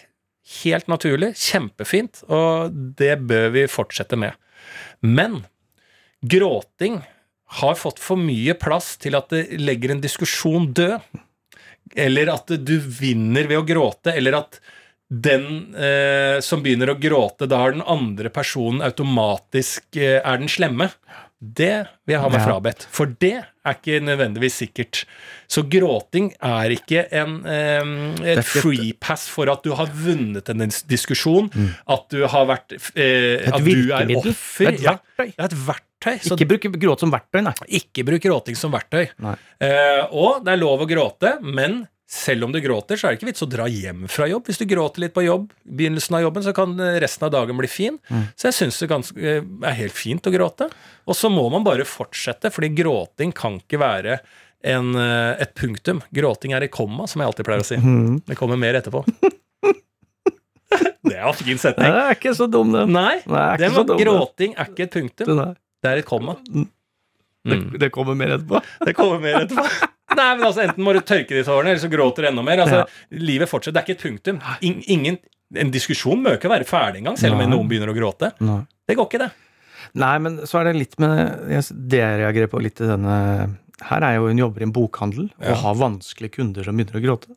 helt 0.62 0.88
naturlig, 0.88 1.34
kjempefint, 1.36 2.22
og 2.32 2.72
det 2.98 3.18
bør 3.28 3.50
vi 3.52 3.66
fortsette 3.68 4.16
med. 4.16 4.32
Men 5.04 5.42
gråting 6.24 7.02
har 7.60 7.76
fått 7.76 8.00
for 8.00 8.16
mye 8.16 8.54
plass 8.56 8.94
til 9.02 9.18
at 9.18 9.28
det 9.32 9.60
legger 9.60 9.92
en 9.92 10.02
diskusjon 10.02 10.72
død. 10.72 11.00
eller 11.96 12.30
at 12.32 12.48
du 12.64 12.78
vinner 12.80 13.44
ved 13.44 13.58
å 13.58 13.66
gråte, 13.68 14.14
eller 14.16 14.38
at 14.38 14.60
den 15.12 15.74
eh, 15.76 16.38
som 16.40 16.62
begynner 16.64 16.88
å 16.94 16.98
gråte, 17.00 17.44
da 17.50 17.58
har 17.60 17.74
den 17.76 17.84
andre 17.84 18.30
personen 18.32 18.80
automatisk 18.86 19.98
eh, 20.00 20.20
er 20.24 20.40
den 20.40 20.48
slemme. 20.48 20.88
Det 21.42 21.88
vil 22.06 22.14
jeg 22.14 22.20
ha 22.22 22.28
meg 22.30 22.38
Ja. 22.40 22.46
frabedt. 22.46 22.86
For 22.94 23.10
det 23.18 23.32
er 23.66 23.74
ikke 23.74 23.98
nødvendigvis 24.00 24.60
sikkert. 24.62 25.00
Så 25.50 25.64
gråting 25.68 26.30
er 26.40 26.70
ikke 26.70 27.02
en, 27.12 27.44
eh, 27.44 27.82
er 28.24 28.38
et 28.38 28.46
free 28.46 28.92
pass 28.94 29.26
for 29.28 29.50
at 29.50 29.62
du 29.66 29.74
har 29.74 29.86
vunnet 29.90 30.48
en 30.48 30.62
diskusjon, 30.64 31.50
diskusjon, 31.50 31.74
at 31.88 32.08
du 32.14 32.22
har 32.26 32.46
vært 32.46 32.72
eh, 32.96 33.50
At 33.52 33.58
du 33.64 33.92
er 33.92 34.16
offer. 34.22 34.70
Et 34.72 34.80
Ja, 34.86 34.96
er 35.18 35.32
et 35.50 35.52
verktøy. 35.66 36.18
Så 36.22 36.38
Ikke 36.38 36.48
bruke 36.48 36.70
gråt 36.78 37.00
som 37.00 37.10
verktøy, 37.12 37.42
nei. 37.42 37.52
ikke 37.68 38.04
bruk 38.06 38.22
gråting 38.22 38.56
som 38.56 38.72
verktøy. 38.72 39.08
Eh, 39.60 40.06
og 40.10 40.44
det 40.44 40.54
er 40.54 40.62
lov 40.62 40.80
å 40.82 40.88
gråte, 40.88 41.36
men 41.42 41.86
selv 42.12 42.44
om 42.44 42.52
du 42.52 42.58
gråter, 42.60 42.98
så 43.00 43.08
er 43.08 43.14
det 43.14 43.22
ikke 43.22 43.30
vits 43.30 43.44
å 43.44 43.48
dra 43.48 43.64
hjem 43.72 44.02
fra 44.12 44.26
jobb. 44.28 44.44
Hvis 44.50 44.58
du 44.60 44.66
gråter 44.68 45.00
litt 45.06 45.14
på 45.16 45.22
jobb, 45.24 45.46
begynnelsen 45.64 46.18
av 46.18 46.26
jobben, 46.26 46.44
så 46.44 46.52
kan 46.56 46.74
eh, 46.76 46.98
resten 47.00 47.24
av 47.24 47.30
dagen 47.32 47.56
bli 47.56 47.70
fin. 47.72 47.96
Mm. 48.12 48.26
Så 48.36 48.50
jeg 48.50 48.56
syns 48.58 48.80
det 48.82 48.98
eh, 49.24 49.46
er 49.70 49.78
helt 49.78 49.96
fint 49.96 50.28
å 50.28 50.32
gråte. 50.34 50.68
Og 51.08 51.16
så 51.16 51.30
må 51.32 51.46
man 51.54 51.64
bare 51.64 51.86
fortsette, 51.88 52.52
fordi 52.52 52.68
gråting 52.76 53.32
kan 53.36 53.56
ikke 53.62 53.80
være 53.80 54.18
en, 54.68 54.92
eh, 55.00 55.40
et 55.42 55.56
punktum. 55.56 56.02
Gråting 56.14 56.52
er 56.52 56.68
i 56.68 56.70
komma, 56.72 57.08
som 57.08 57.24
jeg 57.24 57.32
alltid 57.32 57.48
pleier 57.48 57.64
å 57.64 57.68
si. 57.70 57.80
Mm. 57.80 58.20
Det 58.28 58.36
kommer 58.38 58.60
mer 58.60 58.76
etterpå. 58.82 59.06
det 61.08 61.16
var 61.16 61.40
fin 61.40 61.64
setning. 61.64 61.96
Det 61.96 62.04
er 62.04 62.20
ikke 62.20 62.36
så 62.36 62.44
dum, 62.50 62.76
den. 62.76 62.92
Nei, 62.92 63.22
Nei, 63.24 63.48
er 63.56 63.64
det 63.64 63.72
var, 63.74 63.88
gråting 64.04 64.52
er 64.60 64.68
ikke 64.68 64.84
et 64.86 64.94
punktum. 65.00 65.32
Det 65.82 65.96
er 65.96 66.04
et 66.04 66.10
komma. 66.12 66.36
Det, 66.44 66.68
Mm. 67.42 67.72
det 67.74 67.88
kommer 67.90 68.14
mer 68.14 68.36
etterpå. 68.36 68.60
Det 68.86 68.92
kommer 68.94 69.18
mer 69.18 69.40
etterpå. 69.40 69.64
Nei, 70.18 70.30
men 70.38 70.46
altså 70.48 70.64
Enten 70.66 70.84
må 70.84 70.94
du 70.96 71.00
tørke 71.06 71.36
de 71.36 71.44
tårene, 71.46 71.72
eller 71.72 71.82
så 71.82 71.90
gråter 71.92 72.26
du 72.26 72.30
enda 72.32 72.44
mer. 72.46 72.64
Altså, 72.64 72.82
Livet 73.16 73.50
fortsetter. 73.50 73.78
Det 73.78 73.82
er 73.82 73.88
ikke 73.88 73.98
et 73.98 74.04
punktum. 74.06 74.42
In, 74.68 74.78
ingen, 74.92 75.18
en 75.64 75.72
diskusjon 75.74 76.22
må 76.22 76.34
jo 76.34 76.40
ikke 76.40 76.52
være 76.52 76.68
ferdig 76.68 77.02
engang, 77.02 77.18
selv 77.20 77.36
om 77.36 77.42
Nei. 77.44 77.50
noen 77.52 77.70
begynner 77.70 77.92
å 77.92 77.96
gråte. 77.96 78.32
Nei. 78.44 78.60
Det 78.88 78.98
går 78.98 79.08
ikke, 79.10 79.22
det. 79.24 79.30
Nei, 80.02 80.14
men 80.24 80.40
så 80.48 80.60
er 80.60 80.70
det 80.70 80.78
litt 80.78 80.94
med 81.02 81.58
Det 81.90 81.98
jeg 82.00 82.20
reagerer 82.22 82.48
på 82.48 82.60
litt 82.62 82.78
i 82.80 82.86
denne 82.88 83.16
Her 83.90 84.04
er 84.06 84.14
jo 84.16 84.28
hun 84.30 84.38
jobber 84.40 84.62
i 84.62 84.66
en 84.68 84.72
bokhandel 84.72 85.26
og 85.34 85.56
har 85.64 85.74
vanskelige 85.76 86.38
kunder 86.38 86.64
som 86.64 86.78
begynner 86.78 87.00
å 87.00 87.02
gråte. 87.04 87.34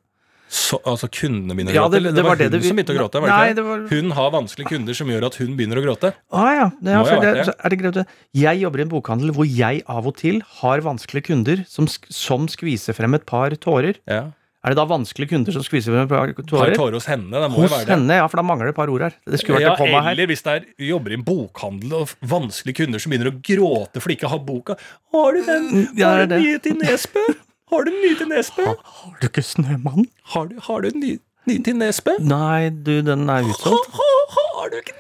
Så, 0.48 0.78
altså 0.86 1.08
kundene 1.10 1.56
begynner 1.58 1.74
å 1.74 1.76
Ja, 1.76 1.82
gråte? 1.88 1.92
det- 1.92 1.98
eller 1.98 2.12
det 2.14 2.24
var 2.24 2.30
var 2.30 2.36
det 2.38 2.46
hun 2.46 2.52
det- 2.52 2.68
som 2.68 2.78
begynte 2.78 2.94
å 2.94 3.00
gråte? 3.00 3.22
Var 3.22 3.28
Nei, 3.28 3.48
det 3.48 3.56
det 3.56 3.64
var- 3.66 3.88
Hun 3.90 4.12
har 4.12 4.32
vanskelige 4.32 4.68
kunder 4.70 4.94
som 4.94 5.08
gjør 5.08 5.26
at 5.26 5.36
hun 5.36 5.58
begynner 5.58 5.78
å 5.78 5.84
gråte? 5.84 6.14
Ah, 6.32 6.54
ja. 6.54 6.70
Det, 6.82 6.92
er, 6.94 7.22
det, 7.22 7.46
det. 7.46 7.56
er 7.66 7.70
det 7.70 7.80
greit. 7.80 8.08
Jeg 8.34 8.60
jobber 8.62 8.80
i 8.80 8.82
en 8.84 8.90
bokhandel 8.90 9.32
hvor 9.34 9.46
jeg 9.48 9.84
av 9.88 10.06
og 10.08 10.16
til 10.18 10.42
har 10.62 10.80
vanskelige 10.82 11.24
kunder 11.26 11.66
som, 11.68 11.88
som 11.88 12.48
skviser 12.48 12.94
frem 12.94 13.14
et 13.16 13.26
par 13.26 13.50
tårer. 13.52 13.96
Ja. 14.08 14.32
Er 14.66 14.70
det 14.74 14.78
da 14.78 14.86
vanskelige 14.86 15.30
kunder 15.30 15.52
som 15.54 15.62
skviser 15.62 15.94
frem 15.94 16.06
et 16.06 16.10
par 16.10 16.28
tårer? 16.34 16.74
tårer 16.74 16.94
hos 16.94 17.06
henne? 17.06 17.30
Det 17.30 17.50
må 17.52 17.58
jo 17.58 17.62
Hos 17.68 17.72
være 17.72 17.86
det. 17.86 17.90
henne, 17.98 18.16
ja, 18.18 18.28
for 18.28 18.38
da 18.38 18.44
mangler 18.44 18.66
det 18.66 18.70
et 18.74 18.76
par 18.76 18.90
ord 18.90 19.02
her. 19.02 19.14
Det 19.26 19.42
Ja, 19.62 19.76
eller 19.78 20.26
hvis 20.26 20.42
det 20.42 20.54
er 20.56 20.66
jobber 20.90 21.12
i 21.12 21.14
en 21.20 21.24
bokhandel 21.24 21.94
og 21.94 22.10
vanskelige 22.26 22.76
kunder 22.82 23.00
som 23.00 23.12
begynner 23.12 23.30
å 23.30 23.42
gråte 23.42 24.02
for 24.02 24.10
de 24.10 24.16
ikke 24.18 24.30
har 24.30 24.40
boka. 24.40 24.76
Har 25.14 25.34
du 25.34 25.46
den? 25.46 25.88
Har 26.02 26.18
det 26.26 26.30
du 26.30 26.36
den 26.36 26.42
nye 26.44 26.58
til 26.60 26.74
Nesbø? 26.82 27.26
Har 27.72 27.84
du 27.86 27.92
den 27.92 28.02
nye 28.04 28.18
til 28.20 28.28
Nesbø? 28.30 28.66
Har 28.66 29.16
du 29.22 29.26
ikke 29.28 29.42
Snømann? 29.46 30.06
Har 30.34 30.50
du, 30.52 30.56
har 30.68 30.82
du 30.86 30.90
den 30.94 31.02
nye, 31.02 31.20
nye 31.50 31.64
til 31.66 31.78
Nesbø? 31.80 32.14
Nei, 32.22 32.70
du, 32.70 33.00
den 33.06 33.26
er 33.32 33.48
utsolgt. 33.50 33.90
Har 33.96 34.70
du 34.74 34.78
ikke 34.82 34.94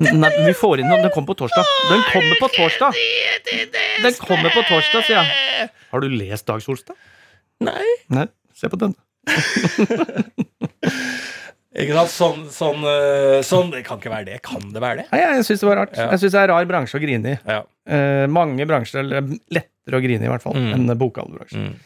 den 0.00 0.08
nye 0.08 0.18
Nei, 0.22 0.30
vi 0.46 0.54
får 0.58 0.82
inn 0.82 0.90
den. 0.90 1.02
Den 1.06 1.12
kommer 1.14 1.30
på 1.32 1.38
torsdag. 1.44 1.70
Den 1.90 2.02
kommer 2.12 2.40
på 2.42 2.48
torsdag! 2.54 2.98
Den 4.04 4.18
kommer 4.20 4.52
på 4.54 4.62
torsdag, 4.68 5.06
sier 5.08 5.16
jeg. 5.22 5.70
Har 5.92 6.04
du 6.04 6.08
lest 6.12 6.46
Dag 6.50 6.60
Solstad? 6.62 6.98
Nei. 7.64 7.86
Nei, 8.14 8.26
se 8.54 8.70
på 8.70 8.78
den. 8.78 8.94
Ikke 11.78 11.94
sant? 11.94 12.10
Sånn, 12.10 12.38
sånn, 12.50 12.84
eh, 12.90 13.38
sånn 13.46 13.68
Det 13.70 13.84
kan 13.86 14.00
ikke 14.00 14.10
være 14.10 14.26
det. 14.30 14.38
Kan 14.46 14.70
det 14.74 14.80
være 14.82 15.02
det? 15.02 15.06
Nei, 15.12 15.20
jeg 15.22 15.44
syns 15.46 15.62
det 15.62 15.68
var 15.68 15.78
rart. 15.84 15.92
Ja. 15.94 16.08
Jeg 16.14 16.22
syns 16.24 16.34
det 16.34 16.40
er 16.42 16.50
rar 16.50 16.66
bransje 16.70 16.98
å 16.98 17.02
grine 17.02 17.34
i. 17.34 17.36
Ja. 17.46 17.60
Eh, 17.88 18.24
mange 18.32 18.66
bransjer 18.68 19.02
er 19.04 19.28
lettere 19.54 20.00
å 20.00 20.02
grine 20.02 20.24
i, 20.26 20.28
i 20.28 20.32
hvert 20.32 20.42
fall, 20.44 20.56
Mm. 20.58 20.72
enn 20.74 20.98
bokhandlerbransjen. 20.98 21.68
Mm. 21.68 21.76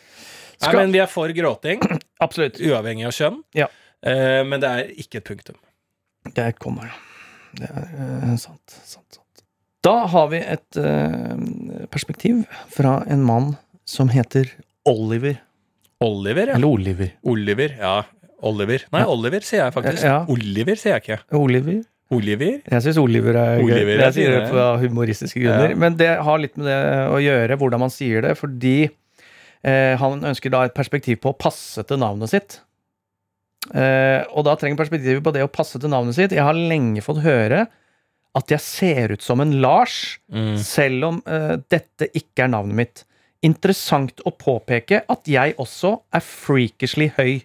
Nei, 0.62 0.72
men 0.78 0.92
vi 0.94 1.00
er 1.02 1.10
for 1.10 1.32
gråting, 1.36 1.80
Absolutt. 2.24 2.60
uavhengig 2.62 3.06
av 3.08 3.16
kjønn. 3.16 3.40
Ja. 3.58 3.68
Eh, 4.02 4.42
men 4.48 4.62
det 4.62 4.70
er 4.70 4.92
ikke 5.04 5.20
et 5.22 5.28
punktum. 5.28 5.58
Det 6.28 6.38
er 6.38 6.52
et 6.54 6.60
komma, 6.62 6.86
ja. 6.90 6.96
Det 7.58 7.68
er 7.68 7.88
eh, 7.92 8.36
sant, 8.40 8.62
sant, 8.86 9.06
sant. 9.18 9.18
Da 9.82 9.96
har 10.12 10.28
vi 10.30 10.38
et 10.38 10.78
eh, 10.78 11.86
perspektiv 11.90 12.44
fra 12.72 13.00
en 13.10 13.24
mann 13.26 13.54
som 13.84 14.08
heter 14.14 14.46
Oliver. 14.88 15.40
Oliver, 16.02 16.52
ja. 16.52 16.58
Eller 16.58 16.66
Oliver. 16.70 17.10
Oliver, 17.26 17.74
ja. 17.78 17.96
Oliver. 18.42 18.86
Nei, 18.94 19.02
Ja. 19.04 19.10
Oliver 19.10 19.44
sier 19.46 19.64
jeg 19.66 19.74
faktisk. 19.74 20.02
Ja. 20.06 20.20
Oliver 20.30 20.78
sier 20.78 20.96
jeg 20.96 21.02
ikke. 21.04 21.18
Oliver. 21.38 21.82
Oliver? 22.12 22.58
Jeg 22.68 22.84
syns 22.84 22.98
Oliver 23.00 23.36
er 23.40 23.60
gøy. 23.62 23.70
Oliver 23.70 23.92
er 23.94 24.02
Jeg 24.10 24.14
sier 24.18 24.34
det 24.34 24.48
på 24.50 24.64
humoristiske 24.82 25.40
grunner. 25.40 25.70
Ja. 25.72 25.78
Men 25.80 25.94
det 25.96 26.10
har 26.26 26.40
litt 26.42 26.58
med 26.60 26.66
det 26.68 26.80
å 27.08 27.20
gjøre, 27.22 27.56
hvordan 27.62 27.80
man 27.80 27.92
sier 27.94 28.20
det, 28.26 28.34
fordi 28.36 28.74
han 29.64 30.24
ønsker 30.26 30.50
da 30.50 30.64
et 30.66 30.74
perspektiv 30.74 31.20
på 31.22 31.30
å 31.32 31.38
passe 31.38 31.84
til 31.86 32.00
navnet 32.02 32.32
sitt. 32.32 32.56
Eh, 33.70 34.24
og 34.34 34.42
da 34.48 34.56
trenger 34.58 34.80
perspektivet 34.80 35.22
på 35.22 35.32
det 35.34 35.44
å 35.44 35.50
passe 35.52 35.78
til 35.78 35.92
navnet 35.92 36.16
sitt. 36.18 36.34
Jeg 36.34 36.42
har 36.42 36.56
lenge 36.58 37.02
fått 37.04 37.22
høre 37.22 37.68
at 38.34 38.50
jeg 38.50 38.64
ser 38.64 39.12
ut 39.14 39.22
som 39.22 39.40
en 39.44 39.60
Lars, 39.60 40.18
Mm. 40.32 40.56
selv 40.58 41.04
om 41.04 41.22
eh, 41.26 41.56
dette 41.70 42.08
ikke 42.16 42.44
er 42.46 42.48
navnet 42.48 42.74
mitt. 42.74 43.04
Interessant 43.44 44.20
å 44.24 44.32
påpeke 44.32 45.02
at 45.08 45.26
jeg 45.28 45.54
også 45.58 46.00
er 46.14 46.20
freakishly 46.20 47.10
høy, 47.18 47.42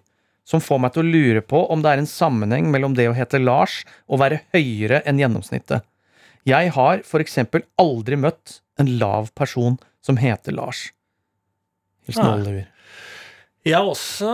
som 0.47 0.61
får 0.63 0.80
meg 0.80 0.93
til 0.93 1.03
å 1.03 1.11
lure 1.11 1.41
på 1.41 1.70
om 1.70 1.82
det 1.84 1.91
er 1.91 1.97
en 2.01 2.07
sammenheng 2.07 2.72
mellom 2.72 2.95
det 2.95 3.09
å 3.09 3.15
hete 3.18 3.38
Lars 3.43 3.84
og 4.07 4.22
være 4.22 4.41
høyere 4.55 5.01
enn 5.05 5.20
gjennomsnittet. 5.20 5.84
Jeg 6.47 6.72
har 6.72 7.01
for 7.03 7.20
eksempel 7.20 7.65
aldri 7.78 8.15
møtt 8.15 8.61
en 8.80 8.93
lav 8.97 9.34
person 9.36 9.78
som 10.01 10.15
heter 10.22 10.55
Lars. 10.55 10.91
Nei. 12.16 12.30
Oliver. 12.39 12.68
Jeg 13.68 13.76
har 13.76 13.89
også 13.91 14.32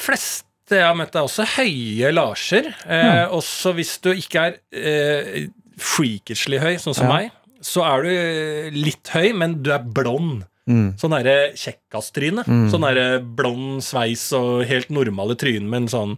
flest 0.00 0.44
jeg 0.72 0.80
har 0.80 0.94
møtt, 0.96 1.14
er 1.14 1.26
også 1.26 1.44
høye 1.58 2.08
Larser. 2.14 2.70
Eh, 2.88 3.28
Også 3.36 3.74
hvis 3.76 3.98
du 4.00 4.08
ikke 4.16 4.46
er 4.48 4.54
eh, 4.72 5.48
freakishly 5.76 6.56
høy, 6.58 6.78
sånn 6.80 6.96
som 6.96 7.10
meg, 7.12 7.28
så 7.60 7.84
er 7.84 8.02
du 8.02 8.08
eh, 8.08 8.70
litt 8.72 9.10
høy, 9.12 9.28
men 9.36 9.58
du 9.62 9.68
er 9.74 9.84
blond. 9.84 10.46
Mm. 10.64 10.94
Sånn 10.96 11.12
derre 11.12 11.52
kjekkastryne. 11.60 12.46
Mm. 12.48 12.64
Sånn 12.72 12.86
derre 12.88 13.20
blond 13.20 13.84
sveis 13.84 14.24
og 14.32 14.64
helt 14.64 14.88
normale 14.88 15.36
tryne 15.36 15.68
men 15.68 15.84
sånn 15.92 16.16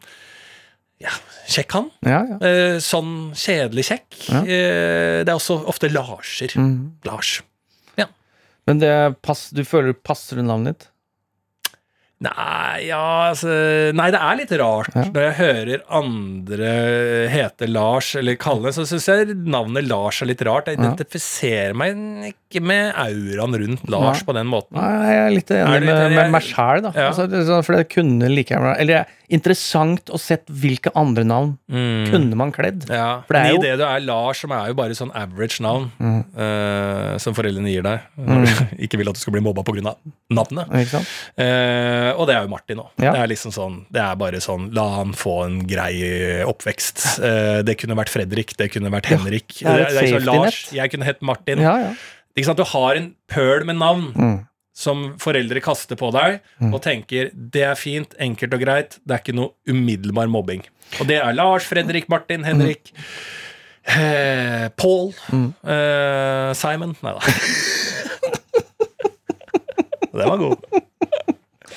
ja, 1.03 1.11
kjekk 1.51 1.75
han. 1.77 1.91
Ja, 2.07 2.23
ja. 2.31 2.37
Eh, 2.47 2.77
sånn 2.81 3.33
kjedelig 3.37 3.89
kjekk. 3.91 4.07
Ja. 4.31 4.45
Eh, 4.47 5.19
det 5.27 5.29
er 5.29 5.35
også 5.37 5.59
ofte 5.69 5.91
Larser. 5.93 6.55
Mm. 6.57 6.79
Lars. 7.05 7.41
Men 8.67 8.83
det 8.83 8.93
pass, 9.23 9.49
du 9.55 9.63
føler 9.67 9.95
passer 9.95 10.41
det 10.41 10.47
navnet 10.49 10.75
ditt? 10.75 10.93
Nei, 12.25 12.87
ja, 12.89 13.29
altså 13.29 13.51
Nei, 13.93 14.07
det 14.15 14.21
er 14.25 14.39
litt 14.39 14.53
rart. 14.57 14.95
Ja. 14.97 15.05
Når 15.13 15.25
jeg 15.27 15.37
hører 15.37 15.83
andre 15.99 16.71
hete 17.29 17.69
Lars 17.69 18.15
eller 18.17 18.39
kalle 18.41 18.73
så 18.73 18.87
syns 18.89 19.09
jeg 19.11 19.37
navnet 19.45 19.85
Lars 19.85 20.23
er 20.25 20.31
litt 20.31 20.45
rart. 20.49 20.71
Jeg 20.71 20.81
identifiserer 20.81 21.77
meg 21.77 22.01
ikke 22.31 22.46
med 22.63 22.95
auraen 22.95 23.55
rundt 23.59 23.89
Lars 23.91 24.21
Nei. 24.23 24.27
på 24.29 24.35
den 24.37 24.47
måten. 24.47 24.79
Nei, 24.79 25.13
jeg 25.13 25.21
er 25.27 25.31
litt 25.35 25.51
enig 25.51 25.77
Er 25.77 25.81
med, 25.87 26.13
med 26.15 26.31
meg 26.31 26.43
sjæl, 26.43 26.83
da. 26.87 26.93
Ja. 26.95 27.09
Altså, 27.11 27.27
det 27.29 27.41
er 27.41 27.47
sånn, 27.51 27.65
for 27.67 27.77
det 27.77 27.89
kunne 27.91 28.29
like 28.31 28.55
gjerne 28.55 28.77
Eller 28.79 28.93
det 28.95 29.01
er 29.03 29.13
interessant 29.37 30.07
å 30.15 30.19
se 30.23 30.37
hvilke 30.47 30.93
andre 30.95 31.25
navn 31.27 31.57
Mm. 31.67 32.07
kunne 32.13 32.37
man 32.39 32.53
kledd. 32.55 32.85
Ja, 32.89 33.23
For 33.27 33.35
det 33.35 33.41
er 33.41 33.43
Men 33.43 33.55
jo- 33.57 33.59
i 33.59 33.67
det 33.67 33.79
du 33.79 33.85
er 33.85 34.01
Lars, 34.01 34.39
som 34.39 34.53
er 34.53 34.69
jo 34.69 34.75
bare 34.75 34.95
sånn 34.95 35.11
average 35.15 35.61
navn 35.61 35.91
Mm. 35.99 36.21
uh, 36.39 37.19
som 37.19 37.35
foreldrene 37.35 37.67
gir 37.73 37.83
deg 37.83 38.01
når 38.17 38.47
du 38.47 38.53
ikke 38.87 38.99
vil 38.99 39.09
at 39.09 39.15
du 39.17 39.21
skal 39.21 39.33
bli 39.33 39.41
mobba 39.43 39.65
pga. 39.67 39.97
navnet. 40.31 40.71
Ikke? 40.71 41.03
Eh, 41.39 42.13
og 42.17 42.27
det 42.29 42.37
er 42.37 42.43
jo 42.43 42.49
Martin 42.49 42.79
òg. 42.79 42.89
Ja. 43.03 43.13
Det 43.13 43.21
er 43.21 43.29
liksom 43.29 43.53
sånn 43.55 43.85
Det 43.93 44.01
er 44.03 44.15
bare 44.17 44.39
sånn 44.43 44.73
La 44.75 44.87
han 44.97 45.13
få 45.13 45.45
en 45.47 45.61
grei 45.67 46.43
oppvekst. 46.47 47.19
Uh, 47.19 47.63
det 47.63 47.77
kunne 47.79 47.97
vært 47.99 48.09
Fredrik, 48.15 48.57
det 48.57 48.71
kunne 48.73 48.91
vært 48.91 49.11
Ja, 49.11 49.17
Henrik. 49.19 49.49
det 49.59 49.67
er 49.67 49.81
et 49.81 49.89
ikke 49.89 49.97
sånn 49.97 50.23
safety 50.23 50.27
Lars. 50.27 50.61
Jeg 50.73 50.91
kunne 50.93 51.05
hett 51.05 51.23
Martin. 51.23 51.59
Ja, 51.61 51.77
ja. 51.79 51.95
Du 52.37 52.65
har 52.65 52.97
en 52.97 53.15
pøl 53.29 53.65
med 53.65 53.77
navn 53.81 54.13
Mm. 54.15 54.47
som 54.75 55.15
foreldre 55.19 55.61
kaster 55.65 55.97
på 55.97 56.11
deg, 56.13 56.41
Mm. 56.61 56.75
og 56.75 56.83
tenker 56.83 57.31
det 57.35 57.63
er 57.63 57.75
fint, 57.75 58.15
enkelt 58.21 58.53
og 58.55 58.61
greit, 58.61 58.99
det 59.07 59.15
er 59.15 59.19
ikke 59.25 59.35
noe 59.35 59.51
umiddelbar 59.69 60.29
mobbing. 60.29 60.63
Og 61.01 61.07
det 61.07 61.17
er 61.23 61.33
Lars, 61.33 61.65
Fredrik, 61.65 62.09
Martin, 62.11 62.45
Henrik, 62.45 62.93
eh, 63.89 64.69
Paul, 64.77 65.15
Mm. 65.33 65.55
eh, 65.65 66.53
Simon 66.53 66.95
Nei 67.03 67.13
da. 67.13 67.21
Den 70.17 70.29
var 70.29 70.37
god. 70.37 70.57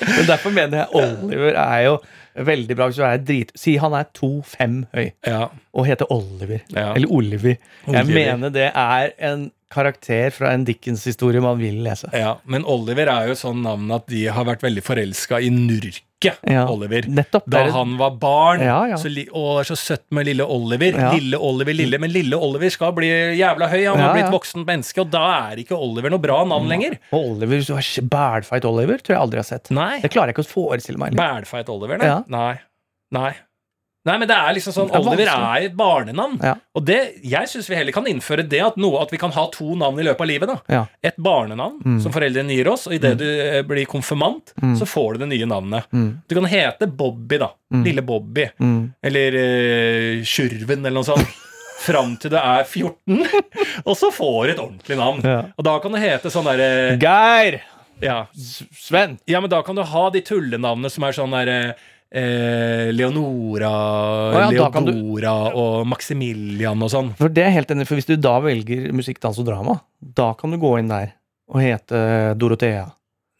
Men 0.00 0.26
derfor 0.26 0.50
mener 0.50 0.78
jeg 0.78 0.86
Oliver 0.96 1.56
er 1.60 1.80
jo 1.84 1.98
veldig 2.40 2.76
bra 2.76 2.86
hvis 2.88 2.96
du 2.96 3.02
er 3.04 3.18
drit... 3.18 3.50
Si 3.58 3.74
han 3.76 3.92
er 3.92 4.06
2,5 4.16 4.86
høy 4.94 5.10
Ja. 5.26 5.48
og 5.74 5.86
heter 5.86 6.06
Oliver. 6.10 6.60
Ja. 6.72 6.92
Eller 6.94 7.08
Oliver. 7.12 7.56
Jeg 7.86 8.04
Oliver. 8.06 8.14
mener 8.14 8.48
det 8.54 8.70
er 8.74 9.10
en 9.18 9.50
karakter 9.70 10.30
fra 10.34 10.50
en 10.54 10.64
Dickens-historie 10.66 11.40
man 11.44 11.58
vil 11.60 11.80
lese. 11.84 12.10
Ja, 12.16 12.36
Men 12.44 12.64
Oliver 12.68 13.08
er 13.12 13.28
jo 13.30 13.34
sånn 13.38 13.62
navn 13.64 13.90
at 13.94 14.06
de 14.10 14.26
har 14.26 14.44
vært 14.48 14.62
veldig 14.66 14.82
forelska 14.86 15.38
i 15.40 15.50
Nurke. 15.54 16.34
Ja, 16.44 16.66
Oliver. 16.68 17.06
Nettopp. 17.08 17.46
Da 17.48 17.62
det 17.64 17.72
han 17.72 17.94
var 17.96 18.10
barn. 18.20 18.60
Ja, 18.60 18.82
ja. 18.90 18.96
Så, 19.00 19.08
å, 19.32 19.44
så 19.64 19.76
søtt 19.78 20.04
med 20.12 20.26
lille 20.28 20.44
Oliver. 20.44 20.92
Lille 21.14 21.38
Oliver, 21.40 21.72
lille. 21.72 21.98
Men 22.02 22.12
lille 22.12 22.36
Oliver 22.36 22.68
skal 22.74 22.92
bli 22.92 23.08
jævla 23.38 23.70
høy. 23.72 23.86
Han 23.88 23.98
har 24.02 24.12
blitt 24.18 24.34
voksen 24.34 24.66
menneske, 24.68 25.00
og 25.00 25.10
da 25.14 25.22
er 25.50 25.62
ikke 25.62 25.78
Oliver 25.78 26.12
noe 26.12 26.20
bra 26.20 26.42
navn 26.44 26.68
lenger. 26.68 26.98
Oliver, 27.16 27.62
så 27.64 27.78
har- 27.80 28.64
Oliver 28.68 28.98
tror 28.98 29.14
jeg 29.16 29.22
aldri 29.22 29.40
har 29.40 29.48
sett. 29.48 29.70
Nei. 29.70 30.00
Det 30.02 30.10
klarer 30.12 30.28
jeg 30.34 30.36
ikke 30.36 30.44
å 30.44 30.52
forestille 30.52 30.98
meg. 31.00 31.16
Bælfeit 31.16 31.68
Oliver, 31.72 31.96
nei. 31.98 32.20
Nei. 32.28 32.58
Nei. 33.10 33.32
Nei, 34.08 34.14
men 34.16 34.28
det 34.30 34.32
er 34.36 34.54
liksom 34.56 34.72
sånn 34.72 34.88
er 34.94 35.02
Oliver 35.04 35.28
er 35.28 35.64
et 35.66 35.74
barnenavn. 35.76 36.38
Ja. 36.40 36.54
Og 36.74 36.84
det, 36.88 36.96
jeg 37.22 37.50
syns 37.52 37.66
vi 37.68 37.76
heller 37.76 37.92
kan 37.92 38.06
innføre 38.08 38.46
det 38.48 38.60
at, 38.64 38.78
noe, 38.80 39.02
at 39.02 39.10
vi 39.12 39.18
kan 39.20 39.30
ha 39.36 39.44
to 39.52 39.74
navn 39.76 40.00
i 40.00 40.06
løpet 40.06 40.24
av 40.24 40.30
livet. 40.30 40.48
da 40.48 40.56
Ja. 40.72 40.86
Et 41.04 41.16
barnenavn 41.20 41.82
Mm. 41.84 42.00
som 42.00 42.12
foreldrene 42.12 42.54
gir 42.56 42.68
oss, 42.72 42.86
og 42.86 42.94
idet 42.96 43.18
du 43.18 43.26
eh, 43.28 43.60
blir 43.62 43.84
konfirmant, 43.86 44.54
Mm. 44.62 44.76
så 44.78 44.86
får 44.88 45.12
du 45.12 45.18
det 45.26 45.28
nye 45.34 45.46
navnet. 45.46 45.84
Mm. 45.92 46.22
Du 46.28 46.34
kan 46.34 46.44
hete 46.48 46.86
Bobby, 46.88 47.36
da. 47.38 47.50
Mm. 47.72 47.84
Lille 47.84 48.02
Bobby. 48.02 48.48
Mm. 48.58 48.92
Eller 49.02 49.36
uh, 49.36 50.24
Sjurven, 50.24 50.80
eller 50.86 50.96
noe 50.96 51.04
sånt. 51.04 51.26
Fram 51.80 52.16
til 52.20 52.30
du 52.30 52.36
er 52.36 52.64
14, 52.64 53.26
og 53.88 53.94
så 53.96 54.10
får 54.12 54.46
du 54.46 54.50
et 54.52 54.58
ordentlig 54.64 54.96
navn. 55.00 55.20
Ja. 55.24 55.42
Og 55.56 55.64
da 55.64 55.78
kan 55.80 55.92
du 55.92 55.98
hete 55.98 56.28
sånn 56.32 56.44
derre 56.48 56.96
Geir! 57.00 57.60
ja, 58.02 58.26
Sven! 58.34 59.18
ja, 59.28 59.40
men 59.40 59.50
da 59.52 59.62
kan 59.64 59.76
du 59.76 59.82
ha 59.84 60.02
de 60.10 60.20
tullenavnene 60.24 60.90
som 60.92 61.04
er 61.04 61.12
sånn 61.16 61.32
derre 61.36 61.74
eh, 62.12 62.90
Leonora, 62.92 63.70
ja, 64.34 64.50
da 64.50 64.68
du- 64.84 64.90
Leodora 64.92 65.34
og 65.54 65.86
Maximilian 65.86 66.82
og 66.82 66.90
sånn. 66.90 67.12
For 67.16 67.28
det 67.28 67.44
er 67.46 67.50
helt 67.54 67.70
enig, 67.70 67.86
for 67.86 67.94
hvis 67.96 68.06
du 68.10 68.16
da 68.16 68.38
velger 68.40 68.92
musikk, 68.92 69.20
dans 69.20 69.38
og 69.38 69.46
drama, 69.46 69.80
da 70.02 70.32
kan 70.34 70.50
du 70.50 70.58
gå 70.58 70.78
inn 70.78 70.88
der 70.88 71.12
og 71.50 71.60
hete 71.62 72.34
Dorothea. 72.38 72.88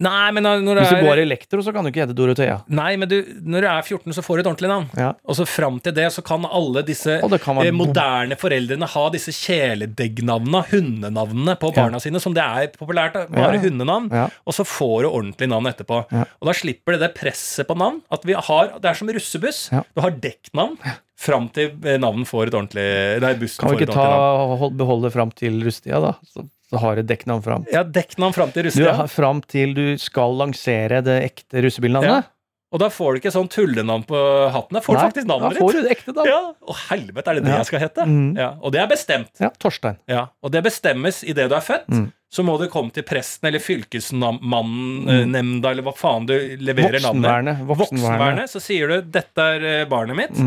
Nei, 0.01 0.30
men 0.32 0.42
når 0.46 0.62
du 0.64 0.80
Hvis 0.80 0.90
du 0.94 0.96
er 0.96 1.05
går 1.05 1.18
i 1.20 1.24
elektro, 1.26 1.61
så 1.61 1.72
kan 1.74 1.84
du 1.84 1.90
ikke 1.90 2.01
hete 2.07 2.14
Dorothea. 2.16 2.55
Nei, 2.72 2.94
men 2.96 3.09
du, 3.11 3.18
når 3.44 3.61
du 3.61 3.68
er 3.68 3.82
14, 3.84 4.14
så 4.16 4.22
får 4.24 4.38
du 4.38 4.40
et 4.40 4.48
ordentlig 4.48 4.70
navn. 4.72 4.86
Ja. 4.96 5.11
Og 5.28 5.36
så 5.36 5.44
fram 5.46 5.76
til 5.84 5.92
det 5.92 6.07
så 6.14 6.24
kan 6.24 6.46
alle 6.48 6.82
disse 6.88 7.18
kan 7.20 7.59
være 7.61 7.68
eh, 7.68 7.76
moderne 7.76 8.38
foreldrene 8.40 8.88
ha 8.88 9.05
disse 9.12 9.34
kjæledeggnavna, 9.36 10.62
hundenavnene, 10.70 11.57
på 11.61 11.72
Ja. 11.74 11.82
barna 11.84 12.01
sine, 12.01 12.20
som 12.20 12.32
det 12.34 12.42
er 12.42 12.68
populært. 12.78 13.12
Bare 13.30 13.55
Ja. 13.55 13.61
hundenavn. 13.61 14.11
Ja. 14.11 14.28
Og 14.46 14.55
så 14.55 14.64
får 14.64 15.03
du 15.03 15.09
ordentlig 15.11 15.48
navn 15.48 15.66
etterpå. 15.66 16.07
Ja. 16.11 16.24
Og 16.40 16.46
da 16.48 16.53
slipper 16.53 16.96
det 16.96 17.01
det 17.01 17.14
presset 17.20 17.66
på 17.68 17.76
navn. 17.76 18.01
At 18.11 18.24
vi 18.24 18.32
har, 18.32 18.72
Det 18.80 18.84
er 18.90 18.94
som 18.94 19.09
russebuss. 19.09 19.70
Ja. 19.72 19.82
Du 19.94 20.01
har 20.01 20.11
dekknavn 20.11 20.78
fram 21.21 21.49
til 21.53 21.71
navnet 21.77 22.01
navn 22.01 22.25
får 22.29 22.49
et 22.51 22.57
ordentlig 22.57 22.87
Nei, 23.25 23.35
bussen 23.41 23.61
Kan 23.61 23.75
vi 23.75 23.77
får 23.77 23.83
et 23.83 23.89
ikke 23.89 24.01
navn 24.01 24.16
ta, 24.16 24.49
vi 24.55 24.59
ikke 24.64 24.81
beholde 24.81 25.09
det 25.09 25.14
fram 25.18 25.33
til 25.43 25.61
russetida, 25.66 26.01
da? 26.07 26.12
Så, 26.25 26.47
så 26.71 26.81
har 26.81 26.97
du 26.97 27.03
dekknavn 27.11 27.43
fram. 27.45 27.64
Ja, 27.73 27.83
dekknavn 27.85 28.37
fram 28.37 28.53
til 28.55 28.64
Du 28.64 28.68
russetida. 28.71 28.97
har 29.03 29.09
Fram 29.12 29.41
til 29.45 29.75
du 29.77 29.87
skal 30.01 30.37
lansere 30.41 31.03
det 31.05 31.18
ekte 31.29 31.64
russebilnavnet? 31.66 32.21
Ja. 32.23 32.37
Og 32.71 32.79
da 32.79 32.87
får 32.95 33.16
du 33.16 33.18
ikke 33.18 33.33
sånn 33.35 33.49
tullenavn 33.51 34.05
på 34.07 34.18
hatten. 34.55 34.77
Da 34.79 34.81
får 34.85 34.95
du 34.95 35.01
faktisk 35.01 35.27
da 35.27 35.33
navnet 35.35 35.59
får 35.59 35.73
ditt. 35.73 35.81
du 35.83 35.89
det 35.89 35.95
ekte, 35.97 36.12
navn. 36.14 36.29
Ja, 36.31 36.41
Å 36.71 36.77
helvete, 36.87 37.33
er 37.33 37.41
det 37.41 37.45
det 37.49 37.57
jeg 37.57 37.66
skal 37.66 37.83
hete? 37.83 38.05
Mm. 38.07 38.29
Ja, 38.39 38.51
Og 38.62 38.71
det 38.77 38.81
er 38.85 38.87
bestemt. 38.93 39.33
Ja, 39.43 39.51
Torstein. 39.59 39.99
Ja, 40.07 40.29
Og 40.47 40.53
det 40.55 40.62
bestemmes 40.68 41.25
idet 41.27 41.49
du 41.51 41.57
er 41.59 41.64
født. 41.66 41.89
Mm. 41.91 42.05
Så 42.31 42.45
må 42.47 42.55
du 42.62 42.68
komme 42.71 42.95
til 42.95 43.03
presten 43.03 43.49
eller 43.51 43.59
fylkesmannen, 43.59 45.35
eller 45.66 45.83
hva 45.83 45.95
faen 45.99 46.29
du 46.31 46.37
leverer 46.62 47.03
navnet. 47.03 47.27
Voksenvernet. 47.27 47.64
Voksenvernet. 47.66 48.53
Så 48.53 48.62
sier 48.62 48.87
du 48.87 49.03
'dette 49.03 49.39
er 49.57 49.66
eh, 49.81 49.85
barnet 49.91 50.16
mitt'. 50.16 50.39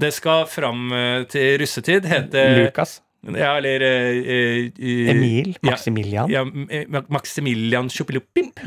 Mm. 0.00 0.06
Det 0.06 0.12
skal 0.16 0.46
fram 0.48 0.92
eh, 0.96 1.22
til 1.28 1.58
russetid. 1.60 2.06
Hete 2.08 2.44
Lukas. 2.56 3.00
Ja, 3.20 3.58
eller 3.58 3.82
eh, 3.84 4.30
eh, 4.32 5.10
Emil. 5.12 5.52
Maximilian. 5.62 6.30
ja, 6.32 6.40
ja 6.40 7.02
Maximilian 7.08 7.90
Tjoppilopimp, 7.92 8.62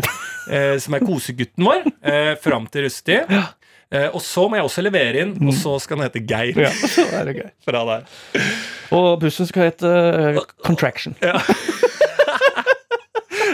eh, 0.52 0.78
som 0.78 0.94
er 0.94 1.02
kosegutten 1.02 1.66
vår, 1.66 1.90
eh, 2.06 2.36
fram 2.38 2.68
til 2.70 2.86
russetid. 2.86 3.34
Eh, 3.94 4.10
og 4.14 4.22
så 4.22 4.46
må 4.50 4.58
jeg 4.58 4.68
også 4.68 4.86
levere 4.86 5.26
inn, 5.26 5.34
og 5.42 5.54
så 5.58 5.80
skal 5.82 5.98
den 5.98 6.06
hete 6.06 6.22
Geir. 6.22 6.54
Mm. 6.54 6.68
Ja, 6.68 6.72
så 6.94 7.08
er 7.10 7.26
det 7.30 7.36
gøy. 7.40 7.50
Fra 7.66 7.84
der. 7.90 8.06
Og 8.94 9.10
bussen 9.22 9.50
skal 9.50 9.72
hete 9.72 9.90
uh, 9.90 10.44
Contraction. 10.66 11.18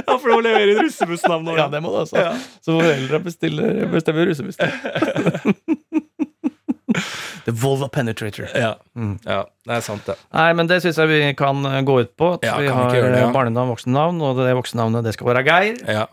Ja, 0.10 0.18
for 0.18 0.32
du 0.32 0.36
må 0.40 0.42
levere 0.42 0.74
inn 0.74 0.80
russebussnavn 0.82 1.46
nå. 1.46 1.56
Ja, 1.60 1.68
det 1.72 1.82
må 1.84 1.92
du 1.94 2.00
også. 2.02 2.18
Ja. 2.18 2.32
Så 2.66 2.76
foreldra 2.80 3.20
bestemmer 3.24 4.26
russebussen. 4.32 4.72
The 7.46 7.56
Volva 7.56 7.90
Penetrator. 7.92 8.50
Ja. 8.56 8.76
Mm. 8.98 9.18
ja, 9.26 9.44
det 9.66 9.76
er 9.80 9.86
sant, 9.86 10.06
det. 10.08 10.16
Nei, 10.36 10.50
men 10.58 10.70
det 10.70 10.82
syns 10.84 11.00
jeg 11.02 11.12
vi 11.12 11.20
kan 11.40 11.62
eh, 11.66 11.82
gå 11.88 12.00
ut 12.04 12.16
på. 12.20 12.34
Ja, 12.46 12.58
vi 12.62 12.72
har 12.72 12.90
ikke 12.90 13.06
det, 13.06 13.20
ja? 13.20 13.28
eh, 13.28 13.36
barnenavn, 13.36 13.74
voksennavn, 13.76 14.24
og 14.26 14.42
det 14.42 14.56
voksennavnet 14.58 15.08
det 15.08 15.16
skal 15.18 15.32
være 15.32 15.46
Geir. 15.48 15.80
Ja. 15.88 16.08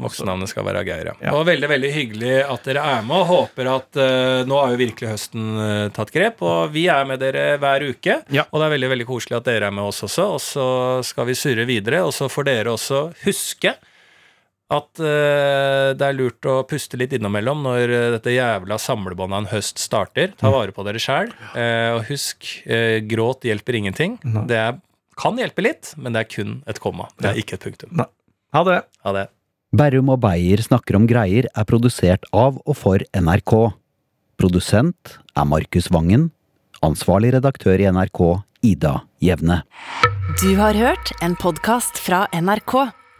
Voksennavnet 0.00 0.48
skal 0.48 0.64
være 0.64 0.82
Geir, 0.88 1.10
ja. 1.10 1.14
Ja. 1.20 1.34
Og 1.36 1.44
veldig 1.48 1.68
veldig 1.68 1.90
hyggelig 1.92 2.32
at 2.46 2.64
dere 2.68 2.84
er 2.96 3.04
med, 3.04 3.18
og 3.18 3.28
håper 3.28 3.68
at 3.74 4.00
uh, 4.00 4.40
nå 4.48 4.56
har 4.62 4.72
jo 4.72 4.80
virkelig 4.80 5.10
høsten 5.12 5.50
uh, 5.60 5.90
tatt 5.92 6.12
grep, 6.14 6.40
og 6.40 6.72
vi 6.72 6.86
er 6.88 7.04
med 7.08 7.20
dere 7.20 7.58
hver 7.60 7.84
uke. 7.90 8.22
Ja. 8.32 8.46
Og 8.48 8.62
det 8.62 8.68
er 8.68 8.74
veldig 8.78 8.90
veldig 8.94 9.08
koselig 9.10 9.36
at 9.42 9.50
dere 9.50 9.68
er 9.68 9.76
med 9.76 9.90
oss 9.90 10.00
også, 10.08 10.26
og 10.38 10.40
så 10.40 10.66
skal 11.04 11.28
vi 11.28 11.36
surre 11.36 11.68
videre. 11.68 12.00
Og 12.06 12.14
så 12.16 12.30
får 12.32 12.48
dere 12.48 12.72
også 12.72 13.02
huske 13.26 13.76
at 14.70 15.02
uh, 15.02 15.90
det 15.98 16.06
er 16.06 16.14
lurt 16.14 16.46
å 16.46 16.60
puste 16.68 16.98
litt 17.00 17.14
innimellom 17.16 17.64
når 17.66 17.90
eh, 17.90 18.04
dette 18.14 18.34
jævla 18.34 18.78
samlebåndet 18.78 19.34
av 19.34 19.42
en 19.42 19.50
høst 19.50 19.82
starter. 19.82 20.30
Ta 20.38 20.52
vare 20.54 20.74
på 20.74 20.84
dere 20.86 21.02
sjæl, 21.02 21.32
og 21.58 22.04
husk, 22.10 22.46
uh, 22.70 23.00
gråt 23.10 23.48
hjelper 23.48 23.80
ingenting. 23.80 24.16
Nei. 24.22 24.46
Det 24.50 24.60
er, 24.60 24.78
kan 25.20 25.40
hjelpe 25.40 25.66
litt, 25.66 25.92
men 25.98 26.14
det 26.14 26.22
er 26.24 26.30
kun 26.30 26.56
et 26.70 26.78
komma. 26.82 27.10
Det 27.18 27.32
er 27.32 27.42
ikke 27.42 27.58
et 27.58 27.66
punktum. 27.66 28.06
Ha 28.54 28.64
det. 28.66 28.80
Ha 29.06 29.14
det. 29.16 29.26
Berrum 29.70 30.10
og 30.10 30.22
Beyer 30.24 30.62
snakker 30.64 30.98
om 30.98 31.06
greier 31.06 31.46
er 31.50 31.66
produsert 31.68 32.24
av 32.34 32.58
og 32.64 32.78
for 32.78 33.02
NRK. 33.14 33.56
Produsent 34.40 35.18
er 35.38 35.46
Markus 35.46 35.90
Vangen. 35.94 36.30
Ansvarlig 36.82 37.34
redaktør 37.36 37.78
i 37.78 37.90
NRK, 37.92 38.22
Ida 38.66 38.94
Jevne. 39.22 39.60
Du 40.40 40.54
har 40.56 40.78
hørt 40.78 41.12
en 41.22 41.36
podkast 41.38 42.00
fra 42.00 42.24
NRK. 42.32 42.99